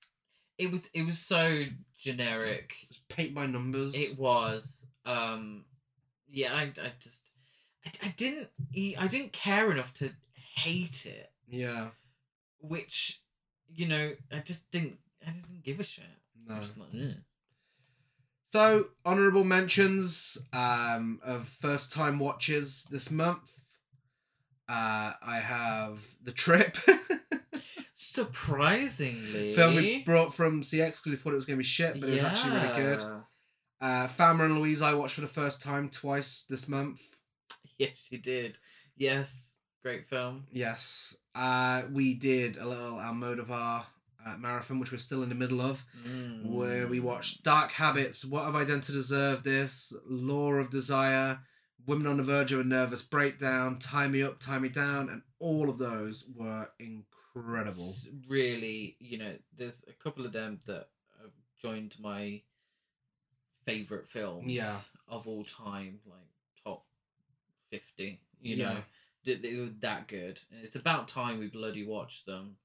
it 0.58 0.70
was 0.70 0.88
it 0.92 1.04
was 1.04 1.18
so 1.18 1.64
generic. 1.98 2.74
Just 2.88 3.08
paint 3.08 3.34
by 3.34 3.46
numbers. 3.46 3.94
It 3.94 4.18
was. 4.18 4.86
Um, 5.04 5.64
yeah, 6.30 6.54
I, 6.54 6.62
I 6.62 6.92
just 7.00 7.30
I, 7.84 7.90
I 8.06 8.14
didn't 8.16 8.48
I 8.98 9.06
didn't 9.08 9.32
care 9.32 9.70
enough 9.70 9.92
to 9.94 10.10
hate 10.54 11.06
it. 11.06 11.30
yeah. 11.48 11.88
which 12.60 13.20
you 13.74 13.88
know 13.88 14.12
I 14.32 14.38
just 14.38 14.70
didn't 14.70 14.98
I 15.26 15.30
didn't 15.30 15.62
give 15.62 15.80
a 15.80 15.84
shit. 15.84 16.04
No. 16.46 16.56
was 16.56 16.66
just 16.68 16.78
like, 16.78 16.92
"Mm." 16.92 17.16
So, 18.54 18.86
honorable 19.04 19.42
mentions 19.42 20.38
um, 20.52 21.18
of 21.24 21.48
first 21.48 21.90
time 21.90 22.20
watches 22.20 22.86
this 22.88 23.10
month. 23.10 23.52
Uh, 24.68 25.10
I 25.20 25.40
have 25.42 26.06
The 26.22 26.30
Trip. 26.30 26.76
Surprisingly, 27.94 29.54
film 29.54 29.74
we 29.74 30.04
brought 30.04 30.32
from 30.32 30.62
CeX 30.62 31.02
because 31.02 31.06
we 31.06 31.16
thought 31.16 31.32
it 31.32 31.34
was 31.34 31.46
going 31.46 31.56
to 31.56 31.62
be 31.62 31.64
shit, 31.64 32.00
but 32.00 32.08
it 32.08 32.12
was 32.12 32.22
actually 32.22 32.52
really 32.52 32.76
good. 32.76 33.02
Uh, 33.80 34.08
and 34.20 34.60
Louise 34.60 34.82
I 34.82 34.94
watched 34.94 35.16
for 35.16 35.22
the 35.22 35.26
first 35.26 35.60
time 35.60 35.88
twice 35.88 36.44
this 36.48 36.68
month. 36.68 37.02
Yes, 37.76 38.06
you 38.08 38.18
did. 38.18 38.56
Yes, 38.96 39.54
great 39.82 40.08
film. 40.08 40.44
Yes. 40.52 41.16
Uh, 41.34 41.82
we 41.92 42.14
did 42.14 42.56
a 42.56 42.64
little 42.64 42.98
Almodovar 42.98 43.86
uh, 44.26 44.36
marathon, 44.36 44.78
which 44.78 44.90
we're 44.92 44.98
still 44.98 45.22
in 45.22 45.28
the 45.28 45.34
middle 45.34 45.60
of, 45.60 45.84
where 46.42 46.86
we 46.86 46.98
Mm. 47.00 47.02
watched 47.02 47.42
Dark 47.42 47.72
Habits, 47.72 48.24
What 48.24 48.44
Have 48.44 48.54
I 48.54 48.64
Done 48.64 48.80
to 48.82 48.92
Deserve 48.92 49.42
This, 49.42 49.92
Law 50.06 50.52
of 50.54 50.70
Desire, 50.70 51.40
Women 51.86 52.06
on 52.06 52.16
the 52.16 52.22
Verge 52.22 52.52
of 52.52 52.60
a 52.60 52.64
Nervous 52.64 53.02
Breakdown, 53.02 53.78
Tie 53.78 54.08
Me 54.08 54.22
Up, 54.22 54.38
Tie 54.40 54.58
Me 54.58 54.68
Down, 54.68 55.08
and 55.10 55.22
all 55.38 55.68
of 55.68 55.78
those 55.78 56.24
were 56.34 56.70
incredible. 56.78 57.94
Really, 58.28 58.96
you 59.00 59.18
know, 59.18 59.36
there's 59.56 59.84
a 59.88 59.92
couple 59.92 60.24
of 60.24 60.32
them 60.32 60.60
that 60.66 60.88
have 61.20 61.32
joined 61.60 61.96
my 62.00 62.42
favorite 63.66 64.08
films 64.08 64.50
Yeah. 64.52 64.80
of 65.08 65.26
all 65.26 65.44
time, 65.44 66.00
like 66.06 66.28
top 66.64 66.86
fifty. 67.70 68.20
You 68.40 68.56
Yeah. 68.56 68.74
know, 68.74 68.84
they 69.24 69.56
were 69.56 69.70
that 69.80 70.06
good, 70.08 70.40
it's 70.50 70.76
about 70.76 71.08
time 71.08 71.38
we 71.38 71.48
bloody 71.48 71.84
watched 71.84 72.26
them. 72.26 72.58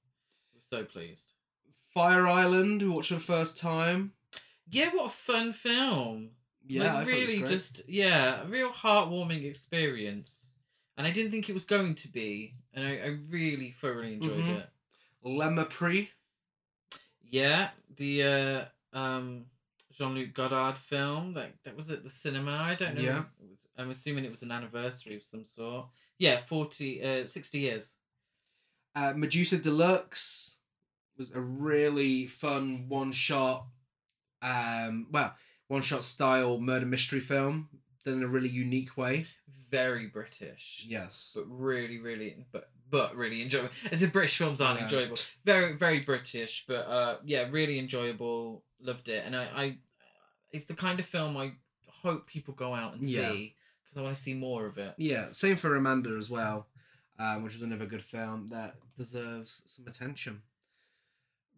We're 0.53 0.61
so 0.61 0.83
pleased. 0.85 1.33
Fire 1.93 2.27
Island, 2.27 2.81
we 2.81 2.89
watched 2.89 3.09
for 3.09 3.15
the 3.15 3.19
first 3.21 3.57
time. 3.57 4.13
Yeah, 4.69 4.89
what 4.93 5.07
a 5.07 5.09
fun 5.09 5.53
film. 5.53 6.31
Yeah, 6.67 6.83
like 6.83 6.89
I 6.91 6.93
thought 6.93 7.01
it 7.01 7.05
was 7.19 7.27
really 7.27 7.47
just 7.47 7.81
yeah, 7.89 8.43
a 8.43 8.45
real 8.45 8.69
heartwarming 8.71 9.45
experience. 9.45 10.49
And 10.97 11.07
I 11.07 11.11
didn't 11.11 11.31
think 11.31 11.49
it 11.49 11.53
was 11.53 11.63
going 11.63 11.95
to 11.95 12.07
be, 12.09 12.53
and 12.73 12.85
I, 12.85 12.91
I 12.97 13.17
really 13.29 13.71
thoroughly 13.71 14.13
enjoyed 14.15 14.43
Mhm. 14.43 14.59
it. 14.59 14.69
Le 15.23 15.45
Mépris. 15.45 16.09
Yeah, 17.21 17.69
the 17.95 18.23
uh, 18.23 18.65
um, 18.97 19.45
Jean 19.91 20.13
Luc 20.15 20.33
Godard 20.33 20.77
film 20.77 21.33
that 21.33 21.53
that 21.63 21.75
was 21.75 21.89
at 21.89 22.03
the 22.03 22.09
cinema. 22.09 22.51
I 22.51 22.75
don't 22.75 22.95
know. 22.95 23.01
Yeah. 23.01 23.23
Was, 23.39 23.67
I'm 23.77 23.91
assuming 23.91 24.25
it 24.25 24.31
was 24.31 24.43
an 24.43 24.51
anniversary 24.51 25.15
of 25.15 25.23
some 25.23 25.45
sort. 25.45 25.87
Yeah, 26.17 26.37
40, 26.37 27.01
uh, 27.23 27.27
60 27.27 27.59
years. 27.59 27.97
Uh, 28.93 29.13
Medusa 29.15 29.57
Deluxe 29.57 30.57
was 31.19 31.31
a 31.31 31.41
really 31.41 32.25
fun 32.25 32.85
one 32.87 33.11
shot, 33.11 33.67
um, 34.41 35.07
well, 35.11 35.35
one 35.67 35.81
shot 35.81 36.03
style 36.03 36.59
murder 36.59 36.85
mystery 36.85 37.19
film 37.19 37.69
done 38.05 38.15
in 38.15 38.23
a 38.23 38.27
really 38.27 38.49
unique 38.49 38.97
way. 38.97 39.27
Very 39.69 40.07
British. 40.07 40.85
Yes. 40.87 41.33
but 41.35 41.45
really, 41.47 41.99
really, 41.99 42.45
but 42.51 42.71
but 42.89 43.15
really 43.15 43.43
enjoyable. 43.43 43.69
As 43.91 44.01
if 44.01 44.11
British 44.11 44.35
films 44.37 44.61
aren't 44.61 44.79
Yeah. 44.79 44.85
enjoyable, 44.85 45.17
very 45.45 45.75
very 45.75 45.99
British, 45.99 46.65
but 46.67 46.87
uh, 46.87 47.17
yeah, 47.23 47.47
really 47.51 47.77
enjoyable. 47.77 48.63
Loved 48.81 49.09
it, 49.09 49.23
and 49.25 49.35
I, 49.35 49.43
I, 49.55 49.77
it's 50.53 50.65
the 50.65 50.73
kind 50.73 50.99
of 51.01 51.05
film 51.05 51.35
I 51.37 51.51
hope 52.01 52.25
people 52.27 52.53
go 52.53 52.73
out 52.73 52.95
and 52.95 53.05
Yeah. 53.05 53.29
see 53.31 53.55
because 53.83 53.99
I 53.99 54.03
want 54.03 54.15
to 54.15 54.21
see 54.21 54.33
more 54.33 54.65
of 54.65 54.77
it. 54.77 54.95
Yeah, 54.97 55.27
same 55.33 55.57
for 55.57 55.75
Amanda 55.75 56.15
as 56.17 56.29
well, 56.29 56.67
um, 57.19 57.43
which 57.43 57.53
was 57.53 57.61
another 57.61 57.85
good 57.85 58.01
film 58.01 58.47
that 58.47 58.75
deserves 58.97 59.61
some 59.65 59.85
attention. 59.85 60.41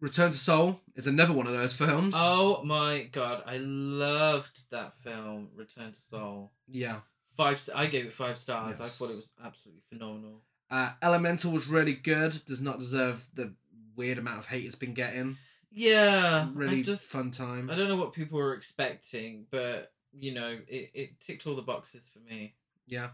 Return 0.02 0.32
to 0.32 0.36
Seoul 0.36 0.80
is 0.96 1.06
another 1.06 1.32
one 1.32 1.46
of 1.46 1.52
those 1.52 1.74
films. 1.74 2.14
Oh 2.18 2.60
my 2.64 3.04
god, 3.12 3.44
I 3.46 3.58
loved 3.58 4.68
that 4.72 4.94
film, 4.96 5.48
Return 5.54 5.92
to 5.92 6.00
Seoul. 6.00 6.50
Yeah. 6.68 6.96
Five. 7.36 7.66
I 7.72 7.86
gave 7.86 8.06
it 8.06 8.12
five 8.12 8.36
stars. 8.36 8.80
I 8.80 8.86
thought 8.86 9.10
it 9.10 9.16
was 9.16 9.32
absolutely 9.42 9.82
phenomenal. 9.88 10.42
Uh, 10.68 10.90
Elemental 11.02 11.52
was 11.52 11.68
really 11.68 11.94
good. 11.94 12.44
Does 12.44 12.60
not 12.60 12.80
deserve 12.80 13.28
the 13.34 13.54
weird 13.94 14.18
amount 14.18 14.38
of 14.38 14.46
hate 14.46 14.66
it's 14.66 14.74
been 14.74 14.92
getting. 14.92 15.36
Yeah, 15.70 16.48
Really 16.52 16.80
I 16.80 16.82
just 16.82 17.04
fun 17.04 17.30
time. 17.30 17.70
I 17.70 17.76
don't 17.76 17.88
know 17.88 17.96
what 17.96 18.12
people 18.12 18.38
were 18.38 18.54
expecting, 18.54 19.46
but 19.52 19.92
you 20.12 20.34
know, 20.34 20.58
it, 20.66 20.90
it 20.94 21.20
ticked 21.20 21.46
all 21.46 21.54
the 21.54 21.62
boxes 21.62 22.08
for 22.12 22.18
me. 22.18 22.54
Yeah. 22.88 23.10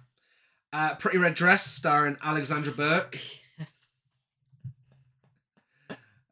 Uh, 0.73 0.95
Pretty 0.95 1.19
Red 1.19 1.35
Dress, 1.35 1.67
starring 1.67 2.17
Alexandra 2.25 2.73
Burke, 2.73 3.19
Yes. 3.59 3.69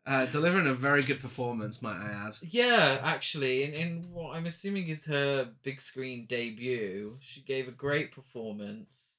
Uh, 0.07 0.27
delivering 0.27 0.67
a 0.69 0.75
very 0.75 1.03
good 1.03 1.21
performance, 1.21 1.83
might 1.83 1.97
I 2.01 2.11
add. 2.29 2.37
Yeah, 2.43 3.01
actually, 3.03 3.65
in, 3.65 3.73
in 3.75 4.13
what 4.13 4.37
I'm 4.37 4.47
assuming 4.47 4.89
is 4.89 5.05
her 5.07 5.51
big 5.63 5.81
screen 5.81 6.27
debut, 6.27 7.17
she 7.21 7.41
gave 7.43 7.67
a 7.69 7.73
great 7.73 8.13
performance. 8.13 9.17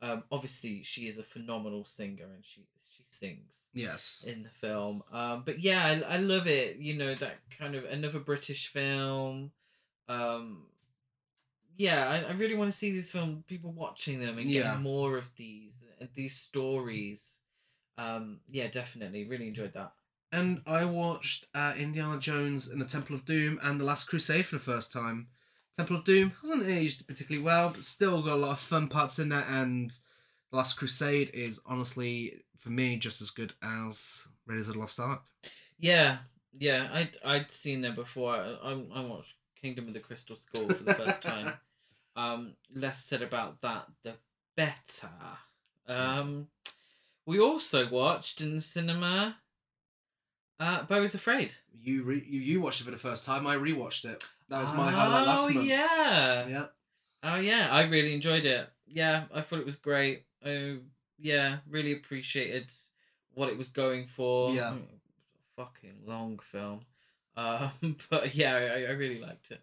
Um, 0.00 0.22
obviously, 0.30 0.82
she 0.84 1.08
is 1.08 1.18
a 1.18 1.22
phenomenal 1.24 1.84
singer, 1.84 2.26
and 2.34 2.44
she 2.44 2.66
she 2.96 3.02
sings 3.10 3.64
Yes. 3.74 4.24
in 4.26 4.42
the 4.44 4.48
film. 4.50 5.02
Um, 5.12 5.42
but 5.44 5.58
yeah, 5.60 5.84
I, 6.08 6.14
I 6.14 6.16
love 6.18 6.46
it. 6.46 6.76
You 6.76 6.94
know 6.94 7.14
that 7.16 7.38
kind 7.58 7.74
of 7.74 7.84
another 7.84 8.20
British 8.20 8.68
film. 8.68 9.50
Um, 10.08 10.66
yeah, 11.76 12.08
I, 12.08 12.30
I 12.30 12.32
really 12.32 12.54
want 12.54 12.70
to 12.70 12.76
see 12.76 12.92
this 12.92 13.10
film. 13.10 13.44
People 13.46 13.72
watching 13.72 14.20
them 14.20 14.38
and 14.38 14.48
Yeah. 14.48 14.76
more 14.78 15.16
of 15.16 15.28
these 15.36 15.82
these 16.14 16.36
stories. 16.36 17.40
Um, 17.96 18.38
yeah, 18.48 18.68
definitely, 18.68 19.24
really 19.24 19.48
enjoyed 19.48 19.72
that. 19.74 19.92
And 20.30 20.62
I 20.66 20.84
watched 20.84 21.46
uh, 21.54 21.74
Indiana 21.76 22.18
Jones 22.18 22.68
and 22.68 22.80
the 22.80 22.84
Temple 22.86 23.14
of 23.14 23.24
Doom 23.24 23.58
and 23.62 23.80
The 23.80 23.84
Last 23.84 24.04
Crusade 24.04 24.44
for 24.44 24.56
the 24.56 24.62
first 24.62 24.92
time. 24.92 25.28
Temple 25.76 25.96
of 25.96 26.04
Doom 26.04 26.32
hasn't 26.42 26.66
aged 26.66 27.06
particularly 27.06 27.44
well, 27.44 27.70
but 27.70 27.84
still 27.84 28.22
got 28.22 28.34
a 28.34 28.36
lot 28.36 28.50
of 28.50 28.58
fun 28.58 28.88
parts 28.88 29.18
in 29.18 29.30
there. 29.30 29.46
And 29.48 29.90
The 30.50 30.56
Last 30.56 30.74
Crusade 30.74 31.30
is 31.32 31.60
honestly, 31.64 32.42
for 32.58 32.70
me, 32.70 32.96
just 32.96 33.22
as 33.22 33.30
good 33.30 33.54
as 33.62 34.26
Raiders 34.46 34.68
of 34.68 34.74
the 34.74 34.80
Lost 34.80 35.00
Ark. 35.00 35.22
Yeah, 35.78 36.18
yeah, 36.58 36.88
I'd 36.92 37.16
I'd 37.24 37.50
seen 37.50 37.80
them 37.80 37.94
before. 37.94 38.34
I 38.34 38.56
I, 38.62 38.72
I 38.94 39.00
watched 39.00 39.34
Kingdom 39.60 39.88
of 39.88 39.94
the 39.94 40.00
Crystal 40.00 40.36
Skull 40.36 40.68
for 40.68 40.82
the 40.84 40.94
first 40.94 41.22
time. 41.22 41.52
Um, 42.16 42.54
less 42.74 43.04
said 43.04 43.22
about 43.22 43.60
that, 43.60 43.86
the 44.02 44.14
better. 44.56 45.08
Um, 45.86 46.48
we 47.26 47.38
also 47.38 47.88
watched 47.88 48.40
in 48.40 48.56
the 48.56 48.60
cinema. 48.60 49.36
Uh, 50.60 50.82
Beau 50.84 51.02
is 51.02 51.14
Afraid. 51.14 51.54
You, 51.80 52.02
re- 52.02 52.24
you 52.26 52.40
you 52.40 52.60
watched 52.60 52.80
it 52.80 52.84
for 52.84 52.90
the 52.90 52.96
first 52.96 53.24
time. 53.24 53.46
I 53.46 53.56
rewatched 53.56 54.04
it. 54.04 54.24
That 54.48 54.60
was 54.62 54.72
my 54.72 54.90
highlight 54.90 55.26
last 55.26 55.48
Oh, 55.48 55.52
month. 55.54 55.66
yeah. 55.66 56.46
Yeah. 56.48 56.66
Oh 57.22 57.36
yeah, 57.36 57.68
I 57.70 57.82
really 57.84 58.12
enjoyed 58.12 58.44
it. 58.44 58.68
Yeah, 58.86 59.24
I 59.32 59.40
thought 59.42 59.60
it 59.60 59.66
was 59.66 59.76
great. 59.76 60.24
I 60.44 60.78
yeah, 61.18 61.58
really 61.68 61.92
appreciated 61.92 62.72
what 63.34 63.48
it 63.48 63.58
was 63.58 63.68
going 63.68 64.06
for. 64.06 64.50
Yeah. 64.52 64.68
I 64.68 64.70
mean, 64.72 64.82
it 64.84 64.90
was 65.04 65.34
a 65.36 65.64
fucking 65.64 65.96
long 66.06 66.38
film. 66.50 66.80
Um, 67.38 67.70
but 68.10 68.34
yeah, 68.34 68.56
I, 68.56 68.62
I 68.82 68.90
really 68.94 69.20
liked 69.20 69.52
it. 69.52 69.60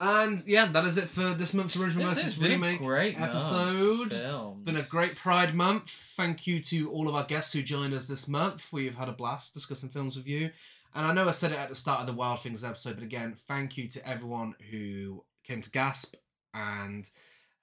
And 0.00 0.44
yeah, 0.46 0.66
that 0.66 0.84
is 0.84 0.96
it 0.96 1.08
for 1.08 1.34
this 1.34 1.54
month's 1.54 1.76
original 1.76 2.08
This 2.08 2.24
versus 2.24 2.38
remake 2.38 2.78
great 2.78 3.18
episode. 3.18 4.12
It's 4.12 4.62
been 4.62 4.76
a 4.76 4.82
great 4.82 5.16
Pride 5.16 5.54
Month. 5.54 5.90
Thank 5.90 6.46
you 6.46 6.60
to 6.64 6.90
all 6.90 7.08
of 7.08 7.14
our 7.14 7.24
guests 7.24 7.52
who 7.52 7.62
joined 7.62 7.94
us 7.94 8.06
this 8.06 8.26
month. 8.26 8.72
We've 8.72 8.96
had 8.96 9.08
a 9.08 9.12
blast 9.12 9.54
discussing 9.54 9.88
films 9.88 10.16
with 10.16 10.26
you. 10.26 10.50
And 10.94 11.06
I 11.06 11.12
know 11.12 11.28
I 11.28 11.32
said 11.32 11.52
it 11.52 11.58
at 11.58 11.68
the 11.68 11.74
start 11.74 12.00
of 12.00 12.06
the 12.06 12.12
Wild 12.12 12.40
Things 12.40 12.62
episode, 12.62 12.96
but 12.96 13.04
again, 13.04 13.36
thank 13.48 13.76
you 13.76 13.88
to 13.88 14.08
everyone 14.08 14.54
who 14.70 15.24
came 15.42 15.62
to 15.62 15.70
Gasp 15.70 16.14
and 16.52 17.08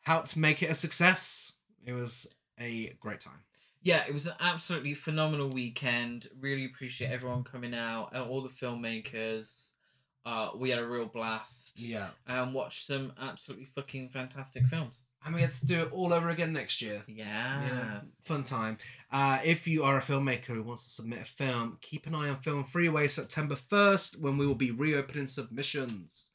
helped 0.01 0.35
make 0.35 0.61
it 0.63 0.69
a 0.69 0.75
success. 0.75 1.53
It 1.85 1.93
was 1.93 2.27
a 2.59 2.95
great 2.99 3.19
time. 3.21 3.43
Yeah, 3.83 4.03
it 4.07 4.13
was 4.13 4.27
an 4.27 4.33
absolutely 4.39 4.93
phenomenal 4.93 5.49
weekend. 5.49 6.27
Really 6.39 6.65
appreciate 6.65 7.09
everyone 7.09 7.43
coming 7.43 7.73
out, 7.73 8.09
and 8.13 8.29
all 8.29 8.41
the 8.41 8.49
filmmakers. 8.49 9.73
Uh, 10.25 10.49
we 10.55 10.69
had 10.69 10.79
a 10.79 10.85
real 10.85 11.05
blast. 11.05 11.79
Yeah. 11.79 12.09
And 12.27 12.53
watched 12.53 12.85
some 12.85 13.13
absolutely 13.19 13.67
fucking 13.75 14.09
fantastic 14.09 14.65
films. 14.65 15.03
And 15.23 15.35
we 15.35 15.41
get 15.41 15.53
to 15.53 15.65
do 15.65 15.81
it 15.83 15.91
all 15.91 16.13
over 16.13 16.29
again 16.29 16.51
next 16.51 16.81
year. 16.81 17.03
Yeah. 17.07 17.63
You 17.63 17.75
know, 17.75 17.99
fun 18.23 18.43
time. 18.43 18.77
Uh, 19.11 19.39
if 19.43 19.67
you 19.67 19.83
are 19.83 19.97
a 19.97 20.01
filmmaker 20.01 20.47
who 20.47 20.63
wants 20.63 20.83
to 20.85 20.89
submit 20.89 21.21
a 21.21 21.25
film, 21.25 21.77
keep 21.81 22.07
an 22.07 22.15
eye 22.15 22.29
on 22.29 22.37
FilmFreeway 22.37 23.09
September 23.09 23.55
1st 23.55 24.19
when 24.19 24.37
we 24.37 24.47
will 24.47 24.55
be 24.55 24.71
reopening 24.71 25.27
submissions. 25.27 26.30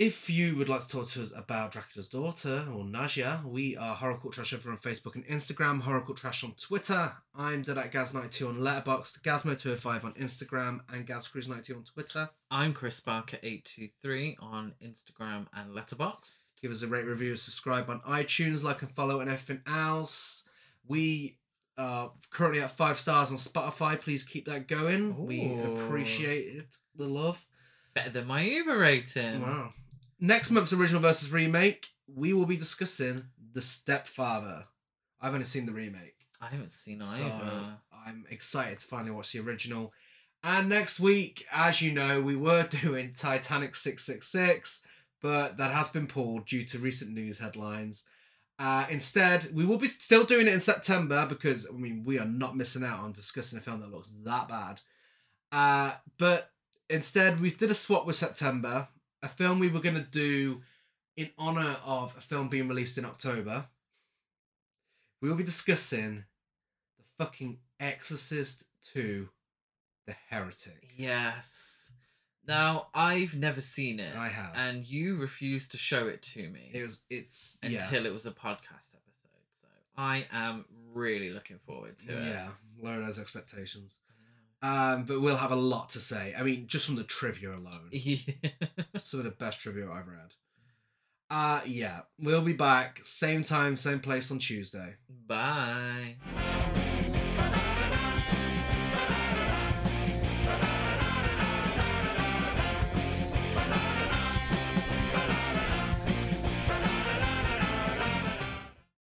If 0.00 0.30
you 0.30 0.56
would 0.56 0.70
like 0.70 0.80
to 0.80 0.88
talk 0.88 1.08
to 1.10 1.20
us 1.20 1.30
about 1.36 1.72
Dracula's 1.72 2.08
Daughter 2.08 2.64
or 2.72 2.84
Nadja, 2.84 3.44
we 3.44 3.76
are 3.76 3.94
Horror 3.94 4.16
Cult 4.16 4.32
Trash 4.32 4.54
over 4.54 4.70
on 4.70 4.78
Facebook 4.78 5.14
and 5.14 5.26
Instagram, 5.26 5.82
Horror 5.82 6.00
Cult 6.00 6.16
Trash 6.16 6.42
on 6.42 6.52
Twitter. 6.52 7.12
I'm 7.34 7.60
Dead 7.60 7.76
at 7.76 7.92
Gaz92 7.92 8.48
on 8.48 8.60
Letterboxd, 8.60 9.20
Gazmo205 9.20 10.04
on 10.04 10.14
Instagram, 10.14 10.80
and 10.90 11.06
GazCruise92 11.06 11.76
on 11.76 11.84
Twitter. 11.84 12.30
I'm 12.50 12.72
Chris 12.72 12.98
Barker 12.98 13.36
eight 13.42 13.66
two 13.66 13.90
three 14.00 14.38
on 14.40 14.72
Instagram 14.82 15.48
and 15.52 15.74
Letterboxd. 15.76 16.54
Give 16.62 16.72
us 16.72 16.80
a 16.82 16.86
rate, 16.86 17.04
review, 17.04 17.36
subscribe 17.36 17.90
on 17.90 18.00
iTunes, 18.00 18.62
like 18.62 18.80
and 18.80 18.90
follow, 18.90 19.20
and 19.20 19.28
everything 19.28 19.60
else. 19.66 20.44
We 20.88 21.36
are 21.76 22.12
currently 22.30 22.62
at 22.62 22.70
five 22.70 22.98
stars 22.98 23.30
on 23.32 23.36
Spotify. 23.36 24.00
Please 24.00 24.24
keep 24.24 24.46
that 24.46 24.66
going. 24.66 25.26
We 25.26 25.60
appreciate 25.62 26.56
it, 26.56 26.76
the 26.96 27.04
love. 27.04 27.44
Better 27.92 28.08
than 28.08 28.28
my 28.28 28.40
Uber 28.40 28.78
rating. 28.78 29.42
Wow. 29.42 29.74
Next 30.20 30.50
month's 30.50 30.72
original 30.72 31.00
versus 31.00 31.32
remake, 31.32 31.88
we 32.06 32.32
will 32.34 32.46
be 32.46 32.56
discussing 32.56 33.24
The 33.52 33.62
Stepfather. 33.62 34.66
I've 35.20 35.32
only 35.32 35.46
seen 35.46 35.64
the 35.66 35.72
remake. 35.72 36.26
I 36.40 36.46
haven't 36.46 36.72
seen 36.72 37.00
So 37.00 37.06
either. 37.24 37.78
I'm 38.06 38.26
excited 38.30 38.78
to 38.80 38.86
finally 38.86 39.10
watch 39.12 39.32
the 39.32 39.40
original. 39.40 39.92
And 40.42 40.68
next 40.68 41.00
week, 41.00 41.46
as 41.52 41.82
you 41.82 41.92
know, 41.92 42.20
we 42.20 42.36
were 42.36 42.62
doing 42.82 43.12
Titanic 43.14 43.74
666, 43.74 44.82
but 45.22 45.56
that 45.56 45.70
has 45.70 45.88
been 45.88 46.06
pulled 46.06 46.46
due 46.46 46.64
to 46.64 46.78
recent 46.78 47.12
news 47.12 47.38
headlines. 47.38 48.04
Uh, 48.58 48.84
instead, 48.90 49.48
we 49.54 49.64
will 49.64 49.78
be 49.78 49.88
still 49.88 50.24
doing 50.24 50.46
it 50.46 50.52
in 50.52 50.60
September 50.60 51.24
because, 51.26 51.66
I 51.66 51.72
mean, 51.74 52.04
we 52.04 52.18
are 52.18 52.26
not 52.26 52.56
missing 52.56 52.84
out 52.84 53.00
on 53.00 53.12
discussing 53.12 53.58
a 53.58 53.62
film 53.62 53.80
that 53.80 53.90
looks 53.90 54.12
that 54.24 54.48
bad. 54.48 54.80
Uh, 55.50 55.92
but 56.18 56.50
instead, 56.90 57.40
we 57.40 57.50
did 57.50 57.70
a 57.70 57.74
swap 57.74 58.06
with 58.06 58.16
September, 58.16 58.88
a 59.22 59.28
film 59.28 59.58
we 59.58 59.68
were 59.68 59.80
going 59.80 59.96
to 59.96 60.00
do 60.00 60.62
in 61.16 61.30
honor 61.38 61.76
of 61.84 62.14
a 62.16 62.20
film 62.20 62.48
being 62.48 62.68
released 62.68 62.98
in 62.98 63.04
October. 63.04 63.66
We 65.20 65.28
will 65.28 65.36
be 65.36 65.44
discussing 65.44 66.24
the 66.98 67.04
fucking 67.18 67.58
Exorcist 67.78 68.64
2 68.92 69.28
The 70.06 70.14
Heretic. 70.30 70.94
Yes. 70.96 71.92
Now 72.46 72.86
I've 72.94 73.36
never 73.36 73.60
seen 73.60 74.00
it. 74.00 74.16
I 74.16 74.28
have. 74.28 74.52
And 74.54 74.86
you 74.86 75.16
refused 75.16 75.72
to 75.72 75.76
show 75.76 76.08
it 76.08 76.22
to 76.34 76.48
me 76.48 76.70
It 76.72 76.82
was 76.82 77.02
it's 77.10 77.58
until 77.62 78.06
it 78.06 78.12
was 78.12 78.26
a 78.26 78.30
podcast 78.30 78.90
episode. 78.94 79.44
So 79.60 79.66
I 79.96 80.26
am 80.32 80.64
really 80.94 81.30
looking 81.30 81.58
forward 81.66 81.98
to 82.00 82.12
yeah, 82.12 82.18
it. 82.18 82.26
yeah, 82.28 82.48
lower 82.82 83.04
those 83.04 83.18
expectations. 83.18 83.98
Um, 84.62 85.04
but 85.04 85.20
we'll 85.20 85.36
have 85.38 85.52
a 85.52 85.56
lot 85.56 85.88
to 85.90 86.00
say. 86.00 86.34
I 86.38 86.42
mean, 86.42 86.66
just 86.66 86.84
from 86.86 86.96
the 86.96 87.04
trivia 87.04 87.50
alone, 87.50 87.88
Yeah. 87.92 88.18
some 88.98 89.20
of 89.20 89.24
the 89.24 89.30
best 89.30 89.58
trivia 89.60 89.90
I've 89.90 90.06
read. 90.08 90.34
Uh 91.30 91.60
yeah, 91.64 92.00
we'll 92.18 92.42
be 92.42 92.52
back 92.52 92.98
same 93.02 93.42
time, 93.44 93.76
same 93.76 94.00
place 94.00 94.30
on 94.32 94.38
Tuesday. 94.40 94.96
Bye. 95.28 96.16